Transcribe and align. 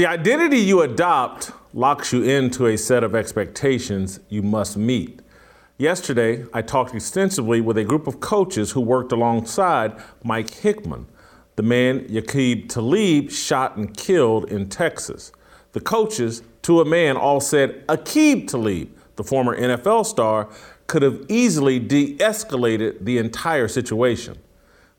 The 0.00 0.06
identity 0.06 0.56
you 0.56 0.80
adopt 0.80 1.52
locks 1.74 2.10
you 2.10 2.22
into 2.22 2.64
a 2.64 2.78
set 2.78 3.04
of 3.04 3.14
expectations 3.14 4.18
you 4.30 4.42
must 4.42 4.78
meet. 4.78 5.20
Yesterday, 5.76 6.46
I 6.54 6.62
talked 6.62 6.94
extensively 6.94 7.60
with 7.60 7.76
a 7.76 7.84
group 7.84 8.06
of 8.06 8.18
coaches 8.18 8.70
who 8.70 8.80
worked 8.80 9.12
alongside 9.12 10.02
Mike 10.24 10.48
Hickman, 10.54 11.04
the 11.56 11.62
man 11.62 12.06
Yaqub 12.08 12.70
Talib 12.70 13.30
shot 13.30 13.76
and 13.76 13.94
killed 13.94 14.50
in 14.50 14.70
Texas. 14.70 15.32
The 15.72 15.80
coaches, 15.80 16.42
to 16.62 16.80
a 16.80 16.86
man, 16.86 17.18
all 17.18 17.42
said 17.42 17.86
Aqib 17.88 18.48
Talib, 18.48 18.96
the 19.16 19.22
former 19.22 19.54
NFL 19.54 20.06
star, 20.06 20.48
could 20.86 21.02
have 21.02 21.26
easily 21.28 21.78
de 21.78 22.16
escalated 22.16 23.04
the 23.04 23.18
entire 23.18 23.68
situation. 23.68 24.38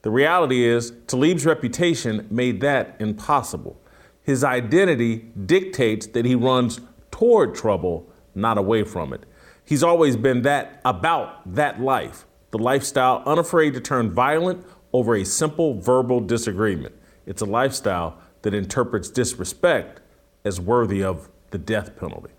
The 0.02 0.12
reality 0.12 0.64
is, 0.64 0.92
Talib's 1.08 1.44
reputation 1.44 2.28
made 2.30 2.60
that 2.60 2.94
impossible. 3.00 3.81
His 4.22 4.44
identity 4.44 5.30
dictates 5.46 6.06
that 6.08 6.24
he 6.24 6.34
runs 6.34 6.80
toward 7.10 7.54
trouble, 7.54 8.08
not 8.34 8.58
away 8.58 8.84
from 8.84 9.12
it. 9.12 9.24
He's 9.64 9.82
always 9.82 10.16
been 10.16 10.42
that 10.42 10.80
about 10.84 11.54
that 11.54 11.80
life, 11.80 12.26
the 12.50 12.58
lifestyle 12.58 13.22
unafraid 13.26 13.74
to 13.74 13.80
turn 13.80 14.10
violent 14.10 14.64
over 14.92 15.14
a 15.14 15.24
simple 15.24 15.80
verbal 15.80 16.20
disagreement. 16.20 16.94
It's 17.26 17.42
a 17.42 17.46
lifestyle 17.46 18.18
that 18.42 18.54
interprets 18.54 19.08
disrespect 19.08 20.00
as 20.44 20.60
worthy 20.60 21.02
of 21.02 21.28
the 21.50 21.58
death 21.58 21.96
penalty. 21.96 22.32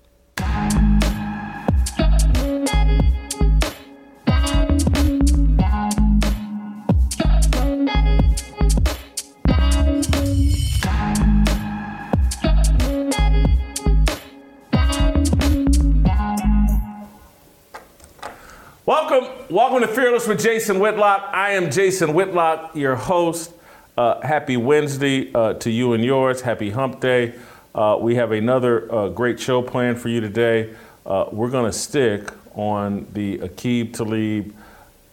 Welcome, 19.50 19.82
to 19.82 19.88
Fearless 19.88 20.26
with 20.26 20.42
Jason 20.42 20.80
Whitlock. 20.80 21.30
I 21.34 21.52
am 21.52 21.70
Jason 21.70 22.14
Whitlock, 22.14 22.76
your 22.76 22.96
host. 22.96 23.52
Uh, 23.98 24.22
happy 24.22 24.56
Wednesday 24.56 25.34
uh, 25.34 25.56
to 25.56 25.70
you 25.70 25.94
and 25.94 26.04
yours. 26.04 26.42
Happy 26.42 26.70
Hump 26.70 27.02
Day. 27.02 27.34
Uh, 27.76 27.98
we 28.00 28.16
have 28.16 28.32
another 28.32 28.92
uh, 28.94 29.10
great 29.10 29.40
show 29.40 29.62
planned 29.62 30.00
for 30.00 30.08
you 30.08 30.22
today. 30.22 30.74
Uh, 31.06 31.26
we're 31.32 31.50
going 31.50 31.70
to 31.70 31.78
stick 31.78 32.32
on 32.56 33.06
the 33.12 33.40
Aqib 33.40 33.94
Talib, 33.94 34.56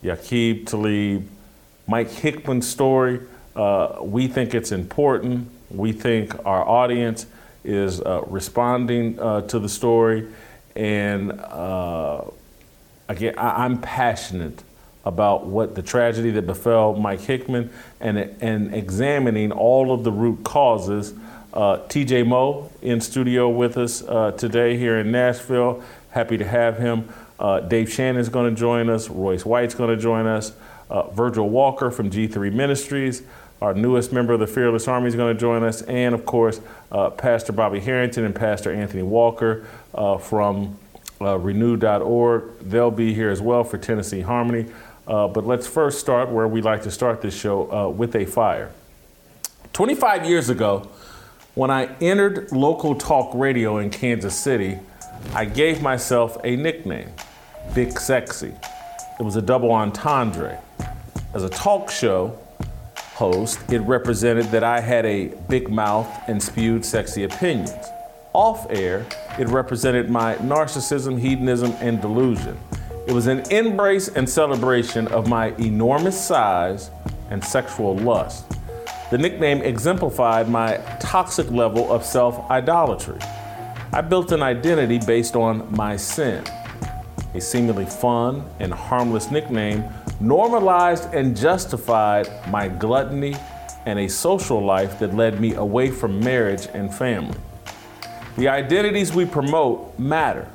Yaqub 0.05 0.67
Talib, 0.67 1.29
Mike 1.89 2.11
Hickman 2.11 2.63
story. 2.63 3.21
Uh, 3.57 3.97
we 4.01 4.29
think 4.29 4.55
it's 4.55 4.71
important. 4.71 5.51
We 5.71 5.93
think 5.93 6.47
our 6.47 6.67
audience 6.67 7.27
is 7.65 8.01
responding 8.27 9.17
to 9.17 9.59
the 9.59 9.69
story. 9.69 10.29
And 10.77 11.33
again, 13.11 13.35
I, 13.37 13.65
am 13.65 13.81
passionate 13.81 14.63
about 15.05 15.47
what 15.47 15.75
the 15.75 15.83
tragedy 15.83 16.31
that 16.31 16.47
befell 16.47 16.95
Mike 16.95 17.21
Hickman 17.21 17.71
and, 18.01 18.19
and 18.19 18.75
examining 18.75 19.51
all 19.51 19.93
of 19.93 20.05
the 20.05 20.13
root 20.13 20.45
causes. 20.45 21.13
Uh, 21.53 21.79
TJ 21.89 22.27
Moe 22.27 22.71
in 22.81 23.01
studio 23.01 23.49
with 23.49 23.77
us 23.77 24.03
uh, 24.03 24.31
today 24.33 24.77
here 24.77 24.99
in 24.99 25.11
Nashville. 25.11 25.83
Happy 26.11 26.39
to 26.39 26.47
have 26.47 26.79
him. 26.79 27.09
Uh, 27.41 27.61
Dave 27.61 27.93
Shannon 27.93 28.21
is 28.21 28.29
going 28.29 28.55
to 28.55 28.59
join 28.59 28.89
us. 28.89 29.09
Royce 29.09 29.45
White's 29.45 29.75
going 29.75 29.95
to 29.95 30.01
join 30.01 30.27
us. 30.27 30.53
Uh, 30.89 31.09
Virgil 31.11 31.49
Walker 31.49 31.91
from 31.91 32.11
G3 32.11 32.53
Ministries, 32.53 33.23
our 33.61 33.75
newest 33.75 34.13
member 34.13 34.33
of 34.33 34.41
the 34.41 34.47
Fearless 34.47 34.87
Army, 34.87 35.09
is 35.09 35.17
going 35.17 35.35
to 35.35 35.41
join 35.41 35.65
us. 35.65 35.83
And 35.83 36.15
of 36.15 36.27
course, 36.27 36.61
uh, 36.93 37.11
Pastor 37.11 37.53
Bobby 37.53 37.81
Harrington 37.81 38.25
and 38.25 38.35
Pastor 38.35 38.73
Anthony 38.73 39.03
Walker 39.03 39.67
uh, 39.95 40.19
from 40.19 40.79
uh, 41.21 41.39
renew.org. 41.39 42.59
They'll 42.61 42.91
be 42.91 43.15
here 43.15 43.31
as 43.31 43.41
well 43.41 43.65
for 43.65 43.79
Tennessee 43.79 44.21
Harmony. 44.21 44.67
Uh, 45.07 45.29
but 45.29 45.47
let's 45.47 45.67
first 45.67 45.99
start 45.99 46.29
where 46.31 46.47
we 46.47 46.63
like 46.63 46.83
to 46.83 46.91
start 46.91 47.21
this 47.21 47.39
show 47.39 47.71
uh, 47.73 47.89
with 47.89 48.15
a 48.15 48.25
fire. 48.25 48.71
25 49.73 50.25
years 50.25 50.49
ago, 50.49 50.89
when 51.55 51.71
I 51.71 51.95
entered 52.01 52.53
local 52.53 52.95
talk 52.95 53.35
radio 53.35 53.79
in 53.79 53.91
Kansas 53.91 54.39
City, 54.39 54.79
I 55.35 55.45
gave 55.45 55.83
myself 55.83 56.39
a 56.45 56.57
nickname, 56.57 57.11
Big 57.75 57.99
Sexy. 57.99 58.55
It 59.19 59.23
was 59.23 59.37
a 59.37 59.43
double 59.43 59.73
entendre. 59.73 60.61
As 61.35 61.43
a 61.45 61.49
talk 61.49 61.91
show 61.91 62.39
host, 63.15 63.61
it 63.71 63.81
represented 63.81 64.47
that 64.47 64.65
I 64.65 64.81
had 64.81 65.05
a 65.05 65.27
big 65.49 65.69
mouth 65.69 66.09
and 66.27 66.43
spewed 66.43 66.85
sexy 66.85 67.25
opinions. 67.25 67.71
Off 68.33 68.71
air, 68.71 69.05
it 69.41 69.49
represented 69.49 70.09
my 70.09 70.37
narcissism, 70.37 71.19
hedonism, 71.19 71.73
and 71.81 72.01
delusion. 72.01 72.57
It 73.09 73.13
was 73.13 73.27
an 73.27 73.41
embrace 73.51 74.07
and 74.07 74.29
celebration 74.29 75.09
of 75.09 75.27
my 75.27 75.49
enormous 75.57 76.25
size 76.25 76.93
and 77.31 77.43
sexual 77.43 77.97
lust. 77.97 78.45
The 79.11 79.19
nickname 79.19 79.63
exemplified 79.63 80.49
my 80.49 80.77
toxic 81.01 81.51
level 81.51 81.93
of 81.93 82.05
self 82.05 82.49
idolatry. 82.49 83.19
I 83.93 84.01
built 84.01 84.31
an 84.31 84.45
identity 84.45 85.01
based 85.05 85.35
on 85.35 85.67
my 85.75 85.97
sin. 85.97 86.45
A 87.35 87.41
seemingly 87.41 87.87
fun 87.87 88.49
and 88.61 88.73
harmless 88.73 89.33
nickname 89.33 89.83
normalized 90.21 91.13
and 91.13 91.37
justified 91.37 92.29
my 92.49 92.69
gluttony 92.69 93.35
and 93.87 93.99
a 93.99 94.09
social 94.09 94.65
life 94.65 95.01
that 95.01 95.15
led 95.15 95.41
me 95.41 95.55
away 95.55 95.91
from 95.91 96.21
marriage 96.21 96.69
and 96.75 96.95
family. 96.95 97.37
The 98.41 98.49
identities 98.49 99.13
we 99.13 99.27
promote 99.27 99.99
matter. 99.99 100.49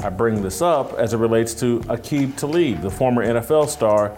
I 0.00 0.08
bring 0.08 0.40
this 0.40 0.62
up 0.62 0.94
as 0.94 1.12
it 1.12 1.18
relates 1.18 1.52
to 1.56 1.80
Aqib 1.80 2.38
Talib, 2.38 2.80
the 2.80 2.90
former 2.90 3.22
NFL 3.22 3.68
star, 3.68 4.16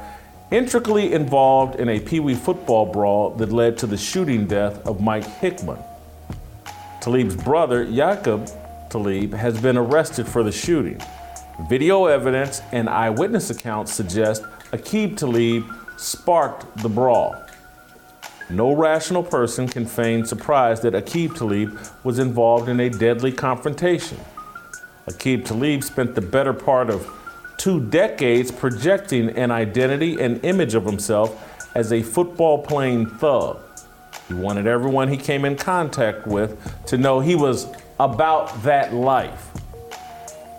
intricately 0.52 1.12
involved 1.12 1.80
in 1.80 1.88
a 1.88 1.98
Pee 1.98 2.20
Wee 2.20 2.36
football 2.36 2.86
brawl 2.86 3.30
that 3.30 3.50
led 3.50 3.76
to 3.78 3.88
the 3.88 3.96
shooting 3.96 4.46
death 4.46 4.78
of 4.86 5.00
Mike 5.00 5.24
Hickman. 5.24 5.78
Talib's 7.00 7.34
brother, 7.34 7.84
Yaqub 7.84 8.48
Talib, 8.90 9.32
has 9.32 9.60
been 9.60 9.76
arrested 9.76 10.28
for 10.28 10.44
the 10.44 10.52
shooting. 10.52 11.02
Video 11.68 12.06
evidence 12.06 12.62
and 12.70 12.88
eyewitness 12.88 13.50
accounts 13.50 13.92
suggest 13.92 14.44
Aqib 14.70 15.16
Talib 15.16 15.64
sparked 15.96 16.64
the 16.76 16.88
brawl. 16.88 17.43
No 18.50 18.74
rational 18.74 19.22
person 19.22 19.66
can 19.66 19.86
feign 19.86 20.24
surprise 20.26 20.80
that 20.82 20.92
Aqib 20.92 21.36
Talib 21.36 21.78
was 22.04 22.18
involved 22.18 22.68
in 22.68 22.78
a 22.78 22.90
deadly 22.90 23.32
confrontation. 23.32 24.18
Aqib 25.06 25.44
Talib 25.46 25.82
spent 25.82 26.14
the 26.14 26.20
better 26.20 26.52
part 26.52 26.90
of 26.90 27.10
two 27.56 27.80
decades 27.80 28.50
projecting 28.50 29.30
an 29.30 29.50
identity 29.50 30.20
and 30.20 30.44
image 30.44 30.74
of 30.74 30.84
himself 30.84 31.70
as 31.74 31.92
a 31.92 32.02
football 32.02 32.58
playing 32.58 33.06
thug. 33.06 33.58
He 34.28 34.34
wanted 34.34 34.66
everyone 34.66 35.08
he 35.08 35.16
came 35.16 35.44
in 35.44 35.56
contact 35.56 36.26
with 36.26 36.58
to 36.86 36.98
know 36.98 37.20
he 37.20 37.34
was 37.34 37.66
about 37.98 38.62
that 38.62 38.92
life. 38.92 39.50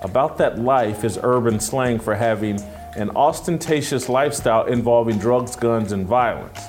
About 0.01 0.37
that 0.39 0.59
life 0.59 1.03
is 1.03 1.19
urban 1.21 1.59
slang 1.59 1.99
for 1.99 2.15
having 2.15 2.59
an 2.95 3.09
ostentatious 3.11 4.09
lifestyle 4.09 4.65
involving 4.65 5.17
drugs, 5.17 5.55
guns, 5.55 5.91
and 5.91 6.07
violence. 6.07 6.59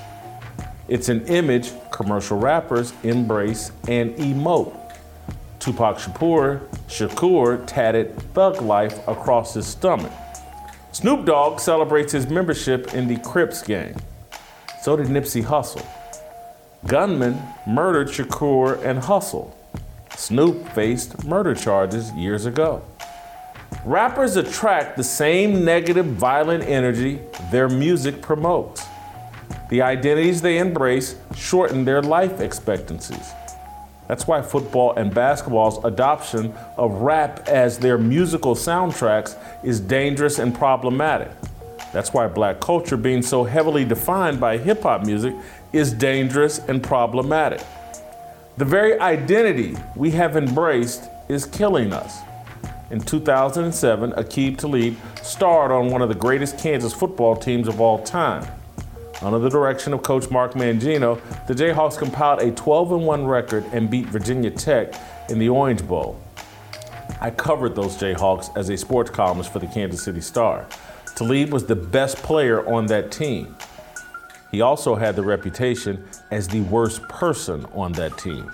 It's 0.88 1.08
an 1.08 1.26
image 1.26 1.72
commercial 1.90 2.38
rappers 2.38 2.92
embrace 3.02 3.72
and 3.88 4.14
emote. 4.16 4.74
Tupac 5.58 5.98
Shakur, 5.98 6.60
Shakur 6.86 7.66
tatted 7.66 8.16
thug 8.34 8.62
life 8.62 9.06
across 9.08 9.54
his 9.54 9.66
stomach. 9.66 10.12
Snoop 10.92 11.26
Dogg 11.26 11.58
celebrates 11.58 12.12
his 12.12 12.28
membership 12.28 12.94
in 12.94 13.08
the 13.08 13.16
Crips 13.18 13.62
gang. 13.62 13.96
So 14.82 14.96
did 14.96 15.08
Nipsey 15.08 15.42
Hussle. 15.42 15.84
Gunmen 16.86 17.36
murdered 17.66 18.08
Shakur 18.08 18.80
and 18.84 19.00
Hussle. 19.02 19.52
Snoop 20.16 20.68
faced 20.68 21.24
murder 21.24 21.54
charges 21.54 22.12
years 22.12 22.46
ago. 22.46 22.82
Rappers 23.84 24.36
attract 24.36 24.96
the 24.96 25.04
same 25.04 25.64
negative, 25.64 26.06
violent 26.06 26.62
energy 26.64 27.20
their 27.50 27.68
music 27.68 28.22
promotes. 28.22 28.86
The 29.70 29.82
identities 29.82 30.42
they 30.42 30.58
embrace 30.58 31.16
shorten 31.34 31.84
their 31.84 32.02
life 32.02 32.40
expectancies. 32.40 33.32
That's 34.08 34.26
why 34.26 34.42
football 34.42 34.94
and 34.94 35.12
basketball's 35.12 35.84
adoption 35.84 36.54
of 36.76 36.92
rap 37.00 37.48
as 37.48 37.78
their 37.78 37.98
musical 37.98 38.54
soundtracks 38.54 39.36
is 39.64 39.80
dangerous 39.80 40.38
and 40.38 40.54
problematic. 40.54 41.30
That's 41.92 42.12
why 42.12 42.28
black 42.28 42.60
culture, 42.60 42.96
being 42.96 43.22
so 43.22 43.44
heavily 43.44 43.84
defined 43.84 44.38
by 44.38 44.58
hip 44.58 44.82
hop 44.82 45.04
music, 45.04 45.34
is 45.72 45.92
dangerous 45.92 46.58
and 46.58 46.82
problematic. 46.82 47.62
The 48.58 48.64
very 48.64 48.98
identity 49.00 49.76
we 49.96 50.12
have 50.12 50.36
embraced 50.36 51.10
is 51.28 51.44
killing 51.44 51.92
us. 51.92 52.18
In 52.90 53.00
2007, 53.00 54.12
Aqib 54.12 54.58
Talib 54.58 54.96
starred 55.22 55.72
on 55.72 55.90
one 55.90 56.02
of 56.02 56.08
the 56.08 56.14
greatest 56.14 56.58
Kansas 56.58 56.92
football 56.92 57.34
teams 57.34 57.66
of 57.66 57.80
all 57.80 58.02
time. 58.02 58.46
Under 59.22 59.38
the 59.38 59.48
direction 59.48 59.94
of 59.94 60.02
Coach 60.02 60.30
Mark 60.30 60.52
Mangino, 60.52 61.20
the 61.46 61.54
Jayhawks 61.54 61.96
compiled 61.96 62.42
a 62.42 62.50
12 62.50 62.90
1 62.90 63.26
record 63.26 63.64
and 63.72 63.88
beat 63.88 64.06
Virginia 64.06 64.50
Tech 64.50 64.94
in 65.30 65.38
the 65.38 65.48
Orange 65.48 65.86
Bowl. 65.86 66.20
I 67.20 67.30
covered 67.30 67.74
those 67.74 67.96
Jayhawks 67.96 68.54
as 68.56 68.68
a 68.68 68.76
sports 68.76 69.10
columnist 69.10 69.52
for 69.52 69.58
the 69.58 69.66
Kansas 69.66 70.02
City 70.02 70.20
Star. 70.20 70.66
Talib 71.14 71.50
was 71.50 71.64
the 71.64 71.76
best 71.76 72.18
player 72.18 72.66
on 72.68 72.86
that 72.86 73.10
team. 73.10 73.56
He 74.50 74.60
also 74.60 74.94
had 74.94 75.16
the 75.16 75.22
reputation 75.22 76.04
as 76.30 76.46
the 76.46 76.60
worst 76.62 77.02
person 77.04 77.64
on 77.72 77.92
that 77.92 78.18
team. 78.18 78.52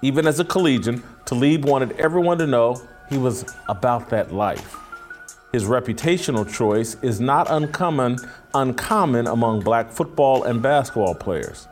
Even 0.00 0.26
as 0.26 0.40
a 0.40 0.44
collegian, 0.44 1.02
Talib 1.26 1.66
wanted 1.66 1.92
everyone 2.00 2.38
to 2.38 2.46
know 2.46 2.80
he 3.10 3.18
was 3.18 3.44
about 3.68 4.08
that 4.08 4.32
life. 4.32 4.76
His 5.52 5.64
reputational 5.64 6.48
choice 6.48 6.96
is 7.02 7.20
not 7.20 7.50
uncommon, 7.50 8.18
uncommon 8.54 9.26
among 9.26 9.60
black 9.60 9.90
football 9.90 10.44
and 10.44 10.62
basketball 10.62 11.14
players. 11.14 11.66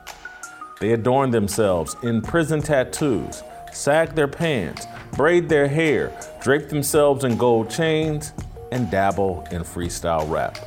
They 0.81 0.93
adorn 0.93 1.31
themselves 1.31 1.95
in 2.03 2.21
prison 2.21 2.61
tattoos, 2.61 3.43
sag 3.73 4.17
their 4.17 4.27
pants, 4.27 4.87
braid 5.13 5.49
their 5.49 5.69
hair, 5.69 6.13
drape 6.43 6.69
themselves 6.69 7.23
in 7.23 7.37
gold 7.37 7.71
chains, 7.71 8.33
and 8.73 8.91
dabble 8.91 9.47
in 9.53 9.63
freestyle 9.63 10.29
rap. 10.29 10.59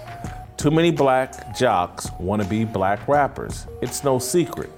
Too 0.55 0.71
many 0.71 0.91
black 0.91 1.55
jocks 1.55 2.09
want 2.17 2.41
to 2.41 2.47
be 2.47 2.63
black 2.63 3.05
rappers. 3.09 3.67
It's 3.81 4.05
no 4.05 4.19
secret. 4.19 4.69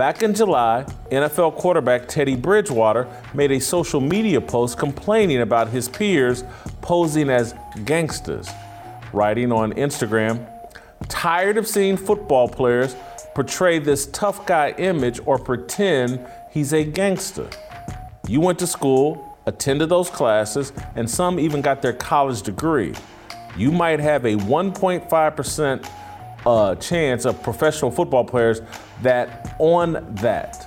Back 0.00 0.22
in 0.22 0.32
July, 0.32 0.86
NFL 1.12 1.56
quarterback 1.56 2.08
Teddy 2.08 2.34
Bridgewater 2.34 3.06
made 3.34 3.52
a 3.52 3.60
social 3.60 4.00
media 4.00 4.40
post 4.40 4.78
complaining 4.78 5.42
about 5.42 5.68
his 5.68 5.90
peers 5.90 6.42
posing 6.80 7.28
as 7.28 7.54
gangsters, 7.84 8.48
writing 9.12 9.52
on 9.52 9.74
Instagram, 9.74 10.48
tired 11.08 11.58
of 11.58 11.68
seeing 11.68 11.98
football 11.98 12.48
players 12.48 12.96
portray 13.34 13.78
this 13.78 14.06
tough 14.06 14.46
guy 14.46 14.70
image 14.78 15.20
or 15.26 15.38
pretend 15.38 16.26
he's 16.50 16.72
a 16.72 16.82
gangster. 16.82 17.50
You 18.26 18.40
went 18.40 18.58
to 18.60 18.66
school, 18.66 19.38
attended 19.44 19.90
those 19.90 20.08
classes, 20.08 20.72
and 20.94 21.10
some 21.10 21.38
even 21.38 21.60
got 21.60 21.82
their 21.82 21.92
college 21.92 22.40
degree. 22.40 22.94
You 23.54 23.70
might 23.70 24.00
have 24.00 24.24
a 24.24 24.36
1.5% 24.36 25.86
uh, 26.46 26.74
chance 26.76 27.24
of 27.24 27.42
professional 27.42 27.90
football 27.90 28.24
players 28.24 28.60
that 29.02 29.56
on 29.58 30.14
that. 30.16 30.66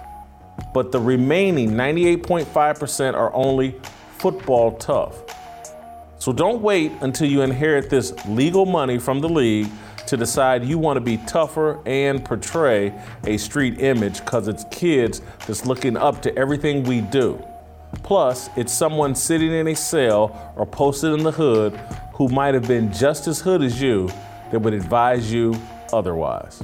But 0.74 0.92
the 0.92 1.00
remaining 1.00 1.72
98.5% 1.72 3.14
are 3.14 3.34
only 3.34 3.75
football 4.18 4.78
tough. 4.78 5.24
So 6.20 6.31
don't 6.31 6.62
wait 6.62 6.92
until 7.02 7.28
you 7.28 7.42
inherit 7.42 7.90
this 7.90 8.14
legal 8.28 8.66
money 8.66 8.98
from 8.98 9.20
the 9.20 9.28
league 9.28 9.68
to 10.08 10.18
decide 10.18 10.64
you 10.64 10.78
want 10.78 10.98
to 10.98 11.02
be 11.02 11.18
tougher 11.18 11.81
and 11.86 12.24
portray 12.24 12.94
a 13.25 13.38
street 13.38 13.80
image 13.81 14.20
because 14.20 14.48
it's 14.48 14.66
kids 14.72 15.22
that's 15.48 15.66
looking 15.66 15.98
up 15.98 16.22
to 16.22 16.38
everything 16.38 16.84
we 16.84 17.02
do. 17.02 17.44
Plus, 18.04 18.50
it's 18.56 18.74
someone 18.74 19.16
sitting 19.16 19.52
in 19.52 19.68
a 19.68 19.75
cell 19.75 20.54
or 20.56 20.66
posted 20.66 21.14
in 21.14 21.24
the 21.24 21.31
hood 21.31 21.74
who 22.14 22.28
might 22.30 22.54
have 22.54 22.68
been 22.68 22.92
just 22.92 23.28
as 23.28 23.40
hood 23.40 23.62
as 23.62 23.81
you 23.81 24.10
that 24.53 24.59
would 24.59 24.75
advise 24.75 25.33
you 25.33 25.59
otherwise. 25.91 26.61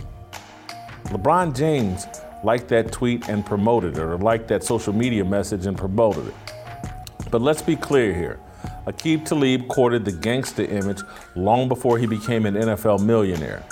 LeBron 1.05 1.55
James 1.57 2.05
liked 2.43 2.67
that 2.67 2.91
tweet 2.91 3.27
and 3.27 3.43
promoted 3.43 3.97
it, 3.97 3.99
or 3.99 4.15
liked 4.19 4.47
that 4.49 4.63
social 4.63 4.93
media 4.93 5.25
message 5.25 5.65
and 5.65 5.75
promoted 5.75 6.27
it. 6.27 6.35
But 7.31 7.41
let's 7.41 7.63
be 7.63 7.75
clear 7.75 8.13
here. 8.13 8.39
Aqib 8.85 9.25
Talib 9.25 9.67
courted 9.69 10.05
the 10.05 10.11
gangster 10.11 10.65
image 10.65 11.01
long 11.35 11.67
before 11.67 11.97
he 11.97 12.05
became 12.05 12.45
an 12.45 12.53
NFL 12.53 13.03
millionaire. 13.03 13.63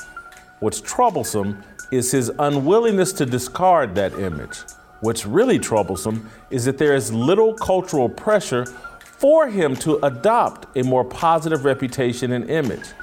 What's 0.62 0.82
troublesome 0.82 1.64
is 1.92 2.12
his 2.12 2.32
unwillingness 2.40 3.14
to 3.14 3.26
discard 3.28 3.94
that 3.96 4.14
image. 4.14 4.58
What's 5.02 5.28
really 5.28 5.60
troublesome 5.60 6.28
is 6.50 6.66
that 6.66 6.80
there 6.80 6.96
is 6.96 7.14
little 7.14 7.54
cultural 7.54 8.10
pressure 8.10 8.66
for 8.66 9.48
him 9.48 9.76
to 9.76 10.04
adopt 10.04 10.76
a 10.76 10.84
more 10.84 11.06
positive 11.06 11.66
reputation 11.66 12.32
and 12.32 12.50
image. 12.50 12.94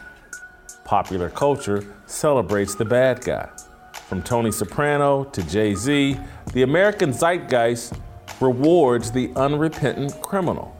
Popular 0.84 1.30
culture 1.30 1.82
celebrates 2.04 2.74
the 2.74 2.84
bad 2.84 3.22
guy. 3.22 3.48
From 4.06 4.22
Tony 4.22 4.52
Soprano 4.52 5.24
to 5.24 5.42
Jay 5.48 5.74
Z, 5.74 6.18
the 6.52 6.62
American 6.62 7.10
zeitgeist 7.10 7.98
rewards 8.38 9.10
the 9.10 9.32
unrepentant 9.34 10.20
criminal. 10.20 10.76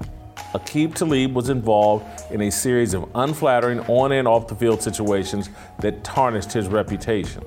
Aqib 0.52 0.94
Talib 0.94 1.34
was 1.34 1.48
involved 1.48 2.04
in 2.30 2.42
a 2.42 2.50
series 2.50 2.92
of 2.92 3.08
unflattering 3.14 3.80
on 3.80 4.12
and 4.12 4.28
off 4.28 4.46
the 4.46 4.54
field 4.54 4.82
situations 4.82 5.48
that 5.80 6.04
tarnished 6.04 6.52
his 6.52 6.68
reputation. 6.68 7.42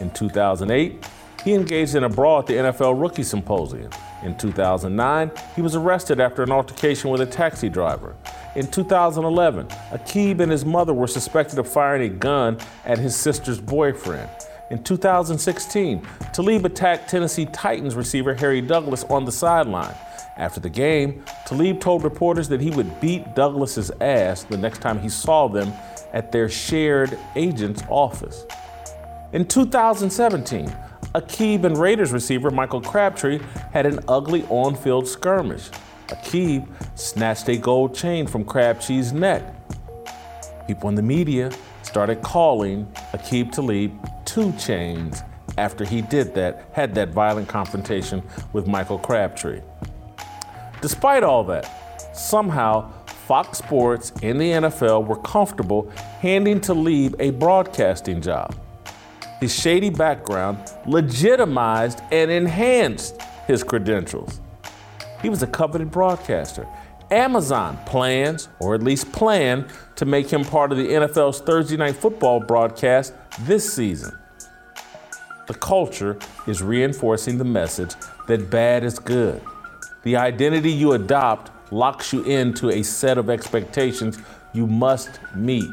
In 0.00 0.10
2008, 0.10 1.06
he 1.44 1.54
engaged 1.54 1.94
in 1.94 2.02
a 2.02 2.08
brawl 2.08 2.40
at 2.40 2.46
the 2.46 2.54
NFL 2.54 3.00
Rookie 3.00 3.22
Symposium. 3.22 3.90
In 4.22 4.36
2009, 4.36 5.30
he 5.56 5.62
was 5.62 5.74
arrested 5.74 6.20
after 6.20 6.42
an 6.42 6.52
altercation 6.52 7.10
with 7.10 7.20
a 7.20 7.26
taxi 7.26 7.68
driver. 7.68 8.14
In 8.54 8.66
2011, 8.68 9.66
Aqib 9.66 10.40
and 10.40 10.52
his 10.52 10.64
mother 10.64 10.94
were 10.94 11.06
suspected 11.06 11.58
of 11.58 11.66
firing 11.66 12.02
a 12.02 12.14
gun 12.14 12.58
at 12.84 12.98
his 12.98 13.16
sister's 13.16 13.60
boyfriend. 13.60 14.28
In 14.70 14.82
2016, 14.82 16.06
Talib 16.32 16.64
attacked 16.64 17.10
Tennessee 17.10 17.46
Titans 17.46 17.94
receiver 17.94 18.34
Harry 18.34 18.60
Douglas 18.60 19.04
on 19.04 19.24
the 19.24 19.32
sideline. 19.32 19.94
After 20.36 20.60
the 20.60 20.70
game, 20.70 21.24
Talib 21.44 21.80
told 21.80 22.04
reporters 22.04 22.48
that 22.48 22.60
he 22.60 22.70
would 22.70 23.00
beat 23.00 23.34
Douglas's 23.34 23.90
ass 24.00 24.44
the 24.44 24.56
next 24.56 24.80
time 24.80 24.98
he 24.98 25.08
saw 25.08 25.48
them 25.48 25.72
at 26.12 26.32
their 26.32 26.48
shared 26.48 27.18
agent's 27.36 27.82
office. 27.88 28.44
In 29.32 29.46
2017, 29.46 30.74
Aqib 31.14 31.64
and 31.64 31.76
Raiders 31.76 32.10
receiver 32.10 32.50
Michael 32.50 32.80
Crabtree 32.80 33.38
had 33.72 33.84
an 33.84 34.00
ugly 34.08 34.44
on 34.48 34.74
field 34.74 35.06
skirmish. 35.06 35.68
Aqib 36.08 36.66
snatched 36.94 37.48
a 37.48 37.56
gold 37.56 37.94
chain 37.94 38.26
from 38.26 38.44
Crabtree's 38.44 39.12
neck. 39.12 39.42
People 40.66 40.88
in 40.88 40.94
the 40.94 41.02
media 41.02 41.52
started 41.82 42.22
calling 42.22 42.86
Aqib 43.12 43.52
Talib 43.52 43.92
two 44.24 44.52
chains 44.52 45.22
after 45.58 45.84
he 45.84 46.00
did 46.00 46.34
that, 46.34 46.70
had 46.72 46.94
that 46.94 47.10
violent 47.10 47.46
confrontation 47.46 48.22
with 48.54 48.66
Michael 48.66 48.98
Crabtree. 48.98 49.60
Despite 50.80 51.22
all 51.22 51.44
that, 51.44 52.16
somehow 52.16 52.90
Fox 53.06 53.58
Sports 53.58 54.12
and 54.22 54.40
the 54.40 54.50
NFL 54.50 55.06
were 55.06 55.18
comfortable 55.18 55.90
handing 56.20 56.58
Talib 56.58 57.16
a 57.18 57.30
broadcasting 57.32 58.22
job. 58.22 58.54
His 59.42 59.52
shady 59.52 59.90
background 59.90 60.72
legitimized 60.86 62.00
and 62.12 62.30
enhanced 62.30 63.20
his 63.48 63.64
credentials. 63.64 64.40
He 65.20 65.28
was 65.28 65.42
a 65.42 65.48
coveted 65.48 65.90
broadcaster. 65.90 66.64
Amazon 67.10 67.76
plans, 67.84 68.48
or 68.60 68.76
at 68.76 68.84
least 68.84 69.10
planned, 69.10 69.66
to 69.96 70.04
make 70.04 70.30
him 70.30 70.44
part 70.44 70.70
of 70.70 70.78
the 70.78 70.86
NFL's 70.86 71.40
Thursday 71.40 71.76
Night 71.76 71.96
Football 71.96 72.38
broadcast 72.38 73.14
this 73.40 73.74
season. 73.74 74.16
The 75.48 75.54
culture 75.54 76.20
is 76.46 76.62
reinforcing 76.62 77.38
the 77.38 77.44
message 77.44 77.96
that 78.28 78.48
bad 78.48 78.84
is 78.84 79.00
good. 79.00 79.42
The 80.04 80.14
identity 80.14 80.70
you 80.70 80.92
adopt 80.92 81.50
locks 81.72 82.12
you 82.12 82.22
into 82.22 82.70
a 82.70 82.84
set 82.84 83.18
of 83.18 83.28
expectations 83.28 84.20
you 84.52 84.68
must 84.68 85.18
meet. 85.34 85.68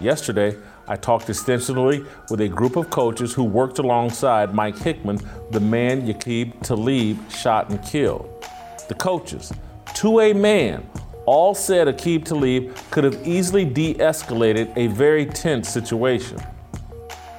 Yesterday, 0.00 0.58
I 0.86 0.96
talked 0.96 1.30
extensively 1.30 2.04
with 2.30 2.42
a 2.42 2.48
group 2.48 2.76
of 2.76 2.90
coaches 2.90 3.32
who 3.32 3.44
worked 3.44 3.78
alongside 3.78 4.54
Mike 4.54 4.76
Hickman, 4.76 5.18
the 5.50 5.60
man 5.60 6.06
Aqib 6.06 6.60
Talib 6.62 7.30
shot 7.30 7.70
and 7.70 7.82
killed. 7.82 8.44
The 8.88 8.94
coaches, 8.94 9.50
to 9.94 10.20
a 10.20 10.34
man, 10.34 10.86
all 11.24 11.54
said 11.54 11.86
Aqib 11.86 12.26
Talib 12.26 12.76
could 12.90 13.04
have 13.04 13.26
easily 13.26 13.64
de 13.64 13.94
escalated 13.94 14.76
a 14.76 14.88
very 14.88 15.24
tense 15.24 15.70
situation. 15.70 16.38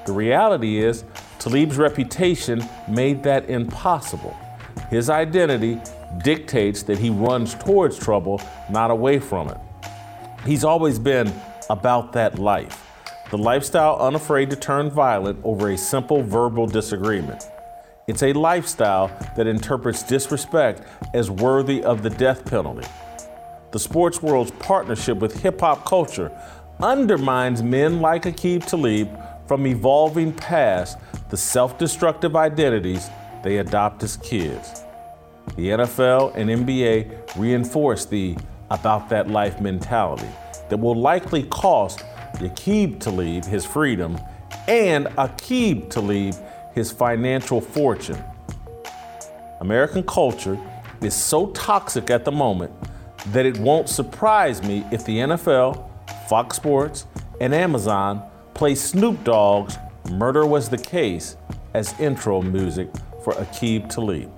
The 0.08 0.14
reality 0.14 0.80
is, 0.80 1.04
Talib's 1.38 1.78
reputation 1.78 2.68
made 2.90 3.22
that 3.24 3.48
impossible. 3.48 4.36
His 4.90 5.12
identity 5.12 5.80
dictates 6.24 6.82
that 6.84 6.98
he 6.98 7.12
runs 7.12 7.54
towards 7.54 8.00
trouble, 8.00 8.42
not 8.72 8.90
away 8.90 9.20
from 9.20 9.50
it. 9.50 9.58
He's 10.46 10.64
always 10.64 10.98
been 10.98 11.32
about 11.70 12.14
that 12.14 12.40
life 12.40 12.85
the 13.36 13.44
lifestyle 13.44 13.98
unafraid 13.98 14.50
to 14.50 14.56
turn 14.56 14.90
violent 14.90 15.38
over 15.44 15.72
a 15.72 15.78
simple 15.78 16.24
verbal 16.24 16.66
disagreement. 16.66 17.44
It's 18.08 18.24
a 18.24 18.32
lifestyle 18.32 19.10
that 19.36 19.46
interprets 19.46 20.04
disrespect 20.04 20.84
as 21.14 21.30
worthy 21.30 21.84
of 21.84 22.02
the 22.02 22.10
death 22.12 22.46
penalty. 22.46 22.88
The 23.74 23.80
sports 23.80 24.22
world's 24.22 24.52
partnership 24.52 25.18
with 25.18 25.42
hip 25.42 25.60
hop 25.60 25.86
culture 25.86 26.32
undermines 26.82 27.62
men 27.62 28.00
like 28.00 28.24
Aqib 28.24 28.66
Talib 28.68 29.10
from 29.50 29.68
evolving 29.68 30.32
past 30.32 30.98
the 31.30 31.36
self 31.36 31.78
destructive 31.78 32.38
identities 32.38 33.10
they 33.44 33.58
adopt 33.58 34.02
as 34.02 34.16
kids. 34.16 34.82
The 35.58 35.72
NFL 35.72 36.36
and 36.36 36.50
NBA 36.50 37.36
reinforce 37.36 38.06
the 38.06 38.38
about 38.72 39.10
that 39.10 39.30
life 39.30 39.60
mentality 39.60 40.30
that 40.70 40.78
will 40.78 40.96
likely 40.96 41.44
cost 41.44 42.02
Aqib 42.40 43.00
Talib 43.00 43.46
his 43.46 43.66
freedom 43.66 44.20
and 44.68 45.08
Aqib 45.18 45.90
Talib 45.90 46.36
his 46.74 46.92
financial 46.92 47.62
fortune. 47.62 48.22
American 49.62 50.04
culture 50.04 50.58
is 51.02 51.14
so 51.14 51.48
toxic 51.48 52.10
at 52.10 52.26
the 52.26 52.32
moment 52.32 52.72
that 53.28 53.46
it 53.46 53.58
won't 53.58 53.90
surprise 53.90 54.62
me 54.62 54.86
if 54.92 55.06
the 55.06 55.18
NFL, 55.18 55.90
Fox 56.28 56.58
Sports, 56.58 57.08
and 57.42 57.54
Amazon 57.54 58.24
play 58.54 58.76
Snoop 58.76 59.24
Dogg's 59.24 59.78
Murder 60.12 60.46
Was 60.46 60.70
the 60.70 60.78
Case 60.78 61.38
as 61.74 61.98
intro 62.00 62.42
music 62.42 62.90
for 63.24 63.34
Aqib 63.34 63.90
Talib. 63.90 64.32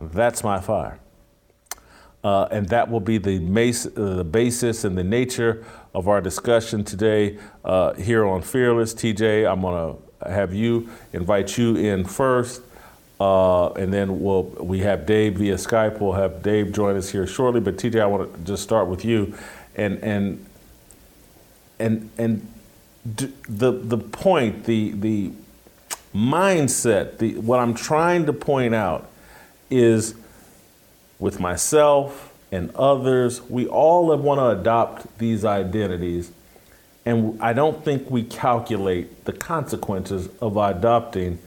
That's 0.00 0.44
my 0.44 0.60
fire. 0.60 0.98
Uh, 2.22 2.48
and 2.50 2.68
that 2.68 2.90
will 2.90 3.00
be 3.00 3.18
the, 3.18 3.38
mas- 3.40 3.86
uh, 3.86 4.16
the, 4.16 4.24
basis 4.24 4.84
and 4.84 4.98
the 4.98 5.04
nature 5.04 5.64
of 5.96 6.08
our 6.08 6.20
discussion 6.20 6.84
today 6.84 7.38
uh, 7.64 7.94
here 7.94 8.26
on 8.26 8.42
Fearless. 8.42 8.92
TJ, 8.92 9.50
I'm 9.50 9.62
going 9.62 9.96
to 10.20 10.30
have 10.30 10.52
you 10.52 10.90
invite 11.14 11.56
you 11.56 11.74
in 11.76 12.04
first. 12.04 12.60
Uh, 13.18 13.70
and 13.70 13.90
then 13.94 14.20
we'll 14.20 14.42
we 14.42 14.80
have 14.80 15.06
Dave 15.06 15.38
via 15.38 15.54
Skype. 15.54 15.98
We'll 15.98 16.12
have 16.12 16.42
Dave 16.42 16.72
join 16.72 16.98
us 16.98 17.08
here 17.08 17.26
shortly. 17.26 17.60
But 17.60 17.78
TJ, 17.78 17.98
I 17.98 18.04
want 18.04 18.30
to 18.30 18.40
just 18.44 18.62
start 18.62 18.88
with 18.88 19.06
you, 19.06 19.34
and 19.74 19.98
and 20.04 20.44
and 21.78 22.10
and 22.18 22.46
the 23.04 23.72
the 23.72 23.96
point, 23.96 24.64
the 24.64 24.90
the 24.90 25.32
mindset, 26.14 27.16
the 27.16 27.38
what 27.38 27.58
I'm 27.58 27.72
trying 27.72 28.26
to 28.26 28.34
point 28.34 28.74
out 28.74 29.08
is 29.70 30.14
with 31.18 31.40
myself 31.40 32.25
and 32.52 32.74
others, 32.74 33.42
we 33.42 33.66
all 33.66 34.16
want 34.16 34.38
to 34.38 34.60
adopt 34.60 35.18
these 35.18 35.44
identities, 35.44 36.30
and 37.04 37.40
I 37.40 37.52
don't 37.52 37.84
think 37.84 38.10
we 38.10 38.24
calculate 38.24 39.24
the 39.24 39.32
consequences 39.32 40.28
of 40.40 40.56
adopting 40.56 41.38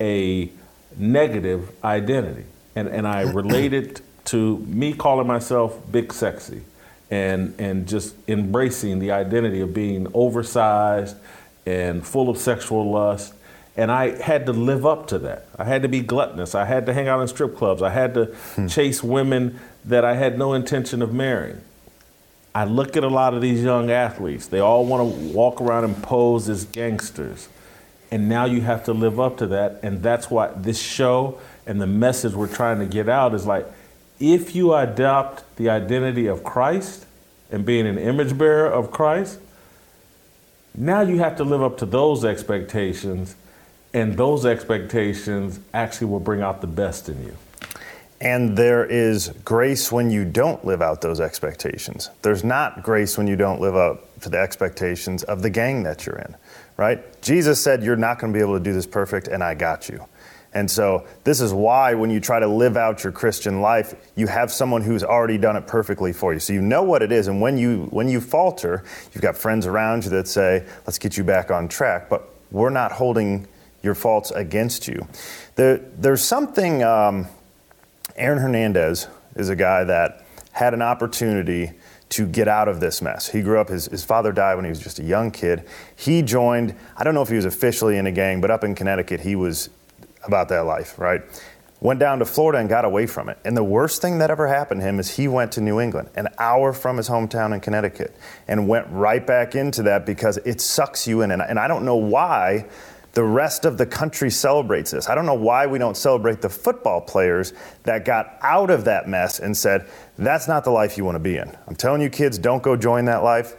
a 0.00 0.50
negative 0.96 1.70
identity. 1.84 2.44
And, 2.74 2.88
and 2.88 3.06
I 3.06 3.22
relate 3.32 3.72
it 3.72 4.00
to 4.26 4.58
me 4.58 4.94
calling 4.94 5.26
myself 5.26 5.78
big 5.90 6.12
sexy 6.12 6.62
and, 7.10 7.54
and 7.58 7.86
just 7.86 8.14
embracing 8.28 8.98
the 8.98 9.10
identity 9.10 9.60
of 9.60 9.74
being 9.74 10.06
oversized 10.14 11.16
and 11.66 12.06
full 12.06 12.30
of 12.30 12.38
sexual 12.38 12.90
lust. 12.90 13.34
And 13.76 13.90
I 13.90 14.20
had 14.22 14.46
to 14.46 14.52
live 14.52 14.84
up 14.84 15.08
to 15.08 15.18
that. 15.20 15.46
I 15.58 15.64
had 15.64 15.82
to 15.82 15.88
be 15.88 16.00
gluttonous. 16.00 16.54
I 16.54 16.64
had 16.64 16.86
to 16.86 16.94
hang 16.94 17.08
out 17.08 17.20
in 17.20 17.28
strip 17.28 17.56
clubs. 17.56 17.82
I 17.82 17.90
had 17.90 18.14
to 18.14 18.26
hmm. 18.26 18.66
chase 18.66 19.02
women 19.02 19.60
that 19.84 20.04
I 20.04 20.14
had 20.14 20.38
no 20.38 20.52
intention 20.52 21.02
of 21.02 21.12
marrying. 21.12 21.60
I 22.54 22.64
look 22.64 22.96
at 22.96 23.04
a 23.04 23.08
lot 23.08 23.34
of 23.34 23.40
these 23.40 23.62
young 23.62 23.90
athletes. 23.90 24.46
They 24.46 24.60
all 24.60 24.84
want 24.84 25.10
to 25.10 25.32
walk 25.32 25.60
around 25.60 25.84
and 25.84 26.02
pose 26.02 26.48
as 26.48 26.64
gangsters. 26.66 27.48
And 28.10 28.28
now 28.28 28.44
you 28.44 28.60
have 28.60 28.84
to 28.84 28.92
live 28.92 29.18
up 29.18 29.38
to 29.38 29.46
that. 29.48 29.80
And 29.82 30.02
that's 30.02 30.30
why 30.30 30.48
this 30.54 30.78
show 30.78 31.40
and 31.66 31.80
the 31.80 31.86
message 31.86 32.34
we're 32.34 32.46
trying 32.46 32.78
to 32.80 32.86
get 32.86 33.08
out 33.08 33.34
is 33.34 33.46
like, 33.46 33.66
if 34.20 34.54
you 34.54 34.74
adopt 34.74 35.56
the 35.56 35.70
identity 35.70 36.26
of 36.26 36.44
Christ 36.44 37.06
and 37.50 37.64
being 37.64 37.86
an 37.86 37.98
image 37.98 38.36
bearer 38.36 38.70
of 38.70 38.90
Christ, 38.90 39.38
now 40.74 41.00
you 41.00 41.18
have 41.18 41.36
to 41.36 41.44
live 41.44 41.62
up 41.62 41.78
to 41.78 41.86
those 41.86 42.24
expectations, 42.24 43.34
and 43.92 44.16
those 44.16 44.46
expectations 44.46 45.60
actually 45.74 46.06
will 46.06 46.20
bring 46.20 46.40
out 46.40 46.60
the 46.60 46.66
best 46.66 47.08
in 47.08 47.22
you. 47.24 47.36
And 48.22 48.56
there 48.56 48.86
is 48.86 49.34
grace 49.44 49.92
when 49.92 50.10
you 50.10 50.24
don't 50.24 50.64
live 50.64 50.80
out 50.80 51.02
those 51.02 51.20
expectations. 51.20 52.08
There's 52.22 52.44
not 52.44 52.82
grace 52.82 53.18
when 53.18 53.26
you 53.26 53.36
don't 53.36 53.60
live 53.60 53.76
up 53.76 54.20
to 54.20 54.30
the 54.30 54.38
expectations 54.38 55.24
of 55.24 55.42
the 55.42 55.50
gang 55.50 55.82
that 55.82 56.06
you're 56.06 56.18
in 56.18 56.36
right? 56.76 57.22
Jesus 57.22 57.62
said, 57.62 57.82
You're 57.82 57.96
not 57.96 58.18
going 58.18 58.32
to 58.32 58.36
be 58.36 58.42
able 58.42 58.58
to 58.58 58.64
do 58.64 58.72
this 58.72 58.86
perfect, 58.86 59.28
and 59.28 59.42
I 59.42 59.54
got 59.54 59.88
you. 59.88 60.04
And 60.54 60.70
so, 60.70 61.06
this 61.24 61.40
is 61.40 61.52
why 61.54 61.94
when 61.94 62.10
you 62.10 62.20
try 62.20 62.38
to 62.38 62.46
live 62.46 62.76
out 62.76 63.04
your 63.04 63.12
Christian 63.12 63.62
life, 63.62 63.94
you 64.16 64.26
have 64.26 64.52
someone 64.52 64.82
who's 64.82 65.02
already 65.02 65.38
done 65.38 65.56
it 65.56 65.66
perfectly 65.66 66.12
for 66.12 66.34
you. 66.34 66.40
So 66.40 66.52
you 66.52 66.60
know 66.60 66.82
what 66.82 67.02
it 67.02 67.10
is. 67.10 67.28
And 67.28 67.40
when 67.40 67.56
you 67.56 67.86
when 67.90 68.08
you 68.08 68.20
falter, 68.20 68.84
you've 69.14 69.22
got 69.22 69.36
friends 69.36 69.66
around 69.66 70.04
you 70.04 70.10
that 70.10 70.28
say, 70.28 70.66
"Let's 70.86 70.98
get 70.98 71.16
you 71.16 71.24
back 71.24 71.50
on 71.50 71.68
track." 71.68 72.10
But 72.10 72.28
we're 72.50 72.70
not 72.70 72.92
holding 72.92 73.46
your 73.82 73.94
faults 73.94 74.30
against 74.30 74.86
you. 74.88 75.06
There, 75.56 75.78
there's 75.98 76.22
something. 76.22 76.82
Um, 76.82 77.28
Aaron 78.16 78.38
Hernandez 78.38 79.08
is 79.36 79.48
a 79.48 79.56
guy 79.56 79.84
that 79.84 80.24
had 80.52 80.74
an 80.74 80.82
opportunity 80.82 81.72
to 82.10 82.26
get 82.26 82.46
out 82.46 82.68
of 82.68 82.78
this 82.78 83.00
mess. 83.00 83.28
He 83.30 83.40
grew 83.40 83.58
up, 83.58 83.70
his, 83.70 83.86
his 83.86 84.04
father 84.04 84.32
died 84.32 84.56
when 84.56 84.66
he 84.66 84.68
was 84.68 84.80
just 84.80 84.98
a 84.98 85.02
young 85.02 85.30
kid. 85.30 85.66
He 85.96 86.20
joined, 86.20 86.74
I 86.94 87.04
don't 87.04 87.14
know 87.14 87.22
if 87.22 87.30
he 87.30 87.36
was 87.36 87.46
officially 87.46 87.96
in 87.96 88.06
a 88.06 88.12
gang, 88.12 88.42
but 88.42 88.50
up 88.50 88.64
in 88.64 88.74
Connecticut, 88.74 89.20
he 89.20 89.34
was 89.34 89.70
about 90.22 90.50
that 90.50 90.66
life, 90.66 90.98
right? 90.98 91.22
Went 91.80 91.98
down 92.00 92.18
to 92.18 92.26
Florida 92.26 92.58
and 92.58 92.68
got 92.68 92.84
away 92.84 93.06
from 93.06 93.30
it. 93.30 93.38
And 93.46 93.56
the 93.56 93.64
worst 93.64 94.02
thing 94.02 94.18
that 94.18 94.30
ever 94.30 94.46
happened 94.46 94.82
to 94.82 94.86
him 94.86 95.00
is 95.00 95.16
he 95.16 95.26
went 95.26 95.52
to 95.52 95.62
New 95.62 95.80
England, 95.80 96.10
an 96.14 96.28
hour 96.38 96.74
from 96.74 96.98
his 96.98 97.08
hometown 97.08 97.54
in 97.54 97.60
Connecticut, 97.60 98.14
and 98.46 98.68
went 98.68 98.86
right 98.90 99.26
back 99.26 99.54
into 99.54 99.82
that 99.84 100.04
because 100.04 100.36
it 100.44 100.60
sucks 100.60 101.08
you 101.08 101.22
in. 101.22 101.30
And, 101.30 101.40
and 101.40 101.58
I 101.58 101.66
don't 101.66 101.84
know 101.84 101.96
why 101.96 102.66
the 103.12 103.22
rest 103.22 103.64
of 103.64 103.76
the 103.76 103.86
country 103.86 104.30
celebrates 104.30 104.90
this. 104.90 105.08
I 105.08 105.14
don't 105.14 105.26
know 105.26 105.34
why 105.34 105.66
we 105.66 105.78
don't 105.78 105.96
celebrate 105.96 106.40
the 106.40 106.48
football 106.48 107.00
players 107.00 107.52
that 107.82 108.04
got 108.04 108.38
out 108.40 108.70
of 108.70 108.84
that 108.86 109.08
mess 109.08 109.38
and 109.38 109.56
said, 109.56 109.86
that's 110.18 110.48
not 110.48 110.64
the 110.64 110.70
life 110.70 110.96
you 110.96 111.04
want 111.04 111.16
to 111.16 111.20
be 111.20 111.36
in. 111.36 111.54
I'm 111.66 111.76
telling 111.76 112.00
you, 112.00 112.08
kids, 112.08 112.38
don't 112.38 112.62
go 112.62 112.76
join 112.76 113.04
that 113.06 113.22
life. 113.22 113.54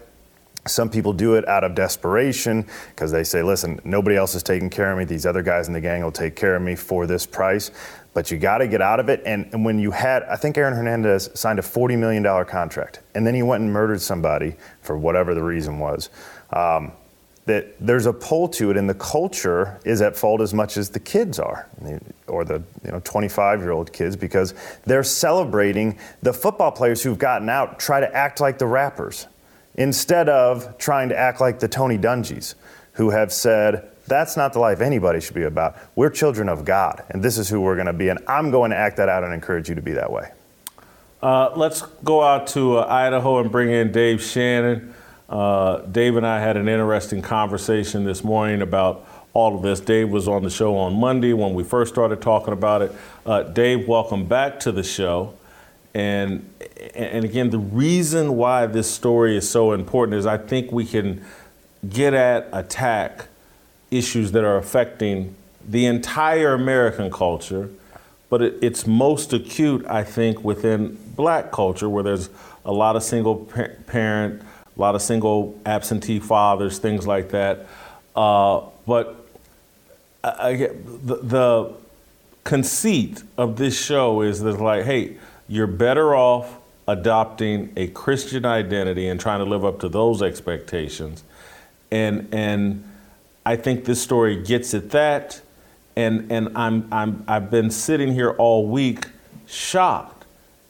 Some 0.66 0.90
people 0.90 1.12
do 1.12 1.36
it 1.36 1.48
out 1.48 1.64
of 1.64 1.76
desperation 1.76 2.66
because 2.90 3.12
they 3.12 3.24
say, 3.24 3.44
listen, 3.44 3.80
nobody 3.84 4.16
else 4.16 4.34
is 4.34 4.44
taking 4.44 4.70
care 4.70 4.92
of 4.92 4.98
me. 4.98 5.04
These 5.04 5.26
other 5.26 5.44
guys 5.44 5.68
in 5.68 5.74
the 5.74 5.82
gang 5.82 6.04
will 6.04 6.12
take 6.12 6.36
care 6.36 6.56
of 6.56 6.62
me 6.62 6.76
for 6.76 7.06
this 7.06 7.26
price. 7.26 7.70
But 8.14 8.32
you 8.32 8.38
got 8.38 8.60
to 8.60 8.68
get 8.68 8.82
out 8.82 9.00
of 9.00 9.10
it. 9.10 9.22
And, 9.26 9.50
and, 9.54 9.66
when 9.66 9.78
you 9.78 9.92
had, 9.92 10.24
I 10.24 10.36
think 10.36 10.58
Aaron 10.58 10.74
Hernandez 10.74 11.32
signed 11.34 11.60
a 11.60 11.64
$40 11.64 11.98
million 11.98 12.24
contract, 12.46 13.02
and 13.16 13.26
then 13.26 13.34
he 13.34 13.42
went 13.42 13.64
and 13.64 13.74
murdered 13.74 14.02
somebody 14.02 14.56
for 14.82 14.98
whatever 14.98 15.34
the 15.34 15.44
reason 15.44 15.80
was. 15.80 16.10
Um, 16.52 16.94
that 17.46 17.76
there's 17.80 18.06
a 18.06 18.14
pull 18.14 18.48
to 18.48 18.72
it, 18.72 18.78
and 18.78 18.90
the 18.90 18.94
culture 18.94 19.80
is 19.84 20.02
at 20.02 20.16
fault 20.16 20.40
as 20.40 20.54
much 20.54 20.78
as 20.78 20.90
the 20.90 21.00
kids 21.00 21.40
are, 21.40 21.68
or 22.28 22.46
the 22.46 22.64
you 22.86 22.92
know 22.92 23.02
25 23.04 23.60
year 23.60 23.72
old 23.72 23.92
kids, 23.92 24.16
because 24.16 24.54
they're 24.86 25.04
celebrating 25.04 25.98
the 26.22 26.34
football 26.34 26.72
players 26.72 27.04
who've 27.04 27.20
gotten 27.20 27.50
out 27.50 27.80
try 27.80 28.00
to 28.00 28.16
act 28.16 28.40
like 28.40 28.58
the 28.58 28.68
rappers 28.68 29.28
instead 29.76 30.30
of 30.30 30.78
trying 30.78 31.10
to 31.10 31.18
act 31.18 31.42
like 31.42 31.60
the 31.60 31.68
Tony 31.68 31.98
Dungys, 31.98 32.56
who 32.94 33.10
have 33.10 33.32
said. 33.32 33.90
That's 34.06 34.36
not 34.36 34.52
the 34.52 34.60
life 34.60 34.82
anybody 34.82 35.22
should 35.22 35.34
be 35.34 35.44
about. 35.44 35.78
We're 35.96 36.10
children 36.10 36.50
of 36.50 36.66
God, 36.66 37.04
and 37.10 37.24
this 37.24 37.38
is 37.38 37.48
who 37.48 37.62
we're 37.62 37.76
going 37.76 37.88
to 37.88 37.94
be. 37.94 38.10
And 38.10 38.20
I'm 38.28 38.52
going 38.52 38.72
to 38.72 38.78
act 38.78 38.98
that 38.98 39.08
out 39.08 39.24
and 39.24 39.34
encourage 39.34 39.70
you 39.70 39.76
to 39.76 39.82
be 39.82 39.94
that 39.94 40.12
way. 40.12 40.30
Uh, 41.22 41.54
let's 41.56 41.84
go 42.04 42.22
out 42.22 42.48
to 42.48 42.80
uh, 42.80 42.86
Idaho 42.86 43.40
and 43.40 43.50
bring 43.50 43.72
in 43.72 43.94
Dave 43.94 44.22
Shannon. 44.22 44.93
Uh, 45.34 45.82
Dave 45.88 46.16
and 46.16 46.28
I 46.28 46.40
had 46.40 46.58
an 46.58 46.70
interesting 46.70 47.24
conversation 47.24 48.04
this 48.04 48.24
morning 48.24 48.62
about 48.62 49.04
all 49.34 49.56
of 49.56 49.64
this. 49.64 49.80
Dave 49.80 50.12
was 50.12 50.28
on 50.28 50.44
the 50.44 50.50
show 50.52 50.78
on 50.78 50.94
Monday 50.94 51.34
when 51.34 51.56
we 51.56 51.64
first 51.64 51.92
started 51.92 52.22
talking 52.22 52.54
about 52.54 52.84
it. 52.84 52.92
Uh, 53.26 53.42
Dave, 53.42 53.88
welcome 53.88 54.28
back 54.28 54.60
to 54.60 54.72
the 54.72 54.84
show. 54.84 55.34
And 55.96 56.48
and 56.94 57.26
again, 57.26 57.50
the 57.50 57.58
reason 57.58 58.38
why 58.38 58.68
this 58.68 58.92
story 58.92 59.36
is 59.36 59.50
so 59.50 59.72
important 59.72 60.20
is 60.20 60.28
I 60.28 60.38
think 60.38 60.72
we 60.72 60.86
can 60.86 61.26
get 61.90 62.14
at 62.14 62.48
attack 62.54 63.26
issues 63.90 64.34
that 64.34 64.44
are 64.44 64.58
affecting 64.58 65.34
the 65.68 65.88
entire 65.88 66.54
American 66.54 67.10
culture, 67.10 67.72
but 68.30 68.44
it, 68.44 68.60
it's 68.62 68.86
most 68.86 69.34
acute, 69.34 69.84
I 69.88 70.04
think, 70.04 70.44
within 70.44 70.96
black 71.16 71.52
culture 71.52 71.90
where 71.90 72.04
there's 72.04 72.30
a 72.66 72.72
lot 72.72 72.96
of 72.96 73.02
single 73.02 73.36
parent 73.88 74.44
a 74.76 74.82
lot 74.82 74.96
of 74.96 75.02
single 75.02 75.60
absentee 75.66 76.20
fathers, 76.20 76.80
things 76.80 77.06
like 77.06 77.30
that. 77.30 77.68
Uh, 78.16 78.62
but 78.86 79.26
I, 80.24 80.70
the, 81.04 81.16
the 81.22 81.74
conceit 82.44 83.24
of 83.38 83.58
this 83.58 83.80
show 83.80 84.22
is 84.22 84.42
that, 84.42 84.60
like, 84.60 84.86
hey, 84.86 85.18
you're 85.48 85.68
better 85.68 86.16
off 86.16 86.58
adopting 86.88 87.72
a 87.78 87.88
Christian 87.88 88.46
identity 88.46 89.08
and 89.08 89.20
trying 89.20 89.40
to 89.40 89.46
live 89.46 89.64
up 89.64 89.80
to 89.80 89.90
those 89.90 90.22
expectations. 90.22 91.24
And, 91.92 92.28
and 92.34 92.84
I 93.46 93.56
think 93.56 93.86
this 93.86 94.02
story 94.02 94.42
gets 94.42 94.74
at 94.74 94.90
that. 94.92 95.42
and 95.96 96.32
and 96.32 96.58
I'm 96.58 96.88
I'm 96.92 97.24
I've 97.28 97.52
been 97.52 97.70
sitting 97.70 98.14
here 98.14 98.32
all 98.32 98.68
week 98.68 99.08
shocked 99.46 100.26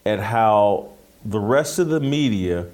at 0.06 0.20
how 0.20 0.90
the 1.24 1.40
rest 1.40 1.80
of 1.80 1.88
the 1.88 2.00
media 2.00 2.68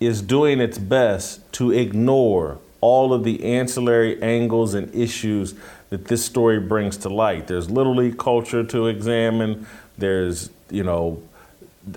is 0.00 0.22
doing 0.22 0.60
its 0.60 0.78
best 0.78 1.40
to 1.52 1.72
ignore 1.72 2.58
all 2.80 3.12
of 3.12 3.24
the 3.24 3.44
ancillary 3.44 4.22
angles 4.22 4.74
and 4.74 4.94
issues 4.94 5.54
that 5.90 6.04
this 6.06 6.24
story 6.24 6.60
brings 6.60 6.96
to 6.98 7.08
light. 7.08 7.48
There's 7.48 7.70
Little 7.70 7.96
League 7.96 8.18
culture 8.18 8.62
to 8.64 8.86
examine. 8.86 9.66
There's, 9.96 10.50
you 10.70 10.84
know, 10.84 11.22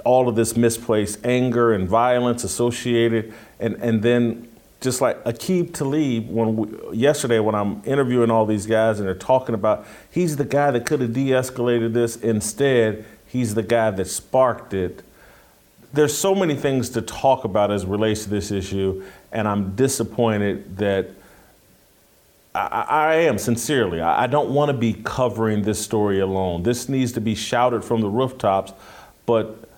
all 0.06 0.28
of 0.28 0.36
this 0.36 0.56
misplaced 0.56 1.24
anger 1.26 1.74
and 1.74 1.88
violence 1.88 2.44
associated. 2.44 3.34
And, 3.60 3.76
and 3.76 4.02
then 4.02 4.48
just 4.80 5.02
like 5.02 5.24
Aqib 5.26 5.74
Talib, 5.74 6.30
when 6.30 6.56
we, 6.56 6.98
yesterday 6.98 7.40
when 7.40 7.54
I'm 7.54 7.84
interviewing 7.86 8.32
all 8.32 8.46
these 8.48 8.66
guys 8.66 8.98
and 8.98 9.08
they're 9.08 9.14
talking 9.14 9.54
about, 9.54 9.86
he's 10.10 10.38
the 10.38 10.46
guy 10.46 10.72
that 10.72 10.86
could 10.86 11.02
have 11.02 11.14
de-escalated 11.14 11.94
this. 11.94 12.16
Instead, 12.16 13.06
he's 13.28 13.54
the 13.54 13.64
guy 13.64 13.92
that 13.92 14.06
sparked 14.06 14.74
it. 14.74 15.04
There's 15.94 16.18
so 16.18 16.34
many 16.34 16.56
things 16.56 16.90
to 16.92 17.02
talk 17.02 17.44
about 17.44 17.72
as 17.72 17.86
relates 17.86 18.24
to 18.24 18.30
this 18.30 18.52
issue, 18.52 19.04
and 19.32 19.48
I'm 19.48 19.76
disappointed 19.76 20.78
that 20.78 21.10
I, 22.56 22.86
I 22.88 23.16
am 23.16 23.38
sincerely. 23.38 24.02
I, 24.02 24.24
I 24.24 24.28
don't 24.28 24.52
want 24.52 24.70
to 24.70 24.78
be 24.78 24.94
covering 24.94 25.64
this 25.64 25.80
story 25.80 26.20
alone. 26.20 26.64
This 26.64 26.90
needs 26.90 27.12
to 27.14 27.22
be 27.22 27.36
shouted 27.36 27.84
from 27.84 28.02
the 28.02 28.10
rooftops, 28.10 28.74
but 29.26 29.70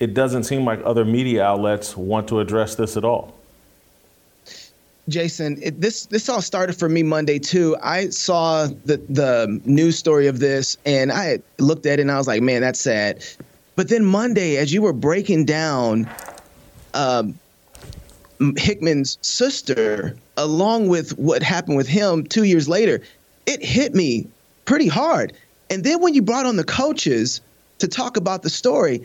it 0.00 0.14
doesn't 0.14 0.44
seem 0.44 0.64
like 0.64 0.80
other 0.84 1.04
media 1.04 1.44
outlets 1.44 1.96
want 1.96 2.28
to 2.28 2.40
address 2.40 2.74
this 2.74 2.96
at 2.96 3.04
all. 3.04 3.34
Jason, 5.08 5.58
it, 5.62 5.80
this 5.80 6.04
this 6.06 6.28
all 6.28 6.42
started 6.42 6.76
for 6.76 6.88
me 6.88 7.02
Monday 7.02 7.38
too. 7.38 7.76
I 7.82 8.10
saw 8.10 8.66
the 8.84 8.98
the 9.08 9.60
news 9.64 9.98
story 9.98 10.26
of 10.26 10.38
this, 10.38 10.76
and 10.84 11.10
I 11.10 11.38
looked 11.58 11.86
at 11.86 11.98
it 11.98 12.02
and 12.02 12.10
I 12.10 12.18
was 12.18 12.26
like, 12.26 12.42
"Man, 12.42 12.60
that's 12.60 12.78
sad." 12.78 13.24
But 13.78 13.88
then 13.88 14.04
Monday, 14.04 14.56
as 14.56 14.72
you 14.72 14.82
were 14.82 14.92
breaking 14.92 15.44
down 15.44 16.10
um, 16.94 17.38
Hickman's 18.56 19.18
sister, 19.22 20.16
along 20.36 20.88
with 20.88 21.16
what 21.16 21.44
happened 21.44 21.76
with 21.76 21.86
him 21.86 22.24
two 22.24 22.42
years 22.42 22.68
later, 22.68 23.00
it 23.46 23.64
hit 23.64 23.94
me 23.94 24.26
pretty 24.64 24.88
hard. 24.88 25.32
And 25.70 25.84
then 25.84 26.02
when 26.02 26.12
you 26.12 26.22
brought 26.22 26.44
on 26.44 26.56
the 26.56 26.64
coaches 26.64 27.40
to 27.78 27.86
talk 27.86 28.16
about 28.16 28.42
the 28.42 28.50
story, 28.50 29.00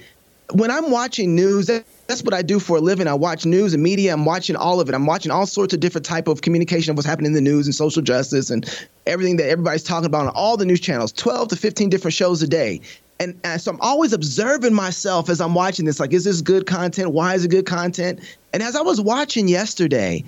when 0.54 0.72
I'm 0.72 0.90
watching 0.90 1.36
news, 1.36 1.68
that's 1.68 2.24
what 2.24 2.34
I 2.34 2.42
do 2.42 2.60
for 2.60 2.78
a 2.78 2.82
living. 2.82 3.06
I 3.06 3.14
watch 3.14 3.46
news 3.46 3.76
and 3.76 3.84
media. 3.84 4.12
I'm 4.12 4.26
watching 4.26 4.56
all 4.56 4.82
of 4.82 4.90
it. 4.90 4.96
I'm 4.96 5.06
watching 5.06 5.32
all 5.32 5.46
sorts 5.46 5.76
of 5.76 5.82
different 5.82 6.06
type 6.06 6.28
of 6.28 6.42
communication 6.42 6.90
of 6.90 6.98
what's 6.98 7.08
happening 7.08 7.28
in 7.28 7.34
the 7.34 7.42
news 7.42 7.68
and 7.68 7.76
social 7.76 8.02
justice 8.02 8.50
and 8.50 8.66
everything 9.06 9.38
that 9.38 9.50
everybody's 9.50 9.84
talking 9.84 10.08
about 10.08 10.26
on 10.26 10.34
all 10.34 10.58
the 10.58 10.66
news 10.66 10.80
channels, 10.80 11.12
12 11.12 11.50
to 11.50 11.56
15 11.56 11.92
different 11.92 12.16
shows 12.16 12.42
a 12.42 12.48
day. 12.48 12.82
And, 13.24 13.40
and, 13.44 13.62
so 13.62 13.72
I'm 13.72 13.82
always 13.82 14.12
observing 14.12 14.74
myself 14.74 15.30
as 15.30 15.40
I'm 15.40 15.54
watching 15.54 15.86
this. 15.86 16.00
Like, 16.00 16.12
is 16.14 16.26
this 16.26 16.42
good 16.42 16.68
content? 16.68 17.12
Why 17.12 17.36
is 17.36 17.46
it 17.46 17.50
good 17.50 17.66
content? 17.66 18.20
And 18.52 18.62
as 18.62 18.76
I 18.76 18.82
was 18.82 19.00
watching 19.00 19.48
yesterday, 19.48 20.26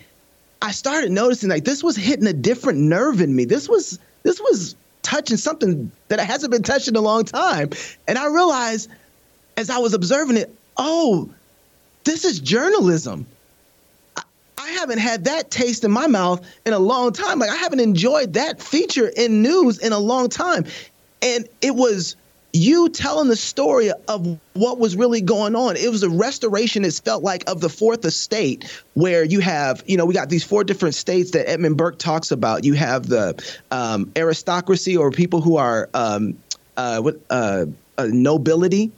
I 0.61 0.71
started 0.71 1.11
noticing 1.11 1.49
like 1.49 1.65
this 1.65 1.83
was 1.83 1.95
hitting 1.95 2.25
a 2.25 2.33
different 2.33 2.79
nerve 2.79 3.21
in 3.21 3.35
me. 3.35 3.45
This 3.45 3.67
was 3.67 3.99
this 4.23 4.39
was 4.39 4.75
touching 5.03 5.37
something 5.37 5.91
that 6.07 6.19
hasn't 6.19 6.51
been 6.51 6.63
touched 6.63 6.87
in 6.87 6.95
a 6.95 7.01
long 7.01 7.25
time. 7.25 7.69
And 8.07 8.17
I 8.17 8.27
realized 8.27 8.89
as 9.57 9.69
I 9.69 9.77
was 9.77 9.93
observing 9.93 10.37
it, 10.37 10.55
oh, 10.77 11.29
this 12.03 12.25
is 12.25 12.39
journalism. 12.39 13.25
I, 14.15 14.23
I 14.57 14.69
haven't 14.71 14.99
had 14.99 15.25
that 15.25 15.51
taste 15.51 15.83
in 15.83 15.91
my 15.91 16.07
mouth 16.07 16.45
in 16.65 16.73
a 16.73 16.79
long 16.79 17.11
time. 17.11 17.39
Like 17.39 17.49
I 17.49 17.57
haven't 17.57 17.81
enjoyed 17.81 18.33
that 18.33 18.61
feature 18.61 19.11
in 19.15 19.41
news 19.41 19.79
in 19.79 19.91
a 19.91 19.99
long 19.99 20.29
time. 20.29 20.65
And 21.21 21.47
it 21.61 21.75
was 21.75 22.15
you 22.55 22.87
telling 22.87 23.27
the 23.27 23.35
story 23.35 23.91
of 24.07 24.39
what 24.53 24.79
was 24.79 24.95
really 24.95 25.19
going 25.19 25.55
on. 25.55 25.75
It 25.75 25.91
was 25.91 26.03
a 26.03 26.09
restoration, 26.09 26.85
it 26.85 26.93
felt 27.03 27.21
like, 27.21 27.43
of 27.49 27.59
the 27.59 27.69
fourth 27.69 28.05
estate, 28.05 28.81
where 28.93 29.25
you 29.25 29.41
have, 29.41 29.83
you 29.85 29.97
know, 29.97 30.05
we 30.05 30.13
got 30.13 30.29
these 30.29 30.43
four 30.43 30.63
different 30.63 30.95
states 30.95 31.31
that 31.31 31.49
Edmund 31.49 31.75
Burke 31.75 31.99
talks 31.99 32.31
about. 32.31 32.63
You 32.63 32.73
have 32.73 33.07
the 33.07 33.43
um, 33.71 34.09
aristocracy 34.15 34.95
or 34.95 35.11
people 35.11 35.41
who 35.41 35.57
are 35.57 35.89
um, 35.93 36.37
uh, 36.77 37.01
with, 37.03 37.21
uh, 37.29 37.65
uh, 37.97 38.07
nobility, 38.09 38.91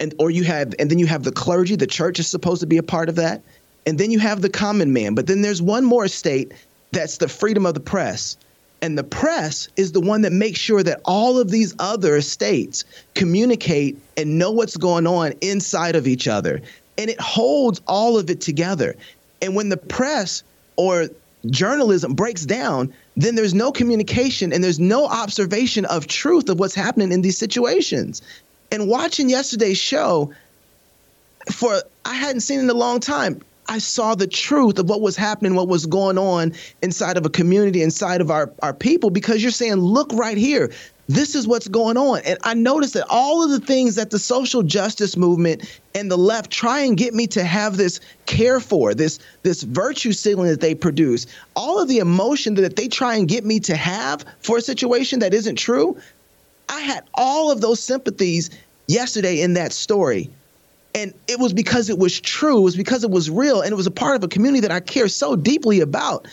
and 0.00 0.12
or 0.18 0.30
you 0.30 0.42
have, 0.42 0.74
and 0.78 0.90
then 0.90 0.98
you 0.98 1.06
have 1.06 1.22
the 1.22 1.32
clergy. 1.32 1.76
The 1.76 1.86
church 1.86 2.18
is 2.18 2.26
supposed 2.26 2.60
to 2.60 2.66
be 2.66 2.78
a 2.78 2.82
part 2.82 3.08
of 3.08 3.14
that, 3.16 3.40
and 3.86 3.98
then 3.98 4.10
you 4.10 4.18
have 4.18 4.42
the 4.42 4.50
common 4.50 4.92
man. 4.92 5.14
But 5.14 5.28
then 5.28 5.42
there's 5.42 5.62
one 5.62 5.84
more 5.84 6.08
state 6.08 6.52
that's 6.90 7.18
the 7.18 7.28
freedom 7.28 7.66
of 7.66 7.74
the 7.74 7.80
press 7.80 8.36
and 8.82 8.96
the 8.96 9.04
press 9.04 9.68
is 9.76 9.92
the 9.92 10.00
one 10.00 10.22
that 10.22 10.32
makes 10.32 10.58
sure 10.58 10.82
that 10.82 11.00
all 11.04 11.38
of 11.38 11.50
these 11.50 11.74
other 11.78 12.20
states 12.20 12.84
communicate 13.14 13.96
and 14.16 14.38
know 14.38 14.50
what's 14.50 14.76
going 14.76 15.06
on 15.06 15.32
inside 15.40 15.96
of 15.96 16.06
each 16.06 16.28
other. 16.28 16.60
And 16.98 17.10
it 17.10 17.20
holds 17.20 17.80
all 17.86 18.18
of 18.18 18.30
it 18.30 18.40
together. 18.40 18.94
And 19.40 19.54
when 19.54 19.70
the 19.70 19.76
press 19.76 20.42
or 20.76 21.08
journalism 21.46 22.14
breaks 22.14 22.44
down, 22.44 22.92
then 23.16 23.34
there's 23.34 23.54
no 23.54 23.72
communication 23.72 24.52
and 24.52 24.62
there's 24.62 24.80
no 24.80 25.06
observation 25.06 25.84
of 25.86 26.06
truth 26.06 26.48
of 26.48 26.58
what's 26.58 26.74
happening 26.74 27.12
in 27.12 27.22
these 27.22 27.38
situations. 27.38 28.20
And 28.70 28.88
watching 28.88 29.30
yesterday's 29.30 29.78
show, 29.78 30.32
for 31.50 31.82
I 32.04 32.14
hadn't 32.14 32.40
seen 32.40 32.60
in 32.60 32.68
a 32.68 32.74
long 32.74 33.00
time. 33.00 33.40
I 33.68 33.78
saw 33.78 34.14
the 34.14 34.26
truth 34.26 34.78
of 34.78 34.88
what 34.88 35.00
was 35.00 35.16
happening, 35.16 35.54
what 35.54 35.68
was 35.68 35.86
going 35.86 36.18
on 36.18 36.52
inside 36.82 37.16
of 37.16 37.26
a 37.26 37.30
community, 37.30 37.82
inside 37.82 38.20
of 38.20 38.30
our, 38.30 38.52
our 38.62 38.72
people, 38.72 39.10
because 39.10 39.42
you're 39.42 39.50
saying, 39.50 39.76
look 39.76 40.12
right 40.12 40.36
here. 40.36 40.72
This 41.08 41.36
is 41.36 41.46
what's 41.46 41.68
going 41.68 41.96
on. 41.96 42.20
And 42.24 42.36
I 42.42 42.54
noticed 42.54 42.94
that 42.94 43.06
all 43.08 43.44
of 43.44 43.50
the 43.50 43.64
things 43.64 43.94
that 43.94 44.10
the 44.10 44.18
social 44.18 44.64
justice 44.64 45.16
movement 45.16 45.80
and 45.94 46.10
the 46.10 46.18
left 46.18 46.50
try 46.50 46.80
and 46.80 46.96
get 46.96 47.14
me 47.14 47.28
to 47.28 47.44
have 47.44 47.76
this 47.76 48.00
care 48.26 48.58
for, 48.58 48.92
this 48.92 49.20
this 49.42 49.62
virtue 49.62 50.12
signaling 50.12 50.50
that 50.50 50.60
they 50.60 50.74
produce, 50.74 51.26
all 51.54 51.80
of 51.80 51.88
the 51.88 51.98
emotion 51.98 52.54
that 52.54 52.74
they 52.74 52.88
try 52.88 53.14
and 53.14 53.28
get 53.28 53.44
me 53.44 53.60
to 53.60 53.76
have 53.76 54.24
for 54.40 54.58
a 54.58 54.60
situation 54.60 55.20
that 55.20 55.32
isn't 55.32 55.56
true, 55.56 55.96
I 56.68 56.80
had 56.80 57.04
all 57.14 57.52
of 57.52 57.60
those 57.60 57.80
sympathies 57.80 58.50
yesterday 58.88 59.40
in 59.40 59.54
that 59.54 59.72
story. 59.72 60.28
And 60.96 61.12
it 61.28 61.38
was 61.38 61.52
because 61.52 61.90
it 61.90 61.98
was 61.98 62.18
true. 62.18 62.58
It 62.58 62.62
was 62.62 62.76
because 62.76 63.04
it 63.04 63.10
was 63.10 63.28
real. 63.28 63.60
And 63.60 63.70
it 63.70 63.76
was 63.76 63.86
a 63.86 63.90
part 63.90 64.16
of 64.16 64.24
a 64.24 64.28
community 64.28 64.60
that 64.60 64.70
I 64.70 64.80
care 64.80 65.08
so 65.08 65.36
deeply 65.36 65.80
about. 65.80 66.26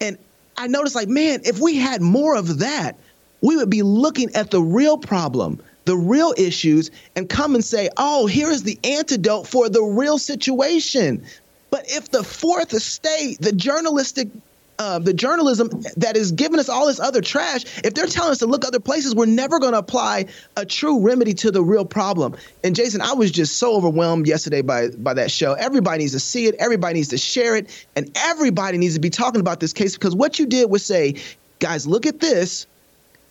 And 0.00 0.16
I 0.56 0.68
noticed, 0.68 0.96
like, 0.96 1.08
man, 1.08 1.40
if 1.44 1.60
we 1.60 1.76
had 1.76 2.00
more 2.00 2.34
of 2.34 2.60
that, 2.60 2.96
we 3.42 3.56
would 3.56 3.68
be 3.68 3.82
looking 3.82 4.34
at 4.34 4.50
the 4.50 4.62
real 4.62 4.96
problem, 4.96 5.62
the 5.84 5.98
real 5.98 6.32
issues, 6.38 6.90
and 7.14 7.28
come 7.28 7.54
and 7.54 7.62
say, 7.62 7.90
oh, 7.98 8.26
here 8.26 8.50
is 8.50 8.62
the 8.62 8.78
antidote 8.84 9.46
for 9.46 9.68
the 9.68 9.82
real 9.82 10.16
situation. 10.16 11.22
But 11.70 11.84
if 11.86 12.10
the 12.10 12.24
fourth 12.24 12.72
estate, 12.72 13.38
the 13.42 13.52
journalistic 13.52 14.28
uh, 14.78 14.98
the 14.98 15.12
journalism 15.12 15.68
that 15.96 16.16
is 16.16 16.32
giving 16.32 16.58
us 16.58 16.68
all 16.68 16.86
this 16.86 17.00
other 17.00 17.20
trash, 17.20 17.64
if 17.84 17.94
they're 17.94 18.06
telling 18.06 18.30
us 18.30 18.38
to 18.38 18.46
look 18.46 18.64
other 18.64 18.80
places, 18.80 19.14
we're 19.14 19.26
never 19.26 19.58
going 19.58 19.72
to 19.72 19.78
apply 19.78 20.26
a 20.56 20.66
true 20.66 21.00
remedy 21.00 21.34
to 21.34 21.50
the 21.50 21.62
real 21.62 21.84
problem. 21.84 22.36
And 22.62 22.74
Jason, 22.74 23.00
I 23.00 23.12
was 23.14 23.30
just 23.30 23.58
so 23.58 23.74
overwhelmed 23.74 24.26
yesterday 24.26 24.62
by 24.62 24.88
by 24.88 25.14
that 25.14 25.30
show. 25.30 25.54
Everybody 25.54 26.04
needs 26.04 26.12
to 26.12 26.20
see 26.20 26.46
it. 26.46 26.54
Everybody 26.58 26.94
needs 26.94 27.08
to 27.08 27.18
share 27.18 27.56
it, 27.56 27.86
and 27.96 28.10
everybody 28.16 28.78
needs 28.78 28.94
to 28.94 29.00
be 29.00 29.10
talking 29.10 29.40
about 29.40 29.60
this 29.60 29.72
case 29.72 29.94
because 29.94 30.14
what 30.14 30.38
you 30.38 30.46
did 30.46 30.70
was 30.70 30.84
say, 30.84 31.16
guys, 31.58 31.86
look 31.86 32.06
at 32.06 32.20
this, 32.20 32.66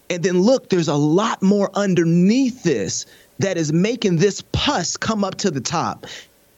and 0.10 0.24
then 0.24 0.42
look, 0.42 0.70
there's 0.70 0.88
a 0.88 0.96
lot 0.96 1.42
more 1.42 1.70
underneath 1.74 2.64
this 2.64 3.06
that 3.40 3.58
is 3.58 3.74
making 3.74 4.18
this 4.18 4.42
pus 4.52 4.98
come 4.98 5.24
up 5.24 5.36
to 5.36 5.52
the 5.52 5.62
top. 5.62 6.08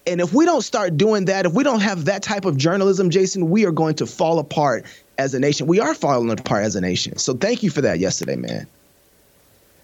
And 0.08 0.22
if 0.22 0.34
we 0.34 0.46
don't 0.46 0.62
start 0.62 0.96
doing 0.96 1.26
that, 1.26 1.46
if 1.46 1.54
we 1.54 1.64
don't 1.64 1.82
have 1.82 2.06
that 2.06 2.24
type 2.24 2.46
of 2.46 2.56
journalism, 2.56 3.10
Jason, 3.10 3.50
we 3.50 3.66
are 3.66 3.72
going 3.72 3.96
to 3.96 4.06
fall 4.06 4.40
apart 4.40 4.86
as 5.18 5.34
a 5.34 5.40
nation. 5.40 5.68
We 5.68 5.82
are 5.82 5.94
falling 5.94 6.32
apart 6.32 6.64
as 6.64 6.76
a 6.78 6.82
nation. 6.82 7.18
So 7.18 7.34
thank 7.34 7.62
you 7.62 7.70
for 7.70 7.82
that 7.82 8.00
yesterday, 8.00 8.38
man. 8.38 8.68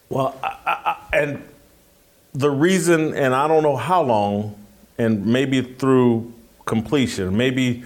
Well, 0.09 0.37
I, 0.41 0.57
I, 0.65 1.17
and 1.17 1.43
the 2.33 2.49
reason, 2.49 3.13
and 3.13 3.35
I 3.35 3.47
don't 3.49 3.63
know 3.63 3.75
how 3.75 4.01
long, 4.01 4.55
and 4.97 5.25
maybe 5.25 5.61
through 5.61 6.31
completion, 6.65 7.35
maybe 7.35 7.83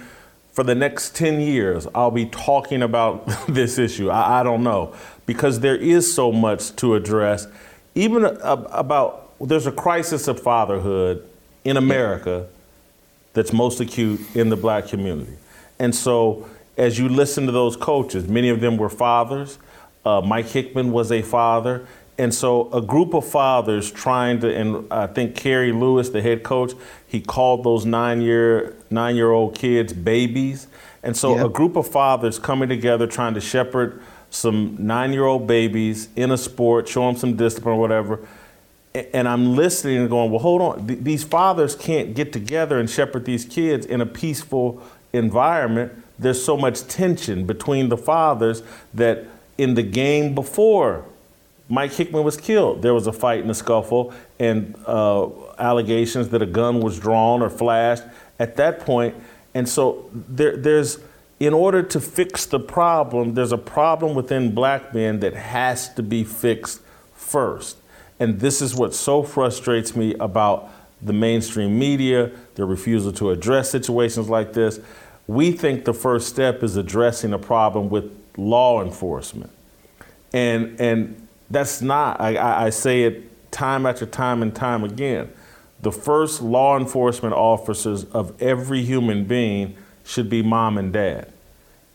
for 0.52 0.62
the 0.62 0.76
next 0.76 1.16
10 1.16 1.40
years, 1.40 1.88
I'll 1.94 2.12
be 2.12 2.26
talking 2.26 2.82
about 2.82 3.26
this 3.48 3.78
issue. 3.78 4.10
I, 4.10 4.40
I 4.40 4.42
don't 4.44 4.62
know. 4.62 4.94
Because 5.26 5.60
there 5.60 5.76
is 5.76 6.12
so 6.12 6.30
much 6.30 6.74
to 6.76 6.94
address. 6.94 7.48
Even 7.94 8.24
about, 8.24 9.34
there's 9.40 9.66
a 9.66 9.72
crisis 9.72 10.28
of 10.28 10.40
fatherhood 10.40 11.28
in 11.64 11.76
America 11.76 12.46
that's 13.34 13.52
most 13.52 13.80
acute 13.80 14.20
in 14.34 14.48
the 14.48 14.56
black 14.56 14.88
community. 14.88 15.34
And 15.78 15.94
so, 15.94 16.48
as 16.76 16.98
you 16.98 17.08
listen 17.08 17.46
to 17.46 17.52
those 17.52 17.76
coaches, 17.76 18.26
many 18.26 18.48
of 18.48 18.60
them 18.60 18.76
were 18.76 18.88
fathers. 18.88 19.58
Uh, 20.04 20.20
Mike 20.20 20.46
Hickman 20.46 20.92
was 20.92 21.12
a 21.12 21.22
father. 21.22 21.86
And 22.18 22.34
so, 22.34 22.68
a 22.72 22.82
group 22.82 23.14
of 23.14 23.24
fathers 23.24 23.92
trying 23.92 24.40
to, 24.40 24.52
and 24.52 24.92
I 24.92 25.06
think 25.06 25.36
Kerry 25.36 25.70
Lewis, 25.70 26.08
the 26.08 26.20
head 26.20 26.42
coach, 26.42 26.72
he 27.06 27.20
called 27.20 27.62
those 27.64 27.86
nine 27.86 28.20
year 28.20 28.76
nine 28.90 29.14
year 29.14 29.30
old 29.30 29.54
kids 29.54 29.92
babies. 29.92 30.66
And 31.02 31.16
so, 31.16 31.36
yep. 31.36 31.46
a 31.46 31.48
group 31.48 31.76
of 31.76 31.86
fathers 31.86 32.38
coming 32.38 32.68
together 32.68 33.06
trying 33.06 33.34
to 33.34 33.40
shepherd 33.40 34.02
some 34.30 34.76
nine 34.78 35.12
year 35.12 35.24
old 35.24 35.46
babies 35.46 36.08
in 36.16 36.32
a 36.32 36.38
sport, 36.38 36.88
show 36.88 37.06
them 37.06 37.16
some 37.16 37.36
discipline 37.36 37.76
or 37.76 37.80
whatever. 37.80 38.20
And 38.94 39.28
I'm 39.28 39.54
listening 39.54 39.98
and 39.98 40.10
going, 40.10 40.30
well, 40.30 40.40
hold 40.40 40.62
on. 40.62 40.86
these 40.86 41.22
fathers 41.22 41.76
can't 41.76 42.14
get 42.14 42.32
together 42.32 42.78
and 42.78 42.88
shepherd 42.88 43.24
these 43.24 43.44
kids 43.44 43.86
in 43.86 44.00
a 44.00 44.06
peaceful 44.06 44.82
environment. 45.12 45.92
There's 46.18 46.42
so 46.42 46.56
much 46.56 46.86
tension 46.88 47.46
between 47.46 47.90
the 47.90 47.96
fathers 47.96 48.62
that 48.94 49.26
in 49.56 49.74
the 49.74 49.82
game 49.82 50.34
before 50.34 51.04
Mike 51.68 51.92
Hickman 51.92 52.24
was 52.24 52.36
killed, 52.36 52.80
there 52.80 52.94
was 52.94 53.06
a 53.06 53.12
fight 53.12 53.42
and 53.42 53.50
a 53.50 53.54
scuffle 53.54 54.14
and 54.38 54.74
uh, 54.86 55.28
allegations 55.58 56.30
that 56.30 56.40
a 56.40 56.46
gun 56.46 56.80
was 56.80 56.98
drawn 56.98 57.42
or 57.42 57.50
flashed 57.50 58.04
at 58.38 58.56
that 58.56 58.80
point. 58.80 59.14
And 59.54 59.68
so 59.68 60.08
there, 60.14 60.56
there's 60.56 60.98
in 61.40 61.52
order 61.52 61.82
to 61.82 62.00
fix 62.00 62.46
the 62.46 62.58
problem, 62.58 63.34
there's 63.34 63.52
a 63.52 63.58
problem 63.58 64.14
within 64.14 64.54
black 64.54 64.94
men 64.94 65.20
that 65.20 65.34
has 65.34 65.92
to 65.94 66.02
be 66.02 66.24
fixed 66.24 66.80
first. 67.14 67.76
And 68.20 68.40
this 68.40 68.60
is 68.60 68.74
what 68.74 68.94
so 68.94 69.22
frustrates 69.22 69.94
me 69.94 70.14
about 70.14 70.70
the 71.00 71.12
mainstream 71.12 71.78
media, 71.78 72.32
their 72.56 72.66
refusal 72.66 73.12
to 73.12 73.30
address 73.30 73.70
situations 73.70 74.28
like 74.28 74.52
this. 74.52 74.80
We 75.26 75.52
think 75.52 75.84
the 75.84 75.92
first 75.92 76.28
step 76.28 76.62
is 76.62 76.76
addressing 76.76 77.32
a 77.32 77.38
problem 77.38 77.88
with 77.88 78.10
law 78.36 78.82
enforcement. 78.82 79.52
And, 80.32 80.80
and 80.80 81.28
that's 81.50 81.80
not, 81.80 82.20
I, 82.20 82.66
I 82.66 82.70
say 82.70 83.04
it 83.04 83.50
time 83.50 83.86
after 83.86 84.06
time 84.06 84.42
and 84.42 84.54
time 84.54 84.84
again. 84.84 85.32
The 85.80 85.92
first 85.92 86.42
law 86.42 86.76
enforcement 86.76 87.34
officers 87.34 88.04
of 88.04 88.40
every 88.42 88.82
human 88.82 89.24
being 89.24 89.76
should 90.04 90.28
be 90.28 90.42
mom 90.42 90.76
and 90.76 90.92
dad. 90.92 91.32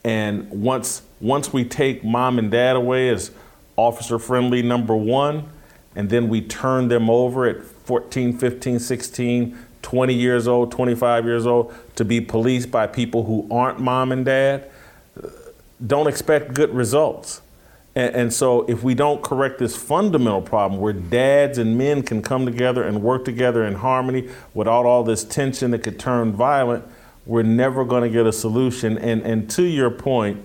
And 0.06 0.50
once 0.50 1.02
once 1.20 1.54
we 1.54 1.64
take 1.64 2.04
mom 2.04 2.38
and 2.38 2.52
dad 2.52 2.76
away 2.76 3.10
as 3.10 3.32
officer 3.78 4.20
friendly 4.20 4.62
number 4.62 4.96
1 4.96 5.50
and 5.96 6.10
then 6.10 6.30
we 6.30 6.42
turn 6.42 6.88
them 6.88 7.10
over 7.10 7.46
at 7.46 7.64
14, 7.64 8.38
15, 8.38 8.80
16, 8.80 9.58
20 9.82 10.14
years 10.14 10.48
old, 10.48 10.72
25 10.72 11.26
years 11.26 11.46
old 11.46 11.74
to 11.96 12.06
be 12.06 12.22
policed 12.22 12.72
by 12.72 12.88
people 12.88 13.26
who 13.26 13.48
aren't 13.52 13.80
mom 13.80 14.12
and 14.12 14.26
dad, 14.26 14.70
don't 15.86 16.08
expect 16.08 16.54
good 16.54 16.74
results. 16.74 17.42
And, 17.96 18.34
so, 18.34 18.64
if 18.64 18.82
we 18.82 18.96
don't 18.96 19.22
correct 19.22 19.60
this 19.60 19.76
fundamental 19.76 20.42
problem 20.42 20.82
where 20.82 20.94
dads 20.94 21.60
and 21.60 21.78
men 21.78 22.02
can 22.02 22.24
come 22.24 22.44
together 22.44 22.82
and 22.82 23.04
work 23.04 23.24
together 23.24 23.64
in 23.66 23.76
harmony 23.76 24.30
without 24.56 24.88
all 24.88 25.04
this 25.04 25.24
tension 25.24 25.70
that 25.72 25.84
could 25.84 26.00
turn 26.00 26.32
violent, 26.32 26.84
we're 27.28 27.44
never 27.44 27.86
going 27.86 28.02
to 28.02 28.10
get 28.10 28.26
a 28.26 28.34
solution. 28.34 28.98
And, 28.98 29.22
and 29.22 29.48
to 29.52 29.62
your 29.62 29.92
point, 29.92 30.42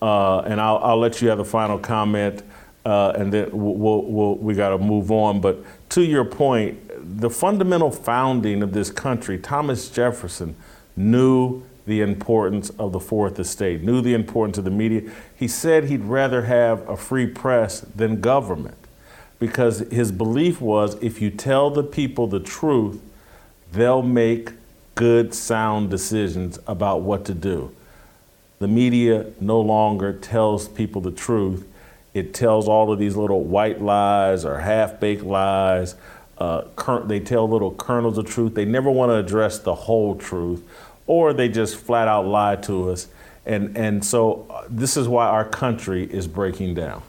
uh, 0.00 0.38
and 0.40 0.58
I'll, 0.58 0.78
I'll 0.78 0.98
let 0.98 1.20
you 1.20 1.28
have 1.28 1.36
the 1.36 1.44
final 1.44 1.78
comment, 1.78 2.42
uh, 2.84 3.12
and 3.16 3.32
then 3.32 3.50
we'll, 3.52 4.02
we'll, 4.02 4.36
we 4.36 4.54
got 4.54 4.70
to 4.70 4.78
move 4.78 5.10
on. 5.10 5.40
But 5.40 5.58
to 5.90 6.02
your 6.02 6.24
point, 6.24 7.18
the 7.18 7.30
fundamental 7.30 7.90
founding 7.90 8.62
of 8.62 8.72
this 8.72 8.90
country, 8.90 9.38
Thomas 9.38 9.88
Jefferson 9.90 10.56
knew 10.96 11.62
the 11.86 12.00
importance 12.00 12.70
of 12.70 12.92
the 12.92 13.00
fourth 13.00 13.38
estate, 13.38 13.82
knew 13.82 14.00
the 14.00 14.14
importance 14.14 14.58
of 14.58 14.64
the 14.64 14.70
media. 14.70 15.10
He 15.34 15.48
said 15.48 15.84
he'd 15.84 16.04
rather 16.04 16.42
have 16.42 16.88
a 16.88 16.96
free 16.96 17.26
press 17.26 17.80
than 17.80 18.20
government 18.20 18.76
because 19.38 19.80
his 19.90 20.12
belief 20.12 20.60
was 20.60 20.94
if 21.02 21.20
you 21.20 21.30
tell 21.30 21.70
the 21.70 21.82
people 21.82 22.26
the 22.26 22.40
truth, 22.40 23.00
they'll 23.72 24.02
make 24.02 24.52
good, 24.94 25.34
sound 25.34 25.90
decisions 25.90 26.58
about 26.66 27.00
what 27.00 27.24
to 27.24 27.34
do. 27.34 27.74
The 28.58 28.68
media 28.68 29.26
no 29.40 29.60
longer 29.60 30.12
tells 30.12 30.68
people 30.68 31.00
the 31.00 31.10
truth. 31.10 31.66
It 32.12 32.34
tells 32.34 32.68
all 32.68 32.92
of 32.92 32.98
these 32.98 33.16
little 33.16 33.44
white 33.44 33.80
lies 33.80 34.44
or 34.44 34.58
half 34.58 34.98
baked 34.98 35.22
lies. 35.22 35.94
Uh, 36.38 36.62
they 37.04 37.20
tell 37.20 37.48
little 37.48 37.72
kernels 37.74 38.18
of 38.18 38.26
truth. 38.26 38.54
They 38.54 38.64
never 38.64 38.90
want 38.90 39.10
to 39.10 39.16
address 39.16 39.58
the 39.58 39.74
whole 39.74 40.16
truth, 40.16 40.62
or 41.06 41.32
they 41.32 41.48
just 41.48 41.76
flat 41.76 42.08
out 42.08 42.26
lie 42.26 42.56
to 42.56 42.90
us. 42.90 43.08
And, 43.46 43.76
and 43.76 44.04
so 44.04 44.46
uh, 44.50 44.64
this 44.68 44.96
is 44.96 45.08
why 45.08 45.26
our 45.26 45.44
country 45.44 46.04
is 46.04 46.26
breaking 46.26 46.74
down. 46.74 47.02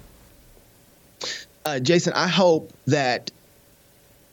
Uh, 1.66 1.80
Jason, 1.80 2.14
I 2.14 2.28
hope 2.28 2.74
that 2.88 3.32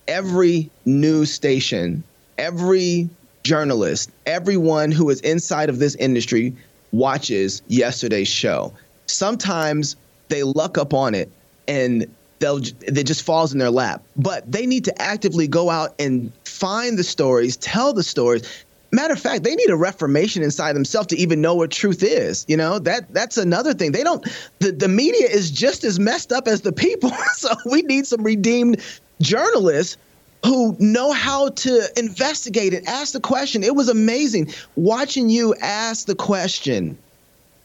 every 0.07 0.71
news 0.85 1.33
station, 1.33 2.03
every 2.39 3.09
journalist, 3.45 4.11
everyone 4.27 4.91
who 4.91 5.11
is 5.11 5.21
inside 5.21 5.69
of 5.69 5.79
this 5.79 5.95
industry 5.97 6.55
watches 6.93 7.63
yesterday's 7.69 8.29
show. 8.29 8.73
Sometimes 9.07 9.97
they 10.29 10.43
luck 10.43 10.79
up 10.79 10.95
on 10.95 11.15
it 11.15 11.31
and 11.67 12.07
they'll 12.39 12.59
it 12.59 13.05
just 13.05 13.23
falls 13.23 13.53
in 13.53 13.59
their 13.59 13.71
lap. 13.71 14.03
But 14.17 14.51
they 14.51 14.67
need 14.67 14.85
to 14.85 15.03
actively 15.03 15.47
go 15.47 15.71
out 15.71 15.95
and 15.99 16.33
find 16.45 16.99
the 16.99 17.05
stories, 17.05 17.57
tell 17.57 17.93
the 17.93 18.03
stories. 18.03 18.43
Matter 18.91 19.13
of 19.13 19.21
fact, 19.21 19.45
they 19.45 19.55
need 19.55 19.69
a 19.69 19.77
reformation 19.77 20.43
inside 20.43 20.73
themselves 20.73 21.09
to 21.09 21.17
even 21.17 21.43
know 21.43 21.55
what 21.55 21.71
truth 21.71 22.03
is. 22.03 22.47
You 22.49 22.57
know 22.57 22.79
that 22.81 23.13
that's 23.13 23.37
another 23.37 23.75
thing. 23.75 23.93
They 23.93 24.03
don't. 24.03 24.27
The 24.61 24.73
the 24.73 24.89
media 24.89 25.27
is 25.27 25.51
just 25.51 25.85
as 25.85 26.01
messed 26.01 26.33
up 26.33 26.49
as 26.49 26.63
the 26.63 26.73
people. 26.73 27.11
so 27.35 27.51
we 27.67 27.83
need 27.83 28.07
some 28.07 28.23
redeemed 28.23 28.83
journalists 29.21 29.97
who 30.45 30.77
know 30.79 31.13
how 31.13 31.49
to 31.49 31.89
investigate 31.97 32.73
and 32.73 32.87
ask 32.87 33.13
the 33.13 33.21
question. 33.21 33.63
It 33.63 33.75
was 33.75 33.89
amazing 33.89 34.53
watching 34.77 35.29
you 35.29 35.55
ask 35.57 36.07
the 36.07 36.15
question 36.15 36.97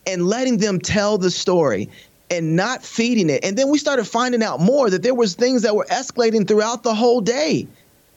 and 0.07 0.27
letting 0.27 0.57
them 0.57 0.79
tell 0.79 1.17
the 1.17 1.31
story 1.31 1.89
and 2.33 2.55
not 2.55 2.83
feeding 2.83 3.29
it. 3.29 3.43
And 3.43 3.57
then 3.57 3.69
we 3.69 3.77
started 3.77 4.05
finding 4.05 4.43
out 4.43 4.59
more 4.59 4.89
that 4.89 5.03
there 5.03 5.15
was 5.15 5.35
things 5.35 5.61
that 5.61 5.75
were 5.75 5.85
escalating 5.85 6.47
throughout 6.47 6.83
the 6.83 6.93
whole 6.93 7.21
day. 7.21 7.67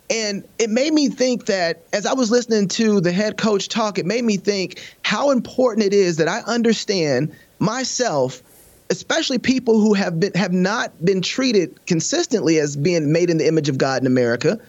And 0.08 0.44
it 0.58 0.70
made 0.70 0.92
me 0.92 1.08
think 1.08 1.46
that 1.46 1.82
as 1.92 2.06
I 2.06 2.14
was 2.14 2.30
listening 2.30 2.68
to 2.68 3.00
the 3.00 3.12
head 3.12 3.36
coach 3.36 3.68
talk, 3.68 3.98
it 3.98 4.06
made 4.06 4.24
me 4.24 4.36
think 4.36 4.80
how 5.02 5.30
important 5.30 5.84
it 5.86 5.92
is 5.92 6.16
that 6.16 6.28
I 6.28 6.40
understand 6.40 7.34
myself 7.58 8.42
especially 8.90 9.38
people 9.38 9.80
who 9.80 9.94
have 9.94 10.20
been 10.20 10.32
have 10.34 10.52
not 10.52 10.92
been 11.04 11.20
treated 11.20 11.84
consistently 11.86 12.58
as 12.58 12.76
being 12.76 13.12
made 13.12 13.30
in 13.30 13.38
the 13.38 13.46
image 13.46 13.68
of 13.68 13.78
God 13.78 14.00
in 14.00 14.06
America, 14.06 14.60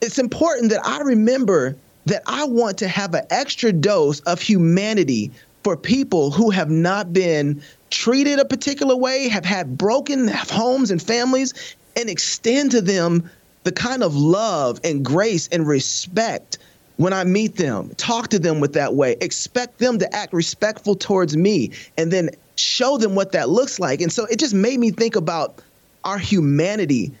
it's 0.00 0.18
important 0.18 0.70
that 0.70 0.86
I 0.86 1.00
remember 1.00 1.76
that 2.06 2.22
I 2.26 2.44
want 2.44 2.78
to 2.78 2.88
have 2.88 3.14
an 3.14 3.24
extra 3.30 3.72
dose 3.72 4.20
of 4.20 4.40
humanity 4.40 5.32
for 5.64 5.76
people 5.76 6.30
who 6.30 6.50
have 6.50 6.70
not 6.70 7.12
been 7.12 7.60
treated 7.90 8.38
a 8.38 8.44
particular 8.44 8.96
way, 8.96 9.28
have 9.28 9.44
had 9.44 9.78
broken 9.78 10.28
homes 10.28 10.90
and 10.90 11.02
families, 11.02 11.76
and 11.96 12.10
extend 12.10 12.72
to 12.72 12.80
them 12.80 13.30
the 13.64 13.72
kind 13.72 14.02
of 14.02 14.14
love 14.14 14.80
and 14.84 15.04
grace 15.04 15.48
and 15.48 15.66
respect 15.66 16.58
when 16.96 17.12
I 17.12 17.24
meet 17.24 17.56
them, 17.56 17.90
talk 17.96 18.28
to 18.28 18.38
them 18.38 18.60
with 18.60 18.72
that 18.72 18.94
way, 18.94 19.16
expect 19.20 19.78
them 19.78 19.98
to 19.98 20.14
act 20.14 20.32
respectful 20.32 20.94
towards 20.94 21.36
me, 21.36 21.72
and 21.98 22.10
then 22.10 22.30
show 22.56 22.96
them 22.96 23.14
what 23.14 23.32
that 23.32 23.50
looks 23.50 23.78
like. 23.78 24.00
And 24.00 24.10
so 24.10 24.24
it 24.26 24.38
just 24.38 24.54
made 24.54 24.80
me 24.80 24.90
think 24.90 25.14
about 25.14 25.60
our 26.04 26.18
humanity 26.18 27.12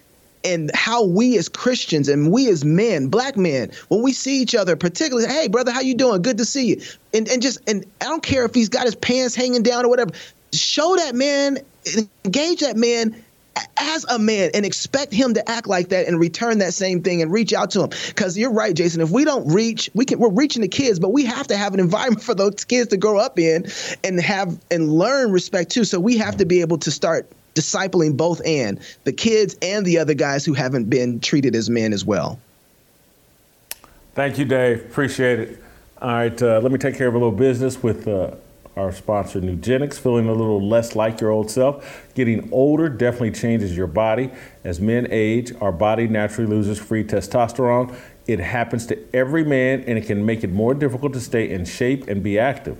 and 0.44 0.70
how 0.74 1.04
we 1.04 1.36
as 1.36 1.48
Christians 1.48 2.08
and 2.08 2.30
we 2.30 2.48
as 2.48 2.64
men, 2.64 3.08
black 3.08 3.36
men, 3.36 3.72
when 3.88 4.02
we 4.02 4.12
see 4.12 4.40
each 4.40 4.54
other, 4.54 4.76
particularly, 4.76 5.28
hey 5.28 5.48
brother, 5.48 5.72
how 5.72 5.80
you 5.80 5.94
doing? 5.94 6.22
Good 6.22 6.38
to 6.38 6.44
see 6.44 6.68
you. 6.68 6.82
And 7.12 7.28
and 7.28 7.42
just 7.42 7.58
and 7.68 7.84
I 8.00 8.04
don't 8.04 8.22
care 8.22 8.44
if 8.44 8.54
he's 8.54 8.68
got 8.68 8.84
his 8.84 8.94
pants 8.94 9.34
hanging 9.34 9.62
down 9.62 9.84
or 9.84 9.88
whatever. 9.88 10.12
Show 10.52 10.96
that 10.96 11.14
man, 11.14 11.58
engage 12.24 12.60
that 12.60 12.76
man 12.76 13.22
as 13.78 14.04
a 14.04 14.18
man 14.18 14.50
and 14.54 14.66
expect 14.66 15.12
him 15.12 15.34
to 15.34 15.50
act 15.50 15.66
like 15.66 15.88
that 15.88 16.06
and 16.06 16.20
return 16.20 16.58
that 16.58 16.74
same 16.74 17.02
thing 17.02 17.22
and 17.22 17.32
reach 17.32 17.52
out 17.52 17.70
to 17.70 17.82
him. 17.82 17.90
Because 18.08 18.36
you're 18.36 18.52
right, 18.52 18.74
Jason. 18.74 19.00
If 19.00 19.10
we 19.10 19.24
don't 19.24 19.52
reach, 19.52 19.90
we 19.94 20.04
can 20.04 20.18
we're 20.18 20.30
reaching 20.30 20.62
the 20.62 20.68
kids, 20.68 20.98
but 20.98 21.10
we 21.10 21.24
have 21.24 21.46
to 21.48 21.56
have 21.56 21.74
an 21.74 21.80
environment 21.80 22.22
for 22.22 22.34
those 22.34 22.64
kids 22.64 22.88
to 22.90 22.96
grow 22.96 23.18
up 23.18 23.38
in 23.38 23.66
and 24.04 24.20
have 24.20 24.58
and 24.70 24.92
learn 24.92 25.32
respect 25.32 25.70
too. 25.70 25.84
So 25.84 26.00
we 26.00 26.18
have 26.18 26.36
to 26.38 26.44
be 26.44 26.60
able 26.60 26.78
to 26.78 26.90
start 26.90 27.30
discipling 27.54 28.16
both 28.16 28.42
and 28.44 28.78
the 29.04 29.12
kids 29.12 29.56
and 29.62 29.86
the 29.86 29.98
other 29.98 30.14
guys 30.14 30.44
who 30.44 30.52
haven't 30.52 30.90
been 30.90 31.20
treated 31.20 31.56
as 31.56 31.70
men 31.70 31.92
as 31.92 32.04
well. 32.04 32.38
Thank 34.14 34.38
you, 34.38 34.44
Dave. 34.44 34.80
Appreciate 34.80 35.40
it. 35.40 35.62
All 36.00 36.10
right, 36.10 36.42
uh, 36.42 36.60
let 36.60 36.70
me 36.70 36.78
take 36.78 36.94
care 36.96 37.08
of 37.08 37.14
a 37.14 37.18
little 37.18 37.32
business 37.32 37.82
with 37.82 38.06
uh, 38.06 38.32
our 38.76 38.92
sponsor, 38.92 39.40
Nugenix, 39.40 39.98
feeling 39.98 40.28
a 40.28 40.32
little 40.32 40.60
less 40.60 40.94
like 40.94 41.20
your 41.20 41.30
old 41.30 41.50
self. 41.50 42.06
Getting 42.14 42.52
older 42.52 42.90
definitely 42.90 43.30
changes 43.32 43.74
your 43.74 43.86
body. 43.86 44.30
As 44.64 44.80
men 44.80 45.08
age, 45.10 45.52
our 45.62 45.72
body 45.72 46.06
naturally 46.06 46.48
loses 46.48 46.78
free 46.78 47.02
testosterone. 47.02 47.96
It 48.26 48.38
happens 48.38 48.86
to 48.86 48.98
every 49.16 49.44
man, 49.44 49.82
and 49.86 49.96
it 49.96 50.06
can 50.06 50.26
make 50.26 50.44
it 50.44 50.52
more 50.52 50.74
difficult 50.74 51.14
to 51.14 51.20
stay 51.20 51.50
in 51.50 51.64
shape 51.64 52.06
and 52.06 52.22
be 52.22 52.38
active. 52.38 52.76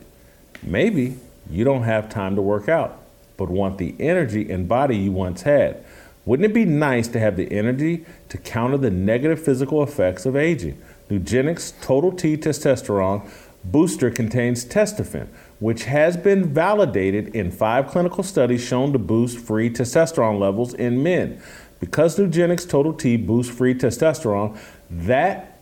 Maybe 0.63 1.17
you 1.49 1.65
don't 1.65 1.85
have 1.85 2.11
time 2.11 2.37
to 2.37 2.43
work 2.43 2.69
out, 2.69 3.01
but 3.39 3.49
want 3.49 3.79
the 3.79 3.95
energy 3.99 4.51
and 4.51 4.69
body 4.69 4.99
you 4.99 5.13
once 5.13 5.43
had. 5.43 5.83
Wouldn't 6.27 6.51
it 6.51 6.55
be 6.55 6.65
nice 6.65 7.09
to 7.09 7.21
have 7.21 7.37
the 7.37 7.51
energy 7.51 8.05
to 8.29 8.37
counter 8.37 8.77
the 8.77 8.91
negative 8.91 9.43
physical 9.43 9.83
effects 9.83 10.27
of 10.27 10.37
aging? 10.37 10.83
Nugenix 11.09 11.73
Total 11.81 12.11
T 12.13 12.37
Testosterone 12.37 13.27
Booster 13.67 14.11
contains 14.11 14.65
testofen 14.65 15.27
which 15.59 15.85
has 15.85 16.17
been 16.17 16.53
validated 16.53 17.35
in 17.35 17.51
five 17.51 17.89
clinical 17.89 18.23
studies 18.23 18.63
shown 18.63 18.93
to 18.93 18.99
boost 18.99 19.39
free 19.39 19.71
testosterone 19.71 20.39
levels 20.39 20.75
in 20.75 21.03
men. 21.03 21.41
Because 21.81 22.19
Nugenix 22.19 22.69
Total 22.69 22.93
T 22.93 23.17
boosts 23.17 23.55
free 23.55 23.75
testosterone, 23.75 24.59
that 24.91 25.61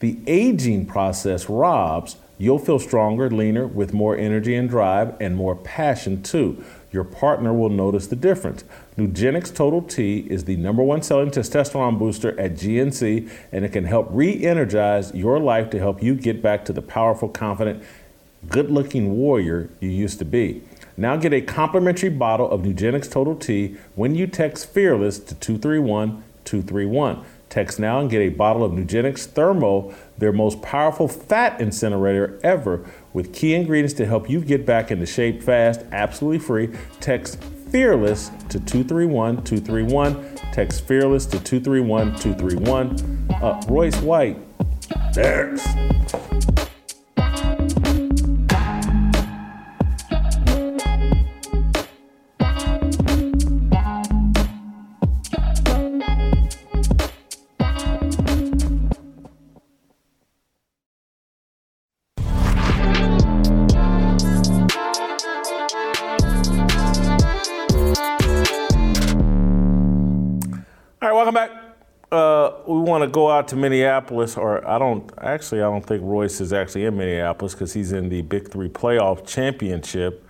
the 0.00 0.18
aging 0.26 0.86
process 0.86 1.48
robs, 1.48 2.16
you'll 2.38 2.58
feel 2.58 2.78
stronger, 2.78 3.30
leaner, 3.30 3.66
with 3.66 3.92
more 3.92 4.16
energy 4.16 4.54
and 4.54 4.68
drive, 4.68 5.14
and 5.20 5.36
more 5.36 5.54
passion 5.56 6.22
too. 6.22 6.62
Your 6.92 7.04
partner 7.04 7.52
will 7.52 7.70
notice 7.70 8.06
the 8.06 8.16
difference. 8.16 8.64
Nugenix 8.96 9.52
Total 9.52 9.82
T 9.82 10.26
is 10.30 10.44
the 10.44 10.56
number 10.56 10.82
one 10.82 11.02
selling 11.02 11.30
testosterone 11.30 11.98
booster 11.98 12.38
at 12.38 12.54
GNC, 12.54 13.28
and 13.50 13.64
it 13.64 13.72
can 13.72 13.84
help 13.84 14.08
re 14.10 14.44
energize 14.44 15.12
your 15.14 15.40
life 15.40 15.70
to 15.70 15.78
help 15.78 16.02
you 16.02 16.14
get 16.14 16.40
back 16.42 16.64
to 16.66 16.72
the 16.72 16.82
powerful, 16.82 17.28
confident, 17.28 17.82
good 18.48 18.70
looking 18.70 19.16
warrior 19.16 19.70
you 19.80 19.88
used 19.88 20.18
to 20.18 20.24
be. 20.24 20.62
Now 20.96 21.16
get 21.16 21.32
a 21.32 21.40
complimentary 21.40 22.10
bottle 22.10 22.50
of 22.50 22.62
Nugenix 22.62 23.10
Total 23.10 23.34
T 23.34 23.76
when 23.94 24.14
you 24.14 24.26
text 24.26 24.68
Fearless 24.70 25.18
to 25.18 25.34
231 25.34 26.22
231. 26.44 27.24
Text 27.48 27.78
now 27.78 28.00
and 28.00 28.10
get 28.10 28.20
a 28.20 28.30
bottle 28.30 28.64
of 28.64 28.72
Nugenix 28.72 29.26
Thermo, 29.26 29.94
their 30.18 30.32
most 30.32 30.60
powerful 30.60 31.06
fat 31.06 31.60
incinerator 31.60 32.40
ever, 32.42 32.84
with 33.12 33.32
key 33.32 33.54
ingredients 33.54 33.94
to 33.94 34.06
help 34.06 34.28
you 34.28 34.40
get 34.40 34.66
back 34.66 34.90
into 34.90 35.06
shape 35.06 35.42
fast, 35.42 35.82
absolutely 35.92 36.38
free. 36.38 36.70
Text 37.00 37.42
Fearless 37.70 38.28
to 38.50 38.60
231 38.60 39.42
231. 39.42 40.36
Text 40.52 40.86
Fearless 40.86 41.26
to 41.26 41.40
231 41.40 42.16
231. 42.16 43.28
Uh, 43.42 43.62
Royce 43.68 44.00
White, 44.00 44.38
next. 45.16 46.63
Want 72.94 73.02
to 73.02 73.12
go 73.12 73.28
out 73.28 73.48
to 73.48 73.56
Minneapolis, 73.56 74.36
or 74.36 74.66
I 74.66 74.78
don't 74.78 75.10
actually, 75.20 75.62
I 75.62 75.64
don't 75.64 75.84
think 75.84 76.02
Royce 76.04 76.40
is 76.40 76.52
actually 76.52 76.84
in 76.84 76.96
Minneapolis 76.96 77.52
because 77.52 77.72
he's 77.72 77.90
in 77.90 78.08
the 78.08 78.22
Big 78.22 78.52
Three 78.52 78.68
Playoff 78.68 79.26
Championship, 79.26 80.24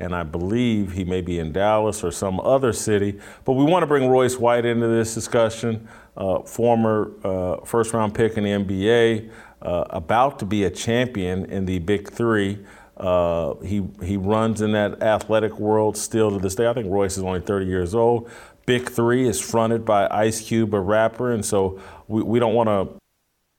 and 0.00 0.14
I 0.14 0.22
believe 0.22 0.92
he 0.92 1.04
may 1.04 1.20
be 1.20 1.38
in 1.38 1.52
Dallas 1.52 2.02
or 2.02 2.10
some 2.10 2.40
other 2.40 2.72
city. 2.72 3.20
But 3.44 3.52
we 3.52 3.64
want 3.64 3.82
to 3.82 3.86
bring 3.86 4.08
Royce 4.08 4.38
White 4.38 4.64
into 4.64 4.88
this 4.88 5.14
discussion, 5.14 5.86
uh, 6.16 6.40
former 6.40 7.12
uh, 7.22 7.64
first 7.66 7.92
round 7.92 8.14
pick 8.14 8.38
in 8.38 8.44
the 8.44 8.50
NBA, 8.50 9.30
uh, 9.60 9.84
about 9.90 10.38
to 10.38 10.46
be 10.46 10.64
a 10.64 10.70
champion 10.70 11.44
in 11.46 11.66
the 11.66 11.80
Big 11.80 12.10
Three. 12.10 12.64
Uh, 12.96 13.56
he 13.56 13.86
he 14.02 14.16
runs 14.16 14.62
in 14.62 14.72
that 14.72 15.02
athletic 15.02 15.58
world 15.58 15.98
still 15.98 16.30
to 16.30 16.38
this 16.38 16.54
day. 16.54 16.66
I 16.66 16.72
think 16.72 16.90
Royce 16.90 17.18
is 17.18 17.22
only 17.22 17.40
30 17.40 17.66
years 17.66 17.94
old, 17.94 18.30
Big 18.66 18.90
Three 18.90 19.28
is 19.28 19.40
fronted 19.40 19.84
by 19.84 20.08
Ice 20.10 20.40
Cube, 20.40 20.74
a 20.74 20.80
rapper, 20.80 21.32
and 21.32 21.44
so 21.44 21.80
we, 22.08 22.22
we 22.22 22.38
don't 22.38 22.54
want 22.54 22.68
to 22.68 22.98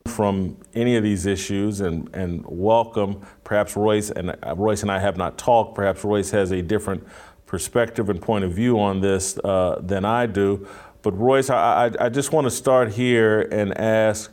from 0.08 0.58
any 0.74 0.96
of 0.96 1.04
these 1.04 1.26
issues 1.26 1.82
and, 1.82 2.10
and 2.16 2.44
welcome 2.48 3.22
perhaps 3.44 3.76
Royce 3.76 4.10
and 4.10 4.32
uh, 4.32 4.56
Royce 4.56 4.82
and 4.82 4.92
I 4.92 5.00
have 5.00 5.18
not 5.18 5.38
talked. 5.38 5.76
Perhaps 5.76 6.04
Royce 6.04 6.32
has 6.32 6.52
a 6.52 6.62
different 6.62 7.06
perspective 7.46 8.10
and 8.10 8.22
point 8.22 8.44
of 8.44 8.54
view 8.54 8.80
on 8.80 9.02
this 9.02 9.38
uh, 9.44 9.80
than 9.82 10.06
I 10.06 10.26
do. 10.26 10.68
But 11.02 11.12
Royce, 11.18 11.50
I, 11.50 11.88
I, 11.88 12.06
I 12.06 12.10
just 12.10 12.32
want 12.32 12.46
to 12.46 12.52
start 12.52 12.94
here 12.94 13.42
and 13.42 13.78
ask 13.78 14.32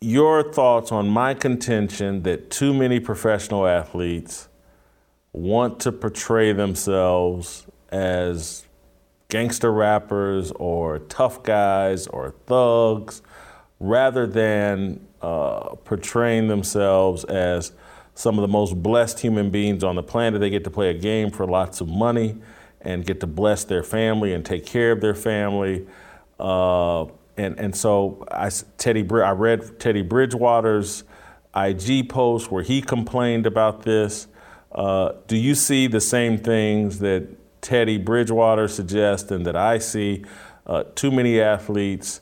your 0.00 0.52
thoughts 0.52 0.92
on 0.92 1.08
my 1.08 1.34
contention 1.34 2.22
that 2.22 2.50
too 2.50 2.72
many 2.72 3.00
professional 3.00 3.66
athletes 3.66 4.48
want 5.32 5.80
to 5.80 5.92
portray 5.92 6.52
themselves 6.52 7.66
as 7.90 8.64
gangster 9.28 9.70
rappers 9.72 10.52
or 10.52 11.00
tough 11.00 11.42
guys 11.42 12.06
or 12.06 12.30
thugs 12.46 13.22
rather 13.78 14.26
than 14.26 15.06
uh, 15.20 15.74
portraying 15.84 16.48
themselves 16.48 17.24
as 17.24 17.72
some 18.14 18.38
of 18.38 18.42
the 18.42 18.48
most 18.48 18.82
blessed 18.82 19.20
human 19.20 19.50
beings 19.50 19.84
on 19.84 19.94
the 19.96 20.02
planet. 20.02 20.40
They 20.40 20.50
get 20.50 20.64
to 20.64 20.70
play 20.70 20.90
a 20.90 20.94
game 20.94 21.30
for 21.30 21.46
lots 21.46 21.80
of 21.80 21.88
money 21.88 22.36
and 22.80 23.04
get 23.04 23.20
to 23.20 23.26
bless 23.26 23.64
their 23.64 23.82
family 23.82 24.32
and 24.32 24.44
take 24.44 24.64
care 24.64 24.92
of 24.92 25.00
their 25.00 25.14
family. 25.14 25.86
Uh, 26.40 27.04
and, 27.36 27.58
and 27.58 27.76
so 27.76 28.24
I, 28.30 28.50
Teddy, 28.78 29.06
I 29.10 29.30
read 29.32 29.78
Teddy 29.78 30.02
Bridgewater's 30.02 31.04
IG 31.54 32.08
post 32.08 32.50
where 32.50 32.62
he 32.62 32.80
complained 32.80 33.46
about 33.46 33.82
this. 33.82 34.26
Uh, 34.72 35.12
do 35.26 35.36
you 35.36 35.54
see 35.54 35.86
the 35.86 36.00
same 36.00 36.38
things 36.38 36.98
that 37.00 37.28
Teddy 37.60 37.98
Bridgewater 37.98 38.68
suggesting 38.68 39.42
that 39.44 39.56
I 39.56 39.78
see 39.78 40.24
uh, 40.66 40.84
too 40.94 41.10
many 41.10 41.40
athletes 41.40 42.20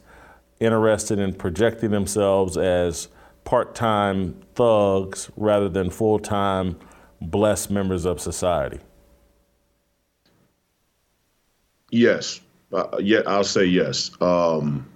interested 0.61 1.19
in 1.19 1.35
projecting 1.35 1.91
themselves 1.91 2.57
as 2.57 3.09
part 3.45 3.75
time 3.75 4.41
thugs 4.55 5.31
rather 5.37 5.69
than 5.69 5.91
full 5.91 6.19
time 6.19 6.79
blessed 7.21 7.71
members 7.71 8.05
of 8.05 8.21
society? 8.21 8.81
Yes. 11.91 12.41
Uh, 12.73 12.99
yeah, 12.99 13.21
I'll 13.27 13.45
say 13.45 13.65
yes. 13.65 14.11
Um, 14.21 14.87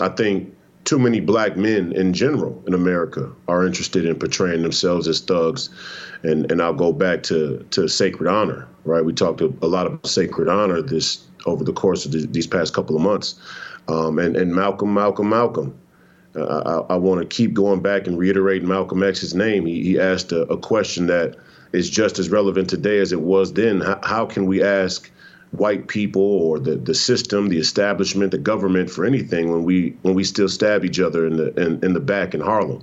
I 0.00 0.08
think 0.10 0.54
too 0.88 0.98
many 0.98 1.20
black 1.20 1.56
men 1.56 1.92
in 1.92 2.12
general 2.12 2.62
in 2.66 2.74
America 2.74 3.30
are 3.46 3.66
interested 3.66 4.06
in 4.06 4.18
portraying 4.18 4.62
themselves 4.62 5.06
as 5.06 5.20
thugs. 5.20 5.70
And, 6.22 6.50
and 6.50 6.62
I'll 6.62 6.74
go 6.74 6.92
back 6.92 7.22
to, 7.24 7.64
to 7.70 7.88
sacred 7.88 8.28
honor 8.28 8.66
right? 8.88 9.04
We 9.04 9.12
talked 9.12 9.40
a, 9.40 9.46
lot 9.66 9.86
about 9.86 10.06
sacred 10.06 10.48
honor 10.48 10.82
this 10.82 11.24
over 11.46 11.62
the 11.62 11.72
course 11.72 12.04
of 12.04 12.12
the, 12.12 12.26
these 12.26 12.46
past 12.46 12.74
couple 12.74 12.96
of 12.96 13.02
months, 13.02 13.38
um, 13.86 14.18
and 14.18 14.36
and 14.36 14.54
Malcolm, 14.54 14.92
Malcolm, 14.94 15.28
Malcolm. 15.28 15.78
Uh, 16.34 16.84
I, 16.88 16.94
I 16.94 16.96
want 16.96 17.20
to 17.20 17.26
keep 17.26 17.54
going 17.54 17.80
back 17.80 18.06
and 18.06 18.18
reiterate 18.18 18.62
Malcolm 18.62 19.02
X's 19.02 19.34
name. 19.34 19.66
He, 19.66 19.82
he 19.82 20.00
asked 20.00 20.30
a, 20.30 20.42
a, 20.42 20.58
question 20.58 21.06
that 21.06 21.36
is 21.72 21.88
just 21.88 22.18
as 22.18 22.28
relevant 22.28 22.68
today 22.68 22.98
as 22.98 23.12
it 23.12 23.20
was 23.20 23.54
then. 23.54 23.80
How, 23.80 23.98
how 24.02 24.26
can 24.26 24.46
we 24.46 24.62
ask 24.62 25.10
white 25.52 25.88
people 25.88 26.22
or 26.22 26.58
the, 26.58 26.76
the 26.76 26.94
system, 26.94 27.48
the 27.48 27.58
establishment, 27.58 28.30
the 28.30 28.38
government 28.38 28.90
for 28.90 29.04
anything 29.04 29.50
when 29.50 29.64
we 29.64 29.96
when 30.02 30.14
we 30.14 30.24
still 30.24 30.48
stab 30.48 30.84
each 30.84 31.00
other 31.00 31.26
in 31.26 31.36
the 31.36 31.54
in, 31.60 31.82
in 31.84 31.94
the 31.94 32.00
back 32.00 32.34
in 32.34 32.40
Harlem? 32.40 32.82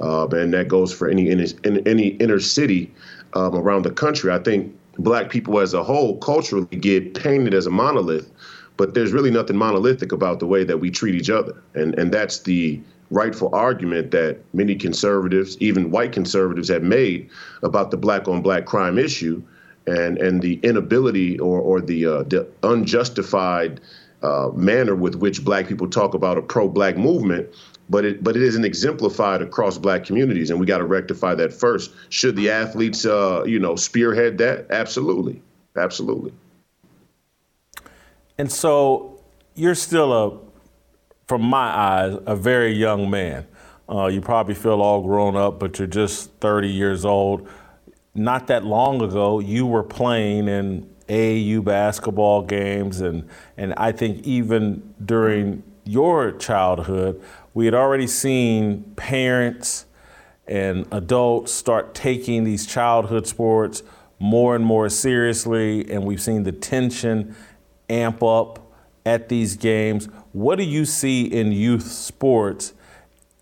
Uh, 0.00 0.26
and 0.28 0.52
that 0.52 0.68
goes 0.68 0.92
for 0.92 1.08
any 1.08 1.30
in, 1.30 1.40
in 1.64 1.86
any 1.86 2.08
inner 2.08 2.40
city 2.40 2.92
um, 3.34 3.54
around 3.54 3.82
the 3.82 3.90
country. 3.90 4.32
I 4.32 4.38
think 4.38 4.74
black 4.98 5.30
people 5.30 5.58
as 5.58 5.74
a 5.74 5.82
whole 5.82 6.18
culturally 6.18 6.76
get 6.76 7.14
painted 7.14 7.54
as 7.54 7.66
a 7.66 7.70
monolith, 7.70 8.30
but 8.76 8.94
there's 8.94 9.12
really 9.12 9.30
nothing 9.30 9.56
monolithic 9.56 10.12
about 10.12 10.38
the 10.38 10.46
way 10.46 10.64
that 10.64 10.78
we 10.78 10.90
treat 10.90 11.14
each 11.14 11.30
other. 11.30 11.60
And 11.74 11.98
and 11.98 12.12
that's 12.12 12.40
the 12.40 12.80
rightful 13.10 13.54
argument 13.54 14.10
that 14.12 14.38
many 14.54 14.74
conservatives, 14.74 15.56
even 15.60 15.90
white 15.90 16.12
conservatives, 16.12 16.68
have 16.68 16.82
made 16.82 17.28
about 17.62 17.90
the 17.90 17.96
black 17.96 18.28
on 18.28 18.42
black 18.42 18.66
crime 18.66 18.98
issue 18.98 19.42
and 19.86 20.18
and 20.18 20.42
the 20.42 20.54
inability 20.62 21.38
or 21.38 21.60
or 21.60 21.80
the 21.80 22.06
uh, 22.06 22.22
the 22.24 22.46
unjustified 22.62 23.80
uh, 24.22 24.48
manner 24.54 24.94
with 24.94 25.16
which 25.16 25.44
black 25.44 25.68
people 25.68 25.88
talk 25.88 26.14
about 26.14 26.38
a 26.38 26.42
pro 26.42 26.68
black 26.68 26.96
movement 26.96 27.48
but 27.88 28.04
it 28.04 28.24
but 28.24 28.36
it 28.36 28.42
isn't 28.42 28.64
exemplified 28.64 29.42
across 29.42 29.78
black 29.78 30.04
communities 30.04 30.50
and 30.50 30.58
we 30.58 30.66
got 30.66 30.78
to 30.78 30.84
rectify 30.84 31.34
that 31.34 31.52
first. 31.52 31.90
Should 32.08 32.36
the 32.36 32.50
athletes 32.50 33.04
uh, 33.04 33.44
you 33.46 33.58
know 33.58 33.76
spearhead 33.76 34.38
that? 34.38 34.66
Absolutely. 34.70 35.42
Absolutely. 35.76 36.32
And 38.38 38.50
so 38.50 39.20
you're 39.54 39.74
still 39.74 40.12
a 40.12 40.38
from 41.26 41.42
my 41.42 41.66
eyes 41.66 42.18
a 42.26 42.36
very 42.36 42.72
young 42.72 43.10
man. 43.10 43.46
Uh, 43.86 44.06
you 44.06 44.20
probably 44.22 44.54
feel 44.54 44.80
all 44.80 45.02
grown 45.02 45.36
up 45.36 45.58
but 45.58 45.78
you're 45.78 45.86
just 45.86 46.30
30 46.40 46.68
years 46.68 47.04
old 47.04 47.46
not 48.14 48.46
that 48.46 48.64
long 48.64 49.02
ago 49.02 49.40
you 49.40 49.66
were 49.66 49.82
playing 49.82 50.48
in 50.48 50.88
AAU 51.08 51.62
basketball 51.62 52.42
games 52.42 53.00
and 53.00 53.28
and 53.56 53.74
I 53.76 53.92
think 53.92 54.24
even 54.26 54.94
during 55.04 55.62
your 55.84 56.32
childhood 56.32 57.20
we 57.52 57.64
had 57.66 57.74
already 57.74 58.06
seen 58.06 58.82
parents 58.96 59.86
and 60.46 60.86
adults 60.92 61.52
start 61.52 61.94
taking 61.94 62.44
these 62.44 62.66
childhood 62.66 63.26
sports 63.26 63.82
more 64.18 64.54
and 64.54 64.64
more 64.64 64.88
seriously, 64.88 65.90
and 65.90 66.04
we've 66.04 66.20
seen 66.20 66.44
the 66.44 66.52
tension 66.52 67.34
amp 67.88 68.22
up 68.22 68.58
at 69.06 69.28
these 69.28 69.56
games. 69.56 70.08
What 70.32 70.56
do 70.56 70.64
you 70.64 70.84
see 70.84 71.24
in 71.24 71.52
youth 71.52 71.86
sports 71.86 72.74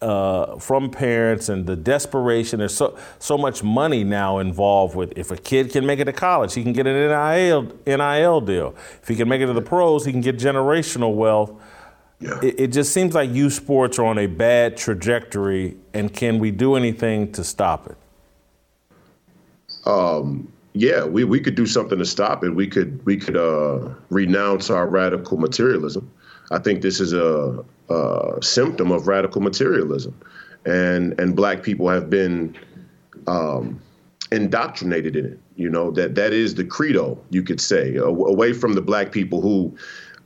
uh, 0.02 0.58
from 0.58 0.90
parents 0.90 1.48
and 1.48 1.66
the 1.66 1.76
desperation. 1.76 2.58
There's 2.58 2.74
so 2.74 2.98
so 3.18 3.38
much 3.38 3.62
money 3.62 4.04
now 4.04 4.38
involved 4.38 4.96
with. 4.96 5.12
If 5.16 5.30
a 5.30 5.36
kid 5.36 5.70
can 5.70 5.86
make 5.86 6.00
it 6.00 6.04
to 6.04 6.12
college, 6.12 6.54
he 6.54 6.62
can 6.62 6.72
get 6.72 6.86
an 6.86 6.94
NIL 6.94 7.72
NIL 7.86 8.40
deal. 8.40 8.74
If 9.00 9.08
he 9.08 9.14
can 9.14 9.28
make 9.28 9.40
it 9.40 9.46
to 9.46 9.52
the 9.52 9.62
pros, 9.62 10.04
he 10.04 10.12
can 10.12 10.20
get 10.20 10.36
generational 10.36 11.14
wealth. 11.14 11.52
Yeah. 12.20 12.38
It, 12.42 12.60
it 12.60 12.66
just 12.68 12.92
seems 12.92 13.14
like 13.14 13.30
youth 13.30 13.52
sports 13.52 13.98
are 13.98 14.04
on 14.04 14.18
a 14.18 14.26
bad 14.26 14.76
trajectory, 14.76 15.76
and 15.94 16.12
can 16.12 16.38
we 16.38 16.50
do 16.50 16.74
anything 16.74 17.32
to 17.32 17.44
stop 17.44 17.88
it? 17.88 17.96
Um, 19.86 20.52
yeah, 20.74 21.04
we, 21.04 21.24
we 21.24 21.40
could 21.40 21.54
do 21.54 21.66
something 21.66 21.98
to 21.98 22.04
stop 22.04 22.44
it. 22.44 22.50
We 22.50 22.66
could 22.66 23.04
we 23.06 23.16
could 23.16 23.36
uh, 23.36 23.88
renounce 24.10 24.70
our 24.70 24.86
radical 24.86 25.36
materialism. 25.36 26.10
I 26.50 26.58
think 26.58 26.82
this 26.82 27.00
is 27.00 27.12
a, 27.12 27.64
a, 27.92 28.42
symptom 28.42 28.90
of 28.90 29.06
radical 29.06 29.40
materialism, 29.40 30.14
and 30.64 31.18
and 31.20 31.36
black 31.36 31.62
people 31.62 31.88
have 31.88 32.08
been 32.10 32.56
um, 33.26 33.80
indoctrinated 34.30 35.16
in 35.16 35.26
it. 35.26 35.38
You 35.56 35.68
know 35.68 35.90
that 35.92 36.14
that 36.14 36.32
is 36.32 36.54
the 36.54 36.64
credo, 36.64 37.18
you 37.30 37.42
could 37.42 37.60
say, 37.60 37.96
away 37.96 38.52
from 38.52 38.74
the 38.74 38.82
black 38.82 39.12
people 39.12 39.40
who 39.40 39.76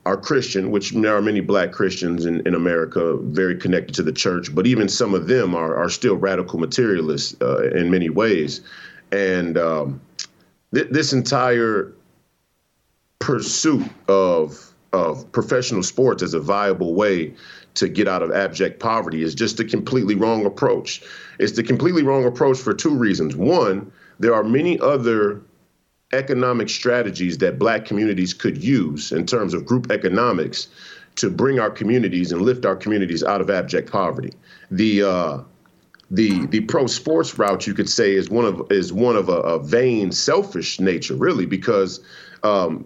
are 0.07 0.15
Christian, 0.15 0.71
which 0.71 0.91
there 0.91 1.15
are 1.15 1.21
many 1.21 1.41
black 1.41 1.73
Christians 1.73 2.25
in, 2.25 2.39
in 2.47 2.55
America 2.55 3.17
very 3.17 3.57
connected 3.57 3.93
to 3.95 4.03
the 4.03 4.13
church, 4.13 4.55
but 4.55 4.65
even 4.65 4.87
some 4.87 5.13
of 5.13 5.27
them 5.27 5.53
are, 5.53 5.75
are 5.75 5.89
still 5.89 6.15
radical 6.15 6.59
materialists 6.59 7.35
uh, 7.41 7.69
in 7.71 7.91
many 7.91 8.09
ways. 8.09 8.61
And 9.11 9.57
um, 9.57 9.99
th- 10.73 10.87
this 10.91 11.11
entire 11.11 11.91
pursuit 13.19 13.89
of 14.07 14.73
of 14.93 15.29
professional 15.33 15.83
sports 15.83 16.23
as 16.23 16.33
a 16.33 16.39
viable 16.39 16.93
way 16.95 17.33
to 17.77 17.87
get 17.87 18.07
out 18.07 18.23
of 18.23 18.31
abject 18.31 18.79
poverty 18.79 19.21
is 19.23 19.35
just 19.35 19.59
a 19.59 19.65
completely 19.65 20.15
wrong 20.15 20.45
approach. 20.45 21.01
It's 21.39 21.53
the 21.53 21.63
completely 21.63 22.03
wrong 22.03 22.25
approach 22.25 22.57
for 22.57 22.73
two 22.73 22.95
reasons. 22.95 23.35
One, 23.35 23.91
there 24.19 24.33
are 24.33 24.43
many 24.43 24.79
other 24.79 25.41
economic 26.13 26.69
strategies 26.69 27.37
that 27.39 27.59
black 27.59 27.85
communities 27.85 28.33
could 28.33 28.63
use 28.63 29.11
in 29.11 29.25
terms 29.25 29.53
of 29.53 29.65
group 29.65 29.91
economics 29.91 30.67
to 31.15 31.29
bring 31.29 31.59
our 31.59 31.69
communities 31.69 32.31
and 32.31 32.41
lift 32.41 32.65
our 32.65 32.75
communities 32.75 33.23
out 33.23 33.41
of 33.41 33.49
abject 33.49 33.91
poverty. 33.91 34.31
The 34.71 35.03
uh, 35.03 35.43
the 36.09 36.45
the 36.47 36.61
pro 36.61 36.87
sports 36.87 37.37
route 37.37 37.67
you 37.67 37.73
could 37.73 37.89
say 37.89 38.13
is 38.13 38.29
one 38.29 38.45
of 38.45 38.71
is 38.71 38.93
one 38.93 39.15
of 39.15 39.29
a, 39.29 39.39
a 39.39 39.59
vain 39.59 40.11
selfish 40.11 40.79
nature 40.79 41.15
really 41.15 41.45
because 41.45 41.99
um, 42.43 42.85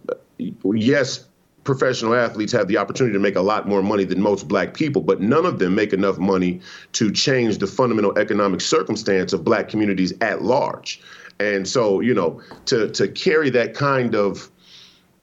yes 0.64 1.26
professional 1.64 2.16
athletes 2.16 2.52
have 2.52 2.68
the 2.68 2.78
opportunity 2.78 3.14
to 3.14 3.20
make 3.20 3.36
a 3.36 3.42
lot 3.42 3.68
more 3.68 3.84
money 3.84 4.04
than 4.04 4.20
most 4.20 4.48
black 4.48 4.74
people 4.74 5.02
but 5.02 5.22
none 5.22 5.46
of 5.46 5.60
them 5.60 5.76
make 5.76 5.94
enough 5.94 6.18
money 6.18 6.60
to 6.94 7.12
change 7.12 7.60
the 7.60 7.68
fundamental 7.68 8.18
economic 8.18 8.62
circumstance 8.62 9.32
of 9.34 9.44
black 9.44 9.70
communities 9.70 10.14
at 10.22 10.42
large. 10.42 11.02
And 11.40 11.68
so 11.68 12.00
you 12.00 12.14
know 12.14 12.42
to 12.66 12.90
to 12.92 13.08
carry 13.08 13.50
that 13.52 13.74
kind 13.74 14.16
of 14.16 14.50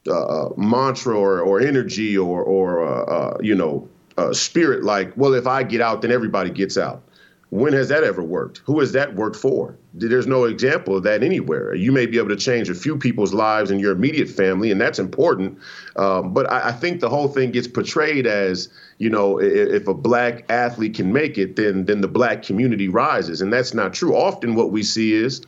uh, 0.08 0.50
mantra 0.56 1.16
or, 1.16 1.40
or 1.40 1.60
energy 1.60 2.16
or 2.16 2.42
or 2.42 2.86
uh, 2.86 3.02
uh, 3.04 3.38
you 3.40 3.54
know 3.54 3.88
spirit 4.32 4.82
like 4.82 5.12
well 5.16 5.32
if 5.32 5.46
I 5.46 5.62
get 5.62 5.80
out 5.80 6.02
then 6.02 6.10
everybody 6.10 6.50
gets 6.50 6.76
out 6.76 7.02
when 7.50 7.72
has 7.72 7.88
that 7.88 8.04
ever 8.04 8.22
worked? 8.22 8.58
Who 8.64 8.80
has 8.80 8.92
that 8.92 9.14
worked 9.14 9.36
for? 9.36 9.76
There's 9.94 10.26
no 10.26 10.44
example 10.44 10.96
of 10.96 11.02
that 11.04 11.22
anywhere. 11.22 11.74
You 11.74 11.92
may 11.92 12.04
be 12.04 12.18
able 12.18 12.28
to 12.28 12.36
change 12.36 12.68
a 12.68 12.74
few 12.74 12.98
people's 12.98 13.32
lives 13.32 13.70
in 13.70 13.78
your 13.78 13.92
immediate 13.92 14.28
family, 14.28 14.70
and 14.70 14.78
that's 14.78 14.98
important. 14.98 15.58
Um, 15.96 16.34
but 16.34 16.50
I, 16.52 16.68
I, 16.68 16.72
think 16.72 17.00
the 17.00 17.08
whole 17.08 17.28
thing 17.28 17.50
gets 17.50 17.66
portrayed 17.66 18.26
as, 18.26 18.68
you 18.98 19.08
know, 19.08 19.38
if, 19.38 19.82
if 19.82 19.88
a 19.88 19.94
black 19.94 20.44
athlete 20.50 20.94
can 20.94 21.10
make 21.12 21.38
it, 21.38 21.56
then 21.56 21.86
then 21.86 22.02
the 22.02 22.08
black 22.08 22.42
community 22.42 22.88
rises, 22.88 23.40
and 23.40 23.50
that's 23.50 23.72
not 23.72 23.94
true. 23.94 24.14
Often, 24.14 24.54
what 24.54 24.70
we 24.70 24.82
see 24.82 25.14
is 25.14 25.40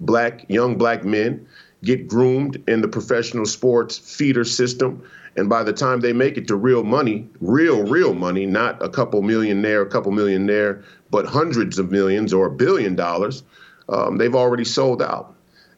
black 0.00 0.48
young 0.48 0.78
black 0.78 1.04
men 1.04 1.44
get 1.84 2.08
groomed 2.08 2.62
in 2.68 2.80
the 2.80 2.88
professional 2.88 3.46
sports 3.46 3.98
feeder 3.98 4.44
system. 4.44 5.02
And 5.36 5.48
by 5.48 5.62
the 5.62 5.72
time 5.72 6.00
they 6.00 6.12
make 6.12 6.36
it 6.36 6.48
to 6.48 6.56
real 6.56 6.82
money, 6.82 7.28
real, 7.40 7.84
real 7.84 8.14
money, 8.14 8.46
not 8.46 8.82
a 8.82 8.88
couple 8.88 9.22
million 9.22 9.62
there, 9.62 9.82
a 9.82 9.86
couple 9.86 10.10
million 10.10 10.46
there, 10.46 10.82
but 11.10 11.26
hundreds 11.26 11.78
of 11.78 11.90
millions 11.92 12.32
or 12.32 12.46
a 12.46 12.50
billion 12.50 12.96
dollars, 12.96 13.44
um, 13.88 14.18
they've 14.18 14.34
already 14.34 14.64
sold 14.64 15.00
out. 15.00 15.34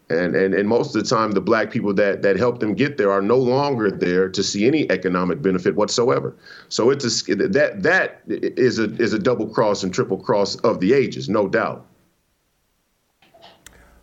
And, 0.08 0.34
and 0.34 0.54
and 0.54 0.68
most 0.68 0.96
of 0.96 1.04
the 1.04 1.08
time, 1.08 1.30
the 1.30 1.40
black 1.40 1.70
people 1.70 1.94
that 1.94 2.22
that 2.22 2.36
help 2.36 2.58
them 2.58 2.74
get 2.74 2.96
there 2.96 3.12
are 3.12 3.22
no 3.22 3.36
longer 3.36 3.92
there 3.92 4.28
to 4.28 4.42
see 4.42 4.66
any 4.66 4.90
economic 4.90 5.40
benefit 5.40 5.76
whatsoever. 5.76 6.34
So 6.68 6.90
it's 6.90 7.28
a, 7.28 7.34
that 7.36 7.84
that 7.84 8.20
is 8.26 8.80
a 8.80 8.92
is 8.96 9.12
a 9.12 9.20
double 9.20 9.46
cross 9.46 9.84
and 9.84 9.94
triple 9.94 10.18
cross 10.18 10.56
of 10.56 10.80
the 10.80 10.94
ages, 10.94 11.28
no 11.28 11.46
doubt. 11.46 11.86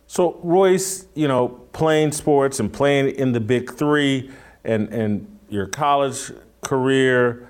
So 0.08 0.40
Royce, 0.42 1.06
you 1.14 1.28
know, 1.28 1.48
playing 1.72 2.12
sports 2.12 2.58
and 2.58 2.72
playing 2.72 3.14
in 3.14 3.32
the 3.32 3.40
Big 3.40 3.72
Three, 3.74 4.30
and 4.64 4.88
and 4.88 5.38
your 5.48 5.66
college 5.66 6.32
career, 6.62 7.48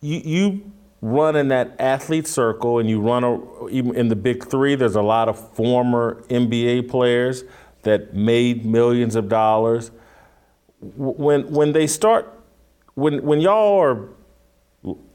you 0.00 0.18
you 0.18 0.72
run 1.00 1.34
in 1.34 1.48
that 1.48 1.74
athlete 1.80 2.28
circle 2.28 2.78
and 2.78 2.88
you 2.88 3.00
run 3.00 3.24
a, 3.24 3.66
in 3.66 4.08
the 4.08 4.16
big 4.16 4.48
three, 4.48 4.76
there's 4.76 4.94
a 4.94 5.02
lot 5.02 5.28
of 5.28 5.54
former 5.54 6.22
NBA 6.28 6.88
players 6.88 7.42
that 7.82 8.14
made 8.14 8.64
millions 8.64 9.16
of 9.16 9.28
dollars. 9.28 9.90
When 10.80 11.50
when 11.50 11.72
they 11.72 11.86
start, 11.86 12.40
when 12.94 13.22
when 13.24 13.40
y'all 13.40 13.80
are 13.80 14.08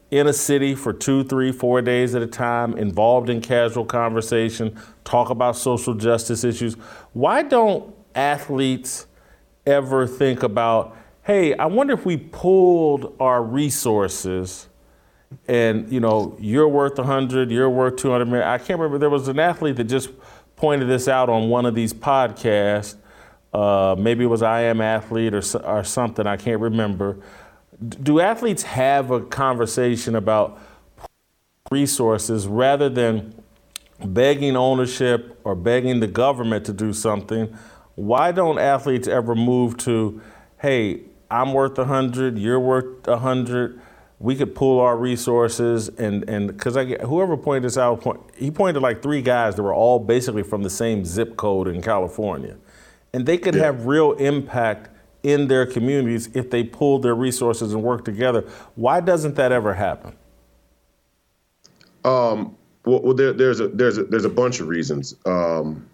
in 0.10 0.28
a 0.28 0.34
city 0.34 0.74
for 0.74 0.94
two, 0.94 1.24
three, 1.24 1.52
four 1.52 1.82
days 1.82 2.16
at 2.16 2.22
a 2.22 2.28
time, 2.28 2.78
involved 2.78 3.30
in 3.30 3.42
casual 3.42 3.86
conversation, 3.86 4.80
talk 5.04 5.30
about 5.30 5.56
social 5.56 5.94
justice 5.94 6.44
issues, 6.44 6.76
why 7.14 7.44
don't 7.44 7.94
athletes 8.16 9.08
ever 9.66 10.08
think 10.08 10.44
about, 10.44 10.96
hey, 11.24 11.54
I 11.56 11.66
wonder 11.66 11.94
if 11.94 12.06
we 12.06 12.18
pulled 12.18 13.16
our 13.20 13.44
resources 13.44 14.68
and 15.48 15.92
you 15.92 16.00
know 16.00 16.38
you're 16.40 16.70
worth 16.70 16.98
100 16.98 17.52
you're 17.52 17.70
worth 17.70 17.98
200 17.98 18.26
million. 18.26 18.48
I 18.48 18.58
can't 18.58 18.80
remember 18.80 18.98
there 18.98 19.10
was 19.10 19.28
an 19.28 19.40
athlete 19.40 19.76
that 19.76 19.84
just 19.86 20.10
pointed 20.56 20.88
this 20.88 21.10
out 21.10 21.30
on 21.30 21.50
one 21.50 21.66
of 21.66 21.76
these 21.76 21.94
podcasts. 21.94 22.96
Uh, 23.54 23.96
maybe 23.98 24.24
it 24.26 24.28
was 24.28 24.42
i 24.42 24.62
am 24.62 24.82
athlete 24.82 25.34
or, 25.34 25.42
or 25.64 25.84
something 25.84 26.28
i 26.28 26.36
can't 26.36 26.60
remember 26.60 27.18
do 27.88 28.20
athletes 28.20 28.64
have 28.64 29.12
a 29.12 29.22
conversation 29.22 30.16
about 30.16 30.60
resources 31.72 32.48
rather 32.48 32.90
than 32.90 33.34
begging 34.06 34.56
ownership 34.56 35.40
or 35.44 35.56
begging 35.56 36.00
the 36.00 36.08
government 36.08 36.66
to 36.66 36.74
do 36.74 36.94
something 36.94 37.56
why 37.96 38.32
don't 38.32 38.60
athletes 38.60 39.08
ever 39.08 39.36
move 39.36 39.76
to 39.78 40.22
hey 40.60 41.02
i'm 41.30 41.54
worth 41.54 41.78
100 41.78 42.38
you're 42.38 42.60
worth 42.60 43.06
100 43.08 43.82
we 44.20 44.36
could 44.36 44.56
pull 44.56 44.80
our 44.80 44.98
resources 44.98 45.90
and 45.90 46.28
and 46.28 46.48
because 46.48 46.76
I 46.76 46.86
whoever 46.86 47.38
pointed 47.38 47.64
this 47.64 47.78
out, 47.78 48.02
point, 48.02 48.20
he 48.36 48.50
pointed 48.50 48.82
like 48.82 49.02
three 49.04 49.22
guys 49.22 49.56
that 49.56 49.64
were 49.64 49.74
all 49.74 50.00
basically 50.00 50.44
from 50.44 50.64
the 50.64 50.70
same 50.70 51.06
zip 51.06 51.38
code 51.38 51.68
in 51.68 51.82
California, 51.82 52.58
and 53.14 53.26
they 53.26 53.38
could 53.38 53.56
yeah. 53.56 53.66
have 53.66 53.86
real 53.86 54.14
impact 54.14 54.90
in 55.28 55.50
their 55.50 55.66
communities 55.66 56.30
if 56.34 56.50
they 56.50 56.64
pulled 56.64 57.04
their 57.04 57.14
resources 57.14 57.74
and 57.74 57.84
work 57.84 58.06
together. 58.06 58.48
Why 58.76 59.02
doesn't 59.02 59.36
that 59.36 59.52
ever 59.52 59.74
happen? 59.74 60.16
Um, 62.06 62.56
well, 62.86 63.02
well 63.02 63.14
there, 63.14 63.34
there's 63.34 63.60
a 63.60 63.68
there's 63.68 63.98
a 63.98 64.06
there's 64.06 64.24
a 64.24 64.30
bunch 64.30 64.62
of 64.62 64.70
reasons. 64.70 65.16
Um, 65.26 65.86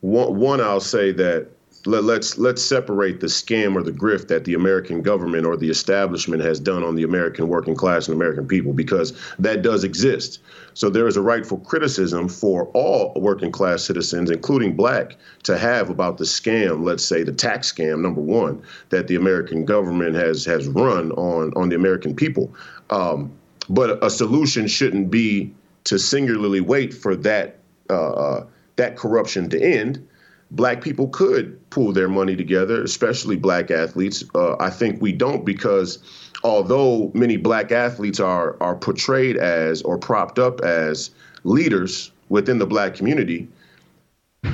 one, 0.00 0.38
one 0.38 0.60
I'll 0.62 0.80
say 0.80 1.12
that 1.12 1.48
let, 1.86 2.04
let's 2.04 2.36
let's 2.36 2.62
separate 2.62 3.20
the 3.20 3.26
scam 3.26 3.74
or 3.74 3.82
the 3.82 3.92
grift 3.92 4.28
that 4.28 4.44
the 4.44 4.54
American 4.54 5.00
government 5.02 5.46
or 5.46 5.56
the 5.56 5.70
establishment 5.70 6.42
has 6.42 6.60
done 6.60 6.82
on 6.82 6.94
the 6.94 7.04
American 7.04 7.48
working 7.48 7.74
class 7.74 8.06
and 8.06 8.14
American 8.14 8.46
people 8.46 8.72
because 8.72 9.18
that 9.38 9.62
does 9.62 9.82
exist. 9.84 10.40
So 10.74 10.90
there 10.90 11.06
is 11.06 11.16
a 11.16 11.22
rightful 11.22 11.58
criticism 11.58 12.28
for 12.28 12.66
all 12.74 13.12
working 13.16 13.50
class 13.50 13.82
citizens, 13.82 14.30
including 14.30 14.76
black, 14.76 15.16
to 15.44 15.58
have 15.58 15.90
about 15.90 16.18
the 16.18 16.24
scam, 16.24 16.84
let's 16.84 17.04
say 17.04 17.22
the 17.22 17.32
tax 17.32 17.72
scam, 17.72 18.00
number 18.00 18.20
one, 18.20 18.62
that 18.90 19.08
the 19.08 19.16
American 19.16 19.64
government 19.64 20.14
has 20.14 20.44
has 20.44 20.68
run 20.68 21.12
on 21.12 21.52
on 21.54 21.70
the 21.70 21.76
American 21.76 22.14
people. 22.14 22.52
Um, 22.90 23.32
but 23.68 24.02
a 24.04 24.10
solution 24.10 24.66
shouldn't 24.66 25.10
be 25.10 25.54
to 25.84 25.98
singularly 25.98 26.60
wait 26.60 26.92
for 26.92 27.16
that 27.16 27.58
uh, 27.88 28.10
uh 28.12 28.46
that 28.76 28.96
corruption 28.96 29.48
to 29.50 29.60
end 29.60 30.06
black 30.50 30.82
people 30.82 31.08
could 31.08 31.58
pool 31.70 31.92
their 31.92 32.08
money 32.08 32.36
together, 32.36 32.82
especially 32.82 33.36
black 33.36 33.70
athletes. 33.70 34.24
Uh, 34.34 34.56
I 34.58 34.70
think 34.70 35.00
we 35.00 35.12
don't 35.12 35.44
because 35.44 35.98
although 36.42 37.10
many 37.14 37.36
black 37.36 37.72
athletes 37.72 38.20
are 38.20 38.56
are 38.60 38.74
portrayed 38.76 39.36
as 39.36 39.82
or 39.82 39.98
propped 39.98 40.38
up 40.38 40.60
as 40.60 41.10
leaders 41.44 42.10
within 42.28 42.58
the 42.58 42.66
black 42.66 42.94
community, 42.94 43.48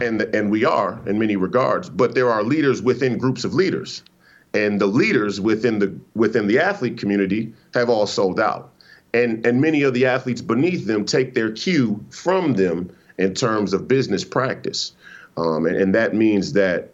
and 0.01 0.23
and 0.23 0.51
we 0.51 0.65
are 0.65 1.01
in 1.07 1.19
many 1.19 1.37
regards, 1.37 1.89
but 1.89 2.15
there 2.15 2.31
are 2.31 2.43
leaders 2.43 2.83
within 2.83 3.19
groups 3.19 3.45
of 3.45 3.55
leaders, 3.55 4.03
and 4.53 4.81
the 4.81 4.87
leaders 4.87 5.41
within 5.41 5.79
the 5.79 5.95
within 6.15 6.47
the 6.47 6.59
athlete 6.59 6.99
community 6.99 7.53
have 7.75 7.89
all 7.89 8.07
sold 8.07 8.41
out. 8.41 8.71
and 9.15 9.47
and 9.47 9.61
many 9.61 9.83
of 9.83 9.95
the 9.95 10.07
athletes 10.07 10.43
beneath 10.43 10.87
them 10.87 11.05
take 11.05 11.35
their 11.35 11.51
cue 11.51 12.05
from 12.11 12.55
them 12.55 12.91
in 13.19 13.33
terms 13.35 13.73
of 13.73 13.89
business 13.89 14.25
practice, 14.25 14.93
um, 15.37 15.67
and, 15.67 15.77
and 15.77 15.95
that 15.95 16.15
means 16.15 16.53
that 16.55 16.91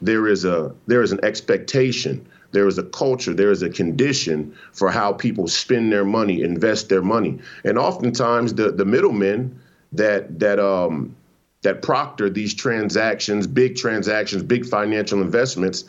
there 0.00 0.26
is 0.26 0.44
a 0.44 0.74
there 0.86 1.02
is 1.02 1.12
an 1.12 1.24
expectation 1.24 2.26
there 2.50 2.66
is 2.66 2.78
a 2.78 2.82
culture, 2.82 3.34
there 3.34 3.50
is 3.50 3.62
a 3.62 3.68
condition 3.68 4.54
for 4.72 4.90
how 4.90 5.12
people 5.12 5.48
spend 5.48 5.92
their 5.92 6.04
money, 6.04 6.42
invest 6.42 6.88
their 6.88 7.02
money, 7.02 7.38
and 7.64 7.78
oftentimes 7.78 8.54
the 8.54 8.72
the 8.72 8.84
middlemen 8.84 9.58
that 9.92 10.38
that 10.38 10.58
um 10.58 11.14
that 11.62 11.82
proctor 11.82 12.30
these 12.30 12.54
transactions, 12.54 13.46
big 13.46 13.76
transactions, 13.76 14.42
big 14.42 14.64
financial 14.64 15.20
investments, 15.20 15.84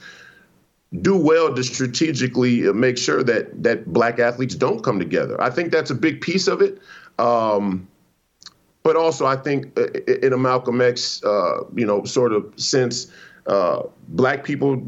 do 1.02 1.16
well 1.16 1.54
to 1.54 1.64
strategically 1.64 2.62
make 2.74 2.98
sure 2.98 3.24
that 3.24 3.64
that 3.64 3.92
black 3.94 4.20
athletes 4.20 4.56
don't 4.56 4.84
come 4.84 5.00
together. 5.00 5.42
I 5.42 5.50
think 5.50 5.72
that's 5.72 5.92
a 5.92 5.96
big 5.96 6.20
piece 6.20 6.48
of 6.48 6.62
it. 6.62 6.80
Um, 7.20 7.88
but 8.90 8.96
also, 8.96 9.28
I 9.28 9.36
think 9.36 9.78
uh, 9.78 9.86
in 10.24 10.34
a 10.34 10.38
Malcolm 10.38 10.82
X, 10.82 11.24
uh, 11.24 11.64
you 11.76 11.86
know, 11.86 12.04
sort 12.06 12.34
of 12.34 12.52
sense, 12.56 13.06
uh, 13.46 13.84
black 14.08 14.44
people 14.44 14.82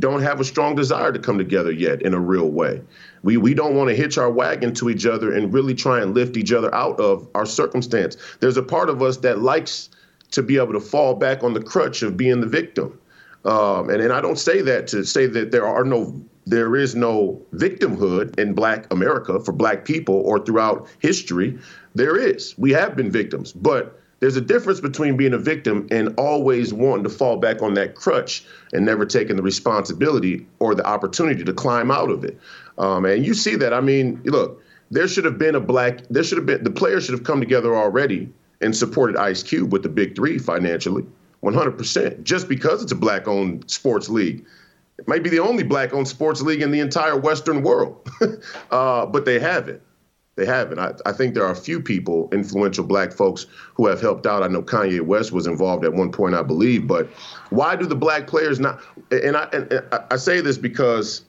don't 0.00 0.22
have 0.22 0.40
a 0.40 0.44
strong 0.44 0.74
desire 0.74 1.12
to 1.12 1.20
come 1.20 1.38
together 1.38 1.70
yet 1.70 2.02
in 2.02 2.14
a 2.14 2.18
real 2.18 2.50
way. 2.50 2.82
We 3.22 3.36
we 3.36 3.54
don't 3.54 3.76
want 3.76 3.90
to 3.90 3.94
hitch 3.94 4.18
our 4.18 4.28
wagon 4.28 4.74
to 4.74 4.90
each 4.90 5.06
other 5.06 5.32
and 5.32 5.54
really 5.54 5.72
try 5.72 6.00
and 6.02 6.16
lift 6.16 6.36
each 6.36 6.50
other 6.50 6.74
out 6.74 6.98
of 6.98 7.28
our 7.36 7.46
circumstance. 7.46 8.16
There's 8.40 8.56
a 8.56 8.62
part 8.62 8.90
of 8.90 9.02
us 9.02 9.18
that 9.18 9.38
likes 9.38 9.88
to 10.32 10.42
be 10.42 10.56
able 10.56 10.72
to 10.72 10.80
fall 10.80 11.14
back 11.14 11.44
on 11.44 11.54
the 11.54 11.62
crutch 11.62 12.02
of 12.02 12.16
being 12.16 12.40
the 12.40 12.48
victim. 12.48 12.98
Um, 13.44 13.88
and, 13.88 14.02
and 14.02 14.12
I 14.12 14.20
don't 14.20 14.38
say 14.38 14.62
that 14.62 14.88
to 14.88 15.04
say 15.04 15.26
that 15.26 15.52
there 15.52 15.64
are 15.64 15.84
no 15.84 16.12
there 16.46 16.76
is 16.76 16.94
no 16.94 17.40
victimhood 17.54 18.38
in 18.38 18.52
black 18.52 18.92
America 18.92 19.40
for 19.40 19.52
black 19.52 19.84
people 19.84 20.16
or 20.16 20.44
throughout 20.44 20.88
history. 20.98 21.56
There 21.94 22.16
is. 22.16 22.54
We 22.58 22.72
have 22.72 22.96
been 22.96 23.10
victims, 23.10 23.52
but 23.52 24.00
there's 24.20 24.36
a 24.36 24.40
difference 24.40 24.80
between 24.80 25.16
being 25.16 25.34
a 25.34 25.38
victim 25.38 25.86
and 25.90 26.14
always 26.16 26.72
wanting 26.72 27.04
to 27.04 27.10
fall 27.10 27.36
back 27.36 27.62
on 27.62 27.74
that 27.74 27.94
crutch 27.94 28.44
and 28.72 28.84
never 28.84 29.04
taking 29.04 29.36
the 29.36 29.42
responsibility 29.42 30.46
or 30.58 30.74
the 30.74 30.86
opportunity 30.86 31.44
to 31.44 31.52
climb 31.52 31.90
out 31.90 32.10
of 32.10 32.24
it. 32.24 32.38
Um, 32.78 33.04
and 33.04 33.24
you 33.24 33.34
see 33.34 33.54
that. 33.56 33.72
I 33.72 33.80
mean, 33.80 34.20
look, 34.24 34.62
there 34.90 35.06
should 35.08 35.24
have 35.24 35.38
been 35.38 35.54
a 35.54 35.60
black, 35.60 36.00
there 36.08 36.24
should 36.24 36.38
have 36.38 36.46
been, 36.46 36.64
the 36.64 36.70
players 36.70 37.04
should 37.04 37.14
have 37.14 37.24
come 37.24 37.40
together 37.40 37.76
already 37.76 38.32
and 38.60 38.74
supported 38.76 39.16
Ice 39.16 39.42
Cube 39.42 39.72
with 39.72 39.82
the 39.82 39.88
big 39.88 40.16
three 40.16 40.38
financially, 40.38 41.04
100%, 41.42 42.22
just 42.22 42.48
because 42.48 42.82
it's 42.82 42.92
a 42.92 42.96
black 42.96 43.28
owned 43.28 43.70
sports 43.70 44.08
league. 44.08 44.44
It 44.98 45.06
might 45.08 45.22
be 45.22 45.30
the 45.30 45.40
only 45.40 45.64
black 45.64 45.92
owned 45.92 46.08
sports 46.08 46.40
league 46.40 46.62
in 46.62 46.70
the 46.70 46.80
entire 46.80 47.18
Western 47.18 47.62
world, 47.62 48.08
uh, 48.70 49.06
but 49.06 49.24
they 49.24 49.38
haven't. 49.38 49.82
They 50.36 50.46
haven't. 50.46 50.78
I, 50.80 50.94
I, 51.06 51.12
think 51.12 51.34
there 51.34 51.44
are 51.44 51.52
a 51.52 51.56
few 51.56 51.80
people, 51.80 52.28
influential 52.32 52.82
black 52.84 53.12
folks, 53.12 53.46
who 53.74 53.86
have 53.86 54.00
helped 54.00 54.26
out. 54.26 54.42
I 54.42 54.48
know 54.48 54.62
Kanye 54.62 55.00
West 55.00 55.30
was 55.30 55.46
involved 55.46 55.84
at 55.84 55.92
one 55.92 56.10
point, 56.10 56.34
I 56.34 56.42
believe. 56.42 56.88
But 56.88 57.06
why 57.50 57.76
do 57.76 57.86
the 57.86 57.94
black 57.94 58.26
players 58.26 58.58
not? 58.58 58.80
And 59.12 59.36
I, 59.36 59.44
and 59.52 59.80
I 60.10 60.16
say 60.16 60.40
this 60.40 60.58
because 60.58 61.22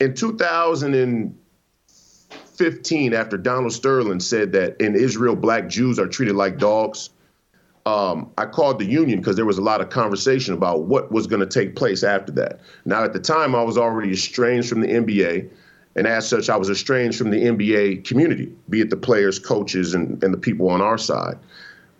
in 0.00 0.12
2015, 0.14 3.14
after 3.14 3.38
Donald 3.38 3.72
Sterling 3.72 4.20
said 4.20 4.52
that 4.52 4.78
in 4.80 4.96
Israel, 4.96 5.34
black 5.34 5.66
Jews 5.68 5.98
are 5.98 6.06
treated 6.06 6.36
like 6.36 6.58
dogs, 6.58 7.08
um, 7.86 8.30
I 8.36 8.44
called 8.44 8.78
the 8.78 8.84
union 8.84 9.20
because 9.20 9.36
there 9.36 9.46
was 9.46 9.56
a 9.56 9.62
lot 9.62 9.80
of 9.80 9.88
conversation 9.88 10.52
about 10.52 10.82
what 10.82 11.10
was 11.10 11.26
going 11.26 11.40
to 11.40 11.46
take 11.46 11.74
place 11.74 12.04
after 12.04 12.32
that. 12.32 12.60
Now, 12.84 13.02
at 13.02 13.14
the 13.14 13.18
time, 13.18 13.54
I 13.54 13.62
was 13.62 13.78
already 13.78 14.10
estranged 14.10 14.68
from 14.68 14.82
the 14.82 14.88
NBA. 14.88 15.48
And 15.96 16.06
as 16.06 16.28
such, 16.28 16.48
I 16.48 16.56
was 16.56 16.70
estranged 16.70 17.18
from 17.18 17.30
the 17.30 17.42
NBA 17.42 18.04
community, 18.04 18.52
be 18.68 18.80
it 18.80 18.90
the 18.90 18.96
players, 18.96 19.38
coaches, 19.38 19.94
and, 19.94 20.22
and 20.22 20.32
the 20.32 20.38
people 20.38 20.70
on 20.70 20.80
our 20.80 20.98
side. 20.98 21.36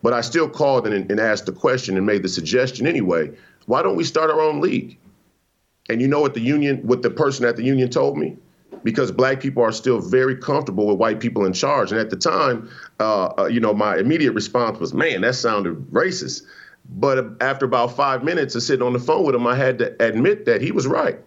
But 0.01 0.13
I 0.13 0.21
still 0.21 0.49
called 0.49 0.87
and, 0.87 1.11
and 1.11 1.19
asked 1.19 1.45
the 1.45 1.51
question 1.51 1.97
and 1.97 2.05
made 2.05 2.23
the 2.23 2.29
suggestion 2.29 2.87
anyway 2.87 3.31
why 3.67 3.83
don't 3.83 3.95
we 3.95 4.03
start 4.03 4.31
our 4.31 4.41
own 4.41 4.59
league? 4.59 4.97
And 5.87 6.01
you 6.01 6.07
know 6.07 6.19
what 6.19 6.33
the 6.33 6.41
union, 6.41 6.77
what 6.79 7.03
the 7.03 7.09
person 7.09 7.45
at 7.45 7.57
the 7.57 7.63
union 7.63 7.89
told 7.89 8.17
me? 8.17 8.35
Because 8.83 9.11
black 9.11 9.39
people 9.39 9.61
are 9.61 9.71
still 9.71 9.99
very 9.99 10.35
comfortable 10.35 10.87
with 10.87 10.97
white 10.97 11.19
people 11.19 11.45
in 11.45 11.53
charge. 11.53 11.91
And 11.91 11.99
at 12.01 12.09
the 12.09 12.15
time, 12.15 12.69
uh, 12.99 13.33
uh, 13.37 13.45
you 13.45 13.59
know, 13.59 13.73
my 13.73 13.97
immediate 13.97 14.31
response 14.31 14.79
was, 14.79 14.93
man, 14.93 15.21
that 15.21 15.35
sounded 15.35 15.75
racist. 15.91 16.41
But 16.89 17.41
after 17.41 17.65
about 17.65 17.95
five 17.95 18.23
minutes 18.23 18.55
of 18.55 18.63
sitting 18.63 18.85
on 18.85 18.93
the 18.93 18.99
phone 18.99 19.23
with 19.25 19.35
him, 19.35 19.45
I 19.45 19.55
had 19.55 19.77
to 19.77 19.95
admit 20.03 20.45
that 20.45 20.61
he 20.61 20.71
was 20.71 20.87
right 20.87 21.19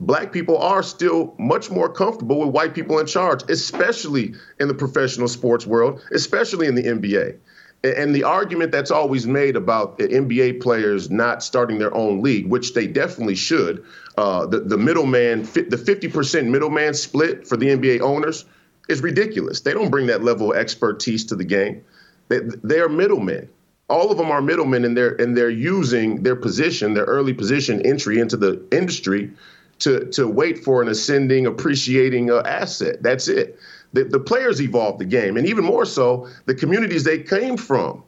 black 0.00 0.32
people 0.32 0.58
are 0.58 0.82
still 0.82 1.34
much 1.38 1.70
more 1.70 1.88
comfortable 1.88 2.40
with 2.40 2.50
white 2.50 2.74
people 2.74 2.98
in 2.98 3.06
charge, 3.06 3.42
especially 3.48 4.34
in 4.58 4.68
the 4.68 4.74
professional 4.74 5.28
sports 5.28 5.66
world, 5.66 6.02
especially 6.12 6.66
in 6.66 6.74
the 6.74 6.82
NBA. 6.82 7.36
And 7.84 8.14
the 8.14 8.24
argument 8.24 8.72
that's 8.72 8.90
always 8.90 9.26
made 9.26 9.56
about 9.56 9.98
the 9.98 10.08
NBA 10.08 10.62
players 10.62 11.10
not 11.10 11.42
starting 11.42 11.78
their 11.78 11.94
own 11.94 12.22
league, 12.22 12.46
which 12.46 12.72
they 12.72 12.86
definitely 12.86 13.34
should, 13.34 13.84
uh, 14.16 14.46
the, 14.46 14.60
the 14.60 14.78
middleman, 14.78 15.42
the 15.42 15.76
50% 15.76 16.48
middleman 16.48 16.94
split 16.94 17.46
for 17.46 17.58
the 17.58 17.66
NBA 17.66 18.00
owners 18.00 18.46
is 18.88 19.02
ridiculous. 19.02 19.60
They 19.60 19.74
don't 19.74 19.90
bring 19.90 20.06
that 20.06 20.24
level 20.24 20.52
of 20.52 20.56
expertise 20.56 21.26
to 21.26 21.36
the 21.36 21.44
game. 21.44 21.84
They, 22.28 22.40
they 22.40 22.80
are 22.80 22.88
middlemen. 22.88 23.50
All 23.90 24.10
of 24.10 24.16
them 24.16 24.30
are 24.30 24.40
middlemen, 24.40 24.86
and 24.86 24.96
they're 24.96 25.14
and 25.20 25.36
they're 25.36 25.50
using 25.50 26.22
their 26.22 26.36
position, 26.36 26.94
their 26.94 27.04
early 27.04 27.34
position 27.34 27.84
entry 27.84 28.18
into 28.18 28.38
the 28.38 28.66
industry 28.72 29.30
to 29.84 30.06
to 30.06 30.26
wait 30.26 30.64
for 30.64 30.82
an 30.82 30.88
ascending, 30.88 31.46
appreciating 31.46 32.30
uh, 32.30 32.42
asset. 32.46 33.02
That's 33.02 33.28
it. 33.28 33.58
The, 33.92 34.04
the 34.04 34.18
players 34.18 34.60
evolved 34.60 34.98
the 34.98 35.04
game, 35.04 35.36
and 35.36 35.46
even 35.46 35.64
more 35.64 35.84
so, 35.84 36.28
the 36.46 36.54
communities 36.54 37.04
they 37.04 37.18
came 37.18 37.56
from, 37.56 38.02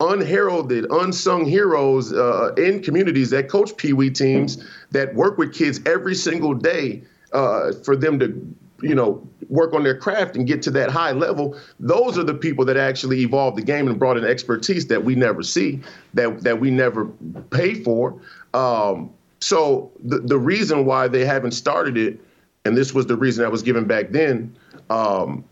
unheralded, 0.00 0.86
unsung 0.90 1.44
heroes 1.44 2.12
uh, 2.12 2.52
in 2.56 2.82
communities 2.82 3.30
that 3.30 3.48
coach 3.48 3.76
Pee 3.76 3.92
Wee 3.92 4.10
teams 4.10 4.66
that 4.90 5.14
work 5.14 5.38
with 5.38 5.54
kids 5.54 5.78
every 5.86 6.14
single 6.14 6.54
day 6.54 7.02
uh, 7.32 7.72
for 7.84 7.94
them 7.94 8.18
to 8.18 8.56
you 8.82 8.94
know 8.94 9.22
work 9.50 9.74
on 9.74 9.82
their 9.82 9.96
craft 9.96 10.36
and 10.36 10.46
get 10.46 10.62
to 10.62 10.70
that 10.70 10.88
high 10.88 11.12
level 11.12 11.54
those 11.80 12.16
are 12.16 12.24
the 12.24 12.32
people 12.32 12.64
that 12.64 12.78
actually 12.78 13.20
evolved 13.20 13.58
the 13.58 13.62
game 13.62 13.86
and 13.88 13.98
brought 13.98 14.16
in 14.16 14.24
expertise 14.24 14.86
that 14.86 15.04
we 15.04 15.14
never 15.14 15.42
see 15.42 15.78
that 16.14 16.42
that 16.42 16.58
we 16.58 16.70
never 16.70 17.04
pay 17.50 17.74
for 17.74 18.18
um, 18.54 19.10
so 19.40 19.90
the, 20.02 20.18
the 20.18 20.38
reason 20.38 20.84
why 20.84 21.08
they 21.08 21.24
haven't 21.24 21.52
started 21.52 21.96
it, 21.96 22.20
and 22.64 22.76
this 22.76 22.92
was 22.92 23.06
the 23.06 23.16
reason 23.16 23.44
I 23.44 23.48
was 23.48 23.62
given 23.62 23.84
back 23.84 24.10
then, 24.10 24.56
um, 24.90 25.44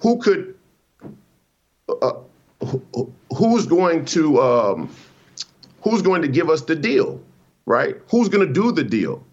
who 0.00 0.18
could, 0.18 0.56
uh, 1.88 2.12
who, 2.64 3.12
who's 3.36 3.66
going 3.66 4.04
to, 4.06 4.40
um, 4.40 4.94
who's 5.82 6.02
going 6.02 6.22
to 6.22 6.28
give 6.28 6.50
us 6.50 6.62
the 6.62 6.74
deal, 6.74 7.20
right? 7.66 7.96
Who's 8.10 8.28
going 8.28 8.46
to 8.46 8.52
do 8.52 8.72
the 8.72 8.84
deal? 8.84 9.24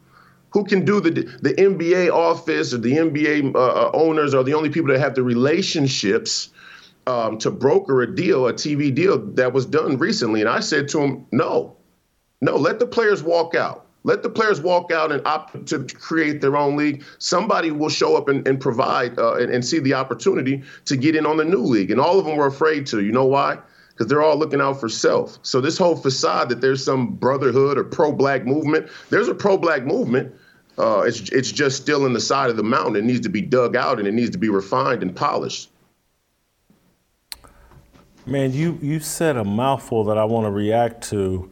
Who 0.51 0.65
can 0.65 0.84
do 0.84 0.99
the 0.99 1.11
the 1.41 1.53
NBA 1.53 2.11
office 2.11 2.73
or 2.73 2.77
the 2.77 2.91
NBA 2.91 3.55
uh, 3.55 3.91
owners 3.93 4.34
are 4.34 4.43
the 4.43 4.53
only 4.53 4.69
people 4.69 4.91
that 4.91 4.99
have 4.99 5.15
the 5.15 5.23
relationships 5.23 6.49
um, 7.07 7.38
to 7.39 7.51
broker 7.51 8.01
a 8.01 8.15
deal, 8.15 8.47
a 8.47 8.53
TV 8.53 8.93
deal 8.93 9.17
that 9.36 9.53
was 9.53 9.65
done 9.65 9.97
recently. 9.97 10.41
And 10.41 10.49
I 10.49 10.59
said 10.59 10.89
to 10.89 10.99
him, 10.99 11.25
no, 11.32 11.77
no, 12.41 12.57
let 12.57 12.79
the 12.79 12.87
players 12.87 13.21
walk 13.23 13.55
out. 13.55 13.85
Let 14.03 14.23
the 14.23 14.29
players 14.29 14.59
walk 14.59 14.91
out 14.91 15.11
and 15.11 15.25
opt 15.27 15.67
to 15.67 15.85
create 15.85 16.41
their 16.41 16.57
own 16.57 16.75
league. 16.75 17.03
Somebody 17.19 17.69
will 17.69 17.89
show 17.89 18.17
up 18.17 18.27
and, 18.27 18.47
and 18.47 18.59
provide 18.59 19.17
uh, 19.19 19.35
and, 19.35 19.53
and, 19.53 19.63
see 19.63 19.77
the 19.77 19.93
opportunity 19.93 20.63
to 20.85 20.97
get 20.97 21.15
in 21.15 21.27
on 21.27 21.37
the 21.37 21.45
new 21.45 21.61
league. 21.61 21.91
And 21.91 22.01
all 22.01 22.17
of 22.17 22.25
them 22.25 22.35
were 22.35 22.47
afraid 22.47 22.87
to. 22.87 23.03
You 23.03 23.11
know 23.11 23.25
why? 23.25 23.59
Because 23.91 24.07
they're 24.07 24.23
all 24.23 24.37
looking 24.37 24.59
out 24.59 24.79
for 24.79 24.89
self. 24.89 25.37
So 25.43 25.61
this 25.61 25.77
whole 25.77 25.95
facade 25.95 26.49
that 26.49 26.61
there's 26.61 26.83
some 26.83 27.13
brotherhood 27.13 27.77
or 27.77 27.83
pro-black 27.83 28.43
movement, 28.43 28.89
there's 29.11 29.27
a 29.27 29.35
pro-black 29.35 29.85
movement. 29.85 30.33
Uh, 30.79 31.01
it's 31.01 31.29
it's 31.29 31.51
just 31.51 31.79
still 31.79 32.07
in 32.07 32.13
the 32.13 32.19
side 32.19 32.49
of 32.49 32.57
the 32.57 32.63
mountain. 32.63 32.95
It 32.95 33.03
needs 33.03 33.19
to 33.21 33.29
be 33.29 33.41
dug 33.41 33.75
out 33.75 33.99
and 33.99 34.07
it 34.07 34.13
needs 34.13 34.31
to 34.31 34.39
be 34.39 34.49
refined 34.49 35.03
and 35.03 35.15
polished. 35.15 35.69
Man, 38.25 38.51
you 38.51 38.79
you 38.81 38.99
said 38.99 39.37
a 39.37 39.43
mouthful 39.43 40.05
that 40.05 40.17
I 40.17 40.25
want 40.25 40.45
to 40.45 40.51
react 40.51 41.07
to 41.09 41.51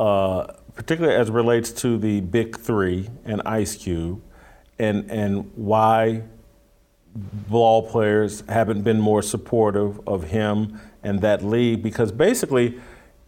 uh, 0.00 0.54
particularly 0.74 1.14
as 1.14 1.30
relates 1.30 1.70
to 1.70 1.98
the 1.98 2.22
big 2.22 2.58
three 2.58 3.10
and 3.26 3.42
Ice 3.44 3.76
Cube, 3.76 4.22
and 4.78 5.10
and 5.10 5.50
why 5.54 6.22
ball 7.14 7.86
players 7.86 8.42
haven't 8.48 8.80
been 8.82 8.98
more 8.98 9.20
supportive 9.20 10.00
of 10.08 10.24
him 10.24 10.80
and 11.02 11.20
that 11.20 11.44
league 11.44 11.82
because 11.82 12.12
basically 12.12 12.80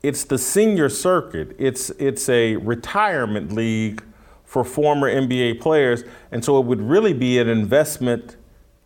it's 0.02 0.24
the 0.24 0.38
senior 0.38 0.88
circuit. 0.88 1.54
It's 1.58 1.90
it's 1.90 2.30
a 2.30 2.56
retirement 2.56 3.52
league 3.52 4.02
for 4.46 4.64
former 4.64 5.12
NBA 5.12 5.60
players, 5.60 6.04
and 6.30 6.42
so 6.42 6.58
it 6.58 6.64
would 6.64 6.80
really 6.80 7.12
be 7.12 7.38
an 7.38 7.48
investment 7.48 8.36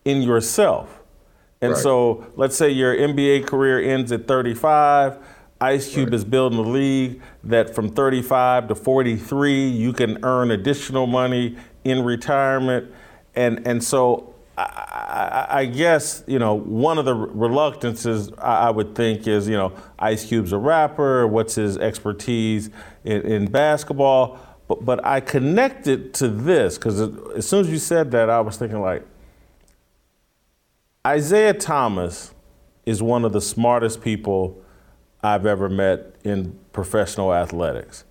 in 0.04 0.22
yourself. 0.22 1.02
And 1.60 1.72
right. 1.72 1.80
so 1.80 2.26
let's 2.34 2.56
say 2.56 2.68
your 2.68 2.96
NBA 2.96 3.46
career 3.46 3.80
ends 3.80 4.10
at 4.10 4.26
35 4.26 5.18
Ice 5.60 5.92
Cube 5.92 6.08
right. 6.08 6.14
is 6.14 6.24
building 6.24 6.58
a 6.58 6.62
league 6.62 7.22
that 7.44 7.74
from 7.74 7.88
35 7.88 8.68
to 8.68 8.74
43, 8.74 9.68
you 9.68 9.92
can 9.92 10.22
earn 10.22 10.50
additional 10.50 11.06
money 11.06 11.56
in 11.84 12.04
retirement. 12.04 12.92
And, 13.34 13.66
and 13.66 13.82
so 13.82 14.34
I, 14.58 15.46
I, 15.50 15.64
guess 15.66 16.24
you 16.26 16.38
know 16.38 16.54
one 16.54 16.96
of 16.96 17.04
the 17.04 17.14
reluctances 17.14 18.30
I, 18.38 18.68
I, 18.68 18.70
would 18.70 18.94
think 18.94 19.26
is 19.26 19.46
you 19.48 19.56
know 19.56 19.74
Ice 19.98 20.24
Cube's 20.24 20.52
a 20.52 20.58
rapper. 20.58 21.26
What's 21.26 21.56
his 21.56 21.76
expertise 21.76 22.70
in, 23.04 23.20
in 23.22 23.50
basketball? 23.50 24.38
But 24.66 24.82
but 24.84 25.04
I 25.04 25.20
connected 25.20 26.00
it 26.00 26.14
to 26.14 26.28
this 26.28 26.78
because 26.78 27.00
as 27.36 27.46
soon 27.46 27.60
as 27.60 27.70
you 27.70 27.78
said 27.78 28.10
that, 28.12 28.30
I 28.30 28.40
was 28.40 28.56
thinking 28.56 28.80
like 28.80 29.06
Isiah 31.06 31.52
Thomas 31.52 32.32
is 32.86 33.02
one 33.02 33.26
of 33.26 33.34
the 33.34 33.42
smartest 33.42 34.00
people 34.00 34.62
I've 35.26 35.44
ever 35.44 35.68
met 35.68 36.14
in 36.22 36.56
professional 36.72 37.34
athletics. 37.34 38.04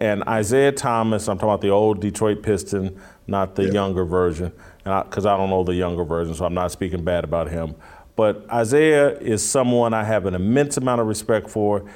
And 0.00 0.22
Isiah 0.28 0.72
Thomas, 0.72 1.26
I'm 1.26 1.38
talking 1.38 1.48
about 1.48 1.62
the 1.62 1.70
old 1.70 2.00
Detroit 2.00 2.42
Piston, 2.42 3.00
not 3.26 3.54
the 3.54 3.64
yeah. 3.64 3.72
younger 3.72 4.04
version, 4.04 4.52
because 4.84 5.24
I, 5.24 5.34
I, 5.34 5.36
don't 5.38 5.48
know 5.48 5.64
the 5.64 5.74
younger 5.74 6.04
version, 6.04 6.34
so 6.34 6.44
I'm 6.44 6.54
not 6.54 6.70
speaking 6.70 7.02
bad 7.02 7.24
about 7.24 7.48
him. 7.48 7.74
But 8.16 8.46
Isiah 8.54 9.16
is 9.18 9.48
someone 9.48 9.94
I 9.94 10.04
have 10.04 10.26
an 10.26 10.34
immense 10.34 10.76
amount 10.76 11.00
of 11.00 11.06
respect 11.06 11.48
for, 11.48 11.90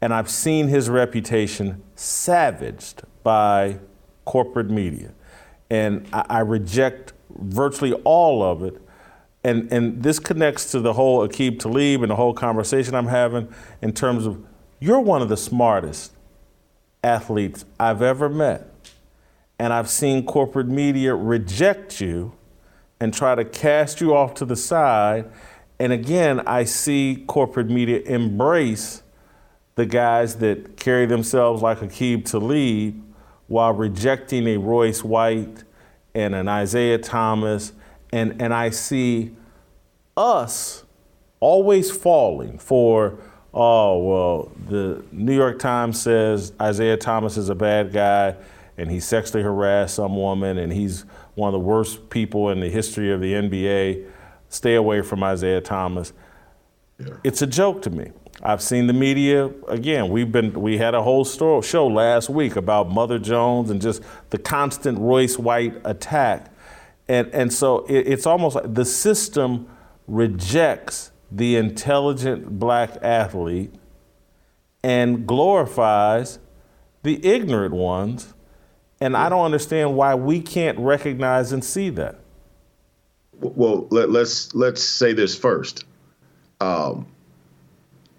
and 0.00 0.12
I've 0.12 0.28
seen 0.28 0.66
his 0.66 0.90
reputation 0.90 1.82
savaged 1.94 3.02
by 3.22 3.78
corporate 4.24 4.68
media. 4.68 5.12
And 5.70 6.08
I, 6.12 6.26
I 6.28 6.38
reject 6.40 7.12
virtually 7.30 7.92
all 8.04 8.42
of 8.42 8.64
it. 8.64 8.82
And, 9.44 9.72
and 9.72 10.02
this 10.02 10.18
connects 10.18 10.70
to 10.72 10.80
the 10.80 10.92
whole 10.92 11.26
Aqib 11.26 11.58
Talib 11.58 12.02
and 12.02 12.10
the 12.10 12.16
whole 12.16 12.34
conversation 12.34 12.94
I'm 12.94 13.06
having 13.06 13.52
in 13.80 13.92
terms 13.92 14.26
of 14.26 14.44
you're 14.80 15.00
one 15.00 15.22
of 15.22 15.28
the 15.28 15.36
smartest 15.36 16.12
athletes 17.02 17.64
I've 17.78 18.02
ever 18.02 18.28
met. 18.28 18.68
And 19.58 19.72
I've 19.72 19.88
seen 19.88 20.24
corporate 20.24 20.68
media 20.68 21.14
reject 21.14 22.00
you 22.00 22.32
and 23.00 23.14
try 23.14 23.34
to 23.34 23.44
cast 23.44 24.00
you 24.00 24.14
off 24.14 24.34
to 24.34 24.44
the 24.44 24.56
side. 24.56 25.30
And 25.78 25.92
again, 25.92 26.40
I 26.40 26.64
see 26.64 27.24
corporate 27.26 27.68
media 27.68 28.00
embrace 28.00 29.02
the 29.76 29.86
guys 29.86 30.36
that 30.36 30.76
carry 30.76 31.06
themselves 31.06 31.62
like 31.62 31.78
Aqib 31.78 32.24
Talib 32.24 33.00
while 33.46 33.72
rejecting 33.72 34.46
a 34.48 34.56
Royce 34.56 35.04
White 35.04 35.64
and 36.14 36.34
an 36.34 36.48
Isiah 36.48 36.98
Thomas. 36.98 37.72
And, 38.12 38.40
and 38.40 38.54
I 38.54 38.70
see 38.70 39.34
us 40.16 40.84
always 41.40 41.90
falling 41.90 42.58
for 42.58 43.18
oh, 43.54 43.98
well, 43.98 44.52
the 44.68 45.02
New 45.10 45.34
York 45.34 45.58
Times 45.58 46.00
says 46.00 46.52
Isiah 46.62 46.96
Thomas 46.96 47.36
is 47.36 47.48
a 47.48 47.54
bad 47.54 47.92
guy 47.92 48.36
and 48.76 48.90
he 48.90 49.00
sexually 49.00 49.42
harassed 49.42 49.96
some 49.96 50.16
woman 50.16 50.58
and 50.58 50.72
he's 50.72 51.04
one 51.34 51.48
of 51.48 51.52
the 51.52 51.66
worst 51.66 52.10
people 52.10 52.50
in 52.50 52.60
the 52.60 52.68
history 52.68 53.12
of 53.12 53.20
the 53.20 53.32
NBA. 53.32 54.06
Stay 54.48 54.74
away 54.74 55.02
from 55.02 55.22
Isiah 55.22 55.60
Thomas. 55.60 56.12
Yeah. 56.98 57.14
It's 57.24 57.42
a 57.42 57.46
joke 57.46 57.82
to 57.82 57.90
me. 57.90 58.12
I've 58.42 58.62
seen 58.62 58.86
the 58.86 58.92
media 58.92 59.50
again. 59.66 60.10
We've 60.10 60.30
been 60.30 60.52
we 60.60 60.78
had 60.78 60.94
a 60.94 61.02
whole 61.02 61.24
story, 61.24 61.62
show 61.62 61.88
last 61.88 62.30
week 62.30 62.54
about 62.54 62.88
Mother 62.88 63.18
Jones 63.18 63.70
and 63.70 63.82
just 63.82 64.02
the 64.30 64.38
constant 64.38 64.98
Royce 64.98 65.38
White 65.38 65.74
attack, 65.84 66.52
and 67.08 67.28
and 67.34 67.52
so 67.52 67.84
it, 67.86 68.06
it's 68.06 68.26
almost 68.26 68.56
like 68.56 68.74
the 68.74 68.84
system 68.84 69.68
rejects 70.06 71.10
the 71.30 71.56
intelligent 71.56 72.58
black 72.58 72.96
athlete 73.02 73.74
and 74.82 75.26
glorifies 75.26 76.38
the 77.02 77.24
ignorant 77.24 77.74
ones. 77.74 78.34
And 79.00 79.16
I 79.16 79.28
don't 79.28 79.44
understand 79.44 79.94
why 79.96 80.14
we 80.14 80.40
can't 80.40 80.78
recognize 80.78 81.52
and 81.52 81.62
see 81.62 81.90
that. 81.90 82.20
Well, 83.40 83.86
let, 83.90 84.08
us 84.08 84.12
let's, 84.12 84.54
let's 84.54 84.82
say 84.82 85.12
this 85.12 85.36
first. 85.36 85.84
Um, 86.60 87.06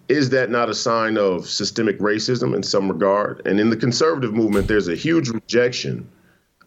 is 0.08 0.30
that 0.30 0.50
not 0.50 0.70
a 0.70 0.74
sign 0.74 1.18
of 1.18 1.48
systemic 1.48 2.00
racism 2.00 2.56
in 2.56 2.64
some 2.64 2.90
regard? 2.90 3.46
And 3.46 3.60
in 3.60 3.70
the 3.70 3.78
conservative 3.78 4.34
movement, 4.34 4.68
there's 4.68 4.88
a 4.88 4.96
huge 4.96 5.30
rejection 5.30 6.10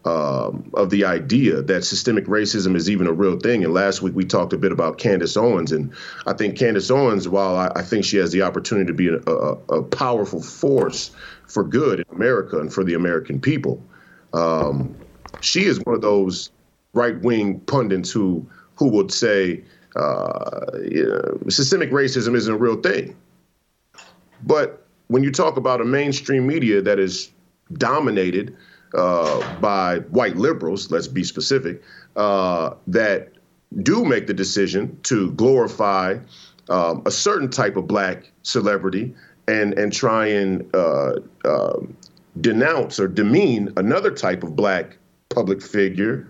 um, 0.04 0.70
of 0.74 0.90
the 0.90 1.04
idea 1.04 1.62
that 1.62 1.84
systemic 1.84 2.26
racism 2.26 2.74
is 2.74 2.90
even 2.90 3.06
a 3.06 3.12
real 3.12 3.38
thing. 3.38 3.64
And 3.64 3.72
last 3.72 4.02
week 4.02 4.14
we 4.14 4.24
talked 4.24 4.52
a 4.52 4.58
bit 4.58 4.72
about 4.72 4.98
Candace 4.98 5.36
Owens, 5.36 5.70
and 5.70 5.92
I 6.26 6.32
think 6.32 6.58
Candace 6.58 6.90
Owens, 6.90 7.28
while 7.28 7.56
I, 7.56 7.70
I 7.76 7.82
think 7.82 8.04
she 8.04 8.16
has 8.16 8.32
the 8.32 8.42
opportunity 8.42 8.86
to 8.86 8.94
be 8.94 9.08
a, 9.08 9.18
a, 9.30 9.78
a, 9.78 9.82
powerful 9.82 10.42
force 10.42 11.12
for 11.46 11.62
good 11.62 12.00
in 12.00 12.04
America 12.14 12.58
and 12.58 12.72
for 12.72 12.82
the 12.82 12.94
American 12.94 13.40
people, 13.40 13.82
um, 14.32 14.94
she 15.40 15.64
is 15.64 15.80
one 15.80 15.94
of 15.94 16.02
those 16.02 16.50
right-wing 16.94 17.60
pundits 17.60 18.10
who 18.10 18.46
who 18.76 18.88
would 18.88 19.12
say 19.12 19.62
uh, 19.96 20.78
systemic 21.48 21.90
racism 21.90 22.34
isn't 22.34 22.52
a 22.52 22.56
real 22.56 22.76
thing. 22.76 23.14
But 24.44 24.84
when 25.08 25.22
you 25.22 25.30
talk 25.30 25.56
about 25.56 25.80
a 25.80 25.84
mainstream 25.84 26.46
media 26.46 26.80
that 26.82 26.98
is 26.98 27.30
dominated 27.74 28.56
uh, 28.94 29.60
by 29.60 29.98
white 30.10 30.36
liberals, 30.36 30.90
let's 30.90 31.08
be 31.08 31.24
specific, 31.24 31.82
uh, 32.16 32.74
that 32.86 33.32
do 33.82 34.04
make 34.04 34.26
the 34.26 34.34
decision 34.34 34.98
to 35.04 35.32
glorify 35.32 36.18
um, 36.68 37.02
a 37.06 37.10
certain 37.10 37.50
type 37.50 37.76
of 37.76 37.86
black 37.86 38.30
celebrity 38.42 39.14
and 39.48 39.74
and 39.74 39.92
try 39.92 40.26
and 40.26 40.68
uh, 40.74 41.14
um, 41.44 41.96
denounce 42.40 43.00
or 43.00 43.08
demean 43.08 43.72
another 43.76 44.10
type 44.10 44.42
of 44.42 44.54
black 44.54 44.96
public 45.30 45.62
figure, 45.62 46.26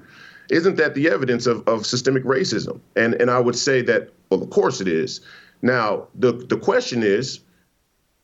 isn't 0.51 0.77
that 0.77 0.95
the 0.95 1.09
evidence 1.09 1.47
of, 1.47 1.67
of 1.69 1.87
systemic 1.87 2.25
racism? 2.25 2.81
And 2.97 3.15
and 3.15 3.31
I 3.31 3.41
would 3.41 3.57
say 3.57 3.83
that, 3.83 4.11
well, 4.31 4.43
of 4.43 4.51
course 4.51 4.81
it 4.81 4.89
is. 4.89 5.21
Now 5.61 6.07
the 6.15 6.33
the 6.33 6.57
question 6.57 7.03
is 7.03 7.41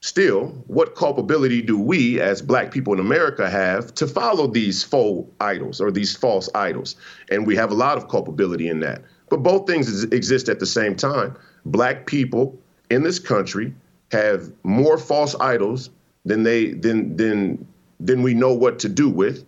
Still, 0.00 0.46
what 0.68 0.94
culpability 0.94 1.60
do 1.60 1.76
we 1.76 2.20
as 2.20 2.40
black 2.40 2.70
people 2.70 2.92
in 2.92 3.00
America 3.00 3.50
have 3.50 3.92
to 3.94 4.06
follow 4.06 4.46
these 4.46 4.84
faux 4.84 5.28
idols 5.40 5.80
or 5.80 5.90
these 5.90 6.16
false 6.16 6.48
idols? 6.54 6.94
And 7.30 7.46
we 7.46 7.56
have 7.56 7.72
a 7.72 7.74
lot 7.74 7.96
of 7.98 8.08
culpability 8.08 8.68
in 8.68 8.78
that. 8.80 9.02
But 9.28 9.42
both 9.42 9.66
things 9.66 10.04
exist 10.04 10.48
at 10.48 10.60
the 10.60 10.66
same 10.66 10.94
time. 10.94 11.36
Black 11.66 12.06
people 12.06 12.56
in 12.90 13.02
this 13.02 13.18
country 13.18 13.74
have 14.12 14.52
more 14.62 14.98
false 14.98 15.34
idols 15.40 15.90
than 16.24 16.44
they 16.44 16.72
than 16.72 17.16
than 17.16 17.66
than 17.98 18.22
we 18.22 18.34
know 18.34 18.54
what 18.54 18.78
to 18.80 18.88
do 18.88 19.08
with. 19.08 19.44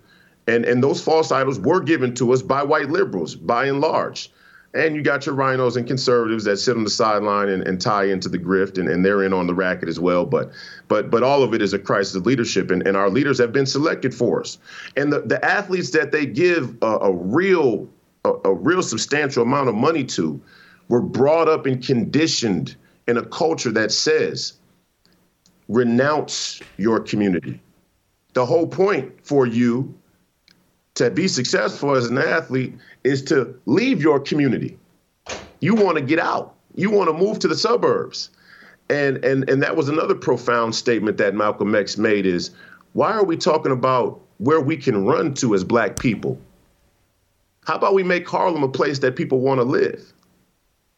And 0.49 0.65
and 0.65 0.83
those 0.83 1.01
false 1.01 1.31
idols 1.31 1.61
were 1.61 1.81
given 1.81 2.13
to 2.17 2.33
us 2.33 2.43
by 2.43 2.65
white 2.65 2.91
liberals 2.91 3.37
by 3.37 3.67
and 3.67 3.81
large. 3.81 4.33
And 4.73 4.95
you 4.95 5.03
got 5.03 5.27
your 5.27 5.35
RINOs 5.35 5.77
and 5.77 5.85
conservatives 5.85 6.45
that 6.45 6.59
sit 6.59 6.77
on 6.77 6.85
the 6.85 6.91
sideline 6.91 7.49
and, 7.49 7.67
and 7.67 7.81
tie 7.81 8.05
into 8.05 8.29
the 8.29 8.39
grift, 8.39 8.79
and, 8.79 8.89
and 8.89 9.05
they're 9.05 9.25
in 9.25 9.33
on 9.33 9.49
the 9.49 9.55
racket 9.55 9.89
as 9.89 9.99
well. 9.99 10.25
But 10.25 10.53
but 10.87 11.11
but 11.11 11.25
all 11.25 11.43
of 11.43 11.55
it 11.55 11.61
is 11.61 11.73
a 11.73 11.79
crisis 11.79 12.15
of 12.15 12.25
leadership, 12.25 12.71
and, 12.71 12.87
and 12.87 12.97
our 12.97 13.11
leaders 13.11 13.39
have 13.39 13.53
been 13.53 13.67
selected 13.67 14.15
for 14.15 14.41
us. 14.41 14.59
And 14.97 15.13
the, 15.13 15.23
the 15.23 15.45
athletes 15.45 15.91
that 15.91 16.13
they 16.13 16.25
give 16.25 16.77
a, 16.83 16.99
a 16.99 17.13
real 17.13 17.89
a, 18.25 18.33
a 18.45 18.55
real 18.55 18.83
substantial 18.83 19.43
amount 19.43 19.69
of 19.69 19.75
money 19.75 20.05
to 20.05 20.41
were 20.89 21.03
brought 21.03 21.49
up 21.49 21.67
and 21.67 21.85
conditioned 21.85 22.77
in 23.09 23.17
a 23.17 23.25
culture 23.25 23.73
that 23.73 23.91
says 23.91 24.55
renounce 25.69 26.61
your 26.77 27.01
community. 27.01 27.61
The 28.35 28.47
whole 28.47 28.67
point 28.67 29.13
for 29.25 29.47
you 29.47 29.95
to 30.95 31.11
be 31.11 31.29
successful 31.29 31.95
as 31.95 32.07
an 32.07 32.19
athlete 32.19 32.75
is 33.05 33.23
to 33.23 33.59
leave 33.67 34.03
your 34.03 34.21
community. 34.21 34.79
You 35.61 35.75
want 35.75 35.97
to 35.99 36.03
get 36.03 36.19
out. 36.19 36.55
You 36.75 36.91
want 36.91 37.09
to 37.09 37.15
move 37.15 37.39
to 37.41 37.49
the 37.49 37.57
suburbs. 37.57 38.31
And 38.89 39.25
and 39.25 39.49
and 39.49 39.63
that 39.63 39.77
was 39.77 39.89
another 39.89 40.15
profound 40.15 40.75
statement 40.75 41.17
that 41.19 41.35
Malcolm 41.35 41.75
X 41.75 41.97
made 41.97 42.27
is 42.27 42.51
why 42.93 43.13
are 43.13 43.25
we 43.25 43.37
talking 43.37 43.73
about 43.73 44.21
where 44.39 44.61
we 44.61 44.77
can 44.77 45.05
run 45.05 45.35
to 45.35 45.55
as 45.55 45.63
black 45.63 45.99
people? 45.99 46.41
How 47.65 47.77
about 47.77 47.95
we 47.95 48.03
make 48.03 48.29
Harlem 48.29 48.65
a 48.65 48.69
place 48.69 48.99
that 49.01 49.15
people 49.15 49.41
want 49.41 49.61
to 49.61 49.65
live? 49.65 50.13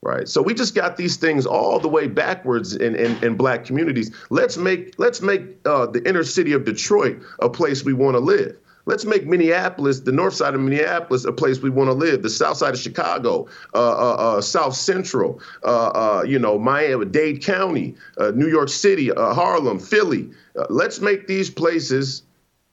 Right. 0.01 0.27
So 0.29 0.43
we 0.43 0.55
just 0.55 0.75
got 0.75 0.97
these 0.97 1.17
things 1.17 1.47
all 1.47 1.79
the 1.79 1.89
way 1.89 2.09
backwards 2.09 2.75
in, 2.75 2.97
in, 2.97 3.23
in 3.23 3.37
black 3.37 3.65
communities. 3.65 4.11
Let's 4.31 4.57
make 4.57 4.99
let's 4.99 5.21
make 5.21 5.43
uh, 5.65 5.87
the 5.87 6.07
inner 6.09 6.25
city 6.25 6.53
of 6.55 6.65
Detroit 6.65 7.23
a 7.41 7.49
place 7.49 7.85
we 7.85 7.93
want 7.93 8.15
to 8.15 8.21
live. 8.21 8.57
Let's 8.85 9.05
make 9.05 9.27
Minneapolis, 9.27 10.01
the 10.01 10.13
north 10.13 10.35
side 10.35 10.55
of 10.55 10.61
Minneapolis, 10.61 11.25
a 11.25 11.33
place 11.33 11.61
we 11.61 11.71
want 11.71 11.89
to 11.89 11.95
live. 11.95 12.23
The 12.23 12.31
south 12.31 12.57
side 12.57 12.75
of 12.75 12.81
Chicago, 12.81 13.47
uh, 13.75 13.79
uh, 13.79 14.15
uh, 14.15 14.41
South 14.41 14.75
Central, 14.75 15.41
uh, 15.63 15.89
uh, 15.89 16.25
you 16.27 16.39
know, 16.39 16.59
Miami, 16.59 17.07
Dade 17.07 17.43
County, 17.43 17.95
uh, 18.19 18.33
New 18.35 18.49
York 18.49 18.69
City, 18.69 19.11
Harlem, 19.17 19.79
Philly. 19.79 20.31
let's 20.69 21.01
make 21.01 21.29
these 21.29 21.49
places 21.49 22.25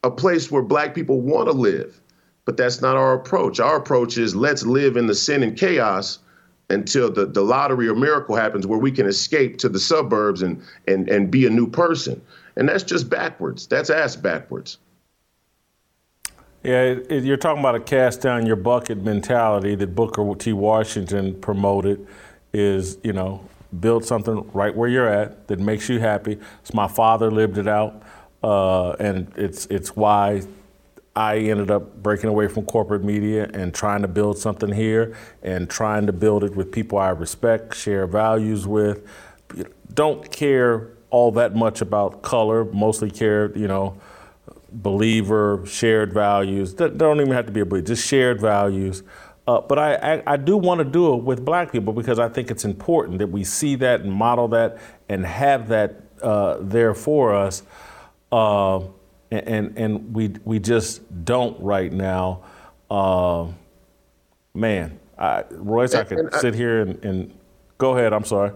a 0.02 0.10
place 0.10 0.50
where 0.50 0.62
black 0.62 0.94
people 0.94 1.20
want 1.20 1.46
to 1.46 1.52
live. 1.52 2.00
But 2.44 2.56
that's 2.56 2.80
not 2.80 2.96
our 2.96 3.14
approach. 3.14 3.60
Our 3.60 3.76
approach 3.76 4.18
is 4.18 4.34
let's 4.34 4.64
live 4.64 4.96
in 4.96 5.06
the 5.06 5.14
sin 5.14 5.42
and 5.42 5.56
chaos 5.56 6.18
until 6.70 7.12
the, 7.12 7.26
the 7.26 7.42
lottery 7.42 7.88
or 7.88 7.94
miracle 7.94 8.34
happens 8.34 8.66
where 8.66 8.78
we 8.78 8.90
can 8.90 9.06
escape 9.06 9.58
to 9.58 9.68
the 9.68 9.78
suburbs 9.78 10.42
and, 10.42 10.62
and, 10.88 11.08
and 11.08 11.30
be 11.30 11.46
a 11.46 11.50
new 11.50 11.68
person. 11.68 12.20
And 12.56 12.68
that's 12.68 12.82
just 12.82 13.08
backwards. 13.08 13.66
That's 13.66 13.90
ass 13.90 14.16
backwards. 14.16 14.78
Yeah, 16.62 16.96
you're 17.08 17.38
talking 17.38 17.60
about 17.60 17.74
a 17.74 17.80
cast 17.80 18.20
down 18.20 18.44
your 18.44 18.56
bucket 18.56 18.98
mentality 18.98 19.74
that 19.76 19.94
Booker 19.94 20.34
T. 20.34 20.52
Washington 20.52 21.34
promoted. 21.40 22.06
Is 22.52 22.98
you 23.04 23.12
know 23.12 23.48
build 23.78 24.04
something 24.04 24.50
right 24.52 24.74
where 24.74 24.88
you're 24.88 25.08
at 25.08 25.46
that 25.48 25.60
makes 25.60 25.88
you 25.88 26.00
happy. 26.00 26.38
So 26.64 26.72
my 26.74 26.88
father 26.88 27.30
lived 27.30 27.56
it 27.58 27.68
out, 27.68 28.02
uh, 28.42 28.90
and 29.00 29.32
it's 29.36 29.66
it's 29.66 29.96
why 29.96 30.42
I 31.16 31.38
ended 31.38 31.70
up 31.70 32.02
breaking 32.02 32.28
away 32.28 32.48
from 32.48 32.66
corporate 32.66 33.04
media 33.04 33.48
and 33.54 33.72
trying 33.72 34.02
to 34.02 34.08
build 34.08 34.36
something 34.36 34.72
here 34.72 35.16
and 35.42 35.70
trying 35.70 36.06
to 36.06 36.12
build 36.12 36.44
it 36.44 36.54
with 36.56 36.72
people 36.72 36.98
I 36.98 37.10
respect, 37.10 37.74
share 37.74 38.06
values 38.06 38.66
with. 38.66 39.08
Don't 39.94 40.30
care 40.30 40.90
all 41.08 41.30
that 41.32 41.54
much 41.54 41.80
about 41.80 42.20
color. 42.20 42.64
Mostly 42.66 43.10
care, 43.10 43.56
you 43.56 43.68
know 43.68 43.98
believer, 44.72 45.62
shared 45.66 46.12
values. 46.12 46.74
That 46.76 46.98
don't 46.98 47.20
even 47.20 47.32
have 47.32 47.46
to 47.46 47.52
be 47.52 47.60
a 47.60 47.66
belief, 47.66 47.84
just 47.84 48.06
shared 48.06 48.40
values. 48.40 49.02
Uh, 49.46 49.60
but 49.60 49.78
I, 49.78 49.94
I, 49.94 50.22
I 50.34 50.36
do 50.36 50.56
want 50.56 50.78
to 50.78 50.84
do 50.84 51.14
it 51.14 51.24
with 51.24 51.44
black 51.44 51.72
people 51.72 51.92
because 51.92 52.18
I 52.18 52.28
think 52.28 52.50
it's 52.50 52.64
important 52.64 53.18
that 53.18 53.28
we 53.28 53.42
see 53.42 53.74
that 53.76 54.02
and 54.02 54.12
model 54.12 54.48
that 54.48 54.78
and 55.08 55.26
have 55.26 55.68
that 55.68 56.02
uh, 56.22 56.58
there 56.60 56.94
for 56.94 57.34
us. 57.34 57.62
Uh, 58.30 58.80
and, 59.30 59.76
and 59.76 60.14
we, 60.14 60.34
we 60.44 60.58
just 60.58 61.02
don't 61.24 61.58
right 61.60 61.92
now. 61.92 62.42
Uh, 62.90 63.46
man, 64.54 64.98
I, 65.18 65.44
Royce, 65.50 65.94
I 65.94 66.04
could 66.04 66.34
sit 66.34 66.54
here 66.54 66.82
and, 66.82 67.04
and 67.04 67.38
go 67.78 67.96
ahead. 67.96 68.12
I'm 68.12 68.24
sorry. 68.24 68.52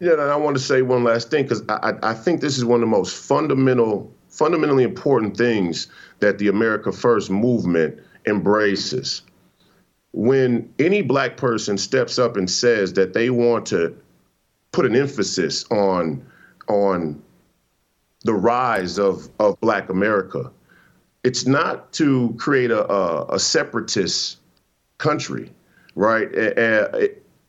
Yeah, 0.00 0.12
and 0.12 0.22
I 0.22 0.36
want 0.36 0.56
to 0.56 0.62
say 0.62 0.82
one 0.82 1.04
last 1.04 1.30
thing 1.30 1.44
because 1.44 1.62
I, 1.68 1.94
I 2.02 2.14
think 2.14 2.40
this 2.40 2.58
is 2.58 2.64
one 2.64 2.76
of 2.76 2.80
the 2.80 2.86
most 2.86 3.16
fundamental 3.16 4.12
fundamentally 4.34 4.82
important 4.82 5.36
things 5.36 5.86
that 6.18 6.38
the 6.38 6.48
America 6.48 6.90
First 6.92 7.30
movement 7.30 8.00
embraces. 8.26 9.22
When 10.12 10.72
any 10.78 11.02
black 11.02 11.36
person 11.36 11.78
steps 11.78 12.18
up 12.18 12.36
and 12.36 12.50
says 12.50 12.92
that 12.94 13.14
they 13.14 13.30
want 13.30 13.66
to 13.66 13.96
put 14.72 14.86
an 14.86 14.96
emphasis 14.96 15.64
on 15.70 16.24
on 16.68 17.22
the 18.24 18.34
rise 18.34 18.98
of, 18.98 19.28
of 19.38 19.60
black 19.60 19.88
America, 19.88 20.50
it's 21.22 21.46
not 21.46 21.92
to 21.92 22.34
create 22.38 22.70
a, 22.70 22.90
a, 22.90 23.34
a 23.34 23.38
separatist 23.38 24.38
country, 24.98 25.50
right? 25.94 26.28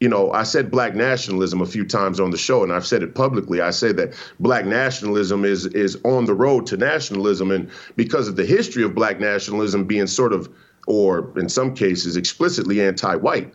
You 0.05 0.09
know, 0.09 0.31
I 0.33 0.43
said 0.43 0.69
black 0.69 0.93
nationalism 0.93 1.61
a 1.61 1.65
few 1.65 1.83
times 1.83 2.19
on 2.19 2.29
the 2.29 2.37
show, 2.37 2.61
and 2.61 2.71
I've 2.71 2.85
said 2.85 3.01
it 3.01 3.15
publicly. 3.15 3.59
I 3.59 3.71
say 3.71 3.91
that 3.93 4.13
black 4.39 4.63
nationalism 4.67 5.43
is 5.43 5.65
is 5.65 5.97
on 6.03 6.25
the 6.25 6.35
road 6.35 6.67
to 6.67 6.77
nationalism, 6.77 7.49
and 7.49 7.71
because 7.95 8.27
of 8.27 8.35
the 8.35 8.45
history 8.45 8.83
of 8.83 8.93
black 8.93 9.19
nationalism 9.19 9.85
being 9.85 10.05
sort 10.05 10.31
of, 10.31 10.47
or 10.85 11.33
in 11.39 11.49
some 11.49 11.73
cases, 11.73 12.17
explicitly 12.17 12.81
anti-white, 12.81 13.51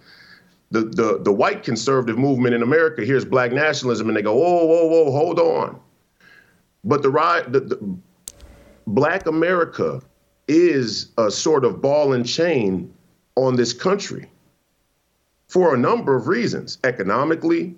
the 0.72 0.80
the 0.80 1.20
the 1.22 1.30
white 1.30 1.62
conservative 1.62 2.18
movement 2.18 2.52
in 2.52 2.64
America 2.64 3.04
hears 3.04 3.24
black 3.24 3.52
nationalism, 3.52 4.08
and 4.08 4.16
they 4.16 4.22
go, 4.22 4.34
whoa, 4.34 4.64
whoa, 4.64 4.86
whoa, 4.86 5.12
hold 5.12 5.38
on. 5.38 5.78
But 6.82 7.02
the 7.04 7.12
the, 7.46 7.60
the 7.60 7.96
black 8.88 9.26
America 9.26 10.02
is 10.48 11.12
a 11.16 11.30
sort 11.30 11.64
of 11.64 11.80
ball 11.80 12.12
and 12.12 12.26
chain 12.26 12.92
on 13.36 13.54
this 13.54 13.72
country 13.72 14.28
for 15.50 15.74
a 15.74 15.76
number 15.76 16.14
of 16.14 16.28
reasons 16.28 16.78
economically, 16.84 17.74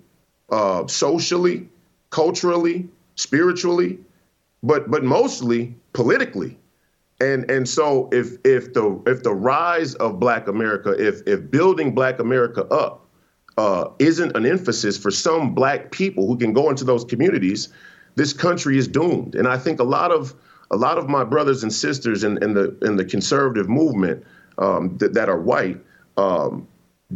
uh, 0.51 0.85
socially, 0.85 1.67
culturally, 2.11 2.87
spiritually, 3.15 3.97
but 4.61 4.91
but 4.91 5.03
mostly 5.03 5.75
politically. 5.93 6.55
And 7.19 7.49
and 7.49 7.67
so 7.67 8.09
if 8.11 8.37
if 8.45 8.73
the 8.73 9.01
if 9.07 9.23
the 9.23 9.33
rise 9.33 9.95
of 9.95 10.19
Black 10.19 10.47
America, 10.47 10.91
if 10.91 11.21
if 11.25 11.49
building 11.49 11.95
Black 11.95 12.19
America 12.19 12.63
up 12.65 13.07
uh, 13.57 13.85
isn't 13.97 14.37
an 14.37 14.45
emphasis 14.45 14.95
for 14.95 15.09
some 15.09 15.55
Black 15.55 15.89
people 15.89 16.27
who 16.27 16.37
can 16.37 16.53
go 16.53 16.69
into 16.69 16.83
those 16.83 17.03
communities, 17.03 17.69
this 18.13 18.33
country 18.33 18.77
is 18.77 18.87
doomed. 18.87 19.33
And 19.33 19.47
I 19.47 19.57
think 19.57 19.79
a 19.79 19.83
lot 19.83 20.11
of 20.11 20.35
a 20.69 20.77
lot 20.77 20.99
of 20.99 21.09
my 21.09 21.23
brothers 21.23 21.63
and 21.63 21.73
sisters 21.73 22.23
in, 22.23 22.43
in 22.43 22.53
the 22.53 22.77
in 22.83 22.97
the 22.97 23.05
conservative 23.05 23.67
movement 23.67 24.23
um, 24.59 24.95
that, 24.99 25.15
that 25.15 25.27
are 25.27 25.39
white 25.39 25.79
um, 26.17 26.67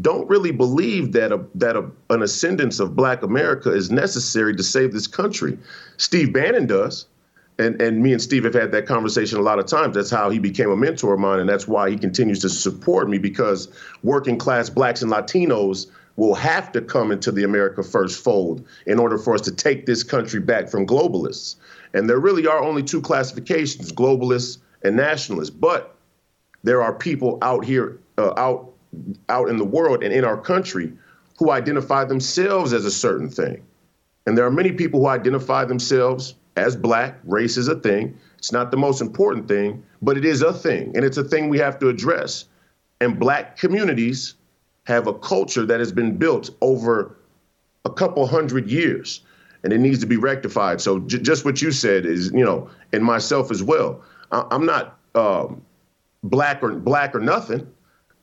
don't 0.01 0.27
really 0.29 0.51
believe 0.51 1.13
that 1.13 1.31
a, 1.31 1.43
that 1.55 1.75
a, 1.75 1.89
an 2.09 2.21
ascendance 2.21 2.79
of 2.79 2.95
Black 2.95 3.23
America 3.23 3.71
is 3.71 3.89
necessary 3.89 4.55
to 4.55 4.63
save 4.63 4.93
this 4.93 5.07
country. 5.07 5.57
Steve 5.97 6.33
Bannon 6.33 6.67
does, 6.67 7.05
and 7.57 7.81
and 7.81 8.03
me 8.03 8.13
and 8.13 8.21
Steve 8.21 8.43
have 8.43 8.53
had 8.53 8.71
that 8.71 8.85
conversation 8.85 9.39
a 9.39 9.41
lot 9.41 9.59
of 9.59 9.65
times. 9.65 9.95
That's 9.95 10.11
how 10.11 10.29
he 10.29 10.39
became 10.39 10.69
a 10.69 10.77
mentor 10.77 11.13
of 11.13 11.19
mine, 11.19 11.39
and 11.39 11.49
that's 11.49 11.67
why 11.67 11.89
he 11.89 11.97
continues 11.97 12.39
to 12.39 12.49
support 12.49 13.09
me 13.09 13.17
because 13.17 13.67
working 14.03 14.37
class 14.37 14.69
Blacks 14.69 15.01
and 15.01 15.11
Latinos 15.11 15.87
will 16.15 16.35
have 16.35 16.71
to 16.71 16.81
come 16.81 17.11
into 17.11 17.31
the 17.31 17.43
America 17.43 17.83
First 17.83 18.23
fold 18.23 18.65
in 18.87 18.99
order 18.99 19.17
for 19.17 19.35
us 19.35 19.41
to 19.41 19.51
take 19.51 19.85
this 19.85 20.03
country 20.03 20.39
back 20.39 20.67
from 20.67 20.85
globalists. 20.85 21.55
And 21.93 22.09
there 22.09 22.19
really 22.19 22.45
are 22.47 22.61
only 22.61 22.83
two 22.83 23.01
classifications: 23.01 23.91
globalists 23.91 24.57
and 24.83 24.95
nationalists. 24.95 25.49
But 25.49 25.95
there 26.63 26.81
are 26.83 26.93
people 26.93 27.37
out 27.41 27.65
here, 27.65 27.99
uh, 28.17 28.33
out 28.35 28.73
out 29.29 29.49
in 29.49 29.57
the 29.57 29.65
world 29.65 30.03
and 30.03 30.13
in 30.13 30.23
our 30.23 30.37
country 30.37 30.93
who 31.37 31.51
identify 31.51 32.03
themselves 32.03 32.73
as 32.73 32.85
a 32.85 32.91
certain 32.91 33.29
thing. 33.29 33.63
And 34.25 34.37
there 34.37 34.45
are 34.45 34.51
many 34.51 34.71
people 34.71 35.01
who 35.01 35.07
identify 35.07 35.65
themselves 35.65 36.35
as 36.55 36.75
black. 36.75 37.19
Race 37.23 37.57
is 37.57 37.67
a 37.67 37.79
thing. 37.79 38.17
It's 38.37 38.51
not 38.51 38.71
the 38.71 38.77
most 38.77 39.01
important 39.01 39.47
thing, 39.47 39.83
but 40.01 40.17
it 40.17 40.25
is 40.25 40.41
a 40.41 40.53
thing. 40.53 40.95
And 40.95 41.05
it's 41.05 41.17
a 41.17 41.23
thing 41.23 41.49
we 41.49 41.59
have 41.59 41.79
to 41.79 41.89
address. 41.89 42.45
And 42.99 43.19
black 43.19 43.57
communities 43.57 44.35
have 44.85 45.07
a 45.07 45.13
culture 45.13 45.65
that 45.65 45.79
has 45.79 45.91
been 45.91 46.17
built 46.17 46.49
over 46.61 47.17
a 47.85 47.89
couple 47.89 48.25
hundred 48.25 48.69
years 48.69 49.21
and 49.63 49.73
it 49.73 49.79
needs 49.79 49.99
to 49.99 50.05
be 50.05 50.17
rectified. 50.17 50.81
So 50.81 50.99
j- 50.99 51.19
just 51.19 51.45
what 51.45 51.61
you 51.61 51.71
said 51.71 52.05
is, 52.05 52.31
you 52.31 52.45
know, 52.45 52.69
and 52.93 53.03
myself 53.03 53.51
as 53.51 53.63
well. 53.63 54.01
I- 54.31 54.45
am 54.51 54.65
not 54.65 54.97
um, 55.15 55.61
black 56.23 56.61
or 56.63 56.71
black 56.73 57.15
or 57.15 57.19
nothing. 57.19 57.67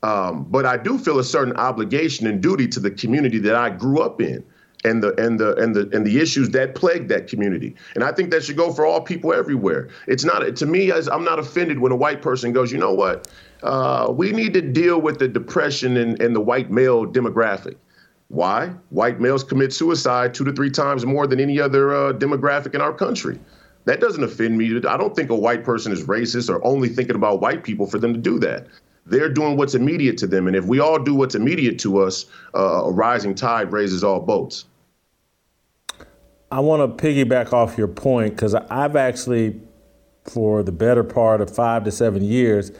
Um, 0.05 0.45
but 0.51 0.67
I 0.67 0.77
do 0.77 0.99
feel 0.99 1.19
a 1.19 1.25
certain 1.25 1.57
obligation 1.57 2.27
and 2.27 2.43
duty 2.43 2.69
to 2.69 2.79
the 2.79 2.91
community 2.91 3.39
that 3.39 3.55
I 3.55 3.71
grew 3.71 4.01
up 4.01 4.21
in 4.21 4.45
and 4.85 5.03
the 5.03 5.19
and 5.19 5.41
the 5.41 5.57
and 5.57 5.75
the 5.75 5.89
and 5.97 6.07
the 6.07 6.21
issues 6.21 6.51
that 6.51 6.75
plague 6.75 7.09
that 7.09 7.27
community. 7.27 7.75
And 7.95 8.05
I 8.05 8.13
think 8.13 8.31
that 8.31 8.45
should 8.45 8.59
go 8.59 8.71
for 8.71 8.85
all 8.85 9.01
people 9.01 9.33
everywhere. 9.33 9.89
It's 10.07 10.23
not 10.23 10.57
to 10.57 10.67
me 10.67 10.93
as 10.93 11.09
I'm 11.09 11.25
not 11.25 11.39
offended 11.39 11.79
when 11.79 11.91
a 11.91 11.97
white 11.97 12.21
person 12.21 12.53
goes, 12.53 12.71
you 12.71 12.77
know 12.77 12.93
what? 12.93 13.33
Uh, 13.63 14.13
we 14.15 14.31
need 14.31 14.53
to 14.53 14.61
deal 14.61 15.01
with 15.01 15.19
the 15.19 15.27
depression 15.27 15.97
and, 15.97 16.21
in 16.21 16.35
the 16.35 16.41
white 16.41 16.71
male 16.71 17.07
demographic. 17.07 17.77
Why? 18.29 18.75
White 18.91 19.21
males 19.21 19.43
commit 19.43 19.73
suicide 19.73 20.35
two 20.35 20.45
to 20.45 20.53
three 20.53 20.71
times 20.71 21.07
more 21.07 21.27
than 21.27 21.41
any 21.41 21.59
other 21.59 21.95
uh, 21.95 22.13
demographic 22.13 22.75
in 22.75 22.83
our 22.83 22.93
country. 22.93 23.41
That 23.87 24.01
doesn't 24.01 24.23
offend 24.23 24.59
me. 24.59 24.77
I 24.87 24.99
don't 24.99 25.17
think 25.17 25.31
a 25.31 25.35
white 25.35 25.65
person 25.65 25.93
is 25.93 26.05
racist 26.05 26.51
or 26.51 26.63
only 26.63 26.91
thinking 26.91 27.17
about 27.17 27.41
white 27.41 27.65
people 27.65 27.87
for 27.87 27.99
them 27.99 28.13
to 28.13 28.21
do 28.21 28.39
that. 28.41 28.67
They're 29.07 29.29
doing 29.29 29.57
what's 29.57 29.75
immediate 29.75 30.17
to 30.19 30.27
them. 30.27 30.47
And 30.47 30.57
if 30.57 30.65
we 30.65 30.81
all 30.81 30.99
do 30.99 31.15
what's 31.15 31.35
immediate 31.35 31.79
to 31.81 31.99
us, 31.99 32.27
uh, 32.55 32.85
a 32.85 32.93
rising 32.93 33.35
tide 33.35 33.73
raises 33.73 34.03
all 34.03 34.21
boats. 34.21 34.65
I 36.51 36.61
want 36.61 36.99
to 36.99 37.05
piggyback 37.05 37.53
off 37.53 37.77
your 37.77 37.89
point 37.89 38.35
because 38.35 38.55
I've 38.55 38.97
actually, 38.97 39.61
for 40.25 40.63
the 40.63 40.73
better 40.73 41.05
part 41.05 41.41
of 41.41 41.55
five 41.55 41.85
to 41.85 41.91
seven 41.91 42.23
years, 42.23 42.71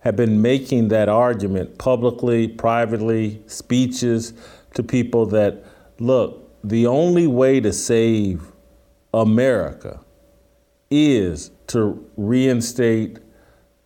have 0.00 0.16
been 0.16 0.40
making 0.40 0.88
that 0.88 1.08
argument 1.08 1.78
publicly, 1.78 2.46
privately, 2.46 3.42
speeches 3.46 4.34
to 4.74 4.82
people 4.82 5.26
that 5.26 5.64
look, 5.98 6.50
the 6.62 6.86
only 6.86 7.26
way 7.26 7.60
to 7.60 7.72
save 7.72 8.52
America 9.12 10.00
is 10.90 11.50
to 11.68 12.06
reinstate 12.16 13.18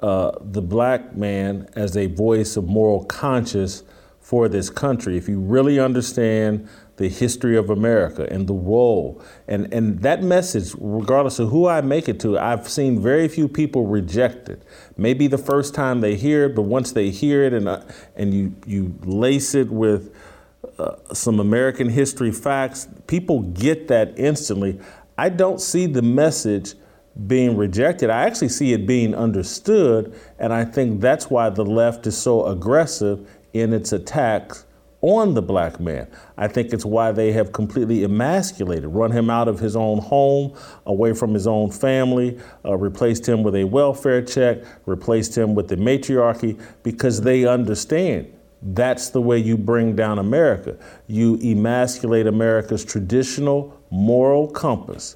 uh, 0.00 0.32
the 0.40 0.62
black 0.62 1.16
man 1.16 1.68
as 1.74 1.96
a 1.96 2.06
voice 2.06 2.56
of 2.56 2.64
moral 2.64 3.04
conscience 3.04 3.82
for 4.20 4.48
this 4.48 4.70
country. 4.70 5.16
If 5.16 5.28
you 5.28 5.40
really 5.40 5.80
understand 5.80 6.68
the 6.96 7.08
history 7.08 7.56
of 7.56 7.70
America 7.70 8.26
and 8.30 8.46
the 8.46 8.52
role, 8.52 9.22
and, 9.46 9.72
and 9.72 10.02
that 10.02 10.22
message, 10.22 10.74
regardless 10.78 11.38
of 11.38 11.48
who 11.48 11.66
I 11.66 11.80
make 11.80 12.08
it 12.08 12.20
to, 12.20 12.38
I've 12.38 12.68
seen 12.68 13.00
very 13.00 13.26
few 13.28 13.48
people 13.48 13.86
reject 13.86 14.48
it. 14.48 14.62
Maybe 14.96 15.28
the 15.28 15.38
first 15.38 15.74
time 15.74 16.00
they 16.00 16.14
hear 16.14 16.44
it, 16.46 16.54
but 16.54 16.62
once 16.62 16.92
they 16.92 17.10
hear 17.10 17.44
it 17.44 17.52
and, 17.52 17.68
uh, 17.68 17.82
and 18.16 18.34
you, 18.34 18.54
you 18.66 18.94
lace 19.02 19.54
it 19.54 19.70
with 19.70 20.14
uh, 20.78 20.96
some 21.14 21.40
American 21.40 21.88
history 21.88 22.30
facts, 22.30 22.86
people 23.06 23.40
get 23.40 23.88
that 23.88 24.12
instantly. 24.18 24.78
I 25.16 25.30
don't 25.30 25.60
see 25.60 25.86
the 25.86 26.02
message 26.02 26.74
being 27.26 27.56
rejected. 27.56 28.10
I 28.10 28.24
actually 28.24 28.50
see 28.50 28.72
it 28.72 28.86
being 28.86 29.14
understood, 29.14 30.14
and 30.38 30.52
I 30.52 30.64
think 30.64 31.00
that's 31.00 31.28
why 31.28 31.50
the 31.50 31.64
left 31.64 32.06
is 32.06 32.16
so 32.16 32.46
aggressive 32.46 33.28
in 33.52 33.72
its 33.72 33.92
attacks 33.92 34.64
on 35.00 35.34
the 35.34 35.42
black 35.42 35.78
man. 35.78 36.08
I 36.36 36.48
think 36.48 36.72
it's 36.72 36.84
why 36.84 37.12
they 37.12 37.32
have 37.32 37.52
completely 37.52 38.02
emasculated, 38.02 38.86
run 38.86 39.12
him 39.12 39.30
out 39.30 39.48
of 39.48 39.60
his 39.60 39.76
own 39.76 39.98
home, 39.98 40.56
away 40.86 41.12
from 41.12 41.34
his 41.34 41.46
own 41.46 41.70
family, 41.70 42.38
uh, 42.64 42.76
replaced 42.76 43.28
him 43.28 43.42
with 43.42 43.54
a 43.54 43.64
welfare 43.64 44.22
check, 44.22 44.58
replaced 44.86 45.36
him 45.36 45.54
with 45.54 45.68
the 45.68 45.76
matriarchy, 45.76 46.58
because 46.82 47.20
they 47.20 47.46
understand 47.46 48.32
that's 48.60 49.10
the 49.10 49.22
way 49.22 49.38
you 49.38 49.56
bring 49.56 49.94
down 49.94 50.18
America. 50.18 50.76
You 51.06 51.36
emasculate 51.36 52.26
America's 52.26 52.84
traditional 52.84 53.80
moral 53.90 54.48
compass. 54.48 55.14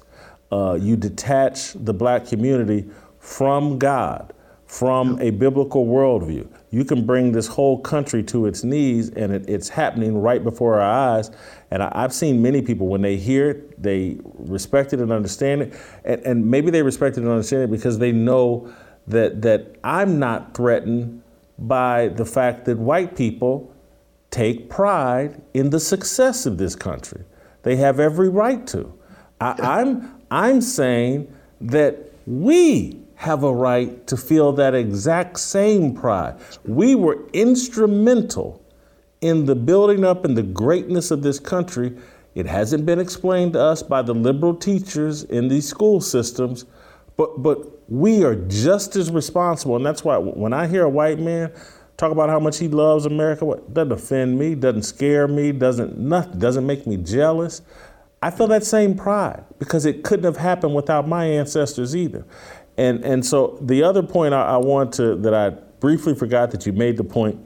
Uh, 0.53 0.75
you 0.75 0.95
detach 0.95 1.73
the 1.73 1.91
black 1.91 2.27
community 2.27 2.87
from 3.17 3.79
God, 3.79 4.33
from 4.67 5.19
a 5.19 5.31
biblical 5.31 5.87
worldview. 5.87 6.47
You 6.69 6.85
can 6.85 7.07
bring 7.07 7.31
this 7.31 7.47
whole 7.47 7.79
country 7.79 8.21
to 8.25 8.45
its 8.45 8.63
knees, 8.63 9.09
and 9.09 9.33
it, 9.33 9.49
it's 9.49 9.67
happening 9.67 10.15
right 10.15 10.43
before 10.43 10.79
our 10.79 11.15
eyes. 11.15 11.31
And 11.71 11.81
I, 11.81 12.01
have 12.01 12.13
seen 12.13 12.39
many 12.39 12.61
people, 12.61 12.85
when 12.85 13.01
they 13.01 13.17
hear 13.17 13.49
it, 13.49 13.81
they 13.81 14.19
respect 14.21 14.93
it 14.93 14.99
and 14.99 15.11
understand 15.11 15.63
it. 15.63 15.73
And, 16.05 16.21
and 16.21 16.51
maybe 16.51 16.69
they 16.69 16.83
respect 16.83 17.17
it 17.17 17.21
and 17.21 17.31
understand 17.31 17.63
it 17.63 17.71
because 17.71 17.97
they 17.97 18.11
know 18.11 18.71
that, 19.07 19.41
that 19.41 19.77
I'm 19.83 20.19
not 20.19 20.53
threatened 20.53 21.23
by 21.57 22.09
the 22.09 22.25
fact 22.25 22.65
that 22.65 22.77
white 22.77 23.15
people 23.15 23.73
take 24.29 24.69
pride 24.69 25.41
in 25.55 25.71
the 25.71 25.79
success 25.79 26.45
of 26.45 26.59
this 26.59 26.75
country. 26.75 27.23
They 27.63 27.77
have 27.77 27.99
every 27.99 28.29
right 28.29 28.67
to. 28.67 28.93
I, 29.41 29.55
I'm, 29.59 30.22
I'm 30.33 30.61
saying 30.61 31.31
that 31.61 32.11
we 32.25 32.99
have 33.17 33.43
a 33.43 33.53
right 33.53 34.05
to 34.07 34.17
feel 34.17 34.51
that 34.53 34.73
exact 34.73 35.39
same 35.39 35.93
pride. 35.93 36.37
We 36.65 36.95
were 36.95 37.23
instrumental 37.33 38.59
in 39.21 39.45
the 39.45 39.53
building 39.53 40.03
up 40.03 40.25
and 40.25 40.35
the 40.35 40.41
greatness 40.41 41.11
of 41.11 41.21
this 41.21 41.39
country. 41.39 41.95
It 42.33 42.47
hasn't 42.47 42.83
been 42.83 42.97
explained 42.97 43.53
to 43.53 43.61
us 43.61 43.83
by 43.83 44.01
the 44.01 44.15
liberal 44.15 44.55
teachers 44.55 45.23
in 45.23 45.49
these 45.49 45.67
school 45.67 46.01
systems, 46.01 46.65
but, 47.15 47.43
but 47.43 47.87
we 47.87 48.23
are 48.23 48.33
just 48.35 48.95
as 48.95 49.11
responsible. 49.11 49.75
And 49.75 49.85
that's 49.85 50.03
why 50.03 50.17
when 50.17 50.51
I 50.51 50.65
hear 50.65 50.83
a 50.83 50.89
white 50.89 51.19
man 51.19 51.53
talk 51.95 52.11
about 52.11 52.29
how 52.29 52.39
much 52.39 52.57
he 52.57 52.67
loves 52.67 53.05
America, 53.05 53.45
what 53.45 53.71
doesn't 53.71 53.91
offend 53.91 54.39
me, 54.39 54.55
doesn't 54.55 54.81
scare 54.81 55.27
me, 55.27 55.51
doesn't 55.51 55.95
nothing, 55.99 56.39
doesn't 56.39 56.65
make 56.65 56.87
me 56.87 56.97
jealous. 56.97 57.61
I 58.23 58.31
feel 58.31 58.47
that 58.47 58.63
same 58.63 58.95
pride 58.95 59.43
because 59.59 59.85
it 59.85 60.03
couldn't 60.03 60.23
have 60.23 60.37
happened 60.37 60.73
without 60.73 61.09
my 61.09 61.25
ancestors 61.25 61.93
either. 61.93 62.25
And 62.77 63.03
and 63.03 63.25
so 63.25 63.57
the 63.61 63.83
other 63.83 64.01
point 64.01 64.33
I, 64.33 64.43
I 64.43 64.57
want 64.57 64.93
to 64.93 65.15
that 65.17 65.33
I 65.33 65.49
briefly 65.81 66.15
forgot 66.15 66.49
that 66.51 66.65
you 66.65 66.71
made 66.71 66.95
the 66.95 67.03
point, 67.03 67.37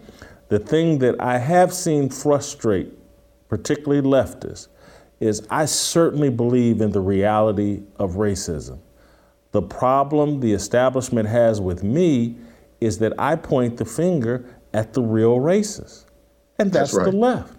the 0.50 0.60
thing 0.60 1.00
that 1.00 1.20
I 1.20 1.40
have 1.40 1.74
seen 1.74 2.10
frustrate, 2.10 2.94
particularly 3.50 4.08
leftists, 4.08 4.68
is 5.20 5.48
I 5.50 5.66
certainly 5.66 6.30
believe 6.30 6.80
in 6.80 6.92
the 6.92 7.02
reality 7.02 7.82
of 7.98 8.12
racism. 8.12 8.78
The 9.54 9.64
problem 9.64 10.42
the 10.42 10.54
establishment 10.54 11.28
has 11.28 11.60
with 11.60 11.82
me 11.82 12.38
is 12.82 13.00
that 13.00 13.14
I 13.18 13.36
point 13.36 13.78
the 13.78 13.86
finger 13.86 14.46
at 14.76 14.94
the 14.94 15.02
real 15.02 15.38
racists, 15.38 16.06
and 16.60 16.72
that's, 16.72 16.92
that's 16.92 17.06
right. 17.06 17.12
the 17.12 17.18
left. 17.18 17.57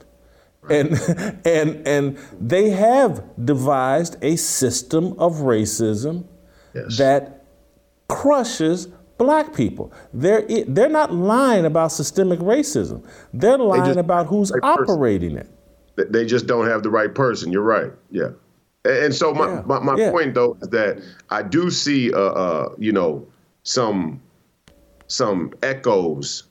And, 0.70 0.92
and, 1.46 1.86
and 1.86 2.18
they 2.40 2.70
have 2.70 3.24
devised 3.44 4.16
a 4.22 4.36
system 4.36 5.14
of 5.18 5.36
racism 5.36 6.26
yes. 6.74 6.98
that 6.98 7.44
crushes 8.08 8.88
black 9.18 9.54
people. 9.54 9.92
They're, 10.12 10.42
they're 10.66 10.88
not 10.88 11.12
lying 11.12 11.64
about 11.64 11.92
systemic 11.92 12.38
racism. 12.40 13.06
They're 13.32 13.58
lying 13.58 13.94
they 13.94 14.00
about 14.00 14.26
who's 14.26 14.52
right 14.52 14.62
operating 14.62 15.36
person. 15.36 15.52
it. 15.96 16.12
They 16.12 16.24
just 16.24 16.46
don't 16.46 16.66
have 16.66 16.82
the 16.82 16.90
right 16.90 17.12
person. 17.12 17.52
You're 17.52 17.62
right. 17.62 17.92
Yeah. 18.10 18.30
And 18.84 19.14
so 19.14 19.34
my, 19.34 19.46
yeah. 19.46 19.62
my, 19.66 19.78
my 19.80 19.96
yeah. 19.96 20.10
point 20.10 20.34
though 20.34 20.56
is 20.62 20.68
that 20.68 21.02
I 21.30 21.42
do 21.42 21.70
see 21.70 22.12
uh, 22.12 22.18
uh, 22.18 22.74
you 22.78 22.92
know 22.92 23.26
some 23.64 24.22
some 25.08 25.52
echoes 25.62 26.44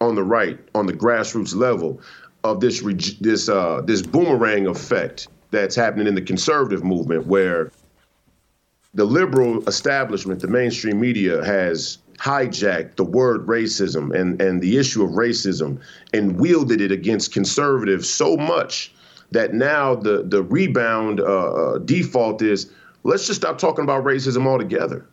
on 0.00 0.14
the 0.14 0.24
right 0.24 0.58
on 0.74 0.86
the 0.86 0.92
grassroots 0.92 1.54
level 1.54 2.00
of 2.44 2.60
this 2.60 2.82
this 3.20 3.48
uh, 3.48 3.82
this 3.84 4.02
boomerang 4.02 4.66
effect 4.66 5.28
that's 5.50 5.74
happening 5.74 6.06
in 6.06 6.14
the 6.14 6.22
conservative 6.22 6.84
movement 6.84 7.26
where 7.26 7.70
the 8.94 9.04
liberal 9.04 9.66
establishment, 9.68 10.40
the 10.40 10.48
mainstream 10.48 11.00
media 11.00 11.44
has 11.44 11.98
hijacked 12.18 12.96
the 12.96 13.04
word 13.04 13.46
racism 13.46 14.14
and, 14.14 14.40
and 14.42 14.60
the 14.60 14.76
issue 14.76 15.02
of 15.02 15.10
racism 15.12 15.80
and 16.12 16.38
wielded 16.38 16.80
it 16.80 16.92
against 16.92 17.32
conservatives 17.32 18.08
so 18.08 18.36
much 18.36 18.92
that 19.30 19.54
now 19.54 19.94
the 19.94 20.24
the 20.24 20.42
rebound 20.42 21.20
uh, 21.20 21.24
uh, 21.24 21.78
default 21.78 22.42
is 22.42 22.70
let's 23.04 23.26
just 23.26 23.40
stop 23.40 23.58
talking 23.58 23.84
about 23.84 24.04
racism 24.04 24.46
altogether, 24.46 25.06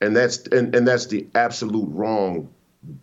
and 0.00 0.16
that's 0.16 0.38
and, 0.48 0.74
and 0.74 0.86
that's 0.86 1.06
the 1.06 1.26
absolute 1.34 1.88
wrong 1.90 2.48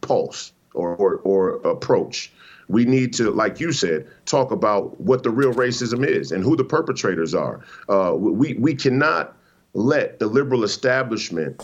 pulse 0.02 0.52
or, 0.74 0.96
or, 0.96 1.16
or 1.18 1.56
approach. 1.68 2.32
We 2.72 2.86
need 2.86 3.14
to, 3.16 3.32
like 3.32 3.60
you 3.60 3.72
said, 3.74 4.08
talk 4.26 4.52
about 4.52 5.00
what 5.00 5.24
the 5.24 5.30
real 5.30 5.54
racism 5.54 6.08
is 6.08 6.32
and 6.32 6.44
who 6.44 6.56
the 6.56 6.64
perpetrators 6.64 7.36
are. 7.36 7.60
Uh, 7.90 8.14
we 8.16 8.54
we 8.54 8.74
cannot 8.76 9.36
let 9.74 10.20
the 10.20 10.28
liberal 10.28 10.64
establishment 10.64 11.62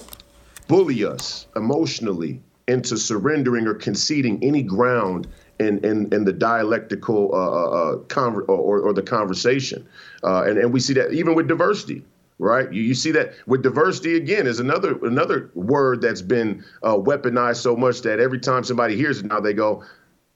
bully 0.68 1.06
us 1.06 1.48
emotionally 1.56 2.42
into 2.68 2.98
surrendering 2.98 3.66
or 3.68 3.74
conceding 3.74 4.44
any 4.44 4.62
ground 4.62 5.28
in 5.60 5.80
in, 5.86 6.14
in 6.14 6.26
the 6.26 6.34
dialectical 6.34 7.32
uh, 7.34 7.38
uh, 7.38 7.70
uh 7.70 7.98
conver- 8.08 8.48
or, 8.50 8.82
or 8.82 8.94
the 8.94 9.02
conversation, 9.02 9.88
uh, 10.24 10.44
and 10.44 10.58
and 10.58 10.74
we 10.74 10.80
see 10.80 10.94
that 10.94 11.12
even 11.14 11.36
with 11.36 11.48
diversity. 11.48 12.04
Right, 12.40 12.72
you, 12.72 12.84
you 12.84 12.94
see 12.94 13.10
that 13.14 13.34
with 13.48 13.64
diversity 13.64 14.16
again 14.16 14.46
is 14.46 14.60
another 14.60 15.04
another 15.04 15.50
word 15.56 16.02
that's 16.02 16.22
been 16.22 16.64
uh, 16.84 16.94
weaponized 16.94 17.58
so 17.58 17.76
much 17.76 18.04
that 18.04 18.20
every 18.20 18.38
time 18.38 18.64
somebody 18.64 18.96
hears 18.96 19.22
it 19.22 19.26
now 19.26 19.40
they 19.40 19.54
go, 19.54 19.84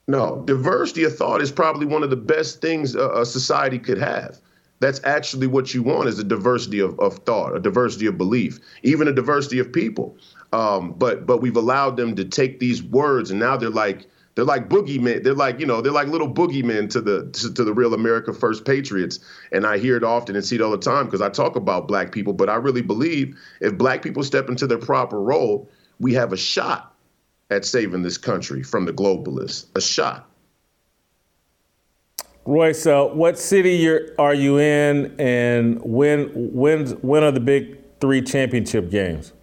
no, 0.07 0.43
diversity 0.45 1.03
of 1.03 1.15
thought 1.15 1.41
is 1.41 1.51
probably 1.51 1.85
one 1.85 2.03
of 2.03 2.09
the 2.09 2.15
best 2.15 2.61
things 2.61 2.95
a, 2.95 3.09
a 3.09 3.25
society 3.25 3.79
could 3.79 3.97
have 3.97 4.39
that's 4.81 4.99
actually 5.03 5.45
what 5.47 5.73
you 5.73 5.83
want 5.83 6.09
is 6.09 6.17
a 6.19 6.23
diversity 6.23 6.79
of, 6.79 6.99
of 6.99 7.19
thought, 7.19 7.55
a 7.55 7.59
diversity 7.59 8.07
of 8.07 8.17
belief, 8.17 8.59
even 8.81 9.07
a 9.07 9.13
diversity 9.13 9.59
of 9.59 9.71
people. 9.71 10.17
Um, 10.51 10.93
but 10.93 11.25
but 11.25 11.37
we've 11.37 11.55
allowed 11.55 11.95
them 11.95 12.15
to 12.15 12.25
take 12.25 12.59
these 12.59 12.83
words 12.83 13.31
and 13.31 13.39
now 13.39 13.55
they're 13.55 13.69
like 13.69 14.07
they're 14.35 14.43
like 14.43 14.69
boogeymen. 14.69 15.23
They're 15.23 15.35
like, 15.35 15.59
you 15.59 15.65
know, 15.65 15.81
they're 15.81 15.91
like 15.91 16.07
little 16.07 16.31
boogeymen 16.33 16.89
to 16.89 17.01
the 17.01 17.29
to, 17.31 17.53
to, 17.53 17.63
the 17.63 17.73
real 17.73 17.93
America 17.93 18.33
First 18.33 18.65
patriots. 18.65 19.19
And 19.51 19.65
I 19.67 19.77
hear 19.77 19.95
it 19.97 20.03
often 20.03 20.35
and 20.35 20.43
see 20.43 20.55
it 20.55 20.61
all 20.61 20.71
the 20.71 20.77
time 20.77 21.05
because 21.05 21.21
I 21.21 21.29
talk 21.29 21.55
about 21.55 21.87
black 21.87 22.11
people. 22.11 22.33
But 22.33 22.49
I 22.49 22.55
really 22.55 22.81
believe 22.81 23.37
if 23.59 23.77
black 23.77 24.01
people 24.01 24.23
step 24.23 24.49
into 24.49 24.67
their 24.67 24.79
proper 24.79 25.21
role, 25.21 25.69
we 25.99 26.13
have 26.15 26.33
a 26.33 26.37
shot 26.37 26.90
at 27.51 27.65
saving 27.65 28.01
this 28.01 28.17
country 28.17 28.63
from 28.63 28.85
the 28.85 28.93
globalists. 28.93 29.67
A 29.75 29.81
shot. 29.81 30.27
Royce, 32.45 32.87
uh, 32.87 33.05
what 33.05 33.37
city 33.37 33.87
are 34.17 34.33
you 34.33 34.57
in, 34.57 35.13
and 35.19 35.79
when 35.83 36.29
when 36.33 36.87
when 37.01 37.23
are 37.23 37.31
the 37.31 37.39
big 37.39 37.77
three 37.99 38.23
championship 38.23 38.89
games? 38.89 39.33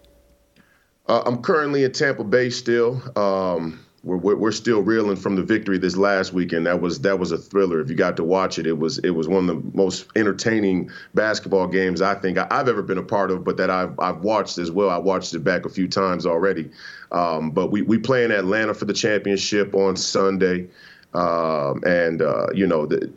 Uh, 1.06 1.22
I'm 1.24 1.40
currently 1.40 1.84
in 1.84 1.92
Tampa 1.92 2.24
Bay 2.24 2.50
still. 2.50 3.00
Um, 3.16 3.78
we're, 4.04 4.36
we're 4.36 4.52
still 4.52 4.80
reeling 4.80 5.16
from 5.16 5.34
the 5.34 5.42
victory 5.42 5.76
this 5.76 5.96
last 5.96 6.32
weekend. 6.32 6.66
That 6.66 6.80
was 6.80 7.00
that 7.00 7.18
was 7.18 7.32
a 7.32 7.38
thriller. 7.38 7.80
If 7.80 7.90
you 7.90 7.96
got 7.96 8.16
to 8.16 8.24
watch 8.24 8.58
it, 8.58 8.66
it 8.66 8.78
was 8.78 8.98
it 8.98 9.10
was 9.10 9.28
one 9.28 9.48
of 9.48 9.56
the 9.62 9.76
most 9.76 10.06
entertaining 10.14 10.90
basketball 11.14 11.66
games 11.66 12.00
I 12.00 12.14
think 12.14 12.38
I've 12.38 12.68
ever 12.68 12.82
been 12.82 12.98
a 12.98 13.02
part 13.02 13.30
of, 13.30 13.44
but 13.44 13.56
that 13.56 13.70
I've 13.70 13.98
I've 13.98 14.18
watched 14.18 14.58
as 14.58 14.70
well. 14.70 14.88
I 14.88 14.98
watched 14.98 15.34
it 15.34 15.40
back 15.40 15.64
a 15.64 15.68
few 15.68 15.88
times 15.88 16.26
already. 16.26 16.70
Um, 17.10 17.50
but 17.50 17.70
we 17.70 17.82
we 17.82 17.98
play 17.98 18.24
in 18.24 18.30
Atlanta 18.30 18.72
for 18.72 18.84
the 18.84 18.92
championship 18.92 19.74
on 19.74 19.96
Sunday, 19.96 20.68
um, 21.14 21.82
and 21.84 22.22
uh, 22.22 22.46
you 22.54 22.66
know 22.66 22.86
the. 22.86 23.10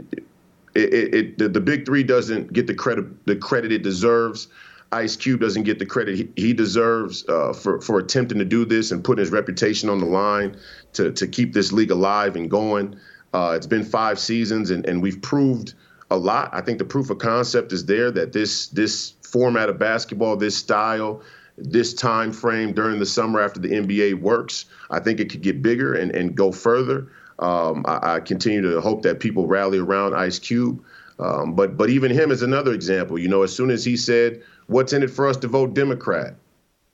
It, 0.74 0.94
it, 0.94 1.14
it 1.14 1.38
the, 1.38 1.50
the 1.50 1.60
big 1.60 1.86
three 1.86 2.02
doesn't 2.02 2.54
get 2.54 2.66
the 2.66 2.74
credit 2.74 3.26
the 3.26 3.36
credit 3.36 3.74
it 3.74 3.84
deserves. 3.84 4.48
Ice 4.92 5.16
Cube 5.16 5.40
doesn't 5.40 5.64
get 5.64 5.80
the 5.80 5.86
credit 5.86 6.18
he, 6.18 6.30
he 6.36 6.54
deserves 6.54 7.28
uh, 7.30 7.54
for 7.54 7.80
for 7.82 8.00
attempting 8.00 8.40
to 8.40 8.46
do 8.46 8.66
this 8.66 8.92
and 8.92 9.04
putting 9.04 9.22
his 9.22 9.32
reputation 9.32 9.90
on 9.90 10.00
the 10.00 10.06
line 10.06 10.58
to 10.94 11.12
to 11.14 11.28
keep 11.28 11.54
this 11.54 11.72
league 11.72 11.92
alive 11.92 12.36
and 12.36 12.50
going. 12.50 12.98
Uh, 13.34 13.54
it's 13.56 13.68
been 13.68 13.84
five 13.84 14.20
seasons, 14.20 14.72
and, 14.72 14.86
and 14.86 15.02
we've 15.02 15.22
proved 15.22 15.74
a 16.10 16.18
lot. 16.18 16.50
I 16.52 16.60
think 16.62 16.78
the 16.78 16.86
proof 16.86 17.10
of 17.10 17.20
concept 17.20 17.72
is 17.72 17.86
there 17.86 18.12
that 18.12 18.34
this 18.34 18.68
this 18.68 19.14
format 19.22 19.70
of 19.70 19.80
basketball, 19.80 20.36
this 20.36 20.58
style, 20.58 21.22
this 21.58 21.94
time 21.94 22.34
frame 22.34 22.74
during 22.74 23.00
the 23.00 23.06
summer 23.06 23.40
after 23.40 23.60
the 23.60 23.70
NBA 23.70 24.20
works. 24.20 24.66
I 24.90 25.00
think 25.00 25.20
it 25.20 25.30
could 25.30 25.42
get 25.42 25.62
bigger 25.62 25.94
and, 25.94 26.12
and 26.12 26.36
go 26.36 26.52
further. 26.52 27.08
Um, 27.40 27.86
I, 27.88 28.16
I, 28.16 28.20
continue 28.20 28.62
to 28.62 28.82
hope 28.82 29.02
that 29.02 29.20
people 29.20 29.48
rally 29.48 29.80
around 29.80 30.14
Ice 30.14 30.38
Cube. 30.38 30.84
Um, 31.18 31.56
but 31.56 31.78
but 31.78 31.90
even 31.90 32.12
him 32.12 32.32
is 32.32 32.42
another 32.42 32.74
example. 32.74 33.18
You 33.18 33.30
know, 33.30 33.44
as 33.44 33.56
soon 33.56 33.72
as 33.72 33.86
he 33.86 33.96
said 33.96 34.44
what's 34.72 34.94
in 34.94 35.04
it 35.04 35.10
for 35.10 35.28
us 35.28 35.38
to 35.38 35.48
vote 35.48 35.74
Democrat? 35.74 36.36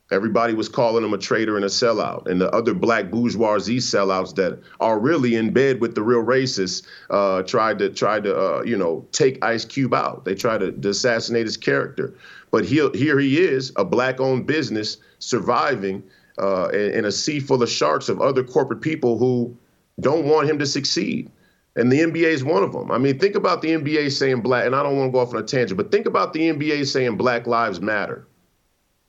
Everybody 0.09 0.53
was 0.53 0.69
calling 0.69 1.03
him 1.03 1.13
a 1.13 1.17
traitor 1.17 1.57
and 1.57 1.65
a 1.65 1.69
sellout. 1.69 2.27
And 2.27 2.39
the 2.39 2.49
other 2.51 2.73
black 2.73 3.11
bourgeoisie 3.11 3.77
sellouts 3.77 4.33
that 4.35 4.59
are 4.79 4.97
really 4.99 5.35
in 5.35 5.51
bed 5.51 5.81
with 5.81 5.95
the 5.95 6.01
real 6.01 6.23
racists 6.23 6.87
uh, 7.09 7.43
tried 7.43 7.79
to 7.79 7.89
tried 7.89 8.23
to 8.23 8.35
uh, 8.35 8.63
you 8.63 8.77
know 8.77 9.05
take 9.11 9.43
Ice 9.43 9.65
Cube 9.65 9.93
out. 9.93 10.23
They 10.23 10.33
tried 10.33 10.59
to, 10.59 10.71
to 10.71 10.89
assassinate 10.89 11.45
his 11.45 11.57
character. 11.57 12.13
But 12.51 12.63
he, 12.63 12.87
here 12.93 13.19
he 13.19 13.41
is, 13.41 13.73
a 13.75 13.83
black-owned 13.83 14.47
business 14.47 14.97
surviving 15.19 16.01
uh, 16.39 16.69
in, 16.69 16.91
in 16.99 17.05
a 17.05 17.11
sea 17.11 17.41
full 17.41 17.61
of 17.61 17.69
sharks 17.69 18.07
of 18.07 18.21
other 18.21 18.43
corporate 18.43 18.79
people 18.79 19.17
who 19.17 19.55
don't 19.99 20.25
want 20.25 20.49
him 20.49 20.57
to 20.59 20.65
succeed. 20.65 21.29
And 21.77 21.91
the 21.91 21.99
NBA 21.99 22.25
is 22.25 22.43
one 22.43 22.63
of 22.63 22.73
them. 22.73 22.91
I 22.91 22.97
mean, 22.97 23.17
think 23.19 23.35
about 23.35 23.61
the 23.61 23.69
NBA 23.69 24.11
saying 24.11 24.41
black, 24.41 24.65
and 24.65 24.75
I 24.75 24.83
don't 24.83 24.97
want 24.97 25.09
to 25.09 25.11
go 25.13 25.19
off 25.19 25.33
on 25.33 25.39
a 25.39 25.43
tangent, 25.43 25.77
but 25.77 25.91
think 25.91 26.05
about 26.05 26.33
the 26.33 26.49
NBA 26.49 26.85
saying 26.87 27.15
Black 27.17 27.47
Lives 27.47 27.79
Matter 27.79 28.27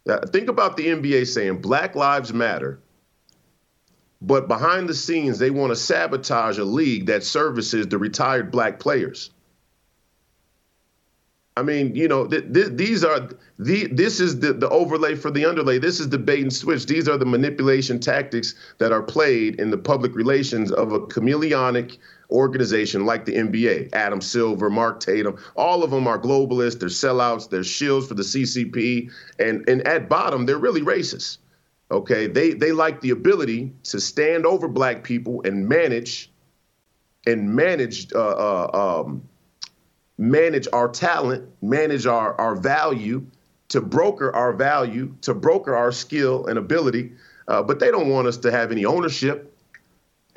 uh, 0.08 0.26
think 0.26 0.48
about 0.48 0.76
the 0.76 0.86
NBA 0.86 1.26
saying 1.26 1.60
Black 1.60 1.94
Lives 1.94 2.32
Matter, 2.32 2.80
but 4.22 4.48
behind 4.48 4.88
the 4.88 4.94
scenes, 4.94 5.38
they 5.38 5.50
want 5.50 5.70
to 5.70 5.76
sabotage 5.76 6.58
a 6.58 6.64
league 6.64 7.06
that 7.06 7.22
services 7.22 7.86
the 7.86 7.98
retired 7.98 8.50
black 8.50 8.80
players. 8.80 9.30
I 11.56 11.62
mean, 11.62 11.94
you 11.94 12.06
know, 12.06 12.26
th- 12.26 12.52
th- 12.52 12.72
these 12.72 13.04
are 13.04 13.28
the 13.58 13.88
this 13.88 14.20
is 14.20 14.38
the, 14.38 14.52
the 14.52 14.68
overlay 14.70 15.16
for 15.16 15.30
the 15.30 15.44
underlay. 15.44 15.78
This 15.78 15.98
is 15.98 16.08
the 16.08 16.18
bait 16.18 16.42
and 16.42 16.52
switch. 16.52 16.86
These 16.86 17.08
are 17.08 17.18
the 17.18 17.26
manipulation 17.26 17.98
tactics 17.98 18.54
that 18.78 18.92
are 18.92 19.02
played 19.02 19.60
in 19.60 19.70
the 19.70 19.78
public 19.78 20.14
relations 20.14 20.70
of 20.70 20.92
a 20.92 21.00
chameleonic 21.00 21.98
organization 22.30 23.06
like 23.06 23.24
the 23.24 23.34
NBA. 23.34 23.90
Adam 23.92 24.20
Silver, 24.20 24.68
Mark 24.70 25.00
Tatum, 25.00 25.36
all 25.56 25.82
of 25.82 25.90
them 25.90 26.06
are 26.06 26.18
globalists. 26.18 26.78
They're 26.78 26.88
sellouts. 26.88 27.48
They're 27.48 27.64
shields 27.64 28.06
for 28.08 28.14
the 28.14 28.22
CCP, 28.22 29.10
and 29.38 29.68
and 29.68 29.86
at 29.86 30.08
bottom, 30.08 30.46
they're 30.46 30.58
really 30.58 30.82
racist. 30.82 31.38
Okay, 31.90 32.26
they 32.26 32.52
they 32.52 32.72
like 32.72 33.00
the 33.00 33.10
ability 33.10 33.72
to 33.84 34.00
stand 34.00 34.44
over 34.44 34.68
black 34.68 35.04
people 35.04 35.42
and 35.44 35.68
manage 35.68 36.30
and 37.26 37.54
manage 37.54 38.12
uh, 38.12 38.18
uh, 38.18 39.02
um, 39.04 39.22
manage 40.18 40.66
our 40.72 40.88
talent, 40.88 41.48
manage 41.62 42.06
our, 42.06 42.38
our 42.40 42.56
value, 42.56 43.24
to 43.68 43.80
broker 43.80 44.34
our 44.34 44.52
value, 44.52 45.14
to 45.22 45.32
broker 45.32 45.74
our 45.74 45.92
skill 45.92 46.46
and 46.46 46.58
ability. 46.58 47.12
Uh, 47.46 47.62
but 47.62 47.78
they 47.78 47.90
don't 47.90 48.08
want 48.08 48.26
us 48.26 48.36
to 48.36 48.50
have 48.50 48.72
any 48.72 48.84
ownership. 48.84 49.54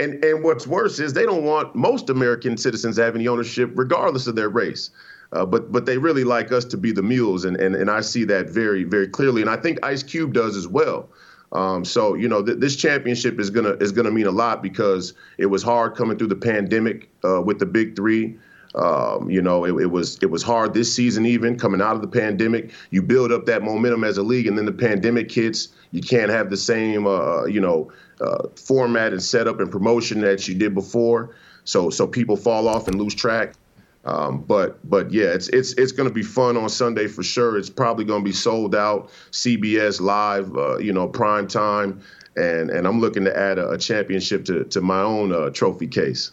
And, 0.01 0.23
and 0.25 0.43
what's 0.43 0.65
worse 0.65 0.99
is 0.99 1.13
they 1.13 1.25
don't 1.25 1.43
want 1.43 1.75
most 1.75 2.09
American 2.09 2.57
citizens 2.57 2.97
have 2.97 3.15
any 3.15 3.27
ownership, 3.27 3.71
regardless 3.75 4.25
of 4.25 4.35
their 4.35 4.49
race. 4.49 4.89
Uh, 5.33 5.45
but 5.45 5.71
but 5.71 5.85
they 5.85 5.97
really 5.97 6.23
like 6.23 6.51
us 6.51 6.65
to 6.65 6.77
be 6.77 6.91
the 6.91 7.03
mules, 7.03 7.45
and, 7.45 7.55
and 7.55 7.73
and 7.75 7.89
I 7.89 8.01
see 8.01 8.25
that 8.25 8.49
very 8.49 8.83
very 8.83 9.07
clearly, 9.07 9.41
and 9.41 9.49
I 9.49 9.55
think 9.55 9.79
Ice 9.81 10.03
Cube 10.03 10.33
does 10.33 10.57
as 10.57 10.67
well. 10.67 11.07
Um, 11.53 11.85
so 11.85 12.15
you 12.15 12.27
know 12.27 12.43
th- 12.43 12.57
this 12.59 12.75
championship 12.75 13.39
is 13.39 13.49
gonna 13.49 13.71
is 13.79 13.93
gonna 13.93 14.11
mean 14.11 14.27
a 14.27 14.31
lot 14.31 14.61
because 14.61 15.13
it 15.37 15.45
was 15.45 15.63
hard 15.63 15.95
coming 15.95 16.17
through 16.17 16.27
the 16.27 16.35
pandemic 16.35 17.09
uh, 17.23 17.41
with 17.41 17.59
the 17.59 17.65
big 17.65 17.95
three. 17.95 18.37
Um, 18.75 19.29
you 19.29 19.41
know, 19.41 19.65
it, 19.65 19.81
it, 19.81 19.87
was 19.87 20.17
it 20.21 20.31
was 20.31 20.43
hard 20.43 20.73
this 20.73 20.93
season, 20.93 21.25
even 21.25 21.57
coming 21.57 21.81
out 21.81 21.95
of 21.95 22.01
the 22.01 22.07
pandemic. 22.07 22.71
You 22.89 23.01
build 23.01 23.31
up 23.31 23.45
that 23.47 23.63
momentum 23.63 24.03
as 24.03 24.17
a 24.17 24.23
league, 24.23 24.47
and 24.47 24.57
then 24.57 24.65
the 24.65 24.71
pandemic 24.71 25.31
hits. 25.31 25.69
You 25.91 26.01
can't 26.01 26.31
have 26.31 26.49
the 26.49 26.57
same, 26.57 27.05
uh, 27.05 27.45
you 27.45 27.59
know, 27.59 27.91
uh, 28.21 28.47
format 28.55 29.11
and 29.11 29.21
setup 29.21 29.59
and 29.59 29.69
promotion 29.69 30.21
that 30.21 30.47
you 30.47 30.55
did 30.55 30.73
before. 30.73 31.35
So 31.65 31.89
so 31.89 32.07
people 32.07 32.37
fall 32.37 32.67
off 32.67 32.87
and 32.87 32.97
lose 32.97 33.13
track. 33.13 33.55
Um, 34.03 34.41
but 34.41 34.79
but 34.89 35.11
yeah, 35.11 35.27
it's 35.27 35.47
it's 35.49 35.73
it's 35.73 35.91
going 35.91 36.09
to 36.09 36.13
be 36.13 36.23
fun 36.23 36.57
on 36.57 36.69
Sunday 36.69 37.07
for 37.07 37.23
sure. 37.23 37.57
It's 37.57 37.69
probably 37.69 38.05
going 38.05 38.21
to 38.21 38.25
be 38.25 38.33
sold 38.33 38.73
out, 38.73 39.11
CBS 39.31 40.01
live, 40.01 40.55
uh, 40.55 40.77
you 40.77 40.91
know, 40.91 41.07
prime 41.07 41.47
time, 41.47 42.01
and 42.35 42.71
and 42.71 42.87
I'm 42.87 42.99
looking 42.99 43.25
to 43.25 43.37
add 43.37 43.59
a, 43.59 43.71
a 43.71 43.77
championship 43.77 44.45
to 44.45 44.63
to 44.65 44.81
my 44.81 45.01
own 45.01 45.31
uh, 45.31 45.49
trophy 45.51 45.87
case. 45.87 46.31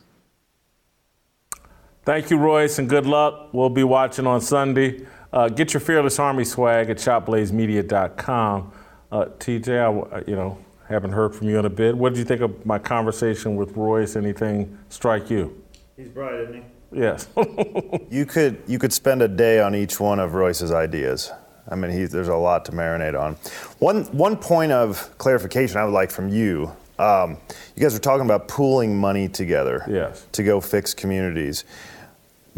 Thank 2.08 2.30
you, 2.30 2.38
Royce, 2.38 2.78
and 2.78 2.88
good 2.88 3.04
luck. 3.04 3.50
We'll 3.52 3.68
be 3.68 3.84
watching 3.84 4.26
on 4.26 4.40
Sunday. 4.40 5.06
Uh, 5.30 5.50
get 5.50 5.74
your 5.74 5.80
Fearless 5.82 6.18
Army 6.18 6.42
swag 6.42 6.88
at 6.88 6.96
shopblazemedia.com. 6.96 8.72
Uh, 9.12 9.24
TJ, 9.38 10.10
I, 10.10 10.24
you 10.26 10.34
know, 10.34 10.56
haven't 10.88 11.12
heard 11.12 11.34
from 11.34 11.50
you 11.50 11.58
in 11.58 11.66
a 11.66 11.70
bit. 11.70 11.94
What 11.94 12.14
did 12.14 12.18
you 12.18 12.24
think 12.24 12.40
of 12.40 12.64
my 12.64 12.78
conversation 12.78 13.56
with 13.56 13.76
Royce? 13.76 14.16
Anything 14.16 14.78
strike 14.88 15.28
you? 15.28 15.62
He's 15.98 16.08
bright, 16.08 16.36
isn't 16.36 16.54
he? 16.54 16.98
Yes. 16.98 17.28
you 18.10 18.24
could 18.24 18.62
you 18.66 18.78
could 18.78 18.94
spend 18.94 19.20
a 19.20 19.28
day 19.28 19.60
on 19.60 19.74
each 19.74 20.00
one 20.00 20.18
of 20.18 20.32
Royce's 20.32 20.72
ideas. 20.72 21.30
I 21.68 21.74
mean, 21.74 21.90
he, 21.90 22.06
there's 22.06 22.28
a 22.28 22.34
lot 22.34 22.64
to 22.64 22.72
marinate 22.72 23.20
on. 23.20 23.34
One 23.80 24.04
one 24.16 24.38
point 24.38 24.72
of 24.72 25.18
clarification 25.18 25.76
I 25.76 25.84
would 25.84 25.92
like 25.92 26.10
from 26.10 26.30
you. 26.30 26.74
Um, 26.98 27.36
you 27.76 27.82
guys 27.82 27.92
were 27.92 28.00
talking 28.00 28.24
about 28.24 28.48
pooling 28.48 28.98
money 28.98 29.28
together 29.28 29.84
yes. 29.88 30.26
to 30.32 30.42
go 30.42 30.60
fix 30.60 30.94
communities. 30.94 31.64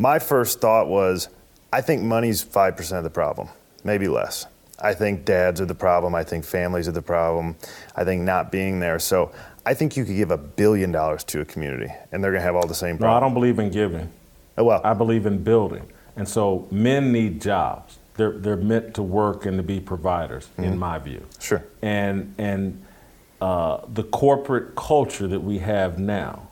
My 0.01 0.19
first 0.19 0.63
thought 0.63 0.89
was, 0.89 1.29
I 1.71 1.83
think 1.83 2.01
money's 2.03 2.43
5% 2.43 2.97
of 2.97 3.05
the 3.05 3.11
problem, 3.11 3.51
maybe 3.85 4.09
less. 4.09 4.47
I 4.81 4.95
think 4.95 5.27
dads 5.27 5.61
are 5.61 5.67
the 5.67 5.75
problem. 5.75 6.15
I 6.15 6.25
think 6.25 6.47
families 6.47 6.89
are 6.89 6.93
the 6.93 7.03
problem. 7.03 7.55
I 7.95 8.05
think 8.05 8.23
not 8.23 8.51
being 8.51 8.81
there. 8.81 8.99
So 8.99 9.31
I 9.67 9.75
think 9.75 9.99
you 9.99 10.07
could 10.07 10.17
give 10.17 10.31
a 10.31 10.39
billion 10.39 10.91
dollars 10.91 11.23
to 11.25 11.43
a 11.43 11.45
community 11.45 11.93
and 12.13 12.25
they're 12.25 12.31
going 12.31 12.41
to 12.41 12.47
have 12.47 12.57
all 12.57 12.67
the 12.67 12.75
same 12.75 12.97
problems. 12.97 13.13
No, 13.13 13.17
I 13.19 13.21
don't 13.21 13.35
believe 13.35 13.59
in 13.59 13.71
giving. 13.71 14.11
Oh, 14.57 14.65
well. 14.65 14.81
I 14.83 14.95
believe 14.95 15.27
in 15.27 15.45
building. 15.45 15.87
And 16.17 16.27
so 16.27 16.67
men 16.71 17.13
need 17.13 17.43
jobs. 17.43 17.99
They're, 18.15 18.33
they're 18.33 18.57
meant 18.57 18.95
to 18.95 19.03
work 19.03 19.45
and 19.45 19.59
to 19.59 19.63
be 19.63 19.81
providers, 19.81 20.47
mm-hmm. 20.53 20.65
in 20.65 20.79
my 20.79 20.99
view. 20.99 21.27
Sure. 21.39 21.63
And, 21.83 22.35
and 22.39 22.83
uh, 23.43 23.83
the 23.87 24.05
corporate 24.05 24.77
culture 24.77 25.29
that 25.29 25.41
we 25.41 25.59
have 25.59 25.99
now 25.99 26.49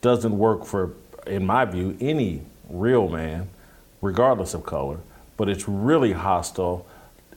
doesn't 0.00 0.38
work 0.38 0.64
for, 0.64 0.94
in 1.26 1.44
my 1.44 1.66
view, 1.66 1.94
any 2.00 2.40
real 2.68 3.08
man, 3.08 3.48
regardless 4.00 4.54
of 4.54 4.64
color, 4.64 4.98
but 5.36 5.48
it's 5.48 5.68
really 5.68 6.12
hostile, 6.12 6.86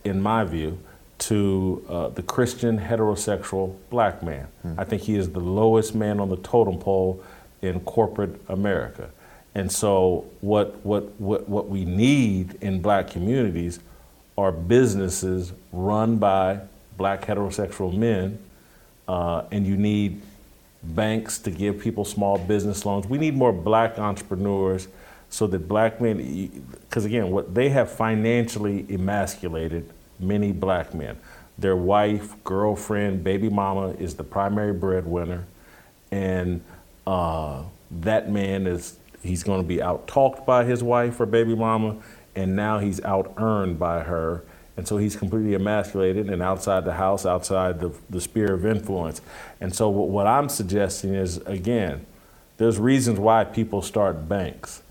in 0.03 0.21
my 0.21 0.43
view, 0.43 0.77
to 1.19 1.83
uh, 1.89 2.09
the 2.09 2.21
Christian 2.21 2.79
heterosexual 2.79 3.75
black 3.89 4.21
man. 4.21 4.47
Hmm. 4.61 4.73
I 4.77 4.83
think 4.83 5.03
he 5.03 5.15
is 5.15 5.31
the 5.31 5.39
lowest 5.39 5.95
man 5.95 6.19
on 6.19 6.29
the 6.29 6.37
totem 6.37 6.77
pole 6.77 7.23
in 7.61 7.79
corporate 7.81 8.39
America. 8.47 9.09
And 9.55 9.71
so, 9.71 10.25
what, 10.41 10.75
what, 10.85 11.19
what, 11.19 11.49
what 11.49 11.67
we 11.67 11.83
need 11.83 12.57
in 12.61 12.81
black 12.81 13.09
communities 13.09 13.79
are 14.37 14.51
businesses 14.51 15.53
run 15.71 16.17
by 16.17 16.59
black 16.95 17.25
heterosexual 17.25 17.91
men, 17.91 18.37
uh, 19.07 19.43
and 19.51 19.65
you 19.65 19.75
need 19.75 20.21
banks 20.83 21.39
to 21.39 21.49
give 21.49 21.79
people 21.79 22.05
small 22.05 22.37
business 22.37 22.85
loans. 22.85 23.07
We 23.07 23.17
need 23.17 23.35
more 23.35 23.51
black 23.51 23.97
entrepreneurs 23.97 24.87
so 25.29 25.47
that 25.47 25.67
black 25.67 25.99
men, 25.99 26.67
because 26.81 27.05
again, 27.05 27.31
what 27.31 27.53
they 27.53 27.69
have 27.69 27.91
financially 27.91 28.85
emasculated 28.89 29.89
many 30.19 30.51
black 30.51 30.93
men. 30.93 31.17
Their 31.57 31.75
wife, 31.75 32.41
girlfriend, 32.43 33.23
baby 33.23 33.49
mama 33.49 33.89
is 33.99 34.15
the 34.15 34.23
primary 34.23 34.73
breadwinner, 34.73 35.45
and 36.11 36.61
uh, 37.05 37.63
that 37.89 38.29
man 38.29 38.67
is 38.67 38.97
he's 39.23 39.43
going 39.43 39.61
to 39.61 39.67
be 39.67 39.81
out 39.81 40.07
talked 40.07 40.45
by 40.45 40.63
his 40.63 40.83
wife 40.83 41.19
or 41.19 41.25
baby 41.25 41.55
mama, 41.55 41.97
and 42.35 42.55
now 42.55 42.79
he's 42.79 43.03
out 43.03 43.33
earned 43.37 43.79
by 43.79 44.01
her. 44.01 44.43
And 44.77 44.87
so 44.87 44.97
he's 44.97 45.15
completely 45.15 45.55
emasculated 45.55 46.29
and 46.29 46.43
outside 46.43 46.85
the 46.85 46.93
house, 46.93 47.25
outside 47.25 47.79
the, 47.79 47.91
the 48.11 48.21
sphere 48.21 48.53
of 48.53 48.63
influence. 48.63 49.21
And 49.59 49.73
so, 49.73 49.89
what 49.89 50.27
I'm 50.27 50.49
suggesting 50.49 51.15
is 51.15 51.37
again, 51.37 52.05
there's 52.57 52.77
reasons 52.77 53.17
why 53.19 53.43
people 53.43 53.81
start 53.81 54.29
banks 54.29 54.83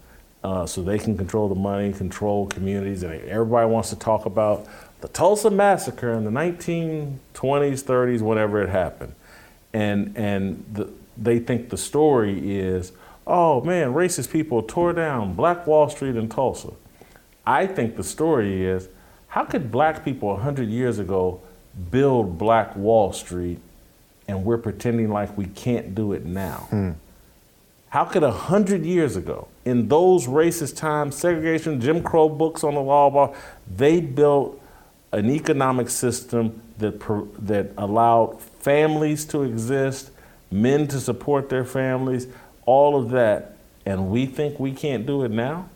uh, 0.45 0.67
so 0.67 0.83
they 0.83 0.99
can 0.99 1.17
control 1.17 1.49
the 1.49 1.55
money, 1.55 1.93
control 1.93 2.47
communities, 2.47 3.03
and 3.03 3.21
everybody 3.25 3.69
wants 3.69 3.91
to 3.91 3.97
talk 3.97 4.27
about 4.27 4.67
the 5.01 5.09
Tulsa 5.09 5.51
massacre 5.51 6.13
in 6.13 6.25
the 6.25 6.31
1920s, 6.31 7.19
30s, 7.35 8.21
whenever 8.23 8.63
it 8.63 8.69
happened, 8.69 9.15
and 9.73 10.17
and 10.17 10.65
the, 10.73 10.91
they 11.17 11.39
think 11.39 11.71
the 11.71 11.77
story 11.77 12.59
is, 12.59 12.93
oh 13.27 13.61
man, 13.63 13.93
racist 13.93 14.31
people 14.31 14.63
tore 14.63 14.93
down 14.93 15.35
Black 15.35 15.67
Wall 15.67 15.89
Street 15.89 16.17
in 16.17 16.29
Tulsa. 16.29 16.73
I 17.47 17.67
think 17.67 17.97
the 17.97 18.05
story 18.05 18.65
is, 18.65 18.89
how 19.29 19.45
could 19.45 19.71
black 19.71 20.05
people 20.05 20.29
100 20.31 20.69
years 20.69 20.99
ago 20.99 21.41
build 21.91 22.39
Black 22.39 22.75
Wall 22.77 23.13
Street, 23.13 23.59
and 24.27 24.45
we're 24.45 24.59
pretending 24.59 25.11
like 25.11 25.37
we 25.37 25.47
can't 25.47 25.95
do 25.95 26.13
it 26.13 26.25
now? 26.25 26.67
Hmm. 26.71 26.91
How 27.91 28.05
could 28.05 28.23
a 28.23 28.33
hundred 28.33 28.85
years 28.85 29.17
ago, 29.17 29.49
in 29.65 29.89
those 29.89 30.27
racist 30.27 30.77
times, 30.77 31.17
segregation, 31.17 31.81
Jim 31.81 32.03
Crow 32.03 32.29
books 32.29 32.63
on 32.65 32.75
the 32.75 32.81
law 32.81 33.11
bar, 33.11 33.35
they 33.75 34.01
built 34.01 34.61
an 35.13 35.31
economic 35.31 35.89
system 35.89 36.61
that 36.79 37.01
that 37.47 37.73
allowed 37.79 38.41
families 38.43 39.25
to 39.27 39.43
exist, 39.43 40.11
men 40.51 40.87
to 40.89 41.01
support 41.01 41.49
their 41.49 41.65
families, 41.65 42.27
all 42.67 43.01
of 43.01 43.11
that, 43.11 43.57
and 43.87 44.11
we 44.11 44.27
think 44.27 44.59
we 44.59 44.73
can't 44.73 45.07
do 45.07 45.23
it 45.23 45.31
now? 45.31 45.69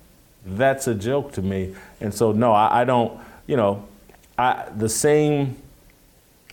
That's 0.45 0.87
a 0.89 0.95
joke 0.95 1.33
to 1.33 1.43
me. 1.43 1.75
And 2.01 2.13
so, 2.13 2.33
no, 2.33 2.53
I, 2.53 2.81
I 2.83 2.85
don't. 2.85 3.21
You 3.47 3.57
know, 3.57 3.85
I, 4.39 4.69
the 4.77 4.89
same 4.89 5.57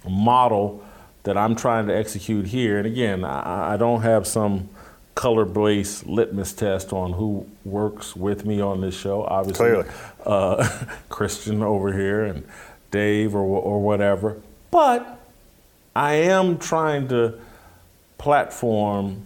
model 0.08 0.84
that 1.24 1.38
I'm 1.38 1.55
trying 1.55 1.88
to 1.88 1.95
execute 1.95 2.47
here. 2.47 2.78
And 2.78 2.88
again, 2.88 3.24
I, 3.24 3.74
I 3.74 3.78
don't 3.78 4.01
have 4.01 4.26
some 4.26 4.70
color-based 5.18 6.05
litmus 6.05 6.53
test 6.53 6.93
on 6.93 7.13
who 7.13 7.47
works 7.65 8.15
with 8.15 8.45
me 8.45 8.61
on 8.61 8.82
this 8.82 8.95
show. 8.95 9.24
Obviously, 9.24 9.65
Clearly. 9.65 9.89
Uh, 10.24 10.86
Christian 11.09 11.63
over 11.63 11.91
here 11.91 12.24
and 12.24 12.47
Dave 12.91 13.34
or 13.34 13.41
or 13.41 13.82
whatever. 13.82 14.38
But 14.70 15.20
I 15.95 16.13
am 16.13 16.59
trying 16.59 17.07
to 17.07 17.39
platform 18.20 19.26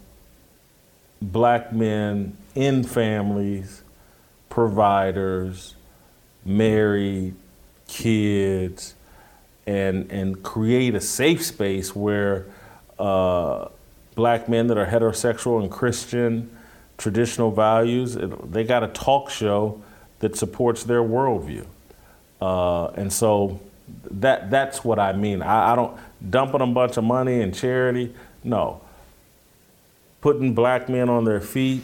black 1.22 1.74
men 1.74 2.38
in 2.56 2.84
families, 2.84 3.84
providers, 4.50 5.76
married, 6.46 7.36
kids, 7.89 8.96
and 9.68 10.10
and 10.10 10.42
create 10.42 10.96
a 10.96 11.02
safe 11.02 11.46
space 11.46 11.94
where 11.94 12.46
uh, 12.98 13.68
black 14.16 14.49
men 14.49 14.68
that 14.68 14.78
are 14.78 14.86
heterosexual 14.86 15.62
and 15.62 15.72
Christian, 15.72 16.55
traditional 16.97 17.51
values, 17.51 18.18
they 18.45 18.64
got 18.64 18.84
a 18.84 18.88
talk 18.88 19.30
show 19.30 19.82
that 20.20 20.36
supports 20.36 20.84
their 20.84 21.01
worldview, 21.01 21.66
uh, 22.41 22.88
and 22.88 23.12
so 23.12 23.59
that 24.09 24.51
that's 24.51 24.84
what 24.84 24.99
I 24.99 25.14
mean. 25.14 25.41
I, 25.41 25.74
I 25.74 25.76
don't 25.76 25.97
dumping 26.30 26.62
a 26.62 26.68
bunch 26.68 26.97
of 26.97 27.03
money 27.03 27.41
in 27.41 27.51
charity. 27.51 28.14
No, 28.43 28.82
putting 30.22 30.53
black 30.53 30.89
men 30.89 31.09
on 31.09 31.26
their 31.26 31.41
feet. 31.41 31.84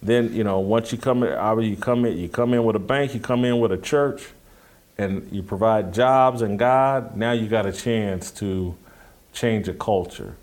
Then 0.00 0.32
you 0.32 0.44
know 0.44 0.60
once 0.60 0.92
you 0.92 0.98
come 0.98 1.24
in, 1.24 1.62
you 1.64 1.76
come 1.76 2.04
in, 2.04 2.16
you 2.16 2.28
come 2.28 2.54
in 2.54 2.64
with 2.64 2.76
a 2.76 2.80
bank, 2.80 3.14
you 3.14 3.20
come 3.20 3.44
in 3.44 3.58
with 3.58 3.72
a 3.72 3.78
church, 3.78 4.28
and 4.96 5.28
you 5.32 5.42
provide 5.42 5.92
jobs 5.92 6.42
and 6.42 6.58
God. 6.58 7.16
Now 7.16 7.32
you 7.32 7.48
got 7.48 7.66
a 7.66 7.72
chance 7.72 8.30
to 8.32 8.76
change 9.32 9.68
a 9.68 9.74
culture. 9.74 10.36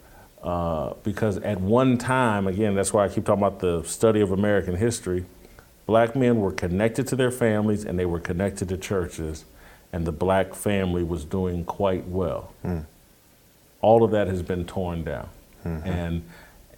Uh, 0.45 0.93
because 1.03 1.37
at 1.39 1.59
one 1.59 1.97
time, 1.97 2.45
again, 2.45 2.75
that's 2.75 2.93
why 2.93 3.03
I 3.03 3.09
keep 3.09 3.25
talking 3.25 3.41
about 3.41 3.59
the 3.61 3.81
study 3.81 4.21
of 4.21 4.31
American 4.31 4.75
history. 4.75 5.25
Black 5.87 6.15
men 6.15 6.39
were 6.39 6.51
connected 6.51 7.07
to 7.07 7.15
their 7.15 7.31
families 7.31 7.83
and 7.83 7.97
they 7.97 8.05
were 8.05 8.19
connected 8.19 8.69
to 8.69 8.77
churches, 8.77 9.45
and 9.91 10.05
the 10.05 10.11
black 10.11 10.53
family 10.53 11.03
was 11.03 11.25
doing 11.25 11.65
quite 11.65 12.07
well. 12.07 12.53
Mm. 12.63 12.85
All 13.81 14.03
of 14.03 14.11
that 14.11 14.27
has 14.27 14.43
been 14.43 14.65
torn 14.65 15.03
down. 15.03 15.29
Mm-hmm. 15.65 15.87
And 15.87 16.23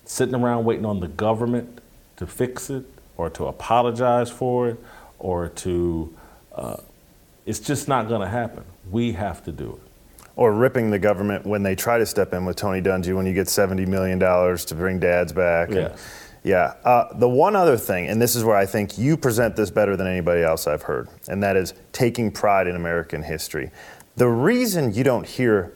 sitting 0.05 0.35
around 0.35 0.63
waiting 0.63 0.85
on 0.85 1.01
the 1.01 1.09
government 1.09 1.81
to 2.15 2.25
fix 2.25 2.69
it 2.69 2.85
or 3.17 3.29
to 3.31 3.47
apologize 3.47 4.29
for 4.29 4.69
it 4.69 4.79
or 5.19 5.49
to, 5.49 6.15
uh, 6.55 6.77
it's 7.45 7.59
just 7.59 7.89
not 7.89 8.07
going 8.07 8.21
to 8.21 8.29
happen. 8.29 8.63
We 8.89 9.11
have 9.13 9.43
to 9.43 9.51
do 9.51 9.79
it. 9.83 9.86
Or 10.37 10.53
ripping 10.53 10.91
the 10.91 10.99
government 10.99 11.45
when 11.45 11.63
they 11.63 11.75
try 11.75 11.97
to 11.97 12.05
step 12.05 12.33
in 12.33 12.45
with 12.45 12.55
Tony 12.55 12.81
Dungy 12.81 13.13
when 13.13 13.25
you 13.25 13.33
get 13.33 13.47
$70 13.47 13.87
million 13.87 14.19
to 14.19 14.75
bring 14.75 14.99
dads 14.99 15.33
back. 15.33 15.69
Yeah. 15.69 15.97
yeah. 16.43 16.73
Uh, 16.85 17.11
the 17.17 17.27
one 17.27 17.55
other 17.55 17.75
thing, 17.75 18.07
and 18.07 18.21
this 18.21 18.35
is 18.35 18.43
where 18.43 18.55
I 18.55 18.65
think 18.65 18.97
you 18.97 19.17
present 19.17 19.55
this 19.55 19.71
better 19.71 19.97
than 19.97 20.07
anybody 20.07 20.43
else 20.43 20.65
I've 20.65 20.83
heard, 20.83 21.09
and 21.27 21.43
that 21.43 21.57
is 21.57 21.73
taking 21.91 22.31
pride 22.31 22.67
in 22.67 22.75
American 22.75 23.23
history. 23.23 23.71
The 24.15 24.27
reason 24.27 24.93
you 24.93 25.03
don't 25.03 25.27
hear 25.27 25.73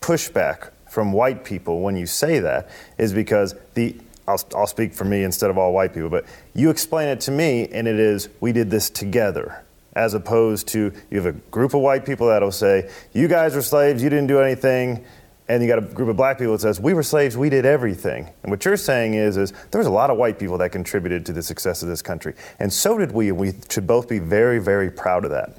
pushback 0.00 0.70
from 0.90 1.12
white 1.12 1.44
people 1.44 1.80
when 1.80 1.96
you 1.96 2.04
say 2.04 2.38
that 2.40 2.68
is 2.98 3.14
because 3.14 3.54
the 3.74 3.96
I'll, 4.28 4.40
I'll 4.54 4.66
speak 4.66 4.92
for 4.94 5.04
me 5.04 5.24
instead 5.24 5.50
of 5.50 5.58
all 5.58 5.72
white 5.72 5.94
people, 5.94 6.08
but 6.08 6.26
you 6.54 6.70
explain 6.70 7.08
it 7.08 7.20
to 7.22 7.30
me, 7.30 7.68
and 7.68 7.88
it 7.88 7.98
is 7.98 8.28
we 8.40 8.52
did 8.52 8.70
this 8.70 8.88
together, 8.90 9.61
as 9.94 10.14
opposed 10.14 10.68
to 10.68 10.92
you 11.10 11.20
have 11.20 11.26
a 11.26 11.38
group 11.50 11.74
of 11.74 11.80
white 11.80 12.06
people 12.06 12.28
that'll 12.28 12.52
say, 12.52 12.90
You 13.12 13.28
guys 13.28 13.54
were 13.54 13.62
slaves, 13.62 14.02
you 14.02 14.10
didn't 14.10 14.28
do 14.28 14.40
anything. 14.40 15.04
And 15.48 15.60
you 15.62 15.68
got 15.68 15.78
a 15.78 15.82
group 15.82 16.08
of 16.08 16.16
black 16.16 16.38
people 16.38 16.52
that 16.52 16.60
says, 16.60 16.80
We 16.80 16.94
were 16.94 17.02
slaves, 17.02 17.36
we 17.36 17.50
did 17.50 17.66
everything. 17.66 18.30
And 18.42 18.50
what 18.50 18.64
you're 18.64 18.76
saying 18.76 19.14
is, 19.14 19.36
is 19.36 19.52
there's 19.70 19.86
a 19.86 19.90
lot 19.90 20.08
of 20.10 20.16
white 20.16 20.38
people 20.38 20.56
that 20.58 20.70
contributed 20.72 21.26
to 21.26 21.32
the 21.32 21.42
success 21.42 21.82
of 21.82 21.88
this 21.88 22.00
country. 22.00 22.34
And 22.58 22.72
so 22.72 22.96
did 22.96 23.12
we, 23.12 23.28
and 23.28 23.38
we 23.38 23.52
should 23.68 23.86
both 23.86 24.08
be 24.08 24.18
very, 24.18 24.58
very 24.58 24.90
proud 24.90 25.24
of 25.24 25.30
that. 25.32 25.56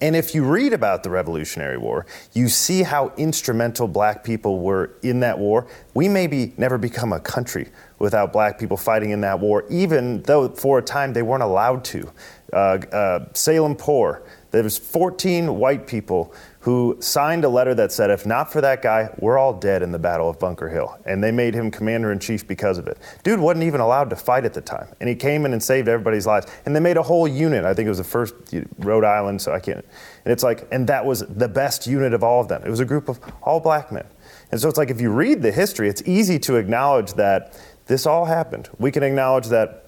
And 0.00 0.14
if 0.14 0.32
you 0.32 0.44
read 0.44 0.72
about 0.72 1.02
the 1.02 1.10
Revolutionary 1.10 1.76
War, 1.76 2.06
you 2.32 2.48
see 2.48 2.84
how 2.84 3.12
instrumental 3.16 3.88
black 3.88 4.22
people 4.22 4.60
were 4.60 4.92
in 5.02 5.20
that 5.20 5.38
war. 5.38 5.66
We 5.92 6.08
maybe 6.08 6.54
never 6.56 6.78
become 6.78 7.12
a 7.12 7.18
country 7.18 7.68
without 7.98 8.32
black 8.32 8.60
people 8.60 8.76
fighting 8.76 9.10
in 9.10 9.22
that 9.22 9.40
war, 9.40 9.64
even 9.68 10.22
though 10.22 10.48
for 10.50 10.78
a 10.78 10.82
time 10.82 11.12
they 11.12 11.22
weren't 11.22 11.42
allowed 11.42 11.84
to. 11.86 12.12
Uh, 12.52 12.78
uh, 12.92 13.26
Salem 13.34 13.76
Poor, 13.76 14.22
there 14.50 14.62
was 14.62 14.78
14 14.78 15.56
white 15.56 15.86
people 15.86 16.32
who 16.60 16.96
signed 17.00 17.44
a 17.44 17.48
letter 17.48 17.74
that 17.74 17.92
said, 17.92 18.10
if 18.10 18.24
not 18.24 18.50
for 18.50 18.60
that 18.62 18.82
guy, 18.82 19.10
we're 19.18 19.38
all 19.38 19.52
dead 19.52 19.82
in 19.82 19.92
the 19.92 19.98
Battle 19.98 20.28
of 20.28 20.38
Bunker 20.38 20.68
Hill. 20.68 20.98
And 21.04 21.22
they 21.22 21.30
made 21.30 21.54
him 21.54 21.70
commander 21.70 22.10
in 22.10 22.18
chief 22.18 22.46
because 22.46 22.78
of 22.78 22.86
it. 22.86 22.98
Dude 23.22 23.40
wasn't 23.40 23.64
even 23.64 23.80
allowed 23.80 24.10
to 24.10 24.16
fight 24.16 24.44
at 24.44 24.54
the 24.54 24.60
time. 24.60 24.88
And 25.00 25.08
he 25.08 25.14
came 25.14 25.44
in 25.44 25.52
and 25.52 25.62
saved 25.62 25.88
everybody's 25.88 26.26
lives. 26.26 26.46
And 26.64 26.74
they 26.74 26.80
made 26.80 26.96
a 26.96 27.02
whole 27.02 27.28
unit. 27.28 27.64
I 27.64 27.74
think 27.74 27.86
it 27.86 27.90
was 27.90 27.98
the 27.98 28.04
first 28.04 28.34
Rhode 28.78 29.04
Island, 29.04 29.40
so 29.40 29.52
I 29.52 29.60
can't. 29.60 29.84
And 30.24 30.32
it's 30.32 30.42
like, 30.42 30.66
and 30.72 30.86
that 30.88 31.04
was 31.04 31.20
the 31.20 31.48
best 31.48 31.86
unit 31.86 32.14
of 32.14 32.24
all 32.24 32.40
of 32.40 32.48
them. 32.48 32.62
It 32.64 32.70
was 32.70 32.80
a 32.80 32.86
group 32.86 33.08
of 33.08 33.20
all 33.42 33.60
black 33.60 33.92
men. 33.92 34.06
And 34.50 34.60
so 34.60 34.68
it's 34.68 34.78
like, 34.78 34.90
if 34.90 35.00
you 35.00 35.10
read 35.10 35.42
the 35.42 35.52
history, 35.52 35.88
it's 35.88 36.02
easy 36.06 36.38
to 36.40 36.56
acknowledge 36.56 37.12
that 37.14 37.60
this 37.86 38.06
all 38.06 38.24
happened. 38.24 38.70
We 38.78 38.90
can 38.90 39.02
acknowledge 39.02 39.46
that 39.48 39.86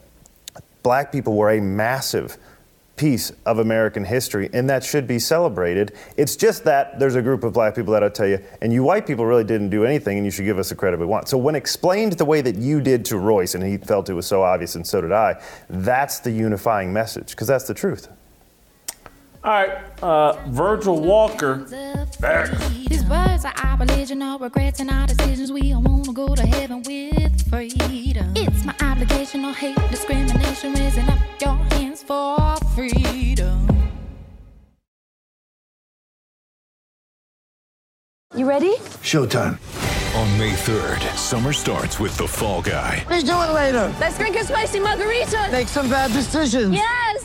black 0.82 1.12
people 1.12 1.36
were 1.36 1.50
a 1.50 1.60
massive 1.60 2.38
piece 3.00 3.32
of 3.46 3.60
American 3.60 4.04
history, 4.04 4.50
and 4.52 4.68
that 4.68 4.84
should 4.84 5.06
be 5.06 5.18
celebrated. 5.18 5.94
It's 6.18 6.36
just 6.36 6.64
that 6.64 6.98
there's 6.98 7.14
a 7.14 7.22
group 7.22 7.44
of 7.44 7.54
black 7.54 7.74
people 7.74 7.94
that 7.94 8.04
I'll 8.04 8.10
tell 8.10 8.26
you, 8.26 8.38
and 8.60 8.74
you 8.74 8.82
white 8.82 9.06
people 9.06 9.24
really 9.24 9.42
didn't 9.42 9.70
do 9.70 9.86
anything, 9.86 10.18
and 10.18 10.26
you 10.26 10.30
should 10.30 10.44
give 10.44 10.58
us 10.58 10.68
the 10.68 10.74
credit 10.74 11.00
we 11.00 11.06
want. 11.06 11.26
So 11.26 11.38
when 11.38 11.54
explained 11.54 12.12
the 12.12 12.26
way 12.26 12.42
that 12.42 12.56
you 12.56 12.82
did 12.82 13.06
to 13.06 13.16
Royce, 13.16 13.54
and 13.54 13.64
he 13.64 13.78
felt 13.78 14.10
it 14.10 14.12
was 14.12 14.26
so 14.26 14.42
obvious, 14.42 14.74
and 14.74 14.86
so 14.86 15.00
did 15.00 15.12
I, 15.12 15.42
that's 15.70 16.20
the 16.20 16.30
unifying 16.30 16.92
message, 16.92 17.30
because 17.30 17.48
that's 17.48 17.66
the 17.66 17.72
truth. 17.72 18.06
All 19.42 19.50
right, 19.50 20.02
uh, 20.02 20.32
Virgil 20.48 21.00
Walker. 21.00 21.66
Back. 22.20 22.50
These 22.68 23.04
words 23.06 23.46
are 23.46 23.54
our 23.56 23.78
religion, 23.78 24.20
our 24.20 24.38
regrets 24.38 24.80
and 24.80 24.90
our 24.90 25.06
decisions. 25.06 25.50
We 25.50 25.72
all 25.72 25.80
wanna 25.80 26.12
go 26.12 26.34
to 26.34 26.46
heaven 26.46 26.82
with 26.82 27.48
freedom. 27.48 28.32
It's 28.36 28.64
my 28.66 28.74
obligation, 28.82 29.40
no 29.40 29.54
hate, 29.54 29.76
discrimination, 29.90 30.74
raising 30.74 31.08
up 31.08 31.18
your 31.40 31.54
hands 31.72 32.02
for 32.02 32.56
freedom. 32.74 33.66
You 38.36 38.46
ready? 38.46 38.76
Showtime. 39.00 39.58
On 40.16 40.38
May 40.38 40.52
3rd, 40.52 41.00
summer 41.16 41.54
starts 41.54 41.98
with 41.98 42.14
The 42.18 42.28
Fall 42.28 42.60
Guy. 42.60 43.06
Let's 43.08 43.24
do 43.24 43.32
it 43.32 43.52
later. 43.54 43.94
Let's 43.98 44.18
drink 44.18 44.36
a 44.36 44.44
spicy 44.44 44.80
margarita. 44.80 45.48
Make 45.50 45.68
some 45.68 45.88
bad 45.88 46.12
decisions. 46.12 46.74
Yes. 46.74 47.19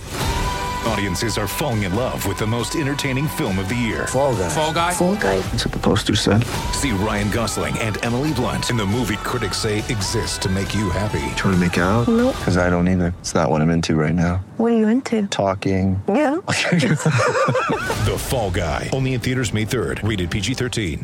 Audiences 0.85 1.37
are 1.39 1.47
falling 1.47 1.83
in 1.83 1.95
love 1.95 2.27
with 2.27 2.37
the 2.37 2.45
most 2.45 2.75
entertaining 2.75 3.27
film 3.27 3.57
of 3.57 3.67
the 3.67 3.75
year. 3.75 4.05
Fall 4.07 4.35
guy. 4.35 4.49
Fall 4.49 4.73
guy. 4.73 4.93
Fall 4.93 5.15
guy. 5.15 5.39
That's 5.39 5.65
what 5.65 5.73
the 5.73 5.79
poster 5.79 6.15
said. 6.15 6.43
See 6.73 6.91
Ryan 6.91 7.31
Gosling 7.31 7.75
and 7.79 8.03
Emily 8.05 8.33
Blunt 8.33 8.69
in 8.69 8.77
the 8.77 8.85
movie 8.85 9.17
critics 9.17 9.57
say 9.57 9.79
exists 9.79 10.37
to 10.39 10.49
make 10.49 10.75
you 10.75 10.91
happy. 10.91 11.25
Trying 11.37 11.55
to 11.55 11.57
make 11.57 11.77
it 11.77 11.81
out? 11.81 12.07
Nope. 12.07 12.35
Because 12.37 12.57
I 12.57 12.69
don't 12.69 12.87
either. 12.87 13.15
It's 13.19 13.33
not 13.33 13.49
what 13.49 13.61
I'm 13.61 13.71
into 13.71 13.95
right 13.95 14.13
now. 14.13 14.45
What 14.57 14.73
are 14.73 14.77
you 14.77 14.87
into? 14.87 15.25
Talking. 15.27 16.01
Yeah. 16.07 16.35
the 16.45 18.15
Fall 18.19 18.51
Guy. 18.51 18.89
Only 18.93 19.13
in 19.13 19.21
theaters 19.21 19.53
May 19.53 19.65
3rd. 19.65 20.07
Rated 20.07 20.29
PG-13. 20.29 21.03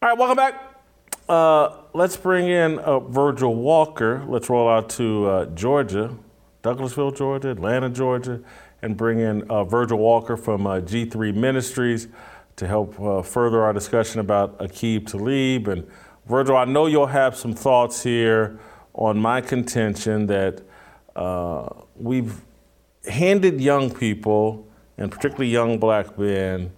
All 0.00 0.08
right, 0.08 0.18
welcome 0.18 0.36
back. 0.36 0.54
Uh, 1.28 1.76
let's 1.92 2.16
bring 2.16 2.48
in 2.48 2.78
uh, 2.78 3.00
Virgil 3.00 3.54
Walker. 3.54 4.24
Let's 4.28 4.48
roll 4.48 4.68
out 4.68 4.90
to 4.90 5.26
uh, 5.26 5.46
Georgia. 5.46 6.16
Douglasville, 6.62 7.16
Georgia, 7.16 7.50
Atlanta, 7.50 7.88
Georgia, 7.88 8.40
and 8.82 8.96
bring 8.96 9.18
in 9.18 9.42
uh, 9.50 9.64
Virgil 9.64 9.98
Walker 9.98 10.36
from 10.36 10.66
uh, 10.66 10.80
G3 10.80 11.34
Ministries 11.34 12.08
to 12.56 12.66
help 12.66 12.98
uh, 13.00 13.22
further 13.22 13.62
our 13.62 13.72
discussion 13.72 14.20
about 14.20 14.58
Aqib 14.58 15.06
Talib. 15.06 15.68
And 15.68 15.86
Virgil, 16.26 16.56
I 16.56 16.64
know 16.64 16.86
you'll 16.86 17.06
have 17.06 17.36
some 17.36 17.54
thoughts 17.54 18.02
here 18.02 18.58
on 18.94 19.18
my 19.18 19.40
contention 19.40 20.26
that 20.26 20.62
uh, 21.16 21.68
we've 21.96 22.40
handed 23.08 23.60
young 23.60 23.90
people, 23.92 24.66
and 24.98 25.10
particularly 25.10 25.50
young 25.50 25.78
black 25.78 26.16
men, 26.18 26.72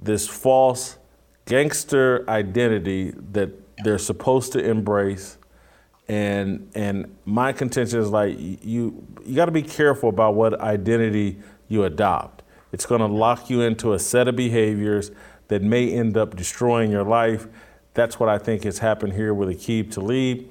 this 0.00 0.26
false 0.26 0.98
gangster 1.44 2.28
identity 2.28 3.12
that 3.32 3.50
they're 3.84 3.98
supposed 3.98 4.52
to 4.52 4.58
embrace 4.58 5.38
and 6.12 6.70
and 6.74 7.16
my 7.24 7.54
contention 7.54 7.98
is 7.98 8.10
like 8.10 8.36
you 8.38 9.06
you 9.24 9.34
got 9.34 9.46
to 9.46 9.52
be 9.52 9.62
careful 9.62 10.10
about 10.10 10.34
what 10.34 10.60
identity 10.60 11.38
you 11.68 11.84
adopt. 11.84 12.42
It's 12.70 12.84
going 12.84 13.00
to 13.00 13.06
lock 13.06 13.48
you 13.48 13.62
into 13.62 13.94
a 13.94 13.98
set 13.98 14.28
of 14.28 14.36
behaviors 14.36 15.10
that 15.48 15.62
may 15.62 15.90
end 15.90 16.18
up 16.18 16.36
destroying 16.36 16.90
your 16.90 17.02
life. 17.02 17.46
That's 17.94 18.20
what 18.20 18.28
I 18.28 18.36
think 18.36 18.64
has 18.64 18.78
happened 18.78 19.14
here 19.14 19.32
with 19.32 19.48
Aqib 19.48 19.90
Talib. 19.90 20.50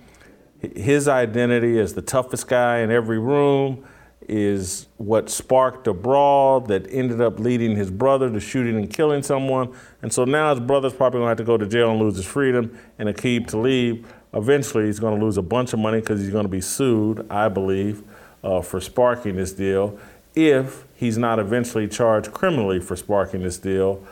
His 0.75 1.07
identity 1.07 1.79
as 1.79 1.93
the 1.93 2.01
toughest 2.01 2.47
guy 2.47 2.79
in 2.79 2.89
every 2.89 3.19
room, 3.19 3.85
is 4.27 4.87
what 4.97 5.29
sparked 5.29 5.87
a 5.87 5.93
brawl 5.93 6.61
that 6.61 6.87
ended 6.91 7.19
up 7.19 7.39
leading 7.39 7.75
his 7.75 7.89
brother 7.89 8.29
to 8.29 8.39
shooting 8.39 8.77
and 8.77 8.89
killing 8.89 9.23
someone. 9.23 9.73
And 10.01 10.13
so 10.13 10.25
now 10.25 10.51
his 10.53 10.59
brother's 10.59 10.93
probably 10.93 11.19
going 11.19 11.25
to 11.25 11.29
have 11.29 11.37
to 11.37 11.43
go 11.43 11.57
to 11.57 11.65
jail 11.65 11.91
and 11.91 11.99
lose 11.99 12.15
his 12.15 12.25
freedom. 12.25 12.77
And 12.99 13.09
Aqib 13.09 13.47
Talib, 13.47 14.05
eventually, 14.33 14.85
he's 14.85 14.99
going 14.99 15.19
to 15.19 15.23
lose 15.23 15.37
a 15.37 15.41
bunch 15.41 15.73
of 15.73 15.79
money 15.79 15.99
because 15.99 16.21
he's 16.21 16.29
going 16.29 16.45
to 16.45 16.49
be 16.49 16.61
sued, 16.61 17.25
I 17.29 17.49
believe, 17.49 18.03
uh, 18.43 18.61
for 18.61 18.79
sparking 18.81 19.35
this 19.35 19.51
deal 19.51 19.97
if 20.33 20.85
he's 20.95 21.17
not 21.17 21.39
eventually 21.39 21.87
charged 21.87 22.31
criminally 22.31 22.79
for 22.79 22.95
sparking 22.95 23.43
this 23.43 23.57
deal. 23.57 24.05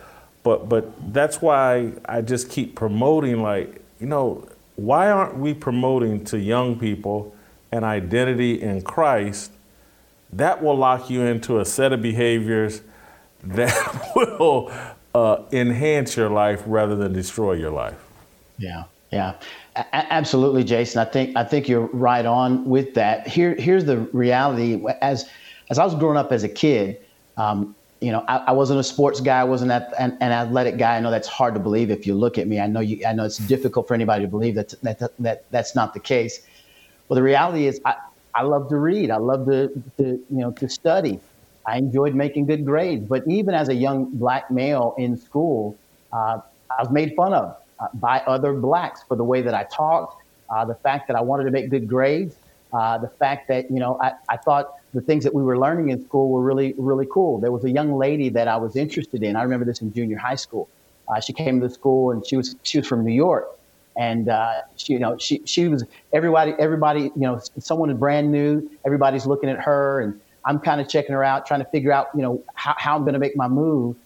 But, 0.43 0.67
but 0.67 1.13
that's 1.13 1.41
why 1.41 1.93
I 2.05 2.21
just 2.21 2.49
keep 2.49 2.75
promoting, 2.75 3.41
like, 3.41 3.81
you 3.99 4.07
know, 4.07 4.47
why 4.75 5.09
aren't 5.09 5.37
we 5.37 5.53
promoting 5.53 6.23
to 6.25 6.39
young 6.39 6.79
people 6.79 7.35
an 7.71 7.83
identity 7.83 8.61
in 8.61 8.81
Christ 8.81 9.51
that 10.33 10.63
will 10.63 10.75
lock 10.75 11.09
you 11.09 11.21
into 11.21 11.59
a 11.59 11.65
set 11.65 11.91
of 11.93 12.01
behaviors 12.01 12.81
that 13.43 14.11
will 14.15 14.71
uh, 15.15 15.43
enhance 15.51 16.15
your 16.17 16.29
life 16.29 16.61
rather 16.65 16.95
than 16.95 17.13
destroy 17.13 17.53
your 17.53 17.71
life. 17.71 17.97
Yeah, 18.57 18.83
yeah, 19.11 19.35
absolutely, 19.93 20.63
Jason. 20.63 20.99
I 20.99 21.05
think 21.05 21.35
I 21.35 21.43
think 21.43 21.67
you're 21.67 21.87
right 21.87 22.25
on 22.25 22.65
with 22.65 22.93
that. 22.95 23.27
Here, 23.27 23.55
here's 23.55 23.85
the 23.85 23.97
reality. 24.13 24.83
As 25.01 25.29
as 25.69 25.79
I 25.79 25.85
was 25.85 25.95
growing 25.95 26.17
up 26.17 26.31
as 26.31 26.43
a 26.43 26.49
kid, 26.49 26.99
um, 27.37 27.75
you 28.01 28.11
know, 28.11 28.23
I, 28.27 28.37
I, 28.37 28.51
wasn't 28.53 28.79
a 28.79 28.83
sports 28.83 29.19
guy. 29.19 29.39
I 29.39 29.43
wasn't 29.43 29.71
an, 29.71 30.17
an, 30.21 30.31
athletic 30.31 30.77
guy. 30.77 30.97
I 30.97 30.99
know 30.99 31.11
that's 31.11 31.27
hard 31.27 31.53
to 31.53 31.59
believe 31.59 31.91
if 31.91 32.07
you 32.07 32.15
look 32.15 32.37
at 32.37 32.47
me. 32.47 32.59
I 32.59 32.67
know 32.67 32.79
you. 32.79 33.05
I 33.05 33.13
know 33.13 33.25
it's 33.25 33.37
difficult 33.37 33.87
for 33.87 33.93
anybody 33.93 34.23
to 34.23 34.27
believe 34.27 34.55
that 34.55 34.73
that, 34.81 34.99
that, 34.99 35.11
that 35.19 35.45
that's 35.51 35.75
not 35.75 35.93
the 35.93 35.99
case. 35.99 36.41
Well, 37.07 37.15
the 37.15 37.23
reality 37.23 37.65
is, 37.67 37.81
I, 37.85 37.95
I 38.35 38.43
love 38.43 38.69
to 38.69 38.77
read. 38.77 39.11
I 39.11 39.17
love 39.17 39.47
to, 39.47 39.67
to, 39.97 40.03
you 40.03 40.23
know, 40.29 40.51
to 40.51 40.69
study. 40.69 41.19
I 41.65 41.77
enjoyed 41.77 42.15
making 42.15 42.45
good 42.45 42.65
grades. 42.65 43.05
But 43.05 43.23
even 43.27 43.53
as 43.53 43.69
a 43.69 43.75
young 43.75 44.05
black 44.11 44.49
male 44.49 44.95
in 44.97 45.17
school, 45.17 45.77
uh, 46.13 46.39
I 46.69 46.81
was 46.81 46.89
made 46.91 47.15
fun 47.15 47.33
of 47.33 47.57
uh, 47.79 47.87
by 47.95 48.19
other 48.27 48.53
blacks 48.53 49.03
for 49.07 49.15
the 49.15 49.23
way 49.23 49.41
that 49.41 49.53
I 49.53 49.63
talked, 49.63 50.23
uh, 50.49 50.65
the 50.65 50.75
fact 50.75 51.07
that 51.07 51.15
I 51.15 51.21
wanted 51.21 51.45
to 51.45 51.51
make 51.51 51.69
good 51.69 51.87
grades, 51.87 52.35
uh, 52.73 52.97
the 52.97 53.07
fact 53.07 53.47
that, 53.47 53.69
you 53.71 53.79
know, 53.79 53.99
I, 54.01 54.13
I 54.29 54.37
thought 54.37 54.75
the 54.93 55.01
things 55.01 55.23
that 55.23 55.33
we 55.33 55.43
were 55.43 55.57
learning 55.57 55.89
in 55.89 56.03
school 56.03 56.29
were 56.29 56.41
really, 56.41 56.73
really 56.77 57.07
cool. 57.11 57.39
There 57.39 57.51
was 57.51 57.63
a 57.63 57.69
young 57.69 57.93
lady 57.93 58.29
that 58.29 58.47
I 58.47 58.57
was 58.57 58.75
interested 58.75 59.23
in. 59.23 59.35
I 59.35 59.43
remember 59.43 59.65
this 59.65 59.81
in 59.81 59.93
junior 59.93 60.17
high 60.17 60.35
school. 60.35 60.67
Uh, 61.07 61.19
she 61.19 61.33
came 61.33 61.59
to 61.59 61.67
the 61.67 61.73
school 61.73 62.11
and 62.11 62.25
she 62.25 62.37
was, 62.37 62.55
she 62.63 62.77
was 62.79 62.87
from 62.87 63.03
New 63.03 63.13
York 63.13 63.47
and 63.99 64.29
uh, 64.29 64.61
she, 64.77 64.93
you 64.93 64.99
know, 64.99 65.17
she 65.17 65.41
she 65.45 65.67
was 65.67 65.83
everybody 66.13 66.53
everybody 66.57 67.01
you 67.01 67.11
know 67.15 67.41
someone 67.59 67.89
is 67.89 67.97
brand 67.97 68.31
new. 68.31 68.69
Everybody's 68.85 69.25
looking 69.25 69.49
at 69.49 69.59
her, 69.59 69.99
and 69.99 70.19
I'm 70.45 70.59
kind 70.59 70.79
of 70.79 70.87
checking 70.87 71.13
her 71.13 71.23
out, 71.23 71.45
trying 71.45 71.59
to 71.59 71.69
figure 71.69 71.91
out 71.91 72.07
you 72.15 72.21
know 72.21 72.41
how, 72.53 72.75
how 72.77 72.95
I'm 72.95 73.01
going 73.01 73.13
to 73.13 73.19
make 73.19 73.35
my 73.35 73.49
move. 73.49 73.97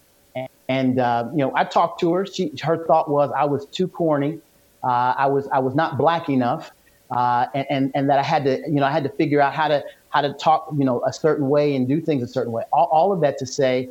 And, 0.70 1.00
uh, 1.00 1.30
you 1.32 1.40
know, 1.40 1.52
I 1.56 1.66
talked 1.66 2.00
to 2.02 2.14
her. 2.14 2.26
She 2.26 2.52
her 2.62 2.86
thought 2.86 3.10
was 3.10 3.32
I 3.36 3.46
was 3.46 3.66
too 3.68 3.88
corny. 3.88 4.40
Uh, 4.84 5.14
I 5.18 5.28
was 5.28 5.48
I 5.52 5.60
was 5.60 5.76
not 5.76 5.98
black 5.98 6.30
enough, 6.30 6.72
uh, 7.12 7.48
and, 7.54 7.66
and 7.70 7.92
and 7.96 8.10
that 8.10 8.20
I 8.20 8.24
had 8.24 8.44
to 8.46 8.60
you 8.68 8.76
know 8.76 8.86
I 8.86 8.92
had 8.92 9.04
to 9.04 9.10
figure 9.10 9.40
out 9.40 9.54
how 9.54 9.68
to 9.68 9.84
how 10.10 10.22
to 10.22 10.34
talk 10.34 10.70
you 10.78 10.84
know 10.86 11.04
a 11.06 11.14
certain 11.14 11.50
way 11.50 11.76
and 11.76 11.88
do 11.88 12.02
things 12.02 12.24
a 12.24 12.28
certain 12.28 12.52
way. 12.52 12.64
All, 12.74 12.88
all 12.92 13.14
of 13.14 13.22
that 13.22 13.38
to 13.40 13.46
say 13.46 13.90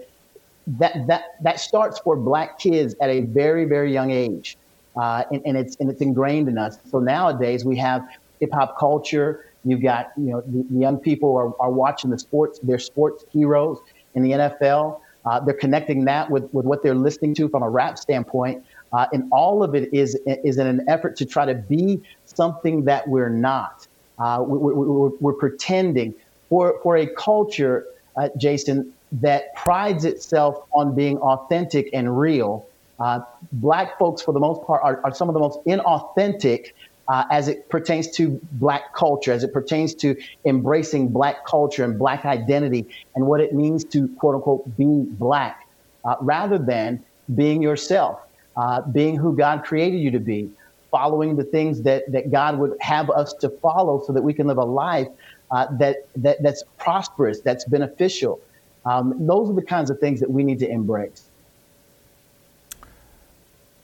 that 0.67 1.07
that 1.07 1.25
that 1.43 1.61
starts 1.61 1.99
for 1.99 2.17
black 2.17 2.59
kids 2.59 2.95
at 3.01 3.09
a 3.09 3.21
very 3.21 3.65
very 3.65 3.93
young 3.93 4.11
age 4.11 4.57
uh, 4.97 5.25
and, 5.31 5.43
and, 5.47 5.57
it's 5.57 5.77
and 5.77 5.91
it's 5.91 6.01
ingrained 6.01 6.49
in 6.49 6.59
us. 6.59 6.79
So 6.91 6.99
nowadays 6.99 7.65
we 7.65 7.77
have 7.77 8.07
hip 8.41 8.51
hop 8.53 8.79
culture. 8.79 9.47
You've 9.65 9.83
got 9.83 10.13
you 10.17 10.31
know 10.31 10.41
the, 10.43 10.67
the, 10.69 10.79
young 10.79 10.99
people 10.99 11.37
are, 11.37 11.55
are 11.61 11.71
watching 11.71 12.11
the 12.11 12.19
sports, 12.19 12.59
their 12.61 12.79
sports 12.79 13.25
heroes 13.33 13.79
in 14.15 14.23
the 14.23 14.33
NFL. 14.33 15.01
Uh, 15.25 15.41
they're 15.41 15.55
connecting 15.55 16.05
that 16.05 16.31
with, 16.31 16.53
with 16.53 16.67
what 16.67 16.83
they're 16.83 16.95
listening 16.95 17.35
to 17.35 17.49
from 17.49 17.63
a 17.63 17.71
rap 17.71 17.99
standpoint. 17.99 18.65
Uh, 18.93 19.07
and 19.13 19.29
all 19.33 19.63
of 19.63 19.75
it 19.75 19.93
is 19.93 20.19
is 20.27 20.59
in 20.59 20.67
an 20.67 20.85
effort 20.89 21.17
to 21.17 21.25
try 21.25 21.47
to 21.47 21.55
be 21.55 22.03
something 22.27 22.85
that 22.85 23.09
we're 23.09 23.31
not. 23.31 23.87
Uh, 24.19 24.45
we, 24.47 24.59
are 24.59 24.75
we, 24.75 25.17
we're 25.21 25.33
pretending 25.33 26.15
for 26.49 26.79
for 26.83 26.97
a 26.97 27.07
culture, 27.07 27.87
uh, 28.17 28.29
Jason, 28.37 28.93
that 29.13 29.55
prides 29.55 30.05
itself 30.05 30.63
on 30.73 30.95
being 30.95 31.19
authentic 31.19 31.89
and 31.93 32.19
real. 32.19 32.67
Uh, 33.01 33.21
black 33.53 33.99
folks, 33.99 34.23
for 34.23 34.33
the 34.33 34.39
most 34.39 34.63
part, 34.67 34.81
are, 34.85 35.01
are 35.05 35.15
some 35.15 35.29
of 35.29 35.35
the 35.35 35.41
most 35.41 35.59
inauthentic 35.65 36.73
uh, 37.09 37.25
as 37.31 37.49
it 37.49 37.69
pertains 37.69 38.11
to 38.13 38.41
black 38.53 38.95
culture, 38.95 39.33
as 39.33 39.45
it 39.45 39.53
pertains 39.53 39.95
to 39.97 40.17
embracing 40.45 41.09
black 41.09 41.45
culture 41.47 41.85
and 41.85 41.99
black 41.99 42.25
identity 42.25 42.87
and 43.15 43.27
what 43.27 43.41
it 43.41 43.53
means 43.53 43.85
to 43.85 44.09
quote 44.19 44.35
unquote 44.35 44.77
be 44.77 45.05
black, 45.19 45.67
uh, 46.05 46.17
rather 46.21 46.59
than 46.59 47.05
being 47.35 47.63
yourself, 47.63 48.21
uh, 48.57 48.83
being 48.83 49.17
who 49.17 49.37
God 49.37 49.65
created 49.65 49.99
you 49.99 50.11
to 50.13 50.21
be, 50.21 50.51
following 50.91 51.37
the 51.37 51.45
things 51.45 51.83
that, 51.83 52.11
that 52.13 52.31
God 52.31 52.59
would 52.59 52.77
have 52.81 53.11
us 53.11 53.33
to 53.41 53.49
follow 53.49 54.03
so 54.07 54.13
that 54.13 54.23
we 54.23 54.35
can 54.35 54.47
live 54.47 54.59
a 54.59 54.65
life 54.65 55.09
uh, 55.51 55.67
that, 55.79 55.97
that, 56.17 56.43
that's 56.43 56.63
prosperous, 56.79 57.41
that's 57.41 57.65
beneficial. 57.65 58.41
Um, 58.85 59.27
those 59.27 59.49
are 59.51 59.55
the 59.55 59.63
kinds 59.63 59.91
of 59.91 59.99
things 60.01 60.21
that 60.21 60.31
we 60.31 60.45
need 60.45 60.59
to 60.61 60.69
embrace. 60.69 61.32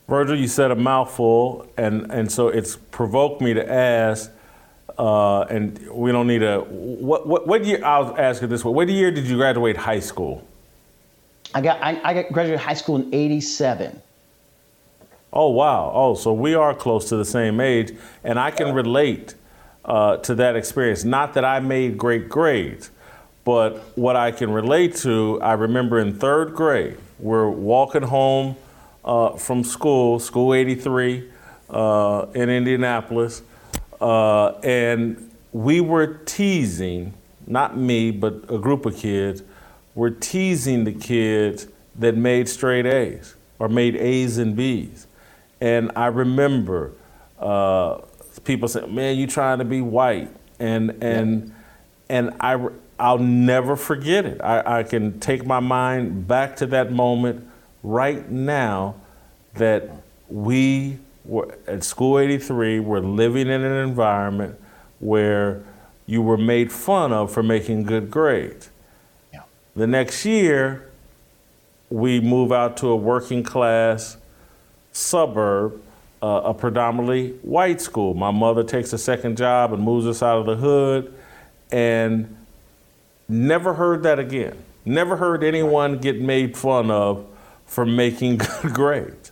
Virgil, 0.09 0.37
you 0.37 0.49
said 0.49 0.71
a 0.71 0.75
mouthful, 0.75 1.71
and, 1.77 2.11
and 2.11 2.33
so 2.33 2.49
it's 2.49 2.77
provoked 2.77 3.43
me 3.43 3.53
to 3.53 3.71
ask, 3.71 4.31
uh, 4.99 5.43
and 5.43 5.79
we 5.93 6.13
don't 6.13 6.27
need 6.27 6.43
a, 6.43 6.61
what, 6.61 7.27
what, 7.27 7.47
what 7.47 7.65
year, 7.65 7.85
I'll 7.85 8.19
ask 8.19 8.41
you 8.41 8.49
this 8.49 8.65
way, 8.65 8.73
what 8.73 8.89
year 8.89 9.11
did 9.11 9.27
you 9.27 9.37
graduate 9.37 9.77
high 9.77 10.01
school? 10.01 10.47
I 11.55 11.61
got, 11.61 11.83
I, 11.83 12.01
I 12.03 12.23
graduated 12.23 12.61
high 12.61 12.75
school 12.75 12.97
in 12.97 13.15
87. 13.15 14.01
Oh, 15.31 15.51
wow. 15.51 15.93
Oh, 15.95 16.15
so 16.15 16.33
we 16.33 16.55
are 16.55 16.75
close 16.75 17.11
to 17.11 17.17
the 17.17 17.25
same 17.25 17.61
age, 17.61 17.93
and 18.25 18.39
I 18.39 18.51
can 18.51 18.75
relate 18.75 19.35
uh, 19.85 20.17
to 20.19 20.35
that 20.37 20.57
experience. 20.57 21.05
Not 21.05 21.35
that 21.35 21.45
I 21.45 21.61
made 21.61 21.99
great 21.99 22.31
grades, 22.31 22.91
but 23.45 23.77
what 23.95 24.17
I 24.17 24.31
can 24.31 24.51
relate 24.51 24.97
to, 24.97 25.39
I 25.43 25.53
remember 25.53 25.99
in 25.99 26.19
third 26.19 26.55
grade, 26.55 26.97
we're 27.19 27.51
walking 27.51 28.03
home 28.03 28.57
uh, 29.05 29.31
from 29.37 29.65
school, 29.65 30.19
School 30.19 30.55
83 30.55 31.29
uh, 31.71 32.27
in 32.35 32.51
Indianapolis, 32.51 33.43
uh, 34.01 34.51
and 34.63 35.31
we 35.53 35.81
were 35.81 36.19
teasing, 36.25 37.15
not 37.47 37.77
me, 37.77 38.11
but 38.11 38.45
a 38.49 38.59
group 38.59 38.87
of 38.87 38.97
kids, 38.97 39.43
were 39.95 40.11
teasing 40.11 40.85
the 40.85 40.93
kids 40.93 41.67
that 41.97 42.17
made 42.17 42.49
straight 42.49 42.87
A's 42.87 43.35
or 43.59 43.69
made 43.69 43.97
A's 43.97 44.39
and 44.39 44.55
B's. 44.55 45.07
And 45.61 45.91
I 45.97 46.07
remember 46.07 46.93
uh, 47.41 47.99
people 48.45 48.69
saying, 48.69 48.95
"Man, 48.95 49.17
you 49.17 49.27
trying 49.27 49.59
to 49.59 49.65
be 49.65 49.81
white," 49.81 50.31
and 50.61 51.03
and 51.03 51.49
yeah. 51.49 51.55
and 52.17 52.37
I 52.41 52.69
I'll 52.99 53.19
never 53.19 53.77
forget 53.77 54.25
it. 54.25 54.41
I, 54.41 54.81
I 54.81 54.83
can 54.83 55.19
take 55.21 55.45
my 55.45 55.61
mind 55.61 56.27
back 56.29 56.57
to 56.57 56.67
that 56.67 56.93
moment 56.93 57.48
right 57.83 58.29
now 58.31 58.95
that 59.55 59.91
we 60.29 60.99
were 61.25 61.59
at 61.67 61.85
School 61.85 62.19
83 62.19 62.81
were 62.81 63.01
living 63.01 63.49
in 63.49 63.63
an 63.63 63.89
environment 63.89 64.59
where 64.99 65.63
you 66.07 66.23
were 66.23 66.39
made 66.39 66.73
fun 66.73 67.13
of 67.13 67.31
for 67.31 67.43
making 67.43 67.85
good 67.85 68.11
grades. 68.11 68.71
Yeah. 69.33 69.43
The 69.77 69.87
next 69.87 70.25
year, 70.25 70.91
we 71.91 72.21
move 72.21 72.51
out 72.51 72.77
to 72.79 72.89
a 72.89 72.97
working 72.97 73.43
class 73.43 74.17
suburb, 74.93 75.81
uh, 76.23 76.41
a 76.45 76.55
predominantly 76.55 77.33
white 77.43 77.81
school. 77.81 78.15
My 78.15 78.31
mother 78.31 78.65
takes 78.65 78.93
a 78.93 78.99
second 78.99 79.37
job 79.37 79.73
and 79.73 79.83
moves 79.83 80.07
us 80.07 80.23
out 80.23 80.39
of 80.39 80.47
the 80.47 80.57
hood, 80.57 81.15
and 81.71 82.35
never 83.29 83.75
heard 83.75 84.03
that 84.03 84.19
again. 84.19 84.57
Never 84.85 85.17
heard 85.17 85.45
anyone 85.45 85.99
get 85.99 86.21
made 86.21 86.57
fun 86.57 86.91
of 86.91 87.28
for 87.69 87.87
making 87.87 88.39
good 88.63 88.75
grades. 88.75 89.31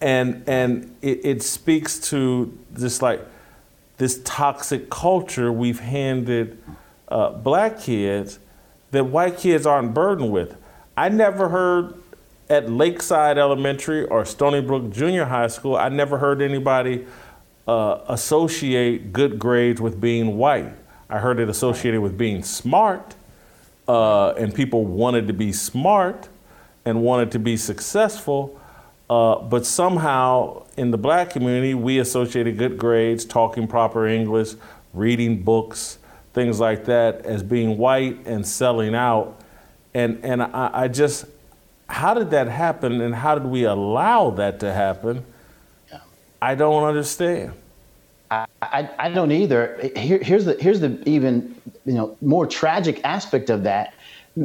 And, 0.00 0.42
and 0.48 0.96
it, 1.00 1.24
it 1.24 1.42
speaks 1.42 1.98
to 2.10 2.58
this 2.70 3.00
like 3.00 3.20
this 3.96 4.20
toxic 4.24 4.90
culture 4.90 5.52
we've 5.52 5.78
handed 5.78 6.58
uh, 7.08 7.30
black 7.30 7.78
kids 7.78 8.40
that 8.90 9.04
white 9.04 9.38
kids 9.38 9.66
aren't 9.66 9.94
burdened 9.94 10.32
with. 10.32 10.56
I 10.96 11.08
never 11.08 11.48
heard 11.48 11.94
at 12.48 12.70
Lakeside 12.70 13.38
Elementary 13.38 14.04
or 14.04 14.24
Stony 14.24 14.60
Brook 14.60 14.90
Junior 14.90 15.24
High 15.24 15.46
School, 15.46 15.76
I 15.76 15.88
never 15.88 16.18
heard 16.18 16.42
anybody 16.42 17.06
uh, 17.66 18.00
associate 18.08 19.12
good 19.12 19.38
grades 19.38 19.80
with 19.80 20.00
being 20.00 20.36
white. 20.36 20.72
I 21.08 21.18
heard 21.18 21.38
it 21.38 21.48
associated 21.48 22.00
with 22.00 22.18
being 22.18 22.42
smart, 22.42 23.14
uh, 23.88 24.30
and 24.32 24.54
people 24.54 24.84
wanted 24.84 25.26
to 25.28 25.32
be 25.32 25.52
smart 25.52 26.28
and 26.84 27.02
wanted 27.02 27.30
to 27.32 27.38
be 27.38 27.56
successful. 27.56 28.60
Uh, 29.08 29.36
but 29.36 29.66
somehow 29.66 30.64
in 30.76 30.90
the 30.90 30.98
black 30.98 31.30
community, 31.30 31.74
we 31.74 31.98
associated 31.98 32.58
good 32.58 32.78
grades, 32.78 33.24
talking 33.24 33.66
proper 33.66 34.06
English, 34.06 34.54
reading 34.92 35.42
books, 35.42 35.98
things 36.32 36.58
like 36.58 36.84
that 36.86 37.24
as 37.26 37.42
being 37.42 37.76
white 37.78 38.26
and 38.26 38.46
selling 38.46 38.94
out. 38.94 39.40
And, 39.92 40.24
and 40.24 40.42
I, 40.42 40.70
I 40.72 40.88
just, 40.88 41.26
how 41.88 42.14
did 42.14 42.30
that 42.30 42.48
happen 42.48 43.00
and 43.00 43.14
how 43.14 43.34
did 43.34 43.46
we 43.46 43.64
allow 43.64 44.30
that 44.30 44.60
to 44.60 44.72
happen? 44.72 45.24
I 46.44 46.54
don't 46.54 46.84
understand. 46.84 47.54
I, 48.30 48.46
I, 48.60 48.90
I 48.98 49.08
don't 49.08 49.32
either. 49.32 49.90
Here, 49.96 50.18
here's 50.18 50.44
the 50.44 50.54
here's 50.60 50.80
the 50.80 51.02
even 51.08 51.54
you 51.86 51.94
know 51.94 52.18
more 52.20 52.46
tragic 52.46 53.00
aspect 53.02 53.48
of 53.48 53.62
that. 53.62 53.94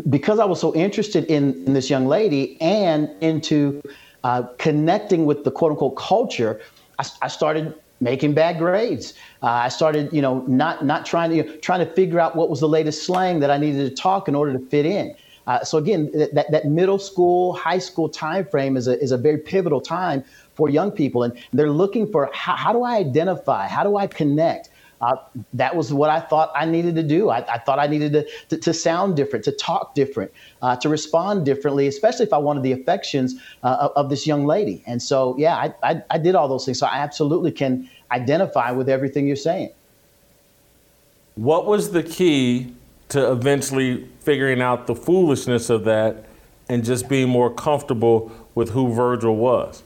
Because 0.10 0.40
I 0.40 0.46
was 0.46 0.60
so 0.60 0.74
interested 0.76 1.26
in, 1.26 1.66
in 1.66 1.74
this 1.74 1.90
young 1.90 2.06
lady 2.06 2.62
and 2.62 3.10
into 3.22 3.82
uh, 4.24 4.44
connecting 4.58 5.26
with 5.26 5.44
the 5.44 5.52
quote 5.52 5.72
unquote 5.72 5.98
culture, 5.98 6.62
I, 7.00 7.06
I 7.24 7.28
started 7.28 7.74
making 8.02 8.34
bad 8.34 8.58
grades. 8.58 9.14
Uh, 9.42 9.48
I 9.48 9.70
started, 9.70 10.14
you 10.14 10.22
know, 10.22 10.42
not 10.48 10.86
not 10.86 11.06
trying 11.06 11.32
to 11.32 11.36
you 11.38 11.44
know, 11.44 11.56
trying 11.58 11.86
to 11.86 11.92
figure 11.94 12.20
out 12.20 12.36
what 12.36 12.50
was 12.50 12.60
the 12.60 12.68
latest 12.68 13.04
slang 13.04 13.40
that 13.40 13.50
I 13.50 13.58
needed 13.58 13.90
to 13.90 13.96
talk 13.96 14.28
in 14.28 14.36
order 14.36 14.54
to 14.54 14.60
fit 14.68 14.86
in. 14.86 15.16
Uh, 15.48 15.64
so 15.64 15.80
again, 15.80 16.12
that, 16.34 16.46
that 16.52 16.66
middle 16.66 17.00
school, 17.00 17.54
high 17.54 17.80
school 17.80 18.08
time 18.08 18.46
frame 18.46 18.78
is 18.78 18.88
a, 18.88 19.02
is 19.02 19.12
a 19.12 19.18
very 19.18 19.40
pivotal 19.40 19.82
time 19.82 20.24
for 20.54 20.70
young 20.70 20.92
people. 20.92 21.24
And 21.24 21.34
they're 21.54 21.72
looking 21.72 22.12
for 22.12 22.30
how, 22.34 22.56
how 22.56 22.72
do 22.72 22.84
I 22.84 22.98
identify? 22.98 23.68
How 23.68 23.84
do 23.84 23.98
I 23.98 24.06
connect? 24.06 24.69
Uh, 25.02 25.16
that 25.54 25.76
was 25.76 25.94
what 25.94 26.10
I 26.10 26.20
thought 26.20 26.52
I 26.56 26.66
needed 26.66 26.96
to 26.96 27.04
do. 27.04 27.30
I, 27.30 27.38
I 27.54 27.58
thought 27.60 27.80
I 27.80 27.88
needed 27.88 28.14
to, 28.14 28.28
to, 28.50 28.58
to, 28.58 28.74
sound 28.74 29.16
different, 29.16 29.46
to 29.46 29.52
talk 29.52 29.96
different, 29.96 30.32
uh, 30.62 30.76
to 30.78 30.90
respond 30.90 31.46
differently, 31.46 31.88
especially 31.88 32.26
if 32.26 32.34
I 32.34 32.38
wanted 32.38 32.64
the 32.64 32.74
affections 32.74 33.36
uh, 33.64 33.90
of, 33.96 34.10
this 34.10 34.28
young 34.28 34.46
lady. 34.46 34.84
And 34.88 35.02
so, 35.02 35.36
yeah, 35.38 35.56
I, 35.56 35.74
I, 35.84 36.04
I 36.10 36.18
did 36.18 36.36
all 36.36 36.48
those 36.48 36.66
things. 36.66 36.80
So 36.80 36.88
I 36.88 36.98
absolutely 36.98 37.52
can 37.52 37.90
identify 38.12 38.72
with 38.72 38.90
everything 38.90 39.26
you're 39.28 39.36
saying. 39.36 39.72
What 41.36 41.66
was 41.66 41.92
the 41.92 42.04
key 42.04 42.74
to 43.10 43.32
eventually 43.32 44.10
figuring 44.20 44.62
out 44.62 44.88
the 44.88 44.96
foolishness 44.96 45.70
of 45.70 45.86
that 45.86 46.26
and 46.68 46.84
just 46.84 47.08
being 47.08 47.30
more 47.30 47.54
comfortable 47.54 48.32
with 48.56 48.72
who 48.72 48.94
Virgil 48.94 49.38
was? 49.38 49.84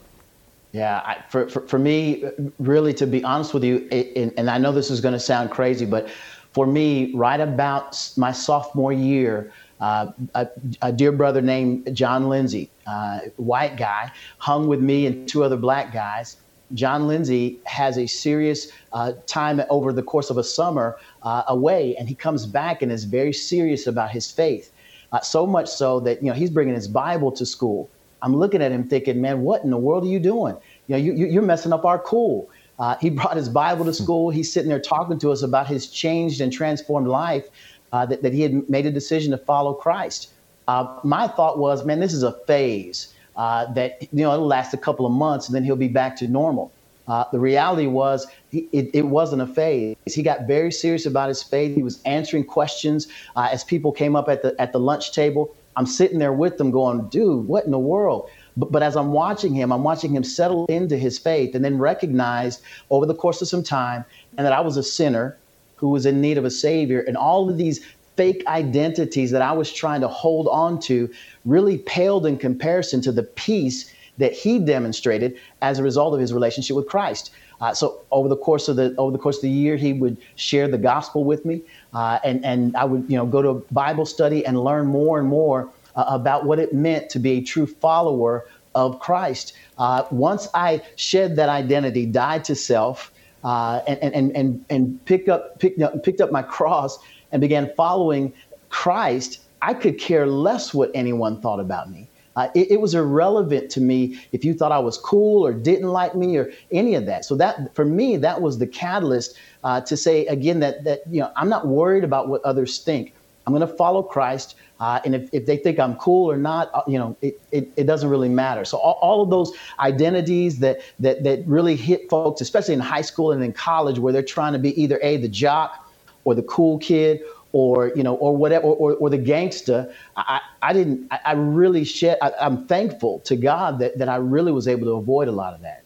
Yeah, 0.73 1.01
I, 1.05 1.23
for, 1.29 1.47
for, 1.47 1.67
for 1.67 1.77
me, 1.77 2.25
really, 2.57 2.95
to 2.95 3.05
be 3.05 3.23
honest 3.23 3.53
with 3.53 3.63
you, 3.63 3.87
it, 3.91 4.33
and 4.37 4.49
I 4.49 4.57
know 4.57 4.71
this 4.71 4.89
is 4.89 5.01
going 5.01 5.13
to 5.13 5.19
sound 5.19 5.51
crazy, 5.51 5.85
but 5.85 6.09
for 6.51 6.65
me, 6.65 7.13
right 7.13 7.39
about 7.39 8.11
my 8.17 8.31
sophomore 8.31 8.91
year, 8.91 9.53
uh, 9.79 10.11
a, 10.33 10.47
a, 10.81 10.91
dear 10.91 11.11
brother 11.11 11.41
named 11.41 11.95
John 11.95 12.27
Lindsay, 12.27 12.71
uh, 12.87 13.19
white 13.37 13.77
guy, 13.77 14.11
hung 14.39 14.67
with 14.67 14.79
me 14.79 15.05
and 15.05 15.27
two 15.27 15.43
other 15.43 15.57
black 15.57 15.93
guys. 15.93 16.37
John 16.73 17.07
Lindsay 17.07 17.59
has 17.65 17.99
a 17.99 18.07
serious 18.07 18.71
uh, 18.93 19.13
time 19.27 19.61
over 19.69 19.93
the 19.93 20.01
course 20.01 20.31
of 20.31 20.37
a 20.37 20.43
summer 20.43 20.97
uh, 21.21 21.43
away, 21.49 21.95
and 21.97 22.09
he 22.09 22.15
comes 22.15 22.47
back 22.47 22.81
and 22.81 22.91
is 22.91 23.03
very 23.03 23.33
serious 23.33 23.85
about 23.85 24.09
his 24.09 24.31
faith. 24.31 24.71
Uh, 25.11 25.19
so 25.19 25.45
much 25.45 25.69
so 25.69 25.99
that 25.99 26.23
you 26.23 26.29
know 26.29 26.33
he's 26.33 26.49
bringing 26.49 26.73
his 26.73 26.87
Bible 26.87 27.31
to 27.31 27.45
school. 27.45 27.91
I'm 28.23 28.35
looking 28.35 28.61
at 28.61 28.71
him 28.71 28.87
thinking, 28.87 29.21
man, 29.21 29.41
what 29.41 29.63
in 29.63 29.69
the 29.69 29.77
world 29.77 30.03
are 30.03 30.07
you 30.07 30.19
doing? 30.19 30.55
You 30.87 30.95
know, 30.95 30.97
you, 30.97 31.13
you're 31.13 31.43
messing 31.43 31.73
up 31.73 31.85
our 31.85 31.99
cool. 31.99 32.49
Uh, 32.79 32.95
he 32.99 33.09
brought 33.19 33.37
his 33.37 33.49
Bible 33.49 33.85
to 33.85 33.93
school. 33.93 34.31
He's 34.31 34.51
sitting 34.51 34.69
there 34.69 34.79
talking 34.79 35.19
to 35.19 35.31
us 35.31 35.43
about 35.43 35.67
his 35.67 35.87
changed 35.87 36.41
and 36.41 36.51
transformed 36.51 37.07
life, 37.07 37.47
uh, 37.91 38.05
that, 38.07 38.23
that 38.23 38.33
he 38.33 38.41
had 38.41 38.67
made 38.69 38.85
a 38.85 38.91
decision 38.91 39.31
to 39.31 39.37
follow 39.37 39.73
Christ. 39.73 40.31
Uh, 40.67 40.99
my 41.03 41.27
thought 41.27 41.59
was, 41.59 41.85
man, 41.85 41.99
this 41.99 42.13
is 42.13 42.23
a 42.23 42.31
phase 42.47 43.13
uh, 43.35 43.71
that, 43.73 44.01
you 44.01 44.23
know, 44.23 44.33
it'll 44.33 44.47
last 44.47 44.73
a 44.73 44.77
couple 44.77 45.05
of 45.05 45.11
months 45.11 45.47
and 45.47 45.55
then 45.55 45.63
he'll 45.63 45.75
be 45.75 45.89
back 45.89 46.15
to 46.17 46.27
normal. 46.27 46.71
Uh, 47.07 47.25
the 47.33 47.39
reality 47.39 47.85
was 47.85 48.25
he, 48.49 48.69
it, 48.71 48.89
it, 48.93 49.05
wasn't 49.05 49.41
a 49.41 49.47
phase. 49.47 49.97
He 50.05 50.23
got 50.23 50.47
very 50.47 50.71
serious 50.71 51.05
about 51.05 51.27
his 51.27 51.43
faith. 51.43 51.75
He 51.75 51.83
was 51.83 52.01
answering 52.03 52.45
questions 52.45 53.09
uh, 53.35 53.49
as 53.51 53.63
people 53.63 53.91
came 53.91 54.15
up 54.15 54.29
at 54.29 54.41
the 54.41 54.55
at 54.59 54.71
the 54.71 54.79
lunch 54.79 55.11
table. 55.11 55.53
I'm 55.75 55.85
sitting 55.85 56.19
there 56.19 56.33
with 56.33 56.57
them 56.57 56.71
going, 56.71 57.07
dude, 57.09 57.47
what 57.47 57.65
in 57.65 57.71
the 57.71 57.79
world? 57.79 58.29
But, 58.55 58.71
but 58.71 58.83
as 58.83 58.95
I'm 58.95 59.11
watching 59.11 59.53
him, 59.53 59.71
I'm 59.71 59.83
watching 59.83 60.15
him 60.15 60.23
settle 60.23 60.65
into 60.67 60.97
his 60.97 61.17
faith 61.17 61.55
and 61.55 61.63
then 61.63 61.77
recognize 61.77 62.61
over 62.89 63.05
the 63.05 63.15
course 63.15 63.41
of 63.41 63.47
some 63.47 63.63
time 63.63 64.05
and 64.37 64.45
that 64.45 64.53
I 64.53 64.61
was 64.61 64.77
a 64.77 64.83
sinner 64.83 65.37
who 65.75 65.89
was 65.89 66.05
in 66.05 66.21
need 66.21 66.37
of 66.37 66.45
a 66.45 66.51
savior. 66.51 67.01
And 67.01 67.17
all 67.17 67.49
of 67.49 67.57
these 67.57 67.85
fake 68.15 68.43
identities 68.47 69.31
that 69.31 69.41
I 69.41 69.51
was 69.51 69.71
trying 69.71 70.01
to 70.01 70.07
hold 70.07 70.47
on 70.47 70.79
to 70.81 71.09
really 71.45 71.79
paled 71.79 72.25
in 72.25 72.37
comparison 72.37 73.01
to 73.01 73.11
the 73.11 73.23
peace 73.23 73.91
that 74.19 74.33
he 74.33 74.59
demonstrated 74.59 75.37
as 75.61 75.79
a 75.79 75.83
result 75.83 76.13
of 76.13 76.19
his 76.19 76.33
relationship 76.33 76.75
with 76.75 76.87
Christ. 76.87 77.31
Uh, 77.61 77.73
so 77.73 78.01
over 78.11 78.27
the 78.27 78.37
course 78.37 78.67
of 78.67 78.75
the 78.75 78.93
over 78.97 79.11
the 79.11 79.17
course 79.17 79.37
of 79.37 79.43
the 79.43 79.49
year, 79.49 79.75
he 79.75 79.93
would 79.93 80.17
share 80.35 80.67
the 80.67 80.77
gospel 80.77 81.23
with 81.23 81.45
me, 81.45 81.61
uh, 81.93 82.19
and 82.23 82.43
and 82.43 82.75
I 82.75 82.85
would 82.85 83.05
you 83.09 83.17
know 83.17 83.25
go 83.25 83.41
to 83.41 83.65
Bible 83.71 84.05
study 84.05 84.45
and 84.45 84.63
learn 84.63 84.87
more 84.87 85.19
and 85.19 85.27
more 85.27 85.69
uh, 85.95 86.05
about 86.07 86.45
what 86.45 86.59
it 86.59 86.73
meant 86.73 87.09
to 87.11 87.19
be 87.19 87.31
a 87.31 87.41
true 87.41 87.65
follower 87.65 88.45
of 88.75 88.99
Christ. 88.99 89.53
Uh, 89.77 90.03
once 90.11 90.47
I 90.53 90.81
shed 90.95 91.35
that 91.35 91.49
identity, 91.49 92.05
died 92.05 92.43
to 92.45 92.55
self, 92.55 93.11
uh, 93.43 93.81
and, 93.87 93.99
and, 94.13 94.35
and, 94.35 94.65
and 94.69 95.05
picked, 95.05 95.29
up, 95.29 95.59
picked, 95.59 95.81
up, 95.81 96.03
picked 96.03 96.21
up 96.21 96.31
my 96.31 96.41
cross 96.41 96.97
and 97.31 97.41
began 97.41 97.71
following 97.75 98.33
Christ, 98.69 99.41
I 99.61 99.73
could 99.73 99.99
care 99.99 100.25
less 100.25 100.73
what 100.73 100.91
anyone 100.93 101.41
thought 101.41 101.59
about 101.59 101.91
me. 101.91 102.07
Uh, 102.35 102.47
it, 102.55 102.71
it, 102.71 102.81
was 102.81 102.95
irrelevant 102.95 103.69
to 103.69 103.79
me 103.79 104.19
if 104.31 104.43
you 104.43 104.55
thought 104.55 104.71
I 104.71 104.79
was 104.79 104.97
cool 104.97 105.45
or 105.45 105.53
didn't 105.53 105.89
like 105.89 106.15
me 106.15 106.35
or 106.37 106.51
any 106.71 106.95
of 106.95 107.05
that. 107.05 107.25
So 107.25 107.35
that 107.35 107.75
for 107.75 107.85
me, 107.85 108.17
that 108.17 108.41
was 108.41 108.57
the 108.57 108.65
catalyst 108.65 109.37
uh, 109.63 109.81
to 109.81 109.97
say 109.97 110.25
again 110.27 110.59
that 110.59 110.83
that 110.83 111.01
you 111.09 111.21
know 111.21 111.31
I'm 111.35 111.49
not 111.49 111.67
worried 111.67 112.03
about 112.03 112.27
what 112.27 112.43
others 112.43 112.79
think. 112.79 113.13
I'm 113.45 113.53
going 113.53 113.67
to 113.67 113.75
follow 113.75 114.03
Christ. 114.03 114.55
Uh, 114.79 114.99
and 115.05 115.15
if, 115.15 115.29
if 115.33 115.45
they 115.45 115.57
think 115.57 115.79
I'm 115.79 115.95
cool 115.95 116.29
or 116.31 116.37
not, 116.37 116.69
uh, 116.73 116.81
you 116.87 116.97
know, 116.97 117.15
it, 117.21 117.39
it, 117.51 117.69
it 117.75 117.83
doesn't 117.85 118.09
really 118.09 118.29
matter. 118.29 118.65
So 118.65 118.77
all, 118.77 118.97
all, 119.01 119.21
of 119.21 119.29
those 119.29 119.51
identities 119.79 120.59
that, 120.59 120.81
that, 120.99 121.23
that 121.23 121.45
really 121.45 121.75
hit 121.75 122.09
folks, 122.09 122.41
especially 122.41 122.73
in 122.73 122.79
high 122.79 123.01
school 123.01 123.31
and 123.31 123.43
in 123.43 123.53
college, 123.53 123.99
where 123.99 124.11
they're 124.11 124.23
trying 124.23 124.53
to 124.53 124.59
be 124.59 124.79
either 124.81 124.99
A, 125.01 125.17
the 125.17 125.27
jock 125.27 125.89
or 126.23 126.35
the 126.35 126.43
cool 126.43 126.77
kid 126.79 127.21
or, 127.51 127.91
you 127.95 128.03
know, 128.03 128.15
or 128.15 128.35
whatever, 128.35 128.65
or, 128.65 128.75
or, 128.75 128.97
or 128.97 129.09
the 129.09 129.17
gangster, 129.17 129.93
I, 130.17 130.41
I 130.61 130.73
didn't, 130.73 131.07
I, 131.11 131.19
I 131.25 131.31
really 131.33 131.83
shed, 131.83 132.17
I, 132.21 132.31
I'm 132.41 132.65
thankful 132.65 133.19
to 133.21 133.35
God 133.35 133.79
that, 133.79 133.97
that 133.99 134.09
I 134.09 134.15
really 134.15 134.51
was 134.51 134.67
able 134.67 134.85
to 134.85 134.93
avoid 134.93 135.27
a 135.27 135.31
lot 135.31 135.53
of 135.53 135.61
that. 135.61 135.82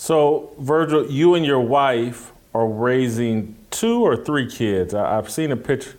So, 0.00 0.52
Virgil, 0.60 1.10
you 1.10 1.34
and 1.34 1.44
your 1.44 1.58
wife 1.58 2.32
are 2.54 2.68
raising 2.68 3.56
two 3.72 4.00
or 4.00 4.16
three 4.16 4.48
kids. 4.48 4.94
I, 4.94 5.16
have 5.16 5.28
seen 5.28 5.50
a 5.50 5.56
picture. 5.56 5.96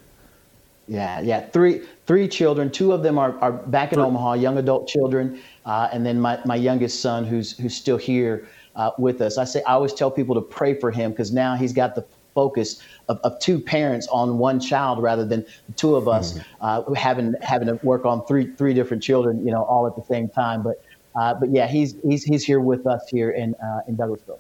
Yeah, 0.88 1.20
yeah, 1.20 1.42
three 1.48 1.82
three 2.08 2.30
children. 2.30 2.72
Two 2.72 2.94
of 2.94 3.04
them 3.04 3.20
are, 3.20 3.38
are 3.40 3.52
back 3.52 3.92
in 3.92 4.00
Omaha, 4.00 4.36
young 4.36 4.58
adult 4.58 4.88
children, 4.88 5.42
uh, 5.66 5.90
and 5.92 6.06
then 6.06 6.18
my, 6.18 6.40
my 6.46 6.56
youngest 6.56 7.02
son, 7.02 7.26
who's 7.26 7.58
who's 7.58 7.76
still 7.76 7.98
here 7.98 8.48
uh, 8.78 8.92
with 8.98 9.20
us. 9.20 9.38
I 9.38 9.44
say 9.44 9.62
I 9.64 9.74
always 9.74 9.94
tell 9.94 10.10
people 10.10 10.34
to 10.36 10.42
pray 10.42 10.80
for 10.80 10.92
him 10.92 11.12
because 11.12 11.34
now 11.34 11.56
he's 11.56 11.74
got 11.74 11.94
the 11.94 12.06
focus 12.34 12.82
of, 13.10 13.20
of 13.26 13.38
two 13.40 13.60
parents 13.60 14.08
on 14.14 14.38
one 14.38 14.62
child 14.62 15.04
rather 15.04 15.26
than 15.26 15.46
two 15.76 15.98
of 15.98 16.08
us 16.08 16.34
mm-hmm. 16.34 16.42
uh, 16.62 16.94
having 16.94 17.36
having 17.42 17.68
to 17.68 17.78
work 17.84 18.06
on 18.06 18.26
three 18.28 18.50
three 18.56 18.74
different 18.74 19.04
children, 19.04 19.46
you 19.46 19.52
know, 19.52 19.64
all 19.64 19.86
at 19.88 19.98
the 19.98 20.06
same 20.06 20.30
time. 20.30 20.64
But 20.64 20.82
uh, 21.20 21.34
but 21.34 21.50
yeah, 21.50 21.68
he's 21.68 21.96
he's 22.02 22.24
he's 22.24 22.44
here 22.44 22.60
with 22.60 22.88
us 22.88 23.08
here 23.10 23.32
in 23.32 23.56
uh, 23.56 23.82
in 23.88 23.98
Douglasville. 23.98 24.40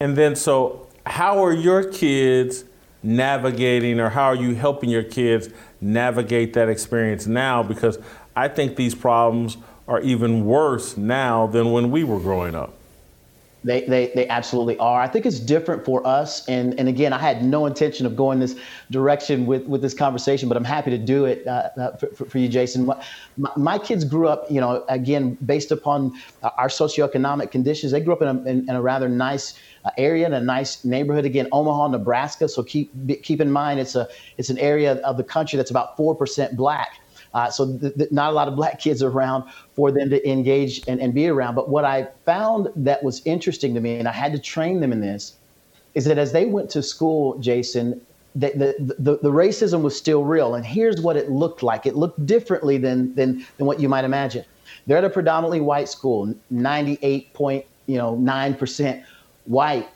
And 0.00 0.16
then 0.16 0.36
so, 0.36 0.86
how 1.06 1.44
are 1.44 1.52
your 1.52 1.84
kids? 1.84 2.64
navigating 3.04 4.00
or 4.00 4.08
how 4.08 4.24
are 4.24 4.34
you 4.34 4.54
helping 4.54 4.88
your 4.88 5.02
kids 5.02 5.50
navigate 5.80 6.54
that 6.54 6.68
experience 6.68 7.26
now? 7.26 7.62
Because 7.62 7.98
I 8.34 8.48
think 8.48 8.76
these 8.76 8.94
problems 8.94 9.58
are 9.86 10.00
even 10.00 10.46
worse 10.46 10.96
now 10.96 11.46
than 11.46 11.70
when 11.70 11.90
we 11.90 12.02
were 12.02 12.18
growing 12.18 12.54
up. 12.54 12.74
They, 13.64 13.80
they, 13.86 14.12
they 14.14 14.28
absolutely 14.28 14.76
are. 14.78 15.00
I 15.00 15.08
think 15.08 15.24
it's 15.24 15.40
different 15.40 15.84
for 15.84 16.06
us. 16.06 16.46
And, 16.48 16.78
and 16.78 16.86
again, 16.86 17.14
I 17.14 17.18
had 17.18 17.42
no 17.42 17.64
intention 17.64 18.04
of 18.04 18.14
going 18.14 18.38
this 18.38 18.56
direction 18.90 19.46
with, 19.46 19.64
with 19.64 19.80
this 19.80 19.94
conversation, 19.94 20.48
but 20.48 20.58
I'm 20.58 20.64
happy 20.64 20.90
to 20.90 20.98
do 20.98 21.24
it 21.24 21.46
uh, 21.46 21.70
uh 21.78 21.96
for, 21.96 22.26
for, 22.26 22.38
you, 22.38 22.48
Jason. 22.48 22.84
My, 22.84 23.50
my, 23.56 23.78
kids 23.78 24.04
grew 24.04 24.28
up, 24.28 24.44
you 24.50 24.60
know, 24.60 24.84
again, 24.88 25.36
based 25.46 25.72
upon 25.72 26.12
our 26.42 26.68
socioeconomic 26.68 27.50
conditions, 27.50 27.92
they 27.92 28.00
grew 28.00 28.12
up 28.12 28.20
in 28.20 28.28
a, 28.28 28.42
in, 28.42 28.68
in 28.68 28.76
a 28.76 28.82
rather 28.82 29.08
nice 29.08 29.58
uh, 29.84 29.90
area 29.98 30.26
in 30.26 30.34
a 30.34 30.40
nice 30.40 30.84
neighborhood. 30.84 31.24
Again, 31.24 31.48
Omaha, 31.52 31.88
Nebraska. 31.88 32.48
So 32.48 32.62
keep 32.62 32.92
keep 33.22 33.40
in 33.40 33.50
mind 33.50 33.80
it's 33.80 33.94
a 33.94 34.08
it's 34.38 34.50
an 34.50 34.58
area 34.58 34.94
of 34.96 35.16
the 35.16 35.24
country 35.24 35.56
that's 35.56 35.70
about 35.70 35.96
four 35.96 36.14
percent 36.14 36.56
black. 36.56 37.00
Uh, 37.34 37.50
so 37.50 37.76
th- 37.78 37.94
th- 37.96 38.10
not 38.12 38.30
a 38.30 38.32
lot 38.32 38.48
of 38.48 38.56
black 38.56 38.80
kids 38.80 39.02
around 39.02 39.44
for 39.74 39.90
them 39.90 40.08
to 40.08 40.26
engage 40.28 40.82
and, 40.86 41.00
and 41.00 41.12
be 41.12 41.28
around. 41.28 41.56
But 41.56 41.68
what 41.68 41.84
I 41.84 42.08
found 42.24 42.68
that 42.76 43.02
was 43.02 43.20
interesting 43.24 43.74
to 43.74 43.80
me, 43.80 43.98
and 43.98 44.06
I 44.08 44.12
had 44.12 44.32
to 44.32 44.38
train 44.38 44.80
them 44.80 44.92
in 44.92 45.00
this, 45.00 45.34
is 45.94 46.04
that 46.04 46.16
as 46.16 46.30
they 46.32 46.46
went 46.46 46.70
to 46.70 46.82
school, 46.82 47.36
Jason, 47.38 48.00
the, 48.36 48.50
the, 48.50 48.94
the, 48.98 49.18
the, 49.22 49.30
racism 49.30 49.82
was 49.82 49.96
still 49.96 50.24
real. 50.24 50.54
And 50.54 50.64
here's 50.64 51.00
what 51.00 51.16
it 51.16 51.30
looked 51.30 51.62
like. 51.62 51.86
It 51.86 51.94
looked 51.94 52.26
differently 52.26 52.78
than, 52.78 53.14
than, 53.14 53.46
than 53.58 53.66
what 53.66 53.78
you 53.80 53.88
might 53.88 54.04
imagine. 54.04 54.44
They're 54.86 54.98
at 54.98 55.04
a 55.04 55.10
predominantly 55.10 55.60
white 55.60 55.88
school, 55.88 56.34
98.9% 56.52 59.04
white, 59.44 59.88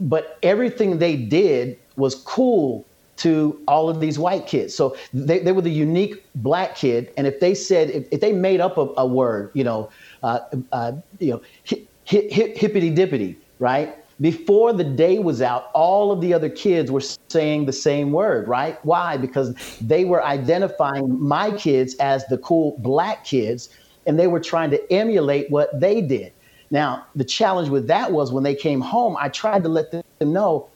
but 0.00 0.38
everything 0.42 0.98
they 0.98 1.16
did 1.16 1.78
was 1.96 2.14
cool 2.14 2.86
to 3.22 3.60
all 3.68 3.88
of 3.88 4.00
these 4.00 4.18
white 4.18 4.46
kids. 4.46 4.74
So 4.74 4.96
they, 5.12 5.38
they 5.38 5.52
were 5.52 5.62
the 5.62 5.70
unique 5.70 6.24
black 6.36 6.74
kid. 6.74 7.12
And 7.16 7.26
if 7.26 7.38
they 7.40 7.54
said, 7.54 7.90
if, 7.90 8.06
if 8.10 8.20
they 8.20 8.32
made 8.32 8.60
up 8.60 8.78
a, 8.78 8.88
a 8.96 9.06
word, 9.06 9.52
you 9.54 9.64
know, 9.64 9.90
uh, 10.22 10.40
uh, 10.72 10.92
you 11.20 11.32
know, 11.32 11.42
hip, 11.62 11.88
hip, 12.04 12.56
hippity 12.56 12.90
dippity, 12.90 13.36
right? 13.58 13.96
Before 14.20 14.72
the 14.72 14.84
day 14.84 15.18
was 15.18 15.40
out, 15.40 15.70
all 15.72 16.10
of 16.12 16.20
the 16.20 16.34
other 16.34 16.50
kids 16.50 16.90
were 16.90 17.02
saying 17.30 17.66
the 17.66 17.72
same 17.72 18.12
word, 18.12 18.48
right? 18.48 18.84
Why? 18.84 19.16
Because 19.16 19.54
they 19.80 20.04
were 20.04 20.22
identifying 20.24 21.20
my 21.20 21.50
kids 21.52 21.94
as 21.96 22.26
the 22.26 22.38
cool 22.38 22.76
black 22.78 23.24
kids 23.24 23.68
and 24.06 24.18
they 24.18 24.26
were 24.26 24.40
trying 24.40 24.70
to 24.70 24.92
emulate 24.92 25.50
what 25.50 25.78
they 25.78 26.00
did. 26.00 26.32
Now, 26.70 27.06
the 27.14 27.24
challenge 27.24 27.68
with 27.68 27.86
that 27.86 28.10
was 28.10 28.32
when 28.32 28.42
they 28.42 28.54
came 28.54 28.80
home, 28.80 29.16
I 29.18 29.28
tried 29.28 29.62
to 29.62 29.68
let 29.68 29.90
them 29.92 30.02
know 30.20 30.71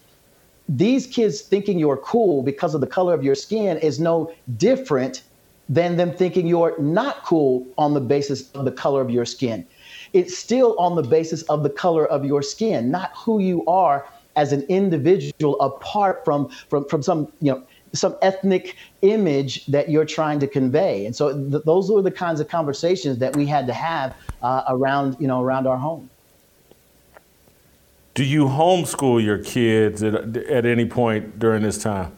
these 0.68 1.06
kids 1.06 1.42
thinking 1.42 1.78
you're 1.78 1.96
cool 1.96 2.42
because 2.42 2.74
of 2.74 2.80
the 2.80 2.86
color 2.86 3.14
of 3.14 3.22
your 3.22 3.34
skin 3.34 3.78
is 3.78 4.00
no 4.00 4.32
different 4.56 5.22
than 5.68 5.96
them 5.96 6.12
thinking 6.12 6.46
you're 6.46 6.78
not 6.80 7.24
cool 7.24 7.66
on 7.76 7.94
the 7.94 8.00
basis 8.00 8.50
of 8.52 8.64
the 8.64 8.72
color 8.72 9.00
of 9.00 9.10
your 9.10 9.24
skin. 9.24 9.66
It's 10.12 10.36
still 10.36 10.78
on 10.78 10.94
the 10.96 11.02
basis 11.02 11.42
of 11.44 11.62
the 11.62 11.70
color 11.70 12.06
of 12.06 12.24
your 12.24 12.42
skin, 12.42 12.90
not 12.90 13.12
who 13.16 13.40
you 13.40 13.64
are 13.66 14.08
as 14.36 14.52
an 14.52 14.62
individual 14.68 15.58
apart 15.60 16.24
from 16.24 16.48
from 16.68 16.86
from 16.88 17.02
some, 17.02 17.32
you 17.40 17.52
know, 17.52 17.62
some 17.92 18.16
ethnic 18.22 18.76
image 19.02 19.66
that 19.66 19.88
you're 19.88 20.04
trying 20.04 20.38
to 20.40 20.46
convey. 20.46 21.06
And 21.06 21.16
so 21.16 21.32
th- 21.32 21.64
those 21.64 21.90
were 21.90 22.02
the 22.02 22.10
kinds 22.10 22.40
of 22.40 22.48
conversations 22.48 23.18
that 23.18 23.34
we 23.34 23.46
had 23.46 23.66
to 23.66 23.72
have 23.72 24.14
uh, 24.42 24.64
around, 24.68 25.16
you 25.18 25.26
know, 25.26 25.42
around 25.42 25.66
our 25.66 25.78
home. 25.78 26.10
Do 28.16 28.24
you 28.24 28.46
homeschool 28.46 29.22
your 29.22 29.36
kids 29.36 30.02
at, 30.02 30.14
at 30.14 30.64
any 30.64 30.86
point 30.86 31.38
during 31.38 31.62
this 31.62 31.76
time? 31.76 32.12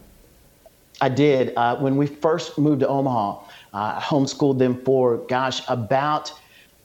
I 1.01 1.09
did. 1.09 1.51
Uh, 1.57 1.75
when 1.75 1.97
we 1.97 2.07
first 2.07 2.57
moved 2.57 2.79
to 2.79 2.87
Omaha, 2.87 3.31
uh, 3.31 3.41
I 3.73 3.99
homeschooled 4.01 4.59
them 4.59 4.81
for, 4.85 5.17
gosh, 5.27 5.61
about 5.67 6.31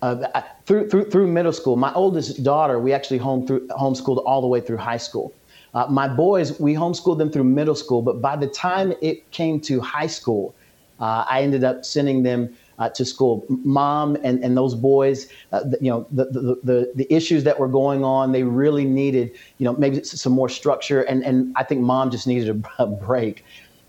uh, 0.03 0.43
through, 0.66 0.91
through, 0.91 1.11
through 1.11 1.28
middle 1.28 1.53
school. 1.53 1.77
My 1.77 1.93
oldest 1.95 2.43
daughter, 2.43 2.81
we 2.81 2.93
actually 2.93 3.19
home 3.19 3.47
through, 3.47 3.69
homeschooled 3.69 4.20
all 4.27 4.41
the 4.41 4.49
way 4.49 4.61
through 4.61 4.78
high 4.78 4.97
school. 4.97 5.32
Uh, 5.74 5.86
my 5.89 6.09
boys, 6.09 6.59
we 6.59 6.74
homeschooled 6.74 7.19
them 7.19 7.31
through 7.31 7.45
middle 7.45 7.77
school, 7.77 8.03
but 8.03 8.20
by 8.20 8.35
the 8.35 8.49
time 8.49 8.93
it 9.01 9.31
came 9.31 9.61
to 9.61 9.81
high 9.81 10.09
school, 10.09 10.57
uh, 10.99 11.24
I 11.28 11.43
ended 11.43 11.62
up 11.62 11.85
sending 11.85 12.24
them 12.24 12.53
uh, 12.79 12.89
to 12.91 13.05
school. 13.05 13.45
Mom 13.49 14.17
and, 14.23 14.43
and 14.43 14.57
those 14.57 14.75
boys, 14.75 15.29
uh, 15.53 15.63
you 15.81 15.91
know, 15.91 16.07
the, 16.11 16.27
the, 16.27 16.61
the, 16.63 16.93
the, 16.95 17.15
issues 17.15 17.45
that 17.45 17.59
were 17.59 17.69
going 17.69 18.05
on, 18.05 18.33
they 18.33 18.43
really 18.43 18.85
needed, 18.85 19.33
you 19.59 19.65
know, 19.65 19.75
maybe 19.75 20.03
some 20.03 20.33
more 20.33 20.49
structure. 20.49 21.03
And, 21.03 21.25
and 21.25 21.55
I 21.57 21.65
think 21.65 21.81
mom 21.81 22.11
just 22.11 22.27
needed 22.27 22.65
a, 22.79 22.87
break. 22.87 23.45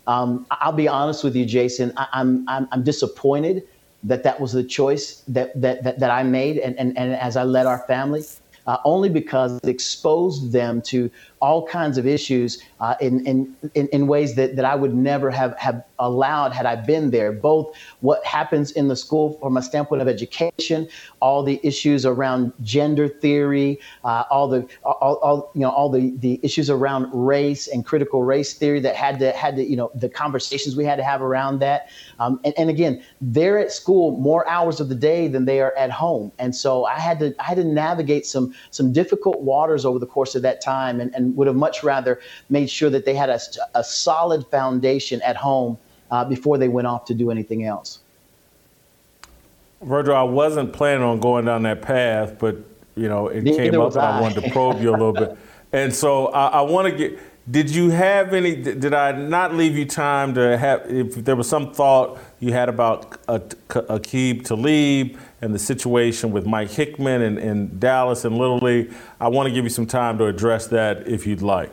Um, 0.06 0.46
I'll 0.50 0.72
be 0.72 0.88
honest 0.88 1.24
with 1.24 1.34
you, 1.34 1.44
Jason, 1.44 1.92
I, 1.96 2.06
I'm, 2.12 2.48
I'm, 2.48 2.68
I'm 2.70 2.82
disappointed 2.82 3.66
that 4.04 4.22
that 4.22 4.40
was 4.40 4.52
the 4.52 4.62
choice 4.62 5.22
that, 5.28 5.60
that, 5.60 5.82
that, 5.82 5.98
that 5.98 6.10
I 6.10 6.22
made. 6.22 6.58
And, 6.58 6.78
and, 6.78 6.96
and 6.96 7.14
as 7.14 7.36
I 7.36 7.42
led 7.42 7.66
our 7.66 7.80
family, 7.88 8.22
uh, 8.66 8.78
only 8.84 9.08
because 9.08 9.58
it 9.62 9.68
exposed 9.68 10.52
them 10.52 10.82
to 10.82 11.10
all 11.40 11.66
kinds 11.66 11.98
of 11.98 12.06
issues 12.06 12.62
uh, 12.80 12.94
in, 13.00 13.24
in, 13.26 13.54
in, 13.74 13.88
in, 13.88 14.06
ways 14.06 14.34
that, 14.34 14.56
that 14.56 14.64
I 14.64 14.74
would 14.74 14.94
never 14.94 15.30
have, 15.30 15.56
have 15.58 15.84
allowed 15.98 16.52
had 16.52 16.66
I 16.66 16.76
been 16.76 17.10
there. 17.10 17.30
Both 17.30 17.76
what 18.00 18.24
happens 18.24 18.70
in 18.72 18.88
the 18.88 18.96
school 18.96 19.38
from 19.38 19.56
a 19.56 19.62
standpoint 19.62 20.02
of 20.02 20.08
education, 20.08 20.88
all 21.20 21.42
the 21.42 21.60
issues 21.62 22.06
around 22.06 22.52
gender 22.62 23.08
theory, 23.08 23.78
uh, 24.04 24.24
all 24.30 24.48
the 24.48 24.66
all, 24.82 25.16
all, 25.22 25.50
you 25.54 25.60
know 25.60 25.70
all 25.70 25.90
the, 25.90 26.14
the 26.18 26.40
issues 26.42 26.70
around 26.70 27.08
race 27.12 27.68
and 27.68 27.84
critical 27.84 28.24
race 28.24 28.54
theory 28.54 28.80
that 28.80 28.96
had 28.96 29.18
to 29.20 29.32
had 29.32 29.56
to 29.56 29.64
you 29.64 29.76
know 29.76 29.90
the 29.94 30.08
conversations 30.08 30.74
we 30.74 30.84
had 30.84 30.96
to 30.96 31.04
have 31.04 31.22
around 31.22 31.60
that. 31.60 31.88
Um, 32.18 32.40
and, 32.44 32.54
and 32.58 32.70
again, 32.70 33.02
they're 33.20 33.58
at 33.58 33.72
school 33.72 34.18
more 34.18 34.48
hours 34.48 34.80
of 34.80 34.88
the 34.88 34.94
day 34.94 35.28
than 35.28 35.44
they 35.44 35.60
are 35.60 35.74
at 35.76 35.90
home, 35.90 36.32
and 36.38 36.54
so 36.54 36.84
I 36.86 36.98
had 36.98 37.18
to 37.20 37.34
I 37.38 37.44
had 37.44 37.56
to 37.58 37.64
navigate 37.64 38.26
some 38.26 38.54
some 38.70 38.92
difficult 38.92 39.40
waters 39.40 39.84
over 39.84 39.98
the 39.98 40.06
course 40.06 40.34
of 40.34 40.42
that 40.42 40.60
time, 40.60 41.00
and, 41.00 41.14
and 41.14 41.36
would 41.36 41.46
have 41.46 41.56
much 41.56 41.82
rather 41.82 42.20
made 42.50 42.70
sure 42.70 42.90
that 42.90 43.04
they 43.04 43.14
had 43.14 43.30
a, 43.30 43.40
a 43.74 43.84
solid 43.84 44.46
foundation 44.46 45.20
at 45.22 45.36
home 45.36 45.78
uh, 46.10 46.24
before 46.24 46.58
they 46.58 46.68
went 46.68 46.86
off 46.86 47.04
to 47.06 47.14
do 47.14 47.30
anything 47.30 47.64
else. 47.64 48.00
Virgil, 49.82 50.14
I 50.14 50.22
wasn't 50.22 50.72
planning 50.72 51.02
on 51.02 51.20
going 51.20 51.44
down 51.44 51.62
that 51.64 51.82
path, 51.82 52.38
but 52.38 52.56
you 52.94 53.08
know 53.08 53.28
it 53.28 53.42
Neither 53.42 53.70
came 53.70 53.80
up, 53.80 53.92
and 53.92 54.00
I. 54.00 54.18
I 54.18 54.20
wanted 54.20 54.42
to 54.44 54.50
probe 54.50 54.80
you 54.80 54.90
a 54.90 54.92
little 54.92 55.12
bit. 55.12 55.36
And 55.72 55.94
so 55.94 56.28
I, 56.28 56.46
I 56.46 56.60
want 56.62 56.88
to 56.88 56.96
get. 56.96 57.18
Did 57.48 57.70
you 57.70 57.90
have 57.90 58.32
any? 58.34 58.56
Did 58.56 58.94
I 58.94 59.12
not 59.12 59.54
leave 59.54 59.76
you 59.76 59.84
time 59.84 60.34
to 60.34 60.56
have? 60.56 60.90
If 60.90 61.14
there 61.16 61.36
was 61.36 61.48
some 61.48 61.72
thought 61.72 62.18
you 62.40 62.52
had 62.52 62.68
about 62.68 63.24
Aqib 63.26 64.44
Talib 64.44 65.18
and 65.46 65.54
the 65.54 65.58
situation 65.60 66.32
with 66.32 66.44
Mike 66.44 66.70
Hickman 66.70 67.22
and, 67.22 67.38
and 67.38 67.78
Dallas 67.78 68.24
and 68.24 68.36
Little 68.36 68.58
League. 68.58 68.92
I 69.20 69.28
want 69.28 69.46
to 69.46 69.54
give 69.54 69.62
you 69.62 69.70
some 69.70 69.86
time 69.86 70.18
to 70.18 70.26
address 70.26 70.66
that 70.66 71.06
if 71.06 71.24
you'd 71.24 71.40
like. 71.40 71.70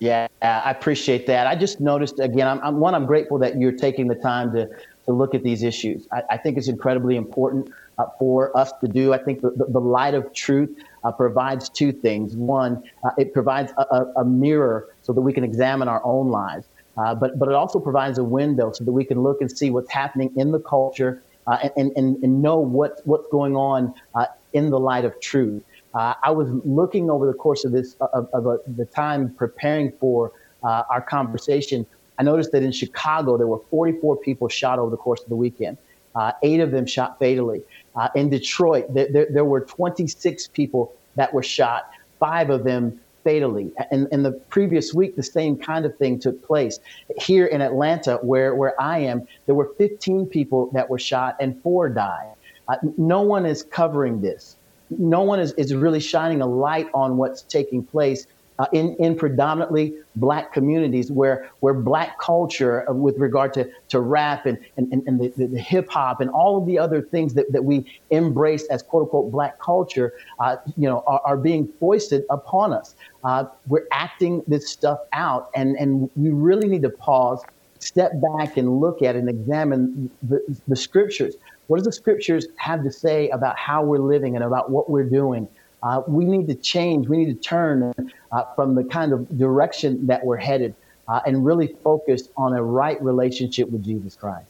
Yeah, 0.00 0.26
I 0.42 0.72
appreciate 0.72 1.28
that. 1.28 1.46
I 1.46 1.54
just 1.54 1.80
noticed 1.80 2.18
again. 2.18 2.48
I'm, 2.48 2.60
I'm 2.62 2.80
one. 2.80 2.94
I'm 2.94 3.06
grateful 3.06 3.38
that 3.38 3.58
you're 3.58 3.72
taking 3.72 4.08
the 4.08 4.16
time 4.16 4.52
to 4.52 4.68
to 5.06 5.12
look 5.12 5.34
at 5.34 5.44
these 5.44 5.62
issues. 5.62 6.08
I, 6.12 6.22
I 6.30 6.36
think 6.36 6.58
it's 6.58 6.66
incredibly 6.66 7.14
important 7.14 7.70
uh, 7.96 8.06
for 8.18 8.54
us 8.56 8.72
to 8.80 8.88
do. 8.88 9.12
I 9.14 9.18
think 9.18 9.40
the, 9.40 9.50
the, 9.50 9.66
the 9.66 9.80
light 9.80 10.14
of 10.14 10.32
truth 10.34 10.76
uh, 11.04 11.12
provides 11.12 11.68
two 11.68 11.92
things. 11.92 12.34
One, 12.34 12.82
uh, 13.04 13.10
it 13.16 13.32
provides 13.32 13.72
a, 13.78 13.82
a, 13.82 14.12
a, 14.16 14.24
mirror 14.24 14.88
so 15.02 15.12
that 15.12 15.20
we 15.20 15.32
can 15.32 15.44
examine 15.44 15.86
our 15.86 16.04
own 16.04 16.28
lives. 16.28 16.66
Uh, 16.98 17.14
but 17.14 17.38
but 17.38 17.48
it 17.48 17.54
also 17.54 17.78
provides 17.78 18.18
a 18.18 18.24
window 18.24 18.72
so 18.72 18.82
that 18.82 18.92
we 18.92 19.04
can 19.04 19.22
look 19.22 19.40
and 19.40 19.56
see 19.56 19.70
what's 19.70 19.90
happening 19.90 20.32
in 20.36 20.50
the 20.50 20.60
culture 20.60 21.22
uh, 21.46 21.68
and, 21.76 21.92
and, 21.96 22.22
and 22.22 22.42
know 22.42 22.58
what, 22.58 23.00
what's 23.04 23.26
going 23.28 23.56
on 23.56 23.94
uh, 24.14 24.26
in 24.52 24.70
the 24.70 24.78
light 24.78 25.04
of 25.04 25.18
truth. 25.20 25.62
Uh, 25.94 26.14
I 26.22 26.30
was 26.30 26.48
looking 26.64 27.08
over 27.10 27.26
the 27.26 27.32
course 27.32 27.64
of 27.64 27.72
this 27.72 27.96
of, 28.00 28.28
of 28.32 28.60
the 28.76 28.84
time 28.84 29.34
preparing 29.34 29.92
for 29.92 30.32
uh, 30.62 30.82
our 30.90 31.00
conversation. 31.00 31.86
I 32.18 32.22
noticed 32.22 32.52
that 32.52 32.62
in 32.62 32.72
Chicago 32.72 33.36
there 33.38 33.46
were 33.46 33.60
44 33.70 34.16
people 34.18 34.48
shot 34.48 34.78
over 34.78 34.90
the 34.90 34.96
course 34.96 35.22
of 35.22 35.28
the 35.28 35.36
weekend. 35.36 35.78
Uh, 36.14 36.32
eight 36.42 36.60
of 36.60 36.70
them 36.70 36.86
shot 36.86 37.18
fatally. 37.18 37.62
Uh, 37.94 38.08
in 38.14 38.30
Detroit, 38.30 38.92
there, 38.92 39.08
there, 39.10 39.26
there 39.30 39.44
were 39.44 39.60
26 39.60 40.48
people 40.48 40.94
that 41.14 41.32
were 41.32 41.42
shot. 41.42 41.90
Five 42.18 42.50
of 42.50 42.64
them 42.64 43.00
fatally. 43.26 43.72
And 43.90 44.06
in 44.12 44.22
the 44.22 44.30
previous 44.30 44.94
week, 44.94 45.16
the 45.16 45.22
same 45.22 45.58
kind 45.58 45.84
of 45.84 45.96
thing 45.98 46.20
took 46.20 46.40
place. 46.46 46.78
Here 47.18 47.46
in 47.46 47.60
Atlanta, 47.60 48.18
where, 48.22 48.54
where 48.54 48.80
I 48.80 48.98
am, 49.00 49.26
there 49.46 49.56
were 49.56 49.72
15 49.78 50.26
people 50.26 50.70
that 50.74 50.88
were 50.88 50.98
shot 50.98 51.36
and 51.40 51.60
four 51.60 51.88
died. 51.88 52.34
Uh, 52.68 52.76
no 52.96 53.22
one 53.22 53.44
is 53.44 53.64
covering 53.64 54.20
this. 54.20 54.56
No 54.90 55.22
one 55.22 55.40
is, 55.40 55.52
is 55.54 55.74
really 55.74 55.98
shining 55.98 56.40
a 56.40 56.46
light 56.46 56.88
on 56.94 57.16
what's 57.16 57.42
taking 57.42 57.82
place 57.82 58.28
uh, 58.58 58.66
in, 58.72 58.94
in 58.96 59.16
predominantly 59.16 59.94
black 60.16 60.52
communities 60.52 61.10
where, 61.12 61.50
where 61.60 61.74
black 61.74 62.18
culture 62.18 62.88
uh, 62.88 62.94
with 62.94 63.18
regard 63.18 63.52
to, 63.52 63.68
to 63.88 64.00
rap 64.00 64.46
and, 64.46 64.58
and, 64.76 64.92
and 64.92 65.20
the, 65.20 65.28
the, 65.36 65.46
the 65.46 65.60
hip 65.60 65.88
hop 65.90 66.20
and 66.20 66.30
all 66.30 66.56
of 66.56 66.66
the 66.66 66.78
other 66.78 67.02
things 67.02 67.34
that, 67.34 67.50
that 67.52 67.64
we 67.64 67.84
embrace 68.10 68.66
as 68.68 68.82
quote 68.82 69.04
unquote 69.04 69.30
black 69.30 69.58
culture, 69.60 70.14
uh, 70.40 70.56
you 70.76 70.88
know, 70.88 71.02
are, 71.06 71.20
are, 71.24 71.36
being 71.36 71.68
foisted 71.78 72.24
upon 72.30 72.72
us. 72.72 72.94
Uh, 73.26 73.44
we're 73.66 73.88
acting 73.90 74.40
this 74.46 74.70
stuff 74.70 75.00
out 75.12 75.50
and, 75.56 75.74
and 75.76 76.08
we 76.14 76.30
really 76.30 76.68
need 76.68 76.82
to 76.82 76.90
pause, 76.90 77.42
step 77.80 78.12
back 78.36 78.56
and 78.56 78.80
look 78.80 79.02
at 79.02 79.16
and 79.16 79.28
examine 79.28 80.08
the, 80.22 80.40
the 80.68 80.76
scriptures. 80.76 81.34
What 81.66 81.78
does 81.78 81.86
the 81.86 81.92
scriptures 81.92 82.46
have 82.54 82.84
to 82.84 82.92
say 82.92 83.28
about 83.30 83.58
how 83.58 83.82
we're 83.82 83.98
living 83.98 84.36
and 84.36 84.44
about 84.44 84.70
what 84.70 84.88
we're 84.88 85.10
doing? 85.22 85.48
Uh, 85.82 86.02
we 86.06 86.24
need 86.24 86.46
to 86.46 86.54
change. 86.54 87.08
We 87.08 87.16
need 87.16 87.34
to 87.34 87.48
turn 87.48 87.92
uh, 88.30 88.44
from 88.54 88.76
the 88.76 88.84
kind 88.84 89.12
of 89.12 89.36
direction 89.36 90.06
that 90.06 90.24
we're 90.24 90.36
headed 90.36 90.76
uh, 91.08 91.20
and 91.26 91.44
really 91.44 91.74
focus 91.82 92.28
on 92.36 92.54
a 92.54 92.62
right 92.62 93.02
relationship 93.02 93.68
with 93.68 93.84
Jesus 93.84 94.14
Christ. 94.14 94.46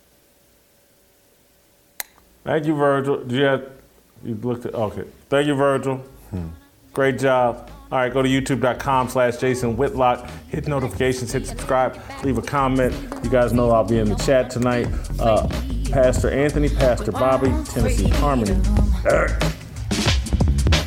Thank 2.44 2.66
you, 2.66 2.74
Virgil. 2.74 3.24
Do 3.24 3.36
you 3.36 3.44
have, 3.44 3.70
you 4.23 4.35
looked 4.35 4.66
at, 4.66 4.74
okay. 4.74 5.05
Thank 5.31 5.47
you, 5.47 5.55
Virgil. 5.55 5.97
Hmm. 6.31 6.48
Great 6.93 7.19
job. 7.19 7.70
All 7.92 7.98
right, 7.98 8.12
go 8.12 8.20
to 8.20 8.28
youtube.com 8.28 9.08
slash 9.08 9.36
Jason 9.36 9.76
Whitlock. 9.76 10.28
Hit 10.48 10.66
notifications, 10.66 11.30
hit 11.32 11.46
subscribe, 11.46 11.96
leave 12.24 12.36
a 12.36 12.42
comment. 12.42 12.92
You 13.22 13.30
guys 13.30 13.52
know 13.52 13.70
I'll 13.70 13.84
be 13.84 13.98
in 13.98 14.08
the 14.08 14.16
chat 14.16 14.50
tonight. 14.50 14.88
Uh, 15.20 15.46
Pastor 15.92 16.28
Anthony, 16.30 16.68
Pastor 16.68 17.12
Bobby, 17.12 17.46
Tennessee 17.64 18.08
Harmony. 18.08 18.60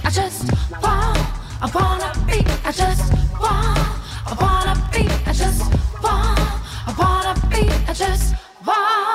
I 0.03 0.09
just 0.11 0.51
want, 0.83 1.17
I 1.61 1.71
wanna 1.73 2.11
be, 2.27 2.43
I 2.65 2.71
just 2.73 3.13
want, 3.39 3.79
I 4.27 4.35
wanna 4.41 4.89
be, 4.91 5.07
I 5.25 5.31
just 5.31 5.61
want, 6.03 6.39
I 6.85 6.95
wanna 6.99 7.47
be, 7.49 7.69
I 7.87 7.93
just 7.93 8.35
want. 8.65 9.08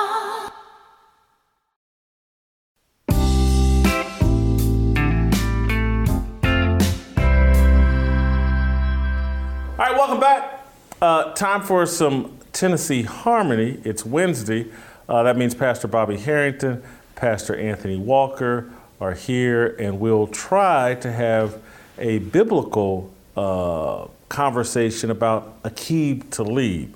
Welcome 10.05 10.21
back. 10.21 10.67
Uh, 11.01 11.33
time 11.33 11.63
for 11.63 11.83
some 11.87 12.37
Tennessee 12.53 13.01
Harmony. 13.01 13.81
It's 13.83 14.05
Wednesday. 14.05 14.67
Uh, 15.09 15.23
that 15.23 15.35
means 15.35 15.55
Pastor 15.55 15.87
Bobby 15.87 16.15
Harrington, 16.15 16.83
Pastor 17.15 17.55
Anthony 17.55 17.97
Walker 17.97 18.69
are 19.01 19.13
here, 19.15 19.75
and 19.79 19.99
we'll 19.99 20.27
try 20.27 20.93
to 21.01 21.11
have 21.11 21.59
a 21.97 22.19
biblical 22.19 23.11
uh, 23.35 24.05
conversation 24.29 25.09
about 25.09 25.63
Aqib 25.63 26.29
Talib. 26.29 26.95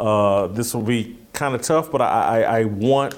Uh, 0.00 0.48
this 0.48 0.74
will 0.74 0.82
be 0.82 1.16
kind 1.32 1.54
of 1.54 1.62
tough, 1.62 1.92
but 1.92 2.02
I, 2.02 2.42
I, 2.42 2.58
I 2.58 2.64
want 2.64 3.14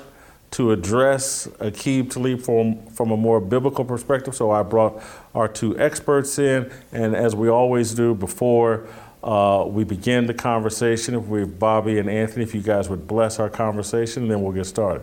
to 0.50 0.72
address 0.72 1.46
Aqib 1.60 2.10
Talib 2.10 2.42
from, 2.42 2.84
from 2.88 3.10
a 3.10 3.16
more 3.16 3.40
biblical 3.40 3.86
perspective. 3.86 4.34
So 4.34 4.50
I 4.50 4.62
brought 4.62 5.02
our 5.34 5.48
two 5.48 5.78
experts 5.78 6.38
in, 6.38 6.70
and 6.92 7.16
as 7.16 7.34
we 7.34 7.48
always 7.48 7.94
do 7.94 8.14
before 8.14 8.86
uh, 9.22 9.64
we 9.66 9.84
begin 9.84 10.26
the 10.26 10.34
conversation, 10.34 11.14
if 11.14 11.24
we 11.24 11.44
Bobby 11.44 11.98
and 11.98 12.08
Anthony, 12.08 12.42
if 12.42 12.54
you 12.54 12.62
guys 12.62 12.88
would 12.88 13.06
bless 13.06 13.38
our 13.38 13.50
conversation, 13.50 14.28
then 14.28 14.42
we'll 14.42 14.52
get 14.52 14.66
started. 14.66 15.02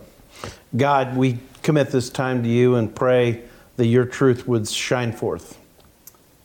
God, 0.75 1.15
we 1.15 1.39
commit 1.61 1.89
this 1.89 2.09
time 2.09 2.43
to 2.43 2.49
you 2.49 2.75
and 2.75 2.93
pray 2.93 3.43
that 3.77 3.85
your 3.85 4.05
truth 4.05 4.47
would 4.47 4.67
shine 4.67 5.11
forth. 5.11 5.59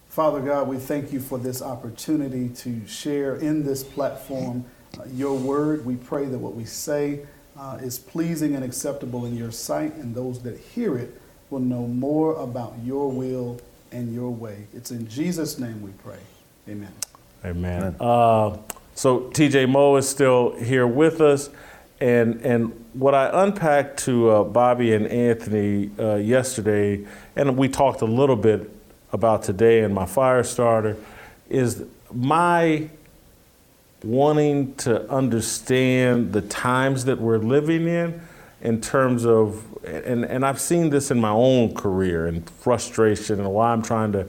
Father 0.08 0.40
God, 0.40 0.68
we 0.68 0.76
thank 0.76 1.12
you 1.12 1.20
for 1.20 1.38
this 1.38 1.62
opportunity 1.62 2.50
to 2.50 2.86
share 2.86 3.36
in 3.36 3.64
this 3.64 3.82
platform 3.82 4.64
uh, 4.98 5.04
your 5.10 5.34
word. 5.38 5.86
We 5.86 5.96
pray 5.96 6.26
that 6.26 6.38
what 6.38 6.54
we 6.54 6.66
say 6.66 7.20
uh, 7.58 7.78
is 7.80 7.98
pleasing 7.98 8.54
and 8.54 8.62
acceptable 8.62 9.24
in 9.24 9.34
your 9.34 9.50
sight, 9.50 9.94
and 9.94 10.14
those 10.14 10.42
that 10.42 10.58
hear 10.58 10.98
it 10.98 11.18
will 11.48 11.60
know 11.60 11.86
more 11.86 12.34
about 12.36 12.74
your 12.84 13.10
will 13.10 13.58
and 13.90 14.14
your 14.14 14.30
way. 14.30 14.66
It's 14.74 14.90
in 14.90 15.08
Jesus' 15.08 15.58
name 15.58 15.80
we 15.80 15.92
pray. 15.92 16.18
Amen. 16.68 16.92
Amen. 17.44 17.96
Uh, 17.98 18.56
so 18.94 19.20
TJ 19.30 19.68
Moe 19.68 19.96
is 19.96 20.08
still 20.08 20.54
here 20.56 20.86
with 20.86 21.20
us, 21.20 21.50
and 22.00 22.40
and 22.42 22.72
what 22.92 23.14
I 23.14 23.44
unpacked 23.44 23.98
to 24.04 24.30
uh, 24.30 24.44
Bobby 24.44 24.94
and 24.94 25.06
Anthony 25.06 25.90
uh, 25.98 26.16
yesterday, 26.16 27.04
and 27.34 27.56
we 27.56 27.68
talked 27.68 28.00
a 28.02 28.06
little 28.06 28.36
bit 28.36 28.70
about 29.12 29.42
today 29.42 29.82
in 29.82 29.92
my 29.92 30.06
fire 30.06 30.44
starter, 30.44 30.96
is 31.48 31.84
my 32.12 32.88
wanting 34.04 34.74
to 34.74 35.10
understand 35.10 36.32
the 36.32 36.42
times 36.42 37.04
that 37.06 37.20
we're 37.20 37.38
living 37.38 37.88
in 37.88 38.20
in 38.60 38.80
terms 38.80 39.24
of 39.24 39.64
and, 39.84 40.24
and 40.24 40.46
I've 40.46 40.60
seen 40.60 40.90
this 40.90 41.10
in 41.10 41.20
my 41.20 41.30
own 41.30 41.74
career 41.74 42.26
and 42.26 42.48
frustration 42.48 43.40
and 43.40 43.52
why 43.52 43.72
I'm 43.72 43.82
trying 43.82 44.12
to 44.12 44.26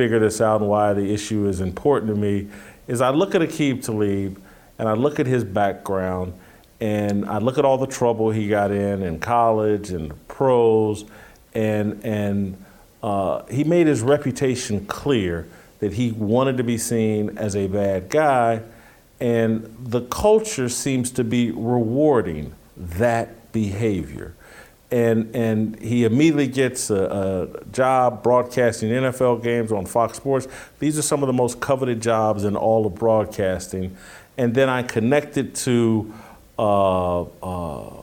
figure 0.00 0.18
this 0.18 0.40
out 0.40 0.62
and 0.62 0.70
why 0.70 0.94
the 0.94 1.12
issue 1.12 1.46
is 1.46 1.60
important 1.60 2.10
to 2.10 2.18
me 2.18 2.48
is 2.88 3.02
I 3.02 3.10
look 3.10 3.34
at 3.34 3.42
Aqib 3.42 3.84
Talib 3.84 4.42
and 4.78 4.88
I 4.88 4.94
look 4.94 5.20
at 5.20 5.26
his 5.26 5.44
background 5.44 6.32
and 6.80 7.26
I 7.26 7.36
look 7.36 7.58
at 7.58 7.66
all 7.66 7.76
the 7.76 7.86
trouble 7.86 8.30
he 8.30 8.48
got 8.48 8.70
in 8.70 9.02
in 9.02 9.20
college 9.20 9.90
and 9.90 10.26
pros 10.26 11.04
and 11.52 12.02
and 12.02 12.64
uh, 13.02 13.44
he 13.50 13.62
made 13.62 13.88
his 13.88 14.00
reputation 14.00 14.86
clear 14.86 15.46
that 15.80 15.92
he 15.92 16.12
wanted 16.12 16.56
to 16.56 16.64
be 16.64 16.78
seen 16.78 17.36
as 17.36 17.54
a 17.54 17.66
bad 17.66 18.08
guy 18.08 18.62
and 19.20 19.76
the 19.82 20.00
culture 20.06 20.70
seems 20.70 21.10
to 21.10 21.24
be 21.24 21.50
rewarding 21.50 22.54
that 22.74 23.52
behavior. 23.52 24.34
And, 24.92 25.34
and 25.36 25.80
he 25.80 26.04
immediately 26.04 26.48
gets 26.48 26.90
a, 26.90 27.04
a, 27.62 27.64
job 27.70 28.24
broadcasting 28.24 28.90
NFL 28.90 29.40
games 29.40 29.70
on 29.70 29.86
Fox 29.86 30.16
Sports. 30.16 30.48
These 30.80 30.98
are 30.98 31.02
some 31.02 31.22
of 31.22 31.28
the 31.28 31.32
most 31.32 31.60
coveted 31.60 32.02
jobs 32.02 32.42
in 32.42 32.56
all 32.56 32.86
of 32.86 32.96
broadcasting. 32.96 33.96
And 34.36 34.52
then 34.52 34.68
I 34.68 34.82
connected 34.82 35.54
to 35.56 36.12
uh, 36.58 37.22
uh, 37.22 38.02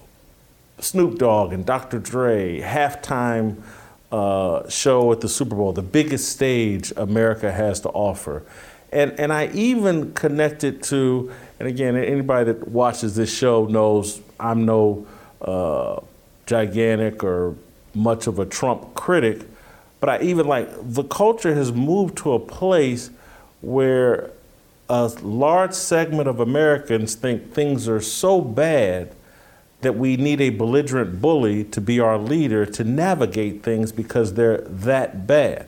Snoop 0.80 1.18
Dogg 1.18 1.52
and 1.52 1.66
Dr. 1.66 2.00
Dre, 2.00 2.62
halftime 2.62 3.62
uh, 4.12 4.68
show 4.70 5.12
at 5.12 5.22
the 5.22 5.30
Super 5.30 5.56
Bowl, 5.56 5.74
the 5.74 5.82
biggest 5.82 6.30
stage 6.30 6.94
America 6.96 7.52
has 7.52 7.82
to 7.82 7.90
offer. 7.90 8.44
And, 8.92 9.20
and 9.20 9.34
I 9.34 9.48
even 9.48 10.14
connected 10.14 10.82
to, 10.84 11.32
and 11.60 11.68
again, 11.68 11.98
anybody 11.98 12.54
that 12.54 12.68
watches 12.70 13.16
this 13.16 13.36
show 13.36 13.66
knows 13.66 14.22
I'm 14.40 14.66
no 14.66 15.06
uh, 15.42 16.00
gigantic 16.48 17.24
or 17.24 17.56
much 17.94 18.26
of 18.28 18.40
a 18.40 18.46
Trump 18.46 18.96
critic, 18.96 19.42
but 20.00 20.10
I 20.10 20.22
even 20.22 20.48
like 20.48 20.70
the 20.82 21.04
culture 21.04 21.54
has 21.54 21.72
moved 21.72 22.18
to 22.20 22.34
a 22.34 22.40
place 22.40 23.10
where 23.62 24.32
a 24.90 25.08
large 25.22 25.74
segment 25.74 26.28
of 26.28 26.40
Americans 26.40 27.16
think 27.16 27.54
things 27.54 27.88
are 27.88 28.02
so 28.02 28.42
bad 28.42 29.14
that 29.82 29.96
we 29.96 30.18
need 30.18 30.42
a 30.42 30.50
belligerent 30.50 31.22
bully 31.22 31.64
to 31.66 31.82
be 31.82 32.00
our 32.00 32.18
leader 32.18 32.66
to 32.66 32.84
navigate 32.84 33.62
things 33.64 33.92
because 33.92 34.34
they're 34.34 34.60
that 34.62 35.28
bad. 35.28 35.68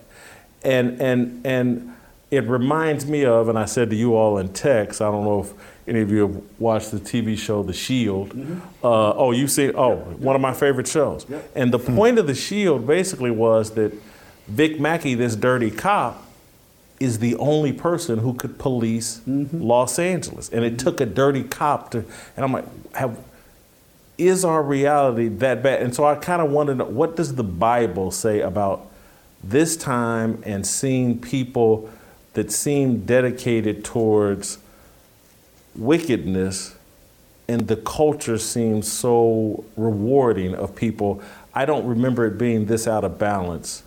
And, 0.64 1.00
and, 1.02 1.46
and, 1.46 1.96
it 2.32 2.44
reminds 2.48 3.08
me 3.08 3.26
of, 3.26 3.50
and 3.50 3.58
I 3.58 3.66
said 3.66 3.90
to 3.90 3.96
you 3.96 4.16
all 4.16 4.38
in 4.38 4.50
text, 4.54 5.02
I 5.02 5.10
don't 5.10 5.24
know 5.24 5.42
if 5.42 5.54
any 5.90 6.02
of 6.02 6.12
you 6.12 6.28
have 6.28 6.42
watched 6.60 6.92
the 6.92 7.00
TV 7.00 7.38
show 7.38 7.64
The 7.64 7.74
Shield. 7.74 8.30
Mm-hmm. 8.30 8.60
Uh, 8.84 9.14
oh, 9.14 9.32
you 9.32 9.48
see, 9.48 9.74
oh, 9.74 9.98
yep. 9.98 10.20
one 10.20 10.36
of 10.36 10.42
my 10.42 10.54
favorite 10.54 10.88
shows. 10.88 11.26
And 11.56 11.74
the 11.74 11.80
point 11.80 12.20
of 12.20 12.28
The 12.28 12.36
Shield 12.36 12.86
basically 12.86 13.32
was 13.32 13.72
that 13.72 13.94
Vic 14.48 14.80
Mackey, 14.80 15.16
this 15.16 15.36
dirty 15.36 15.72
cop, 15.72 16.26
is 17.00 17.20
the 17.20 17.36
only 17.36 17.74
person 17.74 18.20
who 18.20 18.34
could 18.34 18.60
police 18.60 19.22
mm-hmm. 19.28 19.62
Los 19.62 19.98
Angeles. 19.98 20.50
And 20.50 20.64
it 20.64 20.78
took 20.78 21.02
a 21.02 21.06
dirty 21.06 21.44
cop 21.44 21.92
to, 21.92 22.00
and 22.36 22.46
I'm 22.46 22.52
like, 22.52 22.66
have, 22.94 23.20
is 24.18 24.44
our 24.44 24.62
reality 24.62 25.28
that 25.28 25.64
bad? 25.64 25.82
And 25.82 25.96
so 25.96 26.04
I 26.04 26.16
kind 26.16 26.42
of 26.42 26.52
wanted 26.52 26.74
to 26.74 26.78
know, 26.80 26.86
what 26.86 27.16
does 27.16 27.36
the 27.36 27.44
Bible 27.44 28.12
say 28.12 28.42
about 28.42 28.86
this 29.44 29.78
time 29.78 30.44
and 30.46 30.68
seeing 30.68 31.20
people 31.20 31.90
that 32.34 32.52
seem 32.52 33.06
dedicated 33.06 33.84
towards 33.86 34.60
wickedness, 35.80 36.76
and 37.48 37.68
the 37.68 37.78
culture 37.78 38.38
seems 38.38 38.92
so 38.92 39.64
rewarding 39.76 40.54
of 40.54 40.76
people. 40.76 41.22
I 41.54 41.66
don't 41.66 41.86
remember 41.86 42.28
it 42.28 42.38
being 42.38 42.66
this 42.66 42.88
out 42.88 43.04
of 43.04 43.18
balance 43.18 43.84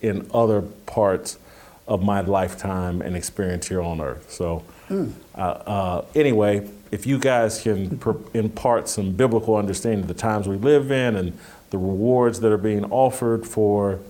in 0.00 0.28
other 0.34 0.62
parts 0.62 1.38
of 1.86 2.02
my 2.02 2.20
lifetime 2.20 3.02
and 3.02 3.16
experience 3.16 3.68
here 3.68 3.82
on 3.82 4.00
earth. 4.00 4.32
So, 4.32 4.64
mm. 4.88 5.12
uh, 5.34 5.38
uh, 5.38 6.04
anyway, 6.14 6.68
if 6.90 7.06
you 7.06 7.18
guys 7.18 7.62
can 7.62 7.98
per- 7.98 8.16
impart 8.32 8.88
some 8.88 9.12
biblical 9.12 9.56
understanding 9.56 10.00
of 10.00 10.08
the 10.08 10.14
times 10.14 10.48
we 10.48 10.56
live 10.56 10.90
in 10.90 11.16
and 11.16 11.38
the 11.70 11.78
rewards 11.78 12.40
that 12.40 12.52
are 12.52 12.58
being 12.58 12.84
offered 12.86 13.46
for, 13.46 14.00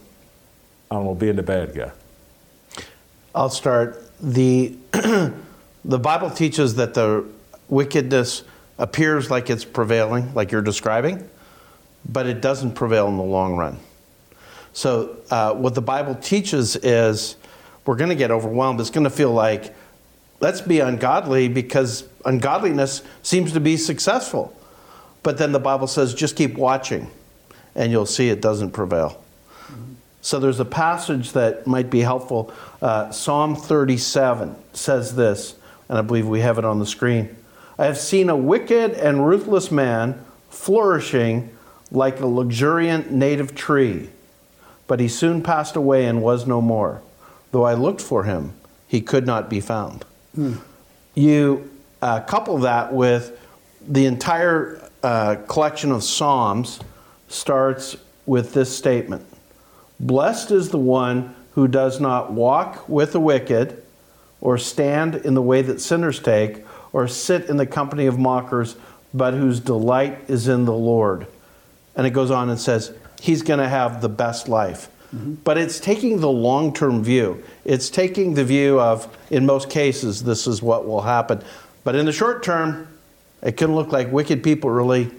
I 0.90 0.96
don't 0.96 1.04
know, 1.04 1.14
being 1.14 1.36
the 1.36 1.42
bad 1.42 1.74
guy. 1.74 1.92
I'll 3.34 3.50
start. 3.50 4.02
The, 4.20 4.76
the 5.84 5.98
Bible 5.98 6.30
teaches 6.30 6.76
that 6.76 6.94
the 6.94 7.24
wickedness 7.68 8.42
appears 8.78 9.30
like 9.30 9.50
it's 9.50 9.64
prevailing, 9.64 10.34
like 10.34 10.50
you're 10.50 10.62
describing, 10.62 11.28
but 12.08 12.26
it 12.26 12.40
doesn't 12.40 12.74
prevail 12.74 13.08
in 13.08 13.16
the 13.16 13.22
long 13.22 13.56
run. 13.56 13.78
So, 14.72 15.18
uh, 15.30 15.54
what 15.54 15.74
the 15.74 15.82
Bible 15.82 16.16
teaches 16.16 16.74
is 16.76 17.36
we're 17.86 17.96
going 17.96 18.10
to 18.10 18.16
get 18.16 18.30
overwhelmed. 18.30 18.80
It's 18.80 18.90
going 18.90 19.04
to 19.04 19.10
feel 19.10 19.32
like, 19.32 19.74
let's 20.40 20.60
be 20.60 20.80
ungodly 20.80 21.48
because 21.48 22.08
ungodliness 22.24 23.02
seems 23.22 23.52
to 23.52 23.60
be 23.60 23.76
successful. 23.76 24.56
But 25.22 25.38
then 25.38 25.52
the 25.52 25.60
Bible 25.60 25.86
says, 25.86 26.12
just 26.12 26.34
keep 26.34 26.54
watching, 26.56 27.10
and 27.74 27.92
you'll 27.92 28.06
see 28.06 28.30
it 28.30 28.40
doesn't 28.40 28.72
prevail. 28.72 29.22
So 30.22 30.40
there's 30.40 30.58
a 30.58 30.64
passage 30.64 31.32
that 31.32 31.66
might 31.66 31.90
be 31.90 32.00
helpful. 32.00 32.52
Uh, 32.80 33.10
Psalm 33.10 33.54
37 33.54 34.56
says 34.72 35.14
this, 35.14 35.54
and 35.94 36.00
I 36.00 36.02
believe 36.02 36.26
we 36.26 36.40
have 36.40 36.58
it 36.58 36.64
on 36.64 36.80
the 36.80 36.86
screen. 36.86 37.36
I 37.78 37.84
have 37.84 37.98
seen 37.98 38.28
a 38.28 38.34
wicked 38.34 38.94
and 38.94 39.24
ruthless 39.24 39.70
man 39.70 40.24
flourishing 40.50 41.56
like 41.92 42.18
a 42.18 42.26
luxuriant 42.26 43.12
native 43.12 43.54
tree, 43.54 44.10
but 44.88 44.98
he 44.98 45.06
soon 45.06 45.40
passed 45.40 45.76
away 45.76 46.06
and 46.06 46.20
was 46.20 46.48
no 46.48 46.60
more. 46.60 47.00
Though 47.52 47.62
I 47.62 47.74
looked 47.74 48.00
for 48.00 48.24
him, 48.24 48.54
he 48.88 49.00
could 49.00 49.24
not 49.24 49.48
be 49.48 49.60
found. 49.60 50.04
Hmm. 50.34 50.54
You 51.14 51.70
uh, 52.02 52.22
couple 52.22 52.58
that 52.58 52.92
with 52.92 53.38
the 53.80 54.06
entire 54.06 54.90
uh, 55.04 55.36
collection 55.46 55.92
of 55.92 56.02
Psalms 56.02 56.80
starts 57.28 57.96
with 58.26 58.52
this 58.52 58.76
statement 58.76 59.24
Blessed 60.00 60.50
is 60.50 60.70
the 60.70 60.78
one 60.78 61.36
who 61.52 61.68
does 61.68 62.00
not 62.00 62.32
walk 62.32 62.88
with 62.88 63.12
the 63.12 63.20
wicked, 63.20 63.83
or 64.44 64.58
stand 64.58 65.16
in 65.16 65.34
the 65.34 65.42
way 65.42 65.62
that 65.62 65.80
sinners 65.80 66.20
take, 66.20 66.64
or 66.92 67.08
sit 67.08 67.48
in 67.48 67.56
the 67.56 67.66
company 67.66 68.06
of 68.06 68.18
mockers, 68.18 68.76
but 69.12 69.34
whose 69.34 69.58
delight 69.58 70.18
is 70.28 70.46
in 70.46 70.66
the 70.66 70.72
Lord. 70.72 71.26
And 71.96 72.06
it 72.06 72.10
goes 72.10 72.30
on 72.30 72.50
and 72.50 72.60
says, 72.60 72.92
He's 73.20 73.42
going 73.42 73.58
to 73.58 73.68
have 73.68 74.02
the 74.02 74.08
best 74.08 74.48
life. 74.48 74.88
Mm-hmm. 75.14 75.34
But 75.44 75.56
it's 75.56 75.80
taking 75.80 76.20
the 76.20 76.30
long 76.30 76.74
term 76.74 77.02
view. 77.02 77.42
It's 77.64 77.88
taking 77.88 78.34
the 78.34 78.44
view 78.44 78.78
of, 78.78 79.16
in 79.30 79.46
most 79.46 79.70
cases, 79.70 80.22
this 80.22 80.46
is 80.46 80.62
what 80.62 80.86
will 80.86 81.00
happen. 81.00 81.42
But 81.82 81.94
in 81.94 82.04
the 82.04 82.12
short 82.12 82.42
term, 82.42 82.86
it 83.42 83.56
can 83.56 83.74
look 83.74 83.92
like 83.92 84.12
wicked 84.12 84.42
people 84.42 84.70
really 84.70 85.10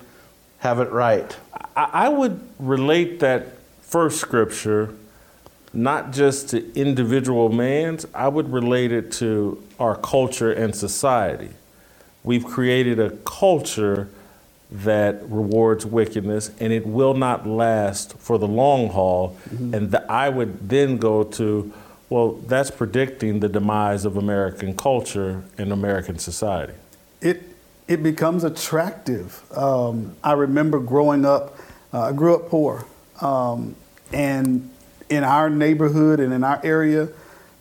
have 0.60 0.80
it 0.80 0.92
right. 0.92 1.36
I, 1.76 1.90
I 1.94 2.10
would 2.10 2.40
relate 2.60 3.22
that 3.22 3.58
first 3.82 4.20
scripture 4.20 4.94
not 5.76 6.12
just 6.12 6.50
to 6.50 6.74
individual 6.80 7.50
man's, 7.50 8.06
I 8.14 8.28
would 8.28 8.52
relate 8.52 8.92
it 8.92 9.12
to 9.14 9.62
our 9.80 9.96
culture 9.96 10.52
and 10.52 10.76
society. 10.76 11.50
We've 12.24 12.46
created 12.46 13.00
a 13.00 13.12
culture 13.26 14.10
that 14.72 15.22
rewards 15.30 15.86
wickedness 15.86 16.52
and 16.60 16.74
it 16.74 16.86
will 16.86 17.14
not 17.14 17.46
last 17.48 18.18
for 18.18 18.38
the 18.38 18.48
long 18.48 18.90
haul. 18.90 19.38
Mm-hmm. 19.50 19.74
And 19.74 19.92
the, 19.92 20.12
I 20.12 20.30
would 20.30 20.68
then 20.70 20.98
go 20.98 21.24
to, 21.24 21.72
well, 22.10 22.34
that's 22.34 22.72
predicting 22.72 23.40
the 23.40 23.50
demise 23.50 24.06
of 24.06 24.18
American 24.18 24.76
culture 24.76 25.44
and 25.58 25.72
American 25.72 26.18
society. 26.18 26.74
It, 27.22 27.44
it 27.88 28.02
becomes 28.02 28.44
attractive. 28.44 29.44
Um, 29.56 30.16
I 30.24 30.34
remember 30.34 30.80
growing 30.80 31.26
up, 31.26 31.58
uh, 31.94 32.02
I 32.02 32.12
grew 32.12 32.36
up 32.36 32.50
poor. 32.50 32.86
Um, 33.22 33.76
and 34.12 34.70
in 35.10 35.24
our 35.24 35.50
neighborhood 35.50 36.20
and 36.20 36.34
in 36.34 36.44
our 36.44 36.60
area, 36.64 37.10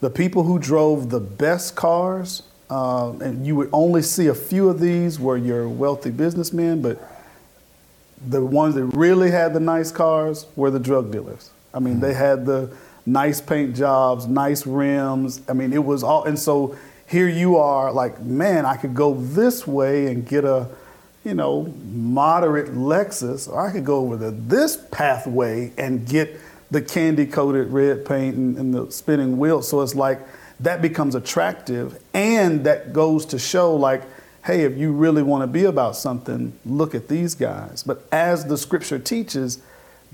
the 0.01 0.11
people 0.11 0.45
who 0.45 0.59
drove 0.59 1.11
the 1.11 1.21
best 1.21 1.77
cars, 1.77 2.43
uh, 2.71 3.11
and 3.19 3.47
you 3.47 3.57
would 3.57 3.71
only 3.73 4.03
see 4.03 4.27
a 4.27 4.35
few 4.35 4.69
of 4.69 4.81
these 4.81 5.21
were 5.21 5.37
your 5.37 5.69
wealthy 5.69 6.11
businessmen, 6.11 6.83
but 6.83 6.99
the 8.27 8.45
ones 8.45 8.75
that 8.75 8.85
really 8.85 9.31
had 9.31 9.53
the 9.53 9.61
nice 9.61 9.93
cars 9.93 10.47
were 10.57 10.71
the 10.71 10.79
drug 10.79 11.13
dealers. 11.13 11.51
I 11.73 11.79
mean, 11.79 11.95
mm-hmm. 11.95 12.03
they 12.03 12.15
had 12.15 12.47
the 12.47 12.71
nice 13.07 13.41
paint 13.41 13.77
jobs, 13.77 14.27
nice 14.27 14.67
rims. 14.67 15.43
I 15.49 15.53
mean, 15.53 15.73
it 15.73 15.85
was 15.85 16.03
all, 16.03 16.25
and 16.25 16.39
so 16.39 16.77
here 17.07 17.29
you 17.29 17.57
are, 17.57 17.93
like, 17.93 18.21
man, 18.21 18.65
I 18.65 18.77
could 18.77 18.95
go 18.95 19.15
this 19.15 19.67
way 19.67 20.07
and 20.07 20.27
get 20.27 20.45
a, 20.45 20.69
you 21.25 21.35
know, 21.35 21.73
moderate 21.93 22.75
Lexus, 22.75 23.49
or 23.49 23.67
I 23.67 23.73
could 23.73 23.85
go 23.85 23.99
over 24.01 24.17
the, 24.17 24.31
this 24.31 24.79
pathway 24.91 25.73
and 25.77 26.07
get 26.07 26.39
the 26.71 26.83
candy 26.83 27.27
coated 27.27 27.69
red 27.71 28.05
paint 28.05 28.37
and, 28.37 28.57
and 28.59 28.75
the 28.75 28.91
spinning 28.91 29.39
wheels. 29.39 29.69
So 29.69 29.81
it's 29.83 29.95
like 29.95 30.21
that 30.61 30.81
becomes 30.83 31.15
attractive, 31.15 31.99
and 32.13 32.65
that 32.65 32.93
goes 32.93 33.27
to 33.27 33.39
show, 33.39 33.75
like, 33.75 34.03
hey, 34.45 34.63
if 34.63 34.77
you 34.77 34.93
really 34.93 35.23
want 35.23 35.43
to 35.43 35.47
be 35.47 35.65
about 35.65 35.97
something, 35.97 36.53
look 36.65 36.95
at 36.95 37.09
these 37.09 37.35
guys. 37.35 37.83
But 37.83 38.07
as 38.13 38.45
the 38.45 38.59
scripture 38.59 38.99
teaches, 38.99 39.61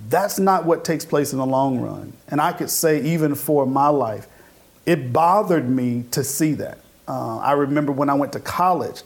that's 0.09 0.39
not 0.39 0.65
what 0.65 0.85
takes 0.85 1.05
place 1.05 1.33
in 1.33 1.39
the 1.39 1.47
long 1.47 1.81
run. 1.81 2.13
And 2.29 2.41
I 2.41 2.53
could 2.53 2.71
say, 2.71 3.03
even 3.03 3.35
for 3.35 3.67
my 3.67 3.89
life, 3.89 4.29
it 4.87 5.13
bothered 5.13 5.69
me 5.69 6.05
to 6.13 6.25
see 6.25 6.55
that. 6.55 6.79
Uh, 7.07 7.39
I 7.39 7.53
remember 7.53 7.93
when 7.93 8.09
I 8.09 8.15
went 8.15 8.33
to 8.33 8.41
college, 8.41 9.03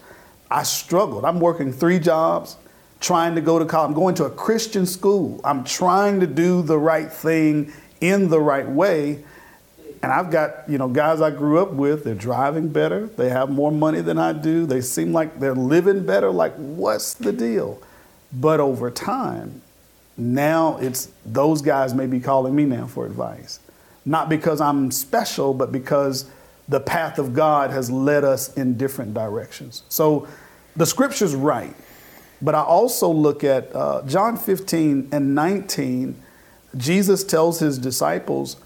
I 0.50 0.62
struggled. 0.62 1.24
I'm 1.24 1.40
working 1.40 1.72
three 1.72 1.98
jobs, 1.98 2.56
trying 3.04 3.34
to 3.34 3.42
go 3.42 3.58
to 3.58 3.66
college. 3.66 3.88
I'm 3.88 3.94
going 3.94 4.14
to 4.16 4.24
a 4.24 4.30
Christian 4.30 4.86
school. 4.86 5.38
I'm 5.44 5.62
trying 5.62 6.20
to 6.20 6.26
do 6.26 6.62
the 6.62 6.78
right 6.78 7.12
thing 7.12 7.70
in 8.00 8.30
the 8.30 8.40
right 8.40 8.66
way. 8.66 9.22
And 10.02 10.10
I've 10.10 10.30
got, 10.30 10.68
you 10.68 10.78
know, 10.78 10.88
guys 10.88 11.20
I 11.20 11.30
grew 11.30 11.58
up 11.60 11.72
with, 11.72 12.04
they're 12.04 12.14
driving 12.14 12.70
better. 12.70 13.06
They 13.06 13.28
have 13.28 13.50
more 13.50 13.70
money 13.70 14.00
than 14.00 14.18
I 14.18 14.32
do. 14.32 14.64
They 14.64 14.80
seem 14.80 15.12
like 15.12 15.38
they're 15.38 15.54
living 15.54 16.04
better. 16.06 16.30
Like, 16.30 16.54
what's 16.54 17.14
the 17.14 17.32
deal? 17.32 17.80
But 18.32 18.58
over 18.58 18.90
time, 18.90 19.60
now 20.16 20.78
it's 20.78 21.10
those 21.26 21.60
guys 21.60 21.94
may 21.94 22.06
be 22.06 22.20
calling 22.20 22.54
me 22.54 22.64
now 22.64 22.86
for 22.86 23.04
advice. 23.04 23.60
Not 24.06 24.28
because 24.28 24.60
I'm 24.60 24.90
special, 24.90 25.52
but 25.54 25.72
because 25.72 26.30
the 26.68 26.80
path 26.80 27.18
of 27.18 27.34
God 27.34 27.70
has 27.70 27.90
led 27.90 28.24
us 28.24 28.52
in 28.54 28.76
different 28.76 29.12
directions. 29.12 29.82
So 29.88 30.26
the 30.76 30.86
scripture's 30.86 31.34
right. 31.34 31.74
But 32.44 32.54
I 32.54 32.60
also 32.60 33.08
look 33.08 33.42
at 33.42 33.74
uh, 33.74 34.02
John 34.06 34.36
15 34.36 35.08
and 35.12 35.34
19. 35.34 36.14
Jesus 36.76 37.24
tells 37.24 37.58
his 37.58 37.78
disciples, 37.78 38.58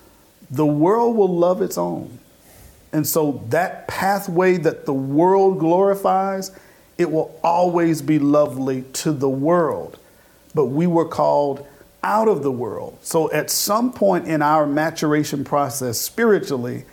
the 0.50 0.66
world 0.66 1.16
will 1.16 1.32
love 1.32 1.62
its 1.62 1.78
own. 1.78 2.18
And 2.92 3.06
so 3.06 3.44
that 3.50 3.86
pathway 3.86 4.56
that 4.56 4.84
the 4.84 4.92
world 4.92 5.60
glorifies, 5.60 6.50
it 6.96 7.08
will 7.08 7.38
always 7.44 8.02
be 8.02 8.18
lovely 8.18 8.82
to 8.94 9.12
the 9.12 9.28
world. 9.28 10.00
But 10.56 10.66
we 10.66 10.88
were 10.88 11.06
called 11.06 11.64
out 12.02 12.26
of 12.26 12.42
the 12.42 12.50
world. 12.50 12.98
So 13.02 13.30
at 13.30 13.48
some 13.48 13.92
point 13.92 14.26
in 14.26 14.42
our 14.42 14.66
maturation 14.66 15.44
process 15.44 16.00
spiritually, 16.00 16.84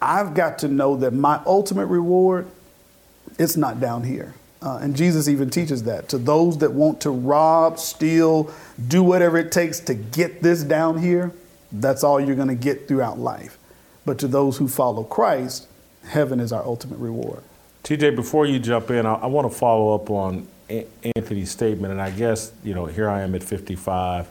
I've 0.00 0.34
got 0.34 0.60
to 0.60 0.68
know 0.68 0.96
that 0.98 1.12
my 1.12 1.40
ultimate 1.44 1.86
reward, 1.86 2.46
it's 3.36 3.56
not 3.56 3.80
down 3.80 4.04
here. 4.04 4.34
Uh, 4.62 4.78
and 4.82 4.94
Jesus 4.94 5.26
even 5.26 5.48
teaches 5.48 5.84
that 5.84 6.08
to 6.10 6.18
those 6.18 6.58
that 6.58 6.72
want 6.72 7.00
to 7.02 7.10
rob, 7.10 7.78
steal, 7.78 8.52
do 8.88 9.02
whatever 9.02 9.38
it 9.38 9.50
takes 9.50 9.80
to 9.80 9.94
get 9.94 10.42
this 10.42 10.62
down 10.62 10.98
here, 10.98 11.32
that's 11.72 12.04
all 12.04 12.20
you're 12.20 12.36
going 12.36 12.48
to 12.48 12.54
get 12.54 12.86
throughout 12.86 13.18
life. 13.18 13.56
But 14.04 14.18
to 14.18 14.28
those 14.28 14.58
who 14.58 14.68
follow 14.68 15.02
Christ, 15.02 15.66
heaven 16.04 16.40
is 16.40 16.52
our 16.52 16.64
ultimate 16.64 16.98
reward. 16.98 17.42
TJ, 17.84 18.14
before 18.14 18.44
you 18.44 18.58
jump 18.58 18.90
in, 18.90 19.06
I, 19.06 19.14
I 19.14 19.26
want 19.26 19.50
to 19.50 19.56
follow 19.56 19.94
up 19.94 20.10
on 20.10 20.46
a- 20.68 20.86
Anthony's 21.16 21.50
statement. 21.50 21.92
And 21.92 22.02
I 22.02 22.10
guess, 22.10 22.52
you 22.62 22.74
know, 22.74 22.84
here 22.84 23.08
I 23.08 23.22
am 23.22 23.34
at 23.34 23.42
55, 23.42 24.28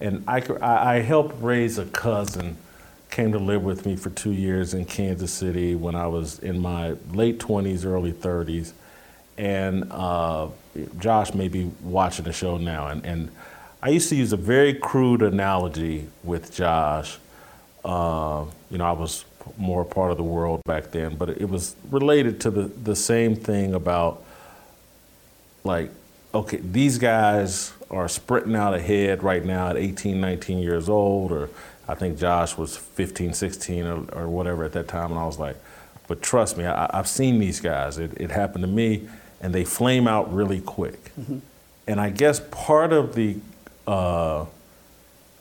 and 0.00 0.22
I, 0.28 0.42
I, 0.60 0.96
I 0.96 1.00
helped 1.00 1.42
raise 1.42 1.78
a 1.78 1.86
cousin, 1.86 2.56
came 3.10 3.32
to 3.32 3.38
live 3.38 3.64
with 3.64 3.84
me 3.84 3.96
for 3.96 4.10
two 4.10 4.32
years 4.32 4.74
in 4.74 4.84
Kansas 4.84 5.32
City 5.32 5.74
when 5.74 5.96
I 5.96 6.06
was 6.06 6.38
in 6.38 6.60
my 6.60 6.94
late 7.12 7.40
20s, 7.40 7.84
early 7.84 8.12
30s 8.12 8.72
and 9.38 9.86
uh, 9.90 10.48
Josh 10.98 11.34
may 11.34 11.48
be 11.48 11.70
watching 11.82 12.24
the 12.24 12.32
show 12.32 12.56
now. 12.58 12.88
And, 12.88 13.04
and 13.04 13.30
I 13.82 13.88
used 13.88 14.08
to 14.10 14.16
use 14.16 14.32
a 14.32 14.36
very 14.36 14.74
crude 14.74 15.22
analogy 15.22 16.06
with 16.22 16.54
Josh. 16.54 17.18
Uh, 17.84 18.44
you 18.70 18.78
know, 18.78 18.84
I 18.84 18.92
was 18.92 19.24
more 19.56 19.84
part 19.84 20.10
of 20.12 20.16
the 20.16 20.22
world 20.22 20.62
back 20.64 20.92
then, 20.92 21.16
but 21.16 21.30
it 21.30 21.48
was 21.48 21.74
related 21.90 22.40
to 22.42 22.50
the, 22.50 22.62
the 22.62 22.94
same 22.94 23.34
thing 23.34 23.74
about 23.74 24.22
like, 25.64 25.90
okay, 26.34 26.58
these 26.58 26.98
guys 26.98 27.72
are 27.90 28.08
sprinting 28.08 28.54
out 28.54 28.74
ahead 28.74 29.22
right 29.22 29.44
now 29.44 29.68
at 29.68 29.76
18, 29.76 30.20
19 30.20 30.58
years 30.58 30.88
old, 30.88 31.32
or 31.32 31.50
I 31.88 31.94
think 31.94 32.18
Josh 32.18 32.56
was 32.56 32.76
15, 32.76 33.34
16 33.34 33.86
or, 33.86 34.04
or 34.12 34.28
whatever 34.28 34.64
at 34.64 34.72
that 34.72 34.88
time. 34.88 35.10
And 35.10 35.18
I 35.18 35.26
was 35.26 35.38
like, 35.38 35.56
but 36.06 36.22
trust 36.22 36.56
me, 36.56 36.64
I, 36.64 36.88
have 36.92 37.08
seen 37.08 37.38
these 37.38 37.60
guys. 37.60 37.98
It, 37.98 38.12
it 38.16 38.30
happened 38.30 38.62
to 38.62 38.68
me 38.68 39.08
and 39.42 39.52
they 39.52 39.64
flame 39.64 40.08
out 40.08 40.32
really 40.32 40.60
quick. 40.60 41.12
Mm-hmm. 41.20 41.38
And 41.86 42.00
I 42.00 42.10
guess 42.10 42.40
part 42.50 42.92
of 42.92 43.14
the 43.16 43.36
uh, 43.86 44.46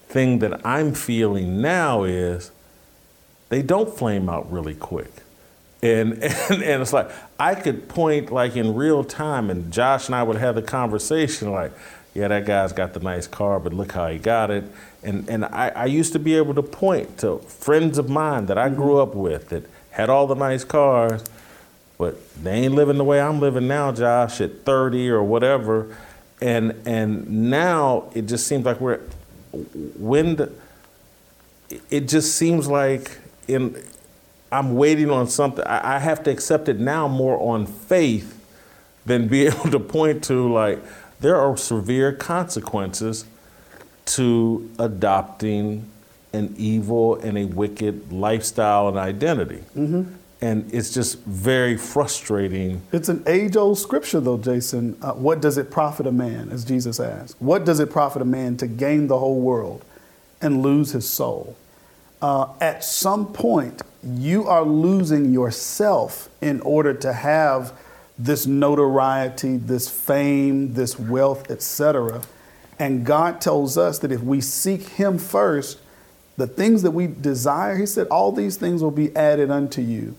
thing 0.09 0.39
that 0.39 0.65
I'm 0.65 0.93
feeling 0.93 1.61
now 1.61 2.03
is 2.03 2.51
they 3.49 3.61
don't 3.61 3.95
flame 3.95 4.27
out 4.27 4.51
really 4.51 4.73
quick. 4.73 5.11
And, 5.83 6.13
and, 6.23 6.63
and 6.63 6.81
it's 6.81 6.93
like, 6.93 7.11
I 7.39 7.53
could 7.55 7.87
point 7.87 8.31
like 8.31 8.55
in 8.55 8.75
real 8.75 9.03
time, 9.03 9.49
and 9.49 9.71
Josh 9.71 10.07
and 10.07 10.15
I 10.15 10.23
would 10.23 10.37
have 10.37 10.55
the 10.55 10.61
conversation 10.61 11.51
like, 11.51 11.71
yeah, 12.13 12.27
that 12.27 12.45
guy's 12.45 12.73
got 12.73 12.93
the 12.93 12.99
nice 12.99 13.27
car, 13.27 13.59
but 13.59 13.71
look 13.71 13.93
how 13.93 14.07
he 14.07 14.17
got 14.17 14.51
it. 14.51 14.65
And, 15.03 15.29
and 15.29 15.45
I, 15.45 15.69
I 15.69 15.85
used 15.85 16.11
to 16.13 16.19
be 16.19 16.35
able 16.35 16.53
to 16.55 16.63
point 16.63 17.19
to 17.19 17.37
friends 17.39 17.97
of 17.97 18.09
mine 18.09 18.47
that 18.47 18.57
I 18.57 18.67
grew 18.69 18.95
mm-hmm. 18.95 19.11
up 19.11 19.15
with 19.15 19.49
that 19.49 19.63
had 19.91 20.09
all 20.09 20.27
the 20.27 20.35
nice 20.35 20.63
cars, 20.63 21.23
but 22.01 22.17
they 22.43 22.63
ain't 22.63 22.73
living 22.73 22.97
the 22.97 23.03
way 23.03 23.21
I'm 23.21 23.39
living 23.39 23.67
now, 23.67 23.91
Josh, 23.91 24.41
at 24.41 24.65
30 24.65 25.11
or 25.11 25.21
whatever. 25.21 25.95
And 26.41 26.81
and 26.87 27.51
now 27.51 28.09
it 28.15 28.23
just 28.23 28.47
seems 28.47 28.65
like 28.65 28.81
we're 28.81 29.01
when 29.51 30.37
the, 30.37 30.51
it 31.91 32.07
just 32.07 32.35
seems 32.35 32.67
like 32.67 33.19
in 33.47 33.79
I'm 34.51 34.73
waiting 34.73 35.11
on 35.11 35.27
something. 35.27 35.63
I, 35.63 35.97
I 35.97 35.99
have 35.99 36.23
to 36.23 36.31
accept 36.31 36.69
it 36.69 36.79
now 36.79 37.07
more 37.07 37.39
on 37.39 37.67
faith 37.67 38.43
than 39.05 39.27
be 39.27 39.45
able 39.45 39.69
to 39.69 39.79
point 39.79 40.23
to 40.23 40.51
like 40.51 40.79
there 41.19 41.35
are 41.35 41.55
severe 41.55 42.13
consequences 42.13 43.25
to 44.05 44.71
adopting 44.79 45.87
an 46.33 46.55
evil 46.57 47.13
and 47.17 47.37
a 47.37 47.45
wicked 47.45 48.11
lifestyle 48.11 48.87
and 48.87 48.97
identity. 48.97 49.63
Mm-hmm 49.77 50.15
and 50.41 50.73
it's 50.73 50.91
just 50.91 51.19
very 51.19 51.77
frustrating. 51.77 52.81
It's 52.91 53.09
an 53.09 53.23
age 53.27 53.55
old 53.55 53.77
scripture, 53.77 54.19
though, 54.19 54.39
Jason. 54.39 54.97
Uh, 55.01 55.13
what 55.13 55.39
does 55.39 55.57
it 55.57 55.69
profit 55.69 56.07
a 56.07 56.11
man, 56.11 56.49
as 56.49 56.65
Jesus 56.65 56.99
asked? 56.99 57.35
What 57.39 57.63
does 57.63 57.79
it 57.79 57.91
profit 57.91 58.23
a 58.23 58.25
man 58.25 58.57
to 58.57 58.67
gain 58.67 59.07
the 59.07 59.19
whole 59.19 59.39
world 59.39 59.85
and 60.41 60.63
lose 60.63 60.91
his 60.91 61.07
soul? 61.07 61.55
Uh, 62.21 62.47
at 62.59 62.83
some 62.83 63.31
point, 63.31 63.81
you 64.03 64.47
are 64.47 64.63
losing 64.63 65.31
yourself 65.31 66.29
in 66.41 66.59
order 66.61 66.93
to 66.95 67.13
have 67.13 67.73
this 68.17 68.45
notoriety, 68.45 69.57
this 69.57 69.89
fame, 69.89 70.73
this 70.73 70.97
wealth, 70.99 71.49
etc. 71.49 72.21
And 72.79 73.05
God 73.05 73.41
tells 73.41 73.77
us 73.77 73.99
that 73.99 74.11
if 74.11 74.21
we 74.21 74.41
seek 74.41 74.81
Him 74.89 75.17
first, 75.17 75.79
the 76.37 76.47
things 76.47 76.81
that 76.81 76.91
we 76.91 77.07
desire, 77.07 77.77
He 77.77 77.85
said, 77.85 78.07
all 78.07 78.31
these 78.31 78.57
things 78.57 78.81
will 78.81 78.91
be 78.91 79.15
added 79.15 79.51
unto 79.51 79.81
you. 79.81 80.15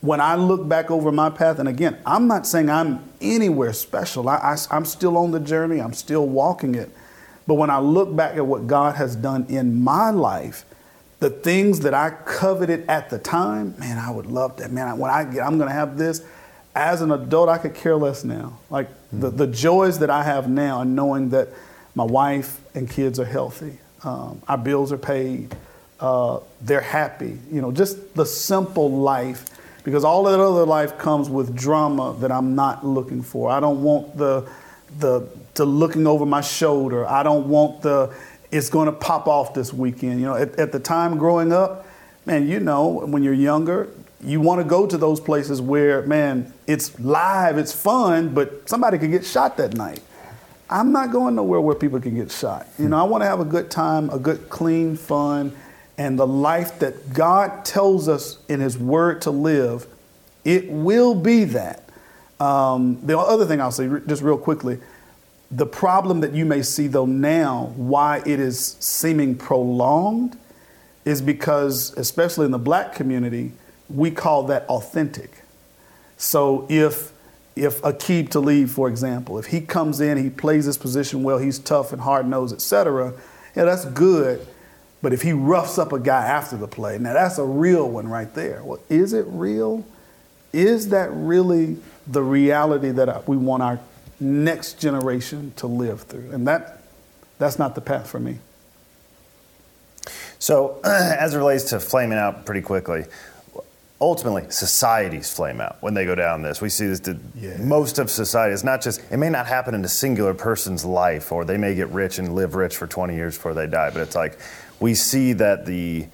When 0.00 0.20
I 0.20 0.34
look 0.36 0.68
back 0.68 0.90
over 0.90 1.10
my 1.10 1.30
path, 1.30 1.58
and 1.58 1.68
again, 1.68 1.98
I'm 2.04 2.28
not 2.28 2.46
saying 2.46 2.70
I'm 2.70 3.02
anywhere 3.20 3.72
special. 3.72 4.28
I, 4.28 4.36
I, 4.36 4.56
I'm 4.70 4.84
still 4.84 5.16
on 5.16 5.30
the 5.30 5.40
journey, 5.40 5.80
I'm 5.80 5.94
still 5.94 6.26
walking 6.26 6.74
it. 6.74 6.90
But 7.46 7.54
when 7.54 7.70
I 7.70 7.78
look 7.78 8.14
back 8.14 8.36
at 8.36 8.46
what 8.46 8.66
God 8.66 8.96
has 8.96 9.16
done 9.16 9.46
in 9.48 9.82
my 9.82 10.10
life, 10.10 10.64
the 11.18 11.30
things 11.30 11.80
that 11.80 11.94
I 11.94 12.10
coveted 12.10 12.88
at 12.88 13.08
the 13.08 13.18
time, 13.18 13.74
man, 13.78 13.98
I 13.98 14.10
would 14.10 14.26
love 14.26 14.56
that. 14.58 14.70
Man, 14.70 14.98
when 14.98 15.10
I 15.10 15.24
get, 15.24 15.42
I'm 15.42 15.56
going 15.56 15.68
to 15.68 15.74
have 15.74 15.96
this. 15.96 16.22
As 16.74 17.00
an 17.00 17.10
adult, 17.10 17.48
I 17.48 17.56
could 17.56 17.74
care 17.74 17.96
less 17.96 18.22
now. 18.22 18.58
Like 18.68 18.88
mm-hmm. 18.90 19.20
the, 19.20 19.30
the 19.30 19.46
joys 19.46 19.98
that 20.00 20.10
I 20.10 20.22
have 20.24 20.48
now, 20.48 20.82
and 20.82 20.94
knowing 20.94 21.30
that 21.30 21.48
my 21.94 22.04
wife 22.04 22.60
and 22.74 22.90
kids 22.90 23.18
are 23.18 23.24
healthy, 23.24 23.78
um, 24.04 24.42
our 24.46 24.58
bills 24.58 24.92
are 24.92 24.98
paid, 24.98 25.56
uh, 26.00 26.40
they're 26.60 26.82
happy. 26.82 27.38
You 27.50 27.62
know, 27.62 27.72
just 27.72 28.14
the 28.14 28.26
simple 28.26 28.90
life, 28.90 29.46
because 29.86 30.04
all 30.04 30.24
that 30.24 30.40
other 30.40 30.66
life 30.66 30.98
comes 30.98 31.30
with 31.30 31.56
drama 31.56 32.16
that 32.18 32.32
I'm 32.32 32.56
not 32.56 32.84
looking 32.84 33.22
for. 33.22 33.52
I 33.52 33.60
don't 33.60 33.84
want 33.84 34.16
the 34.16 34.44
the 34.98 35.28
the 35.54 35.64
looking 35.64 36.08
over 36.08 36.26
my 36.26 36.40
shoulder. 36.40 37.06
I 37.06 37.22
don't 37.22 37.48
want 37.48 37.82
the 37.82 38.12
it's 38.50 38.68
going 38.68 38.86
to 38.86 38.92
pop 38.92 39.28
off 39.28 39.54
this 39.54 39.72
weekend. 39.72 40.18
You 40.18 40.26
know, 40.26 40.34
at, 40.34 40.58
at 40.58 40.72
the 40.72 40.80
time 40.80 41.18
growing 41.18 41.52
up, 41.52 41.86
man, 42.24 42.48
you 42.48 42.58
know, 42.58 42.88
when 42.88 43.22
you're 43.22 43.32
younger, 43.32 43.88
you 44.20 44.40
want 44.40 44.60
to 44.60 44.64
go 44.64 44.88
to 44.88 44.98
those 44.98 45.20
places 45.20 45.62
where, 45.62 46.02
man, 46.02 46.52
it's 46.66 46.98
live, 46.98 47.56
it's 47.56 47.72
fun, 47.72 48.34
but 48.34 48.68
somebody 48.68 48.98
could 48.98 49.12
get 49.12 49.24
shot 49.24 49.56
that 49.58 49.74
night. 49.74 50.02
I'm 50.68 50.90
not 50.90 51.12
going 51.12 51.36
nowhere 51.36 51.60
where 51.60 51.76
people 51.76 52.00
can 52.00 52.16
get 52.16 52.32
shot. 52.32 52.66
You 52.76 52.88
know, 52.88 52.98
I 52.98 53.04
want 53.04 53.22
to 53.22 53.28
have 53.28 53.38
a 53.38 53.44
good 53.44 53.70
time, 53.70 54.10
a 54.10 54.18
good, 54.18 54.48
clean, 54.48 54.96
fun, 54.96 55.56
and 55.98 56.18
the 56.18 56.26
life 56.26 56.78
that 56.80 57.12
God 57.12 57.64
tells 57.64 58.08
us 58.08 58.38
in 58.48 58.60
His 58.60 58.78
Word 58.78 59.22
to 59.22 59.30
live. 59.30 59.86
It 60.44 60.70
will 60.70 61.14
be 61.14 61.44
that. 61.44 61.88
Um, 62.38 63.00
the 63.04 63.18
other 63.18 63.46
thing 63.46 63.60
I'll 63.60 63.72
say, 63.72 63.88
just 64.06 64.22
real 64.22 64.38
quickly, 64.38 64.78
the 65.50 65.66
problem 65.66 66.20
that 66.20 66.32
you 66.32 66.44
may 66.44 66.62
see, 66.62 66.86
though, 66.86 67.06
now, 67.06 67.72
why 67.76 68.18
it 68.26 68.40
is 68.40 68.76
seeming 68.80 69.36
prolonged, 69.36 70.36
is 71.04 71.22
because, 71.22 71.96
especially 71.96 72.46
in 72.46 72.50
the 72.50 72.58
black 72.58 72.94
community, 72.94 73.52
we 73.88 74.10
call 74.10 74.42
that 74.44 74.64
authentic. 74.68 75.42
So 76.16 76.66
if 76.68 77.12
if 77.54 77.80
Aqib 77.80 78.28
Talib, 78.28 78.68
for 78.68 78.86
example, 78.86 79.38
if 79.38 79.46
he 79.46 79.62
comes 79.62 80.00
in, 80.00 80.18
he 80.18 80.28
plays 80.28 80.66
his 80.66 80.76
position 80.76 81.22
well, 81.22 81.38
he's 81.38 81.58
tough 81.58 81.90
and 81.92 82.02
hard 82.02 82.28
nosed, 82.28 82.54
etc. 82.54 83.14
Yeah, 83.54 83.64
that's 83.64 83.86
good. 83.86 84.46
But 85.02 85.12
if 85.12 85.22
he 85.22 85.32
roughs 85.32 85.78
up 85.78 85.92
a 85.92 86.00
guy 86.00 86.26
after 86.26 86.56
the 86.56 86.68
play, 86.68 86.98
now 86.98 87.12
that's 87.12 87.38
a 87.38 87.44
real 87.44 87.88
one 87.88 88.08
right 88.08 88.32
there. 88.34 88.62
Well, 88.64 88.80
is 88.88 89.12
it 89.12 89.26
real? 89.28 89.84
Is 90.52 90.88
that 90.88 91.10
really 91.12 91.76
the 92.06 92.22
reality 92.22 92.90
that 92.90 93.28
we 93.28 93.36
want 93.36 93.62
our 93.62 93.80
next 94.20 94.78
generation 94.78 95.52
to 95.56 95.66
live 95.66 96.02
through. 96.02 96.30
And 96.30 96.46
that, 96.46 96.82
that's 97.38 97.58
not 97.58 97.74
the 97.74 97.80
path 97.80 98.08
for 98.08 98.20
me. 98.20 98.38
So, 100.38 100.80
as 100.84 101.34
it 101.34 101.38
relates 101.38 101.64
to 101.70 101.80
flaming 101.80 102.18
out 102.18 102.46
pretty 102.46 102.62
quickly, 102.62 103.04
ultimately 104.00 104.50
societies 104.50 105.32
flame 105.32 105.60
out 105.60 105.78
when 105.80 105.94
they 105.94 106.04
go 106.04 106.14
down 106.14 106.42
this. 106.42 106.60
We 106.60 106.68
see 106.68 106.86
this 106.86 107.00
to 107.00 107.18
yeah. 107.34 107.56
most 107.58 107.98
of 107.98 108.10
society. 108.10 108.52
It's 108.52 108.64
not 108.64 108.82
just, 108.82 109.00
it 109.10 109.16
may 109.16 109.30
not 109.30 109.46
happen 109.46 109.74
in 109.74 109.84
a 109.84 109.88
singular 109.88 110.34
person's 110.34 110.84
life, 110.84 111.32
or 111.32 111.44
they 111.44 111.56
may 111.56 111.74
get 111.74 111.88
rich 111.88 112.18
and 112.18 112.34
live 112.34 112.54
rich 112.54 112.76
for 112.76 112.86
20 112.86 113.14
years 113.14 113.36
before 113.36 113.54
they 113.54 113.66
die, 113.66 113.90
but 113.90 114.02
it's 114.02 114.14
like 114.14 114.38
we 114.80 114.94
see 114.94 115.32
that 115.34 115.66
the 115.66 116.06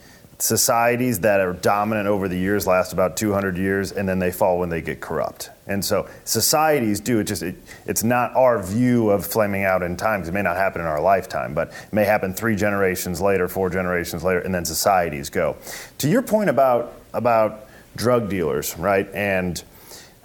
societies 0.42 1.20
that 1.20 1.38
are 1.38 1.52
dominant 1.52 2.08
over 2.08 2.26
the 2.26 2.36
years 2.36 2.66
last 2.66 2.92
about 2.92 3.16
200 3.16 3.56
years 3.56 3.92
and 3.92 4.08
then 4.08 4.18
they 4.18 4.32
fall 4.32 4.58
when 4.58 4.68
they 4.68 4.82
get 4.82 5.00
corrupt. 5.00 5.50
And 5.68 5.84
so 5.84 6.08
societies 6.24 6.98
do 6.98 7.20
it 7.20 7.24
just 7.24 7.44
it, 7.44 7.54
it's 7.86 8.02
not 8.02 8.34
our 8.34 8.60
view 8.60 9.10
of 9.10 9.24
flaming 9.24 9.62
out 9.62 9.82
in 9.82 9.96
time 9.96 10.22
it 10.24 10.32
may 10.32 10.42
not 10.42 10.56
happen 10.56 10.80
in 10.80 10.86
our 10.88 11.00
lifetime 11.00 11.54
but 11.54 11.68
it 11.68 11.92
may 11.92 12.04
happen 12.04 12.34
three 12.34 12.56
generations 12.56 13.20
later 13.20 13.46
four 13.46 13.70
generations 13.70 14.24
later 14.24 14.40
and 14.40 14.52
then 14.52 14.64
societies 14.64 15.30
go. 15.30 15.56
To 15.98 16.08
your 16.08 16.22
point 16.22 16.50
about 16.50 16.92
about 17.14 17.68
drug 17.94 18.28
dealers 18.28 18.76
right 18.76 19.08
and 19.14 19.62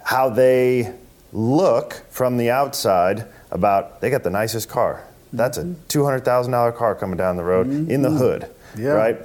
how 0.02 0.30
they 0.30 0.92
look 1.32 2.04
from 2.10 2.38
the 2.38 2.50
outside 2.50 3.24
about 3.52 4.00
they 4.00 4.10
got 4.10 4.24
the 4.24 4.30
nicest 4.30 4.68
car 4.68 5.04
that's 5.32 5.58
a 5.58 5.64
$200000 5.64 6.76
car 6.76 6.94
coming 6.94 7.16
down 7.16 7.36
the 7.36 7.44
road 7.44 7.66
mm-hmm. 7.66 7.90
in 7.90 8.02
the 8.02 8.10
hood 8.10 8.50
yeah. 8.76 8.90
right 8.90 9.18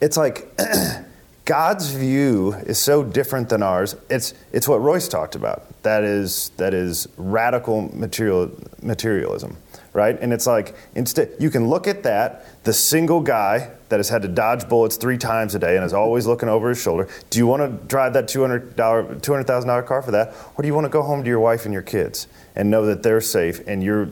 it's 0.00 0.16
like 0.16 0.48
God's 1.44 1.90
view 1.90 2.52
is 2.52 2.78
so 2.78 3.02
different 3.02 3.48
than 3.48 3.62
ours. 3.62 3.96
It's 4.08 4.32
it's 4.52 4.68
what 4.68 4.80
Royce 4.80 5.08
talked 5.08 5.34
about. 5.34 5.64
That 5.82 6.04
is 6.04 6.50
that 6.56 6.72
is 6.72 7.08
radical 7.16 7.90
material 7.96 8.50
materialism, 8.80 9.56
right? 9.92 10.16
And 10.20 10.32
it's 10.32 10.46
like 10.46 10.74
instead 10.94 11.32
you 11.40 11.50
can 11.50 11.68
look 11.68 11.88
at 11.88 12.04
that, 12.04 12.62
the 12.62 12.72
single 12.72 13.20
guy 13.20 13.72
that 13.88 13.98
has 13.98 14.08
had 14.08 14.22
to 14.22 14.28
dodge 14.28 14.68
bullets 14.68 14.96
three 14.96 15.18
times 15.18 15.56
a 15.56 15.58
day 15.58 15.74
and 15.76 15.84
is 15.84 15.92
always 15.92 16.26
looking 16.28 16.48
over 16.48 16.68
his 16.68 16.80
shoulder. 16.80 17.08
Do 17.30 17.40
you 17.40 17.46
want 17.48 17.62
to 17.62 17.86
drive 17.88 18.12
that 18.12 18.28
two 18.28 18.40
hundred 18.40 18.76
dollar 18.76 19.16
two 19.16 19.32
hundred 19.32 19.48
thousand 19.48 19.66
dollar 19.66 19.82
car 19.82 20.00
for 20.00 20.12
that, 20.12 20.34
or 20.56 20.62
do 20.62 20.68
you 20.68 20.74
want 20.74 20.84
to 20.84 20.90
go 20.90 21.02
home 21.02 21.24
to 21.24 21.28
your 21.28 21.40
wife 21.40 21.64
and 21.64 21.72
your 21.72 21.82
kids 21.82 22.28
and 22.54 22.70
know 22.70 22.86
that 22.86 23.02
they're 23.02 23.20
safe 23.20 23.66
and 23.66 23.82
you're 23.82 24.10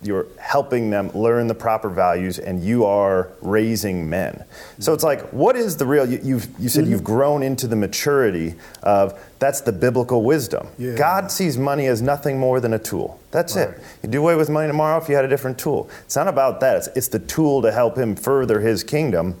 you're 0.00 0.26
helping 0.38 0.90
them 0.90 1.10
learn 1.10 1.48
the 1.48 1.54
proper 1.54 1.88
values 1.88 2.38
and 2.38 2.62
you 2.62 2.84
are 2.84 3.32
raising 3.42 4.08
men. 4.08 4.44
So 4.78 4.92
it's 4.94 5.02
like 5.02 5.22
what 5.30 5.56
is 5.56 5.76
the 5.76 5.86
real 5.86 6.08
you, 6.08 6.20
you've, 6.22 6.48
you 6.58 6.68
said 6.68 6.84
mm-hmm. 6.84 6.92
you've 6.92 7.04
grown 7.04 7.42
into 7.42 7.66
the 7.66 7.74
maturity 7.74 8.54
of 8.82 9.18
that's 9.40 9.60
the 9.60 9.72
biblical 9.72 10.22
wisdom. 10.22 10.68
Yeah. 10.78 10.94
god 10.94 11.32
sees 11.32 11.58
money 11.58 11.86
as 11.86 12.00
nothing 12.00 12.38
more 12.38 12.60
than 12.60 12.74
a 12.74 12.78
tool. 12.78 13.18
That's 13.32 13.56
right. 13.56 13.70
it 13.70 13.82
you 14.02 14.08
do 14.08 14.20
away 14.20 14.36
with 14.36 14.48
money 14.48 14.68
tomorrow 14.68 15.02
if 15.02 15.08
you 15.08 15.16
had 15.16 15.24
a 15.24 15.28
different 15.28 15.58
tool. 15.58 15.90
It's 16.04 16.16
not 16.16 16.28
about 16.28 16.60
that. 16.60 16.76
It's, 16.76 16.88
it's 16.94 17.08
the 17.08 17.18
tool 17.18 17.62
to 17.62 17.72
help 17.72 17.98
him 17.98 18.14
further 18.14 18.60
his 18.60 18.84
kingdom. 18.84 19.34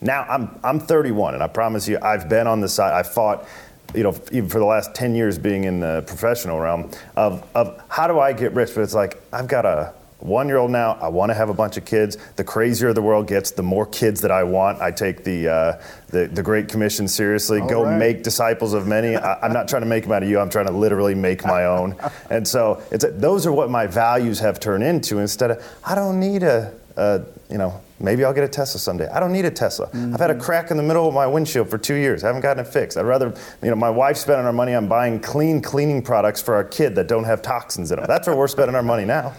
Now 0.00 0.22
i'm, 0.28 0.58
I'm 0.64 0.80
31 0.80 1.34
and 1.34 1.42
i 1.42 1.48
promise 1.48 1.88
you 1.88 1.98
i've 2.02 2.28
been 2.28 2.46
on 2.46 2.60
the 2.60 2.68
side 2.68 2.92
i 2.92 3.02
fought 3.02 3.46
you 3.94 4.02
know, 4.02 4.14
even 4.32 4.48
for 4.48 4.58
the 4.58 4.64
last 4.64 4.94
10 4.94 5.14
years 5.14 5.38
being 5.38 5.64
in 5.64 5.80
the 5.80 6.02
professional 6.06 6.60
realm 6.60 6.90
of, 7.16 7.46
of 7.54 7.82
how 7.88 8.06
do 8.06 8.18
I 8.18 8.32
get 8.32 8.52
rich? 8.52 8.74
But 8.74 8.82
it's 8.82 8.94
like, 8.94 9.20
I've 9.32 9.48
got 9.48 9.64
a 9.64 9.94
one 10.20 10.48
year 10.48 10.56
old 10.56 10.72
now, 10.72 10.98
I 11.00 11.08
want 11.08 11.30
to 11.30 11.34
have 11.34 11.48
a 11.48 11.54
bunch 11.54 11.76
of 11.76 11.84
kids. 11.84 12.16
The 12.36 12.42
crazier 12.42 12.92
the 12.92 13.02
world 13.02 13.28
gets, 13.28 13.52
the 13.52 13.62
more 13.62 13.86
kids 13.86 14.20
that 14.22 14.32
I 14.32 14.42
want. 14.42 14.80
I 14.80 14.90
take 14.90 15.22
the, 15.22 15.48
uh, 15.48 15.82
the, 16.08 16.26
the, 16.26 16.42
Great 16.42 16.68
Commission 16.68 17.06
seriously. 17.06 17.60
All 17.60 17.68
Go 17.68 17.84
right. 17.84 17.96
make 17.96 18.24
disciples 18.24 18.72
of 18.74 18.86
many. 18.86 19.14
I, 19.14 19.46
am 19.46 19.52
not 19.52 19.68
trying 19.68 19.82
to 19.82 19.86
make 19.86 20.02
them 20.02 20.12
out 20.12 20.24
of 20.24 20.28
you, 20.28 20.40
I'm 20.40 20.50
trying 20.50 20.66
to 20.66 20.72
literally 20.72 21.14
make 21.14 21.44
my 21.44 21.66
own. 21.66 21.94
and 22.30 22.46
so 22.46 22.82
it's, 22.90 23.04
those 23.08 23.46
are 23.46 23.52
what 23.52 23.70
my 23.70 23.86
values 23.86 24.40
have 24.40 24.58
turned 24.58 24.82
into 24.82 25.18
instead 25.18 25.52
of, 25.52 25.64
I 25.84 25.94
don't 25.94 26.18
need 26.18 26.42
a, 26.42 26.74
a 26.98 27.24
you 27.50 27.58
know, 27.58 27.80
Maybe 28.00 28.24
I'll 28.24 28.32
get 28.32 28.44
a 28.44 28.48
Tesla 28.48 28.78
someday. 28.78 29.08
I 29.08 29.18
don't 29.18 29.32
need 29.32 29.44
a 29.44 29.50
Tesla. 29.50 29.86
Mm-hmm. 29.88 30.14
I've 30.14 30.20
had 30.20 30.30
a 30.30 30.34
mm-hmm. 30.34 30.42
crack 30.42 30.70
in 30.70 30.76
the 30.76 30.82
middle 30.82 31.08
of 31.08 31.14
my 31.14 31.26
windshield 31.26 31.68
for 31.68 31.78
two 31.78 31.94
years. 31.94 32.22
I 32.22 32.28
haven't 32.28 32.42
gotten 32.42 32.64
it 32.64 32.68
fixed. 32.68 32.96
I'd 32.96 33.02
rather, 33.02 33.34
you 33.62 33.70
know, 33.70 33.76
my 33.76 33.90
wife's 33.90 34.20
spending 34.20 34.46
our 34.46 34.52
money 34.52 34.74
on 34.74 34.86
buying 34.86 35.18
clean 35.18 35.60
cleaning 35.60 36.02
products 36.02 36.40
for 36.40 36.54
our 36.54 36.64
kid 36.64 36.94
that 36.94 37.08
don't 37.08 37.24
have 37.24 37.42
toxins 37.42 37.90
in 37.90 37.98
them. 37.98 38.06
That's 38.06 38.28
where 38.28 38.36
we're 38.36 38.48
spending 38.48 38.76
our 38.76 38.82
money 38.82 39.04
now. 39.04 39.34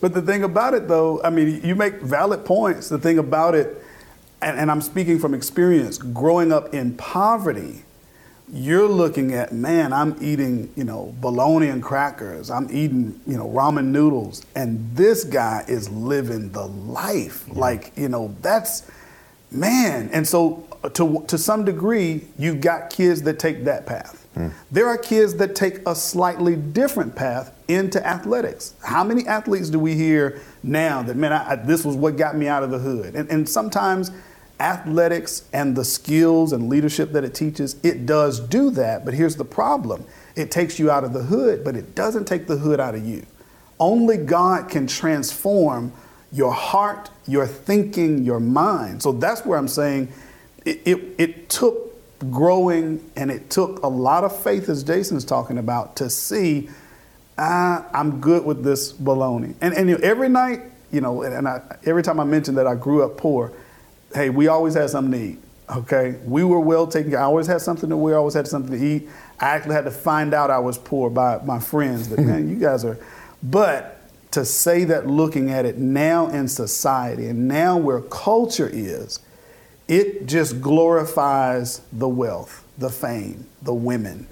But 0.00 0.12
the 0.12 0.22
thing 0.22 0.42
about 0.42 0.74
it, 0.74 0.88
though, 0.88 1.22
I 1.22 1.30
mean, 1.30 1.60
you 1.64 1.76
make 1.76 2.00
valid 2.00 2.44
points. 2.44 2.88
The 2.88 2.98
thing 2.98 3.18
about 3.18 3.54
it, 3.54 3.80
and, 4.42 4.58
and 4.58 4.70
I'm 4.70 4.80
speaking 4.80 5.20
from 5.20 5.32
experience, 5.32 5.96
growing 5.96 6.52
up 6.52 6.74
in 6.74 6.96
poverty, 6.96 7.84
you're 8.52 8.88
looking 8.88 9.32
at, 9.32 9.52
man, 9.52 9.92
I'm 9.92 10.16
eating, 10.20 10.72
you 10.76 10.84
know, 10.84 11.14
bologna 11.20 11.68
and 11.68 11.82
crackers. 11.82 12.50
I'm 12.50 12.68
eating, 12.70 13.18
you 13.26 13.36
know, 13.36 13.48
ramen 13.48 13.86
noodles. 13.86 14.44
And 14.54 14.94
this 14.94 15.24
guy 15.24 15.64
is 15.66 15.88
living 15.90 16.52
the 16.52 16.66
life. 16.66 17.44
Yeah. 17.48 17.58
Like, 17.58 17.92
you 17.96 18.08
know, 18.08 18.36
that's, 18.42 18.90
man. 19.50 20.10
And 20.12 20.28
so 20.28 20.66
uh, 20.82 20.90
to, 20.90 21.24
to 21.26 21.38
some 21.38 21.64
degree, 21.64 22.26
you've 22.38 22.60
got 22.60 22.90
kids 22.90 23.22
that 23.22 23.38
take 23.38 23.64
that 23.64 23.86
path. 23.86 24.26
Mm. 24.36 24.52
There 24.70 24.88
are 24.88 24.98
kids 24.98 25.36
that 25.36 25.54
take 25.54 25.86
a 25.86 25.94
slightly 25.94 26.54
different 26.54 27.16
path 27.16 27.56
into 27.68 28.04
athletics. 28.06 28.74
How 28.82 29.04
many 29.04 29.26
athletes 29.26 29.70
do 29.70 29.78
we 29.78 29.94
hear 29.94 30.40
now 30.62 31.02
that, 31.02 31.16
man, 31.16 31.32
I, 31.32 31.52
I, 31.52 31.56
this 31.56 31.84
was 31.84 31.96
what 31.96 32.16
got 32.16 32.36
me 32.36 32.46
out 32.46 32.62
of 32.62 32.70
the 32.70 32.78
hood? 32.78 33.14
And, 33.14 33.30
and 33.30 33.48
sometimes 33.48 34.10
athletics 34.60 35.48
and 35.52 35.76
the 35.76 35.84
skills 35.84 36.52
and 36.52 36.68
leadership 36.68 37.12
that 37.12 37.24
it 37.24 37.34
teaches, 37.34 37.76
it 37.82 38.06
does 38.06 38.40
do 38.40 38.70
that. 38.70 39.04
But 39.04 39.14
here's 39.14 39.36
the 39.36 39.44
problem 39.44 40.04
it 40.36 40.50
takes 40.50 40.78
you 40.78 40.90
out 40.90 41.04
of 41.04 41.12
the 41.12 41.22
hood, 41.22 41.64
but 41.64 41.76
it 41.76 41.94
doesn't 41.94 42.26
take 42.26 42.46
the 42.46 42.56
hood 42.56 42.80
out 42.80 42.94
of 42.94 43.04
you. 43.04 43.24
Only 43.78 44.16
God 44.16 44.68
can 44.68 44.86
transform 44.86 45.92
your 46.32 46.52
heart, 46.52 47.10
your 47.26 47.46
thinking, 47.46 48.24
your 48.24 48.40
mind. 48.40 49.02
So 49.02 49.12
that's 49.12 49.44
where 49.44 49.58
I'm 49.58 49.68
saying 49.68 50.12
it, 50.64 50.82
it, 50.84 51.14
it 51.18 51.48
took 51.48 51.92
growing 52.30 53.08
and 53.16 53.30
it 53.30 53.50
took 53.50 53.82
a 53.82 53.88
lot 53.88 54.24
of 54.24 54.42
faith, 54.42 54.68
as 54.68 54.82
Jason's 54.82 55.24
talking 55.24 55.58
about, 55.58 55.96
to 55.96 56.10
see 56.10 56.68
ah, 57.38 57.86
I'm 57.92 58.20
good 58.20 58.44
with 58.44 58.62
this 58.64 58.92
baloney. 58.92 59.54
And, 59.60 59.74
and 59.74 59.90
every 60.02 60.28
night, 60.28 60.62
you 60.90 61.00
know, 61.00 61.22
and 61.22 61.48
I, 61.48 61.60
every 61.84 62.02
time 62.02 62.20
I 62.20 62.24
mention 62.24 62.54
that 62.56 62.66
I 62.66 62.74
grew 62.74 63.02
up 63.02 63.16
poor, 63.16 63.52
hey, 64.14 64.30
we 64.30 64.48
always 64.48 64.74
had 64.74 64.90
something 64.90 65.12
to 65.12 65.26
eat. 65.26 65.38
Okay, 65.68 66.16
we 66.24 66.44
were 66.44 66.60
well 66.60 66.86
taken 66.86 67.10
care. 67.10 67.20
I 67.20 67.24
always 67.24 67.46
had 67.46 67.60
something 67.60 67.88
to 67.88 67.96
wear. 67.96 68.18
Always 68.18 68.34
had 68.34 68.46
something 68.46 68.78
to 68.78 68.86
eat. 68.86 69.08
I 69.40 69.46
actually 69.46 69.74
had 69.74 69.84
to 69.84 69.90
find 69.90 70.34
out 70.34 70.50
I 70.50 70.58
was 70.58 70.76
poor 70.76 71.08
by 71.10 71.40
my 71.44 71.58
friends. 71.58 72.10
That 72.10 72.20
man, 72.20 72.48
you 72.50 72.56
guys 72.56 72.84
are. 72.84 72.98
But 73.42 74.00
to 74.32 74.44
say 74.44 74.84
that, 74.84 75.06
looking 75.06 75.50
at 75.50 75.64
it 75.64 75.78
now 75.78 76.28
in 76.28 76.48
society 76.48 77.26
and 77.26 77.48
now 77.48 77.78
where 77.78 78.00
culture 78.00 78.68
is, 78.70 79.20
it 79.88 80.26
just 80.26 80.60
glorifies 80.60 81.80
the 81.92 82.08
wealth, 82.08 82.64
the 82.78 82.90
fame, 82.90 83.46
the 83.62 83.74
women, 83.74 84.26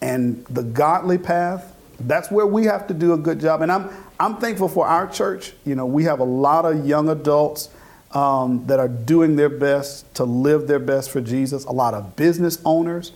and 0.00 0.44
the 0.46 0.62
godly 0.62 1.18
path. 1.18 1.74
That's 2.00 2.30
where 2.30 2.46
we 2.46 2.66
have 2.66 2.86
to 2.86 2.94
do 2.94 3.14
a 3.14 3.18
good 3.18 3.40
job. 3.40 3.62
And 3.62 3.72
I'm 3.72 3.90
I'm 4.20 4.36
thankful 4.36 4.68
for 4.68 4.86
our 4.86 5.08
church. 5.08 5.54
You 5.64 5.74
know, 5.74 5.86
we 5.86 6.04
have 6.04 6.20
a 6.20 6.24
lot 6.24 6.64
of 6.64 6.86
young 6.86 7.08
adults 7.08 7.70
um, 8.12 8.66
that 8.66 8.78
are 8.78 8.88
doing 8.88 9.36
their 9.36 9.48
best 9.48 10.14
to 10.14 10.24
live 10.24 10.66
their 10.66 10.78
best 10.78 11.10
for 11.10 11.20
Jesus. 11.20 11.64
A 11.64 11.72
lot 11.72 11.94
of 11.94 12.16
business 12.16 12.58
owners 12.64 13.12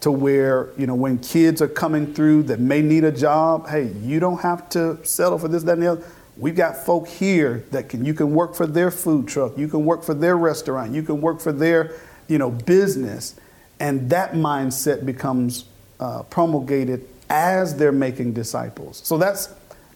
to 0.00 0.10
where, 0.10 0.68
you 0.78 0.86
know, 0.86 0.94
when 0.94 1.18
kids 1.18 1.60
are 1.62 1.68
coming 1.68 2.14
through 2.14 2.44
that 2.44 2.60
may 2.60 2.82
need 2.82 3.04
a 3.04 3.12
job, 3.12 3.68
hey, 3.68 3.90
you 4.02 4.20
don't 4.20 4.40
have 4.40 4.68
to 4.70 5.04
settle 5.04 5.38
for 5.38 5.48
this, 5.48 5.62
that, 5.64 5.72
and 5.72 5.82
the 5.82 5.92
other. 5.92 6.06
We've 6.36 6.54
got 6.54 6.76
folk 6.76 7.08
here 7.08 7.64
that 7.70 7.88
can 7.88 8.04
you 8.04 8.12
can 8.12 8.34
work 8.34 8.54
for 8.54 8.66
their 8.66 8.90
food 8.90 9.26
truck, 9.26 9.56
you 9.56 9.68
can 9.68 9.84
work 9.84 10.04
for 10.04 10.14
their 10.14 10.36
restaurant, 10.36 10.92
you 10.92 11.02
can 11.02 11.20
work 11.20 11.40
for 11.40 11.50
their, 11.50 11.94
you 12.28 12.38
know, 12.38 12.50
business. 12.50 13.36
And 13.80 14.10
that 14.10 14.32
mindset 14.32 15.06
becomes 15.06 15.64
uh, 15.98 16.24
promulgated 16.24 17.08
as 17.30 17.74
they're 17.76 17.90
making 17.90 18.34
disciples. 18.34 19.00
So 19.02 19.16
that's 19.16 19.48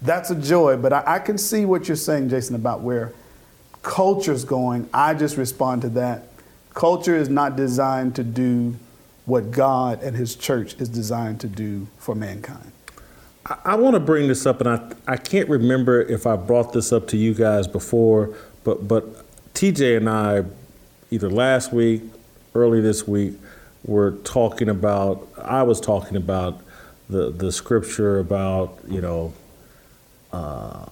that's 0.03 0.31
a 0.31 0.35
joy. 0.35 0.79
But 0.79 0.95
I, 0.95 1.03
I 1.07 1.19
can 1.19 1.37
see 1.37 1.67
what 1.67 1.89
you're 1.89 1.97
saying, 1.97 2.31
Jason, 2.31 2.55
about 2.55 2.81
where 2.81 3.13
culture's 3.83 4.45
going. 4.45 4.89
I 4.93 5.15
just 5.15 5.37
respond 5.37 5.83
to 5.83 5.89
that. 5.91 6.29
Culture 6.75 7.17
is 7.17 7.29
not 7.29 7.57
designed 7.57 8.15
to 8.17 8.25
do 8.25 8.77
what 9.27 9.51
God 9.51 10.03
and 10.03 10.17
His 10.17 10.35
church 10.37 10.75
is 10.81 10.89
designed 10.89 11.41
to 11.41 11.47
do 11.47 11.89
for 11.99 12.15
mankind. 12.15 12.73
I, 13.47 13.57
I 13.65 13.75
want 13.77 13.95
to 13.95 14.01
bring 14.01 14.29
this 14.29 14.47
up, 14.47 14.61
and 14.61 14.69
I, 14.69 15.13
I 15.13 15.17
can't 15.17 15.49
remember 15.49 16.01
if 16.03 16.27
I 16.27 16.37
brought 16.37 16.73
this 16.73 16.93
up 16.93 17.09
to 17.09 17.17
you 17.17 17.35
guys 17.35 17.67
before, 17.67 18.35
but, 18.65 18.87
but 18.87 19.05
TJ 19.55 19.97
and 19.97 20.09
I, 20.09 20.45
either 21.11 21.31
last 21.31 21.73
week, 21.73 22.03
early 22.55 22.81
this 22.81 23.07
week, 23.07 23.35
were 23.85 24.13
talking 24.25 24.69
about, 24.69 25.27
I 25.43 25.63
was 25.63 25.81
talking 25.81 26.17
about 26.17 26.61
the, 27.09 27.31
the 27.31 27.51
scripture 27.51 28.19
about, 28.19 28.79
you 28.89 29.01
know, 29.01 29.33
uh, 30.33 30.87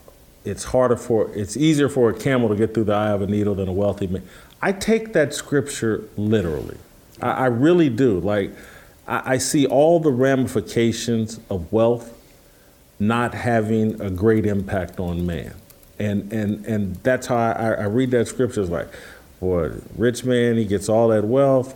it's 0.45 0.65
harder 0.65 0.97
for, 0.97 1.31
it's 1.35 1.57
easier 1.57 1.89
for 1.89 2.11
a 2.11 2.15
camel 2.15 2.49
to 2.49 2.57
get 2.57 2.75
through 2.75 2.85
the 2.85 2.95
eye 2.95 3.11
of 3.11 3.23
a 3.23 3.27
needle 3.27 3.55
than 3.55 3.69
a 3.69 3.73
wealthy 3.73 4.07
man. 4.07 4.23
I 4.61 4.73
take 4.73 5.13
that 5.13 5.35
scripture 5.35 6.05
literally. 6.17 6.77
I, 7.21 7.31
I 7.31 7.47
really 7.47 7.89
do. 7.89 8.19
Like, 8.21 8.53
I, 9.07 9.35
I 9.35 9.39
see 9.39 9.67
all 9.67 10.01
the 10.01 10.11
ramifications 10.13 11.41
of 11.51 11.73
wealth 11.73 12.15
not 13.01 13.35
having 13.35 14.01
a 14.01 14.11
great 14.11 14.47
impact 14.47 14.99
on 14.99 15.25
man. 15.25 15.55
And, 15.99 16.33
and, 16.33 16.65
and 16.67 16.97
that's 16.97 17.27
how 17.27 17.37
I, 17.37 17.73
I 17.73 17.85
read 17.85 18.11
that 18.13 18.29
scripture. 18.29 18.61
It's 18.61 18.71
like, 18.71 18.89
boy, 19.41 19.73
rich 19.97 20.25
man, 20.25 20.57
he 20.57 20.65
gets 20.65 20.89
all 20.89 21.09
that 21.09 21.25
wealth, 21.25 21.75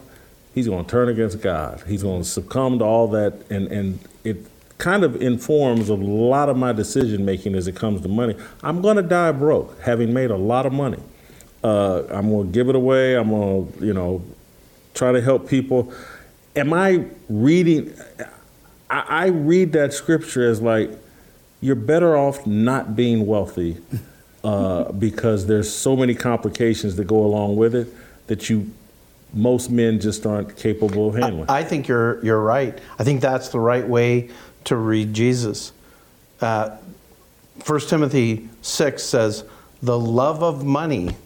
he's 0.55 0.69
going 0.69 0.85
to 0.85 0.91
turn 0.91 1.09
against 1.09 1.41
God. 1.41 1.83
He's 1.87 2.03
going 2.03 2.23
to 2.23 2.29
succumb 2.29 2.79
to 2.79 2.85
all 2.85 3.09
that. 3.09 3.35
And, 3.51 3.69
and 3.69 3.99
it 4.25 4.39
kind 4.83 5.05
of 5.05 5.23
informs 5.23 5.89
a 5.89 5.95
lot 5.95 6.49
of 6.49 6.57
my 6.57 6.73
decision 6.73 7.25
making 7.25 7.55
as 7.55 7.69
it 7.69 7.77
comes 7.77 8.01
to 8.01 8.09
money. 8.09 8.35
I'm 8.65 8.83
going 8.83 8.97
to 8.97 9.03
die 9.03 9.31
broke, 9.31 9.81
having 9.81 10.13
made 10.13 10.33
a 10.33 10.37
lot 10.37 10.67
of 10.67 10.73
money. 10.73 10.99
Uh, 11.63 12.03
I'm 12.11 12.29
going 12.31 12.49
to 12.49 12.53
give 12.53 12.69
it 12.69 12.75
away. 12.75 13.15
I'm 13.15 13.31
going 13.31 13.73
to, 13.73 13.87
you 13.87 13.95
know, 13.95 14.25
try 14.93 15.13
to 15.13 15.21
help 15.21 15.49
people. 15.49 15.95
Am 16.57 16.73
I 16.73 17.07
reading? 17.29 17.95
I, 18.91 19.05
I 19.09 19.27
read 19.27 19.71
that 19.75 19.93
scripture 19.93 20.51
as 20.51 20.61
like, 20.61 20.91
you're 21.61 21.77
better 21.77 22.17
off 22.17 22.45
not 22.45 22.97
being 22.97 23.25
wealthy 23.25 23.77
uh, 24.43 24.91
because 24.99 25.47
there's 25.47 25.73
so 25.73 25.95
many 25.95 26.17
complications 26.17 26.97
that 26.97 27.05
go 27.05 27.25
along 27.25 27.55
with 27.55 27.77
it 27.77 27.87
that 28.27 28.51
you 28.51 28.73
most 29.33 29.71
men 29.71 29.99
just 29.99 30.27
aren't 30.27 30.57
capable 30.57 31.09
of 31.09 31.15
handling. 31.15 31.49
I, 31.49 31.61
I 31.61 31.65
think 31.65 31.89
you're 31.89 32.23
you're 32.23 32.43
right. 32.43 32.79
I 32.99 33.05
think 33.05 33.23
that's 33.23 33.49
the 33.49 33.61
right 33.61 33.87
way 33.87 34.29
to 34.65 34.77
read 34.77 35.15
Jesus. 35.15 35.73
Uh, 36.41 36.77
1 37.65 37.81
Timothy 37.81 38.49
6 38.63 39.03
says, 39.03 39.45
The 39.83 39.99
love 39.99 40.43
of 40.43 40.65
money 40.65 41.17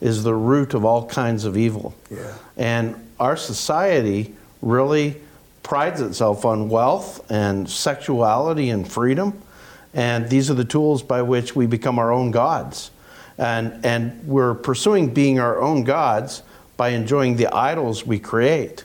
is 0.00 0.22
the 0.22 0.34
root 0.34 0.74
of 0.74 0.84
all 0.84 1.06
kinds 1.06 1.44
of 1.44 1.56
evil. 1.56 1.94
Yeah. 2.10 2.34
And 2.56 3.10
our 3.18 3.36
society 3.36 4.34
really 4.62 5.16
prides 5.62 6.00
itself 6.00 6.44
on 6.44 6.68
wealth 6.68 7.30
and 7.30 7.68
sexuality 7.68 8.70
and 8.70 8.90
freedom. 8.90 9.40
And 9.92 10.28
these 10.28 10.50
are 10.50 10.54
the 10.54 10.64
tools 10.64 11.02
by 11.02 11.22
which 11.22 11.54
we 11.54 11.66
become 11.66 11.98
our 11.98 12.12
own 12.12 12.30
gods. 12.30 12.90
And, 13.38 13.84
and 13.84 14.26
we're 14.26 14.54
pursuing 14.54 15.12
being 15.12 15.38
our 15.38 15.60
own 15.60 15.84
gods 15.84 16.42
by 16.76 16.90
enjoying 16.90 17.36
the 17.36 17.54
idols 17.54 18.06
we 18.06 18.18
create. 18.18 18.84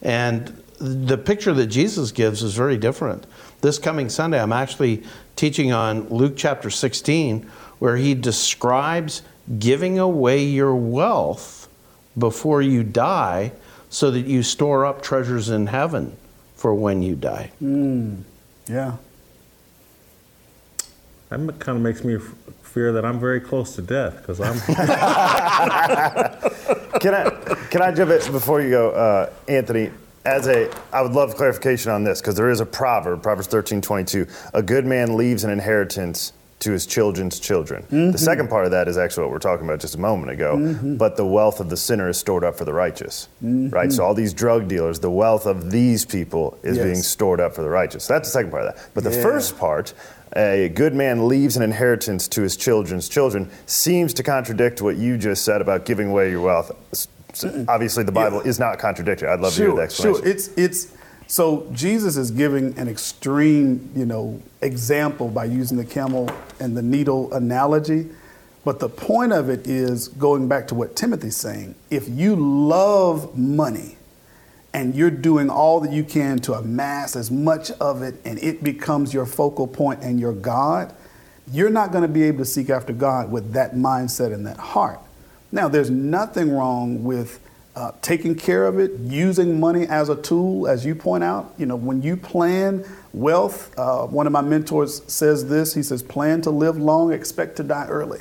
And 0.00 0.62
the 0.78 1.16
picture 1.16 1.52
that 1.54 1.66
Jesus 1.66 2.12
gives 2.12 2.42
is 2.42 2.54
very 2.54 2.76
different. 2.76 3.26
This 3.62 3.78
coming 3.78 4.08
Sunday, 4.08 4.42
I'm 4.42 4.52
actually 4.52 5.04
teaching 5.36 5.72
on 5.72 6.08
Luke 6.08 6.34
chapter 6.36 6.68
16, 6.68 7.48
where 7.78 7.96
he 7.96 8.12
describes 8.12 9.22
giving 9.60 10.00
away 10.00 10.44
your 10.44 10.74
wealth 10.74 11.68
before 12.18 12.60
you 12.60 12.82
die 12.82 13.52
so 13.88 14.10
that 14.10 14.26
you 14.26 14.42
store 14.42 14.84
up 14.84 15.00
treasures 15.00 15.48
in 15.48 15.68
heaven 15.68 16.16
for 16.56 16.74
when 16.74 17.02
you 17.02 17.14
die. 17.14 17.52
Mm, 17.62 18.22
yeah. 18.66 18.96
That 21.28 21.60
kind 21.60 21.78
of 21.78 21.82
makes 21.82 22.02
me 22.02 22.16
f- 22.16 22.34
fear 22.62 22.92
that 22.92 23.04
I'm 23.04 23.20
very 23.20 23.40
close 23.40 23.76
to 23.76 23.82
death 23.82 24.18
because 24.18 24.40
I'm. 24.40 24.58
can 27.00 27.14
I 27.14 27.30
can 27.70 27.80
I 27.80 27.92
jump 27.92 28.10
in 28.10 28.32
before 28.32 28.60
you 28.60 28.70
go, 28.70 28.90
uh, 28.90 29.30
Anthony? 29.46 29.92
As 30.24 30.46
a, 30.46 30.70
I 30.92 31.02
would 31.02 31.12
love 31.12 31.34
clarification 31.34 31.90
on 31.90 32.04
this 32.04 32.20
because 32.20 32.36
there 32.36 32.50
is 32.50 32.60
a 32.60 32.66
proverb, 32.66 33.22
Proverbs 33.22 33.48
thirteen 33.48 33.80
twenty 33.80 34.04
two. 34.04 34.26
A 34.54 34.62
good 34.62 34.86
man 34.86 35.16
leaves 35.16 35.42
an 35.42 35.50
inheritance 35.50 36.32
to 36.60 36.70
his 36.70 36.86
children's 36.86 37.40
children. 37.40 37.82
Mm-hmm. 37.84 38.12
The 38.12 38.18
second 38.18 38.48
part 38.48 38.64
of 38.64 38.70
that 38.70 38.86
is 38.86 38.96
actually 38.96 39.24
what 39.24 39.32
we're 39.32 39.40
talking 39.40 39.66
about 39.66 39.80
just 39.80 39.96
a 39.96 39.98
moment 40.00 40.30
ago. 40.30 40.56
Mhm. 40.56 40.96
But 40.96 41.16
the 41.16 41.26
wealth 41.26 41.58
of 41.58 41.70
the 41.70 41.76
sinner 41.76 42.08
is 42.08 42.18
stored 42.18 42.44
up 42.44 42.56
for 42.56 42.64
the 42.64 42.72
righteous, 42.72 43.26
Mhm. 43.44 43.72
right? 43.72 43.90
So 43.90 44.04
all 44.04 44.14
these 44.14 44.32
drug 44.32 44.68
dealers, 44.68 45.00
the 45.00 45.10
wealth 45.10 45.44
of 45.44 45.72
these 45.72 46.04
people 46.04 46.56
is 46.62 46.76
Yes. 46.76 46.84
being 46.84 47.02
stored 47.02 47.40
up 47.40 47.56
for 47.56 47.62
the 47.62 47.68
righteous. 47.68 48.06
That's 48.06 48.28
the 48.28 48.32
second 48.32 48.52
part 48.52 48.62
of 48.66 48.76
that. 48.76 48.84
But 48.94 49.02
the 49.02 49.10
Yeah. 49.10 49.22
first 49.22 49.58
part, 49.58 49.92
a 50.36 50.68
good 50.72 50.94
man 50.94 51.26
leaves 51.26 51.56
an 51.56 51.64
inheritance 51.64 52.28
to 52.28 52.42
his 52.42 52.54
children's 52.54 53.08
children, 53.08 53.50
seems 53.66 54.14
to 54.14 54.22
contradict 54.22 54.80
what 54.80 54.94
you 54.94 55.18
just 55.18 55.44
said 55.44 55.60
about 55.60 55.84
giving 55.84 56.10
away 56.10 56.30
your 56.30 56.42
wealth. 56.42 56.70
Obviously, 57.68 58.04
the 58.04 58.12
Bible 58.12 58.40
is 58.40 58.58
not 58.58 58.78
contradictory. 58.78 59.28
I'd 59.28 59.40
love 59.40 59.54
to 59.54 59.58
hear 59.58 59.68
the 59.68 59.74
Sure, 59.74 59.82
explanation. 59.82 60.22
sure. 60.22 60.30
It's 60.30 60.48
it's 60.56 60.88
so 61.26 61.66
Jesus 61.72 62.16
is 62.16 62.30
giving 62.30 62.76
an 62.78 62.88
extreme, 62.88 63.90
you 63.96 64.04
know, 64.04 64.40
example 64.60 65.28
by 65.28 65.46
using 65.46 65.78
the 65.78 65.84
camel 65.84 66.30
and 66.60 66.76
the 66.76 66.82
needle 66.82 67.32
analogy. 67.32 68.08
But 68.64 68.78
the 68.78 68.88
point 68.88 69.32
of 69.32 69.48
it 69.48 69.66
is 69.66 70.08
going 70.08 70.46
back 70.46 70.68
to 70.68 70.74
what 70.74 70.94
Timothy's 70.94 71.36
saying. 71.36 71.74
If 71.90 72.08
you 72.08 72.36
love 72.36 73.36
money 73.36 73.96
and 74.72 74.94
you're 74.94 75.10
doing 75.10 75.50
all 75.50 75.80
that 75.80 75.92
you 75.92 76.04
can 76.04 76.38
to 76.40 76.54
amass 76.54 77.16
as 77.16 77.30
much 77.30 77.70
of 77.72 78.02
it 78.02 78.14
and 78.24 78.38
it 78.42 78.62
becomes 78.62 79.12
your 79.12 79.26
focal 79.26 79.66
point 79.66 80.02
and 80.02 80.20
your 80.20 80.32
God, 80.32 80.94
you're 81.50 81.70
not 81.70 81.90
going 81.90 82.02
to 82.02 82.08
be 82.08 82.22
able 82.22 82.38
to 82.38 82.44
seek 82.44 82.70
after 82.70 82.92
God 82.92 83.32
with 83.32 83.52
that 83.52 83.74
mindset 83.74 84.32
and 84.32 84.46
that 84.46 84.58
heart. 84.58 85.00
Now, 85.52 85.68
there's 85.68 85.90
nothing 85.90 86.50
wrong 86.50 87.04
with 87.04 87.38
uh, 87.76 87.92
taking 88.02 88.34
care 88.34 88.66
of 88.66 88.78
it, 88.78 88.92
using 89.00 89.60
money 89.60 89.86
as 89.86 90.08
a 90.08 90.16
tool, 90.16 90.66
as 90.66 90.84
you 90.84 90.94
point 90.94 91.22
out. 91.22 91.54
You 91.58 91.66
know, 91.66 91.76
when 91.76 92.02
you 92.02 92.16
plan 92.16 92.84
wealth, 93.12 93.78
uh, 93.78 94.06
one 94.06 94.26
of 94.26 94.32
my 94.32 94.40
mentors 94.40 95.02
says 95.10 95.48
this. 95.48 95.74
He 95.74 95.82
says, 95.82 96.02
"Plan 96.02 96.40
to 96.42 96.50
live 96.50 96.76
long, 96.78 97.12
expect 97.12 97.56
to 97.56 97.62
die 97.62 97.86
early." 97.86 98.20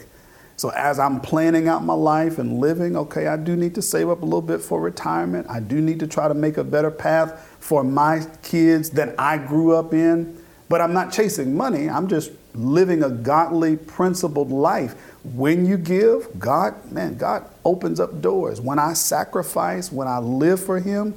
So 0.57 0.69
as 0.69 0.99
I'm 0.99 1.19
planning 1.19 1.67
out 1.67 1.83
my 1.83 1.93
life 1.93 2.37
and 2.37 2.59
living, 2.59 2.95
okay, 2.95 3.27
I 3.27 3.35
do 3.35 3.55
need 3.55 3.73
to 3.75 3.81
save 3.81 4.09
up 4.09 4.21
a 4.21 4.25
little 4.25 4.43
bit 4.43 4.61
for 4.61 4.79
retirement. 4.79 5.47
I 5.49 5.59
do 5.59 5.81
need 5.81 5.99
to 6.01 6.07
try 6.07 6.27
to 6.27 6.35
make 6.35 6.57
a 6.57 6.63
better 6.63 6.91
path 6.91 7.57
for 7.59 7.83
my 7.83 8.25
kids 8.43 8.91
than 8.91 9.15
I 9.17 9.37
grew 9.37 9.75
up 9.75 9.93
in. 9.93 10.37
But 10.69 10.79
I'm 10.79 10.93
not 10.93 11.11
chasing 11.11 11.57
money. 11.57 11.89
I'm 11.89 12.07
just 12.07 12.31
living 12.53 13.03
a 13.03 13.09
godly, 13.09 13.75
principled 13.75 14.51
life. 14.51 14.95
When 15.23 15.65
you 15.65 15.77
give, 15.77 16.39
God, 16.39 16.91
man, 16.91 17.17
God 17.17 17.45
opens 17.63 17.99
up 17.99 18.21
doors. 18.21 18.59
When 18.59 18.79
I 18.79 18.93
sacrifice, 18.93 19.91
when 19.91 20.07
I 20.07 20.17
live 20.17 20.63
for 20.63 20.79
Him, 20.79 21.13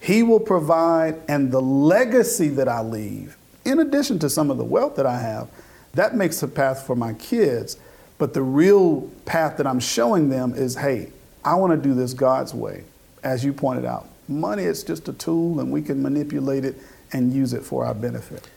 He 0.00 0.22
will 0.22 0.40
provide, 0.40 1.20
and 1.28 1.52
the 1.52 1.60
legacy 1.60 2.48
that 2.48 2.68
I 2.68 2.82
leave, 2.82 3.36
in 3.64 3.78
addition 3.78 4.18
to 4.20 4.28
some 4.28 4.50
of 4.50 4.58
the 4.58 4.64
wealth 4.64 4.96
that 4.96 5.06
I 5.06 5.20
have, 5.20 5.48
that 5.94 6.16
makes 6.16 6.42
a 6.42 6.48
path 6.48 6.86
for 6.86 6.96
my 6.96 7.12
kids. 7.14 7.78
But 8.18 8.34
the 8.34 8.42
real 8.42 9.02
path 9.24 9.56
that 9.56 9.66
I'm 9.66 9.80
showing 9.80 10.28
them 10.28 10.54
is 10.54 10.76
hey, 10.76 11.12
I 11.44 11.54
want 11.56 11.72
to 11.72 11.88
do 11.88 11.94
this 11.94 12.14
God's 12.14 12.54
way. 12.54 12.84
as 13.22 13.42
you 13.42 13.54
pointed 13.54 13.86
out, 13.86 14.06
money 14.28 14.64
is 14.64 14.84
just 14.84 15.08
a 15.08 15.12
tool 15.12 15.60
and 15.60 15.70
we 15.70 15.80
can 15.80 16.02
manipulate 16.02 16.64
it 16.64 16.76
and 17.12 17.32
use 17.32 17.54
it 17.54 17.62
for 17.62 17.86
our 17.86 17.94
benefit. 17.94 18.48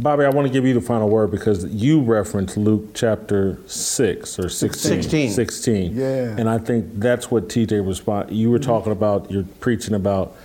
Bobby, 0.00 0.24
I 0.24 0.28
want 0.28 0.46
to 0.46 0.52
give 0.52 0.64
you 0.64 0.74
the 0.74 0.80
final 0.80 1.08
word 1.08 1.30
because 1.30 1.64
you 1.64 2.00
referenced 2.00 2.56
Luke 2.56 2.90
chapter 2.94 3.58
6 3.66 4.38
or 4.38 4.48
16. 4.48 5.02
16. 5.02 5.30
16. 5.30 5.96
Yeah. 5.96 6.36
And 6.38 6.48
I 6.48 6.58
think 6.58 6.86
that's 6.94 7.30
what 7.30 7.48
TJ 7.48 7.86
respond. 7.86 8.30
You 8.30 8.50
were 8.50 8.60
talking 8.60 8.92
about, 8.92 9.30
you're 9.30 9.44
preaching 9.60 9.94
about 9.94 10.36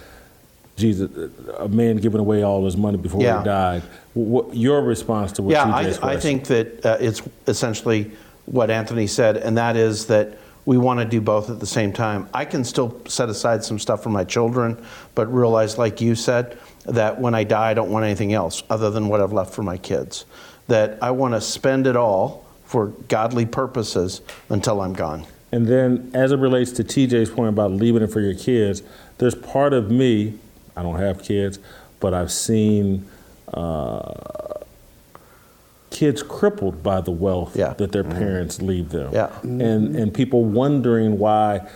Jesus, 0.75 1.11
a 1.59 1.67
man 1.67 1.97
giving 1.97 2.19
away 2.19 2.41
all 2.41 2.65
his 2.65 2.75
money 2.75 2.97
before 2.97 3.21
Yeah. 3.21 3.39
he 3.39 3.45
died. 3.45 3.83
What, 4.15 4.55
your 4.55 4.81
response 4.81 5.31
to 5.33 5.43
what 5.43 5.51
yeah, 5.51 5.65
TJ's 5.65 5.99
I, 5.99 6.13
I 6.13 6.19
think 6.19 6.45
that 6.45 6.83
uh, 6.85 6.97
it's 6.99 7.21
essentially 7.45 8.11
what 8.45 8.71
Anthony 8.71 9.05
said, 9.05 9.37
and 9.37 9.57
that 9.57 9.75
is 9.75 10.07
that 10.07 10.37
we 10.65 10.77
want 10.77 10.99
to 10.99 11.05
do 11.05 11.21
both 11.21 11.49
at 11.49 11.59
the 11.59 11.67
same 11.67 11.91
time. 11.93 12.27
I 12.33 12.45
can 12.45 12.63
still 12.63 12.99
set 13.07 13.29
aside 13.29 13.63
some 13.63 13.77
stuff 13.77 14.01
for 14.01 14.09
my 14.09 14.23
children, 14.23 14.83
but 15.13 15.31
realize, 15.31 15.77
like 15.77 16.01
you 16.01 16.15
said, 16.15 16.57
that 16.85 17.19
when 17.19 17.33
I 17.35 17.43
die, 17.43 17.71
I 17.71 17.73
don't 17.73 17.91
want 17.91 18.05
anything 18.05 18.33
else 18.33 18.63
other 18.69 18.89
than 18.89 19.07
what 19.07 19.21
I've 19.21 19.33
left 19.33 19.53
for 19.53 19.63
my 19.63 19.77
kids. 19.77 20.25
That 20.67 21.01
I 21.01 21.11
want 21.11 21.33
to 21.33 21.41
spend 21.41 21.87
it 21.87 21.95
all 21.95 22.45
for 22.65 22.87
godly 23.07 23.45
purposes 23.45 24.21
until 24.49 24.81
I'm 24.81 24.93
gone. 24.93 25.25
And 25.51 25.67
then, 25.67 26.09
as 26.13 26.31
it 26.31 26.37
relates 26.37 26.71
to 26.73 26.83
TJ's 26.83 27.29
point 27.29 27.49
about 27.49 27.71
leaving 27.71 28.01
it 28.01 28.07
for 28.07 28.21
your 28.21 28.33
kids, 28.33 28.81
there's 29.19 29.35
part 29.35 29.73
of 29.73 29.91
me, 29.91 30.39
I 30.75 30.81
don't 30.81 30.99
have 30.99 31.21
kids, 31.21 31.59
but 31.99 32.13
I've 32.13 32.31
seen 32.31 33.07
uh, 33.53 34.55
kids 35.91 36.23
crippled 36.23 36.81
by 36.81 37.01
the 37.01 37.11
wealth 37.11 37.53
that 37.53 37.91
their 37.91 38.03
parents 38.03 38.61
leave 38.61 38.89
them. 38.89 39.13
Yeah. 39.13 39.29
And, 39.43 39.95
and 39.95 40.13
people 40.13 40.43
wondering 40.43 41.19
why. 41.19 41.69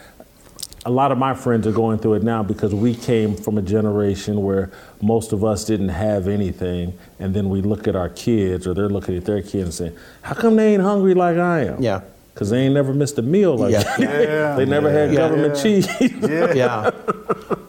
A 0.88 0.90
lot 0.90 1.12
of 1.12 1.18
my 1.18 1.34
friends 1.34 1.68
are 1.68 1.74
going 1.74 2.00
through 2.00 2.14
it 2.14 2.24
now 2.24 2.44
because 2.44 2.74
we 2.74 2.96
came 2.96 3.36
from 3.36 3.58
a 3.58 3.62
generation 3.62 4.42
where 4.42 4.72
most 5.02 5.34
of 5.34 5.44
us 5.44 5.66
didn't 5.66 5.90
have 5.90 6.30
anything, 6.30 6.98
and 7.20 7.34
then 7.34 7.50
we 7.50 7.62
look 7.62 7.90
at 7.90 7.96
our 7.98 8.08
kids 8.08 8.66
or 8.66 8.74
they're 8.74 8.88
looking 8.88 9.18
at 9.18 9.26
their 9.26 9.42
kids 9.42 9.54
and 9.64 9.74
saying, 9.74 9.96
"How 10.22 10.34
come 10.34 10.56
they 10.56 10.74
ain't 10.76 10.82
hungry 10.82 11.14
like 11.14 11.36
I 11.38 11.66
am?" 11.66 11.82
Yeah. 11.84 12.04
Because 12.34 12.52
they 12.52 12.60
ain't 12.60 12.74
never 12.74 12.94
missed 12.94 13.18
a 13.18 13.22
meal 13.22 13.58
like 13.58 13.74
Yeah. 13.74 13.84
that. 13.98 14.00
Yeah. 14.30 14.56
they 14.56 14.64
never 14.66 14.90
had 14.90 15.12
Yeah. 15.12 15.18
government 15.18 15.56
Yeah. 15.58 15.62
cheese. 15.62 15.88
yeah. 16.56 16.92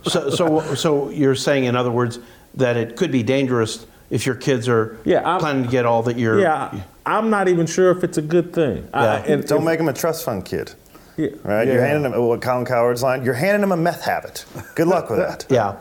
So, 0.04 0.30
so, 0.30 0.74
so 0.76 1.10
you're 1.10 1.34
saying, 1.34 1.64
in 1.64 1.74
other 1.74 1.90
words, 1.90 2.20
that 2.54 2.76
it 2.76 2.94
could 2.94 3.10
be 3.10 3.24
dangerous 3.24 3.84
if 4.10 4.26
your 4.26 4.36
kids 4.36 4.68
are 4.68 4.96
Yeah, 5.04 5.28
I'm- 5.28 5.40
planning 5.40 5.64
to 5.64 5.68
get 5.70 5.86
all 5.86 6.04
that 6.04 6.16
you're. 6.18 6.38
yeah, 6.38 6.70
I'm 7.04 7.30
not 7.30 7.48
even 7.48 7.66
sure 7.66 7.90
if 7.90 8.04
it's 8.04 8.16
a 8.18 8.22
good 8.22 8.52
thing. 8.52 8.86
I- 8.94 9.02
Yeah. 9.04 9.22
and 9.26 9.44
Don't 9.44 9.58
if- 9.58 9.64
make 9.64 9.78
them 9.78 9.88
a 9.88 9.92
trust 9.92 10.24
fund 10.24 10.44
kid. 10.44 10.70
Yeah. 11.18 11.30
Right? 11.42 11.66
You're 11.66 11.84
handing 11.84 12.10
them 12.10 12.22
what 12.22 12.40
Colin 12.40 12.64
Cowherd's 12.64 13.02
line. 13.02 13.24
You're 13.24 13.34
handing 13.34 13.60
them 13.60 13.72
a 13.72 13.76
meth 13.76 14.02
habit. 14.02 14.44
Good 14.76 14.86
luck 14.86 15.10
with 15.10 15.18
that. 15.18 15.44
Yeah. 15.50 15.80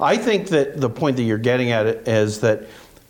I 0.00 0.16
think 0.16 0.48
that 0.48 0.80
the 0.80 0.90
point 0.90 1.16
that 1.18 1.22
you're 1.22 1.38
getting 1.38 1.70
at 1.70 1.86
it 1.86 2.08
is 2.08 2.40
that 2.40 2.64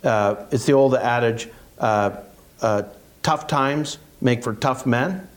uh, 0.05 0.47
it's 0.51 0.67
the 0.67 0.73
old 0.73 0.95
adage 0.95 1.49
uh, 1.79 2.17
uh, 2.61 2.83
tough 3.23 3.47
times 3.47 3.99
make 4.21 4.43
for 4.43 4.55
tough 4.55 4.85
men, 4.85 5.29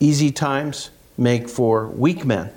easy 0.00 0.30
times 0.30 0.90
make 1.16 1.48
for 1.48 1.88
weak 1.88 2.24
men. 2.24 2.50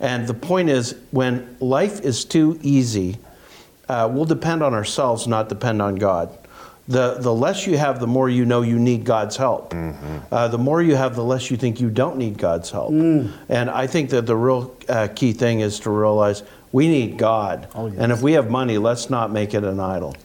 And 0.00 0.26
the 0.26 0.34
point 0.34 0.68
is, 0.70 0.94
when 1.10 1.56
life 1.60 2.00
is 2.00 2.24
too 2.24 2.58
easy, 2.62 3.18
uh, 3.88 4.08
we'll 4.10 4.24
depend 4.24 4.62
on 4.62 4.72
ourselves, 4.74 5.26
not 5.26 5.48
depend 5.48 5.82
on 5.82 5.96
God. 5.96 6.36
The, 6.92 7.16
the 7.20 7.32
less 7.32 7.66
you 7.66 7.78
have, 7.78 8.00
the 8.00 8.06
more 8.06 8.28
you 8.28 8.44
know 8.44 8.62
you 8.62 8.78
need 8.78 9.04
God's 9.04 9.36
help. 9.36 9.74
Uh, 10.30 10.48
the 10.48 10.58
more 10.58 10.82
you 10.82 10.94
have, 10.94 11.14
the 11.14 11.24
less 11.24 11.50
you 11.50 11.56
think 11.56 11.80
you 11.80 11.90
don't 11.90 12.16
need 12.16 12.36
God's 12.38 12.70
help. 12.70 12.90
And 13.48 13.70
I 13.70 13.86
think 13.86 14.10
that 14.10 14.26
the 14.26 14.36
real 14.36 14.76
uh, 14.88 15.08
key 15.14 15.32
thing 15.32 15.60
is 15.60 15.80
to 15.80 15.90
realize 15.90 16.42
we 16.72 16.88
need 16.88 17.18
God. 17.18 17.68
And 17.74 18.12
if 18.12 18.22
we 18.22 18.32
have 18.32 18.50
money, 18.50 18.78
let's 18.78 19.10
not 19.10 19.30
make 19.30 19.54
it 19.54 19.64
an 19.64 19.80
idol. 19.80 20.16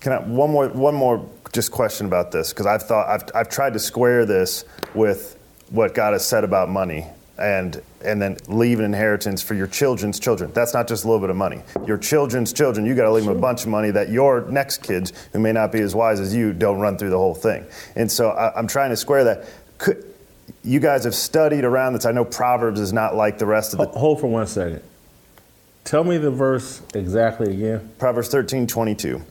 Can 0.00 0.12
I 0.12 0.18
one 0.18 0.50
more 0.50 0.68
one 0.68 0.96
more 0.96 1.24
just 1.52 1.70
question 1.70 2.06
about 2.06 2.32
this 2.32 2.52
because 2.52 2.66
I've 2.66 2.82
thought 2.82 3.06
I've 3.08 3.24
I've 3.36 3.48
tried 3.48 3.74
to 3.74 3.78
square 3.78 4.26
this 4.26 4.64
with 4.94 5.38
what 5.70 5.94
God 5.94 6.12
has 6.12 6.26
said 6.26 6.42
about 6.42 6.68
money 6.68 7.06
and 7.38 7.82
and 8.04 8.20
then 8.20 8.36
leave 8.48 8.78
an 8.78 8.84
inheritance 8.84 9.42
for 9.42 9.54
your 9.54 9.66
children's 9.66 10.18
children. 10.18 10.50
That's 10.52 10.74
not 10.74 10.88
just 10.88 11.04
a 11.04 11.06
little 11.06 11.20
bit 11.20 11.30
of 11.30 11.36
money. 11.36 11.62
Your 11.86 11.98
children's 11.98 12.52
children, 12.52 12.84
you 12.84 12.94
got 12.94 13.04
to 13.04 13.12
leave 13.12 13.24
them 13.24 13.36
a 13.36 13.40
bunch 13.40 13.62
of 13.62 13.68
money 13.68 13.90
that 13.92 14.10
your 14.10 14.42
next 14.50 14.82
kids, 14.82 15.12
who 15.32 15.38
may 15.38 15.52
not 15.52 15.72
be 15.72 15.80
as 15.80 15.94
wise 15.94 16.20
as 16.20 16.34
you, 16.34 16.52
don't 16.52 16.80
run 16.80 16.98
through 16.98 17.10
the 17.10 17.18
whole 17.18 17.34
thing. 17.34 17.64
And 17.96 18.10
so 18.10 18.30
I, 18.30 18.56
I'm 18.58 18.66
trying 18.66 18.90
to 18.90 18.96
square 18.96 19.24
that. 19.24 19.46
Could, 19.78 20.12
you 20.64 20.80
guys 20.80 21.04
have 21.04 21.14
studied 21.14 21.64
around 21.64 21.94
this. 21.94 22.04
I 22.04 22.12
know 22.12 22.24
Proverbs 22.24 22.80
is 22.80 22.92
not 22.92 23.14
like 23.14 23.38
the 23.38 23.46
rest 23.46 23.72
of 23.72 23.78
the. 23.78 23.86
Hold 23.86 24.20
for 24.20 24.26
one 24.26 24.46
second. 24.46 24.82
Tell 25.84 26.04
me 26.04 26.18
the 26.18 26.30
verse 26.30 26.82
exactly 26.94 27.52
again. 27.52 27.90
Proverbs 27.98 28.28
13, 28.28 28.66
22. 28.66 29.22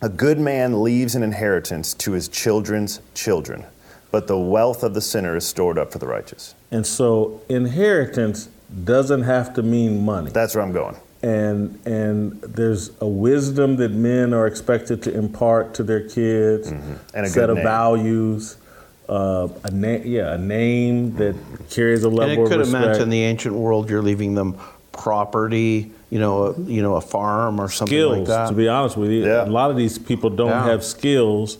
A 0.00 0.08
good 0.08 0.38
man 0.38 0.82
leaves 0.82 1.14
an 1.14 1.22
inheritance 1.22 1.94
to 1.94 2.12
his 2.12 2.28
children's 2.28 3.00
children, 3.14 3.64
but 4.14 4.28
the 4.28 4.38
wealth 4.38 4.84
of 4.84 4.94
the 4.94 5.00
sinner 5.00 5.34
is 5.36 5.44
stored 5.44 5.76
up 5.76 5.90
for 5.90 5.98
the 5.98 6.06
righteous. 6.06 6.54
And 6.70 6.86
so 6.86 7.40
inheritance 7.48 8.48
doesn't 8.84 9.24
have 9.24 9.52
to 9.54 9.62
mean 9.64 10.04
money. 10.04 10.30
That's 10.30 10.54
where 10.54 10.62
I'm 10.62 10.70
going. 10.72 10.94
and 11.24 11.80
and 11.84 12.40
there's 12.42 12.92
a 13.00 13.08
wisdom 13.08 13.74
that 13.82 13.90
men 13.90 14.32
are 14.32 14.46
expected 14.46 15.02
to 15.02 15.10
impart 15.24 15.74
to 15.78 15.82
their 15.82 16.02
kids, 16.08 16.70
Mm-hmm. 16.70 16.92
And 17.16 17.26
a 17.26 17.28
set 17.28 17.40
good 17.40 17.50
of 17.50 17.56
name. 17.56 17.64
values, 17.64 18.56
uh, 19.08 19.48
a 19.64 19.70
name, 19.72 20.02
yeah, 20.06 20.34
a 20.34 20.38
name 20.38 21.16
that 21.16 21.34
carries 21.70 22.04
a 22.04 22.08
level 22.08 22.22
And 22.22 22.32
it 22.38 22.42
of 22.44 22.48
could 22.50 22.60
have 22.60 22.70
meant 22.70 23.00
in 23.02 23.10
the 23.10 23.22
ancient 23.32 23.54
world 23.56 23.90
you're 23.90 24.06
leaving 24.10 24.34
them 24.36 24.50
property, 24.92 25.90
you 26.10 26.20
know, 26.20 26.34
a, 26.46 26.60
you 26.76 26.82
know, 26.84 26.94
a 26.94 27.00
farm 27.00 27.60
or 27.60 27.68
something 27.68 27.98
skills. 27.98 28.18
like 28.18 28.26
that. 28.28 28.48
To 28.50 28.54
be 28.54 28.68
honest 28.68 28.96
with 28.96 29.10
you, 29.10 29.24
Yeah. 29.26 29.44
a 29.44 29.50
lot 29.60 29.72
of 29.72 29.76
these 29.76 29.98
people 29.98 30.30
don't 30.30 30.50
Yeah. 30.50 30.70
have 30.70 30.84
skills. 30.84 31.58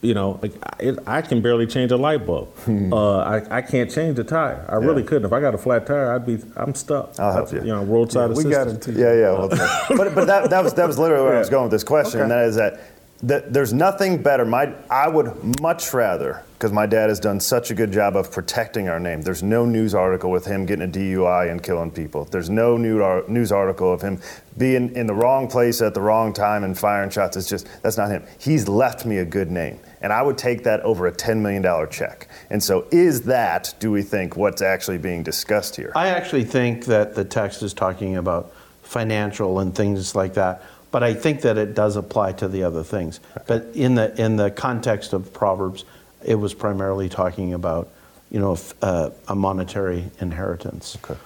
You 0.00 0.14
know, 0.14 0.38
like 0.40 0.52
I, 0.80 1.18
I 1.18 1.22
can 1.22 1.42
barely 1.42 1.66
change 1.66 1.90
a 1.90 1.96
light 1.96 2.24
bulb. 2.24 2.54
uh, 2.92 3.18
I, 3.18 3.58
I 3.58 3.62
can't 3.62 3.90
change 3.90 4.16
a 4.20 4.24
tire. 4.24 4.64
I 4.68 4.76
really 4.76 5.02
couldn't. 5.02 5.24
If 5.24 5.32
I 5.32 5.40
got 5.40 5.56
a 5.56 5.58
flat 5.58 5.86
tire, 5.86 6.12
I'd 6.14 6.24
be. 6.24 6.38
I'm 6.54 6.74
stuck. 6.76 7.18
I'll 7.18 7.32
help 7.32 7.52
you. 7.52 7.58
You 7.58 7.66
know, 7.66 7.84
roadside 7.84 8.30
we 8.30 8.44
assistance. 8.44 8.86
got 8.86 8.94
it. 8.94 8.98
Yeah, 8.98 9.12
yeah. 9.14 9.32
Well, 9.32 9.48
but 9.96 10.14
but 10.14 10.26
that, 10.26 10.50
that 10.50 10.62
was 10.62 10.74
that 10.74 10.86
was 10.86 11.00
literally 11.00 11.24
where 11.24 11.34
I 11.34 11.38
was 11.40 11.50
going 11.56 11.64
with 11.64 11.72
this 11.72 11.82
question, 11.82 12.20
and 12.20 12.30
that 12.30 12.44
is 12.44 12.54
that, 12.54 12.80
that 13.22 13.52
there's 13.52 13.72
nothing 13.72 14.22
better. 14.22 14.44
My 14.44 14.74
I 14.90 15.08
would 15.08 15.60
much 15.60 15.92
rather 15.92 16.44
because 16.52 16.72
my 16.72 16.86
dad 16.86 17.08
has 17.08 17.20
done 17.20 17.38
such 17.38 17.70
a 17.70 17.74
good 17.74 17.92
job 17.92 18.16
of 18.16 18.32
protecting 18.32 18.88
our 18.88 18.98
name. 18.98 19.22
There's 19.22 19.42
no 19.42 19.64
news 19.64 19.94
article 19.94 20.30
with 20.30 20.44
him 20.44 20.66
getting 20.66 20.88
a 20.88 20.92
DUI 20.92 21.50
and 21.50 21.62
killing 21.62 21.90
people. 21.90 22.24
There's 22.24 22.50
no 22.50 22.74
ar- 23.00 23.24
uh, 23.24 23.28
news 23.28 23.52
article 23.52 23.92
of 23.92 24.02
him 24.02 24.20
being 24.56 24.94
in 24.96 25.06
the 25.06 25.14
wrong 25.14 25.48
place 25.48 25.80
at 25.80 25.94
the 25.94 26.00
wrong 26.00 26.32
time 26.32 26.64
and 26.64 26.76
firing 26.78 27.10
shots. 27.10 27.36
It's 27.36 27.48
just 27.48 27.68
that's 27.82 27.96
not 27.96 28.10
him. 28.10 28.24
He's 28.38 28.68
left 28.68 29.04
me 29.04 29.18
a 29.18 29.24
good 29.24 29.50
name, 29.50 29.80
and 30.00 30.12
I 30.12 30.22
would 30.22 30.38
take 30.38 30.62
that 30.64 30.80
over 30.80 31.08
a 31.08 31.12
ten 31.12 31.42
million 31.42 31.62
dollar 31.62 31.88
check. 31.88 32.28
And 32.50 32.62
so, 32.62 32.86
is 32.92 33.22
that 33.22 33.74
do 33.80 33.90
we 33.90 34.02
think 34.02 34.36
what's 34.36 34.62
actually 34.62 34.98
being 34.98 35.24
discussed 35.24 35.74
here? 35.74 35.92
I 35.96 36.08
actually 36.08 36.44
think 36.44 36.84
that 36.86 37.16
the 37.16 37.24
text 37.24 37.62
is 37.62 37.74
talking 37.74 38.16
about 38.16 38.52
financial 38.82 39.58
and 39.58 39.74
things 39.74 40.14
like 40.14 40.34
that, 40.34 40.62
but 40.90 41.02
I 41.02 41.14
think 41.14 41.42
that 41.42 41.58
it 41.58 41.74
does 41.74 41.96
apply 41.96 42.32
to 42.32 42.48
the 42.48 42.62
other 42.62 42.82
things. 42.82 43.20
But 43.46 43.66
in 43.74 43.94
the 43.94 44.14
in 44.20 44.36
the 44.36 44.50
context 44.50 45.12
of 45.12 45.32
Proverbs, 45.32 45.84
it 46.24 46.36
was 46.36 46.54
primarily 46.54 47.08
talking 47.08 47.52
about, 47.54 47.88
you 48.30 48.40
know, 48.40 48.52
f- 48.54 48.74
uh, 48.82 49.10
a 49.28 49.34
monetary 49.34 50.04
inheritance. 50.20 50.96
Okay. 51.04 51.18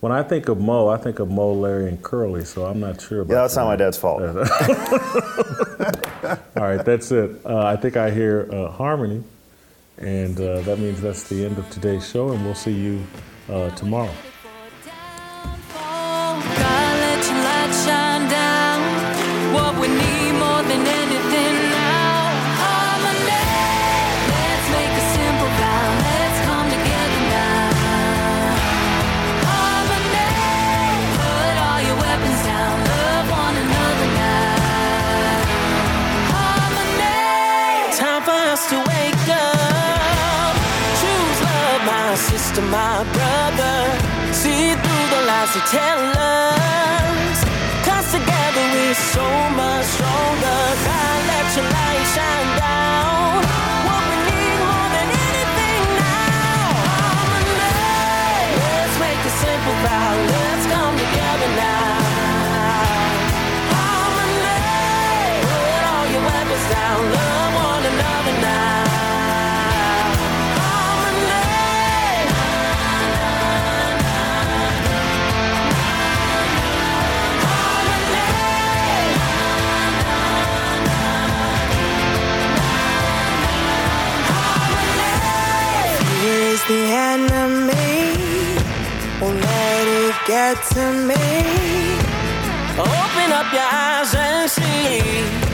When 0.00 0.12
I 0.12 0.22
think 0.22 0.48
of 0.48 0.60
Mo, 0.60 0.88
I 0.88 0.98
think 0.98 1.18
of 1.18 1.30
Moe, 1.30 1.52
Larry, 1.54 1.88
and 1.88 2.02
Curly. 2.02 2.44
So 2.44 2.66
I'm 2.66 2.80
not 2.80 3.00
sure 3.00 3.22
about. 3.22 3.34
Yeah, 3.34 3.40
that's 3.42 3.54
that. 3.54 3.60
not 3.62 3.68
my 3.68 3.76
dad's 3.76 3.96
fault. 3.96 4.22
All 6.56 6.62
right, 6.62 6.84
that's 6.84 7.10
it. 7.12 7.30
Uh, 7.44 7.64
I 7.64 7.76
think 7.76 7.96
I 7.96 8.10
hear 8.10 8.48
uh, 8.52 8.70
harmony, 8.70 9.22
and 9.98 10.38
uh, 10.40 10.60
that 10.62 10.78
means 10.78 11.00
that's 11.00 11.24
the 11.28 11.44
end 11.44 11.58
of 11.58 11.68
today's 11.70 12.06
show, 12.08 12.30
and 12.32 12.44
we'll 12.44 12.54
see 12.54 12.72
you 12.72 13.04
uh, 13.48 13.70
tomorrow. 13.70 14.12
They 45.56 45.62
tell 45.66 46.00
us. 46.18 47.44
Cause 47.84 48.12
together 48.12 48.64
we're 48.74 48.94
so 48.94 49.26
much 49.56 49.85
to 90.54 90.92
me. 90.92 91.14
Open 92.78 93.32
up 93.32 93.52
your 93.52 93.62
eyes 93.62 94.14
and 94.14 94.48
see. 94.48 95.45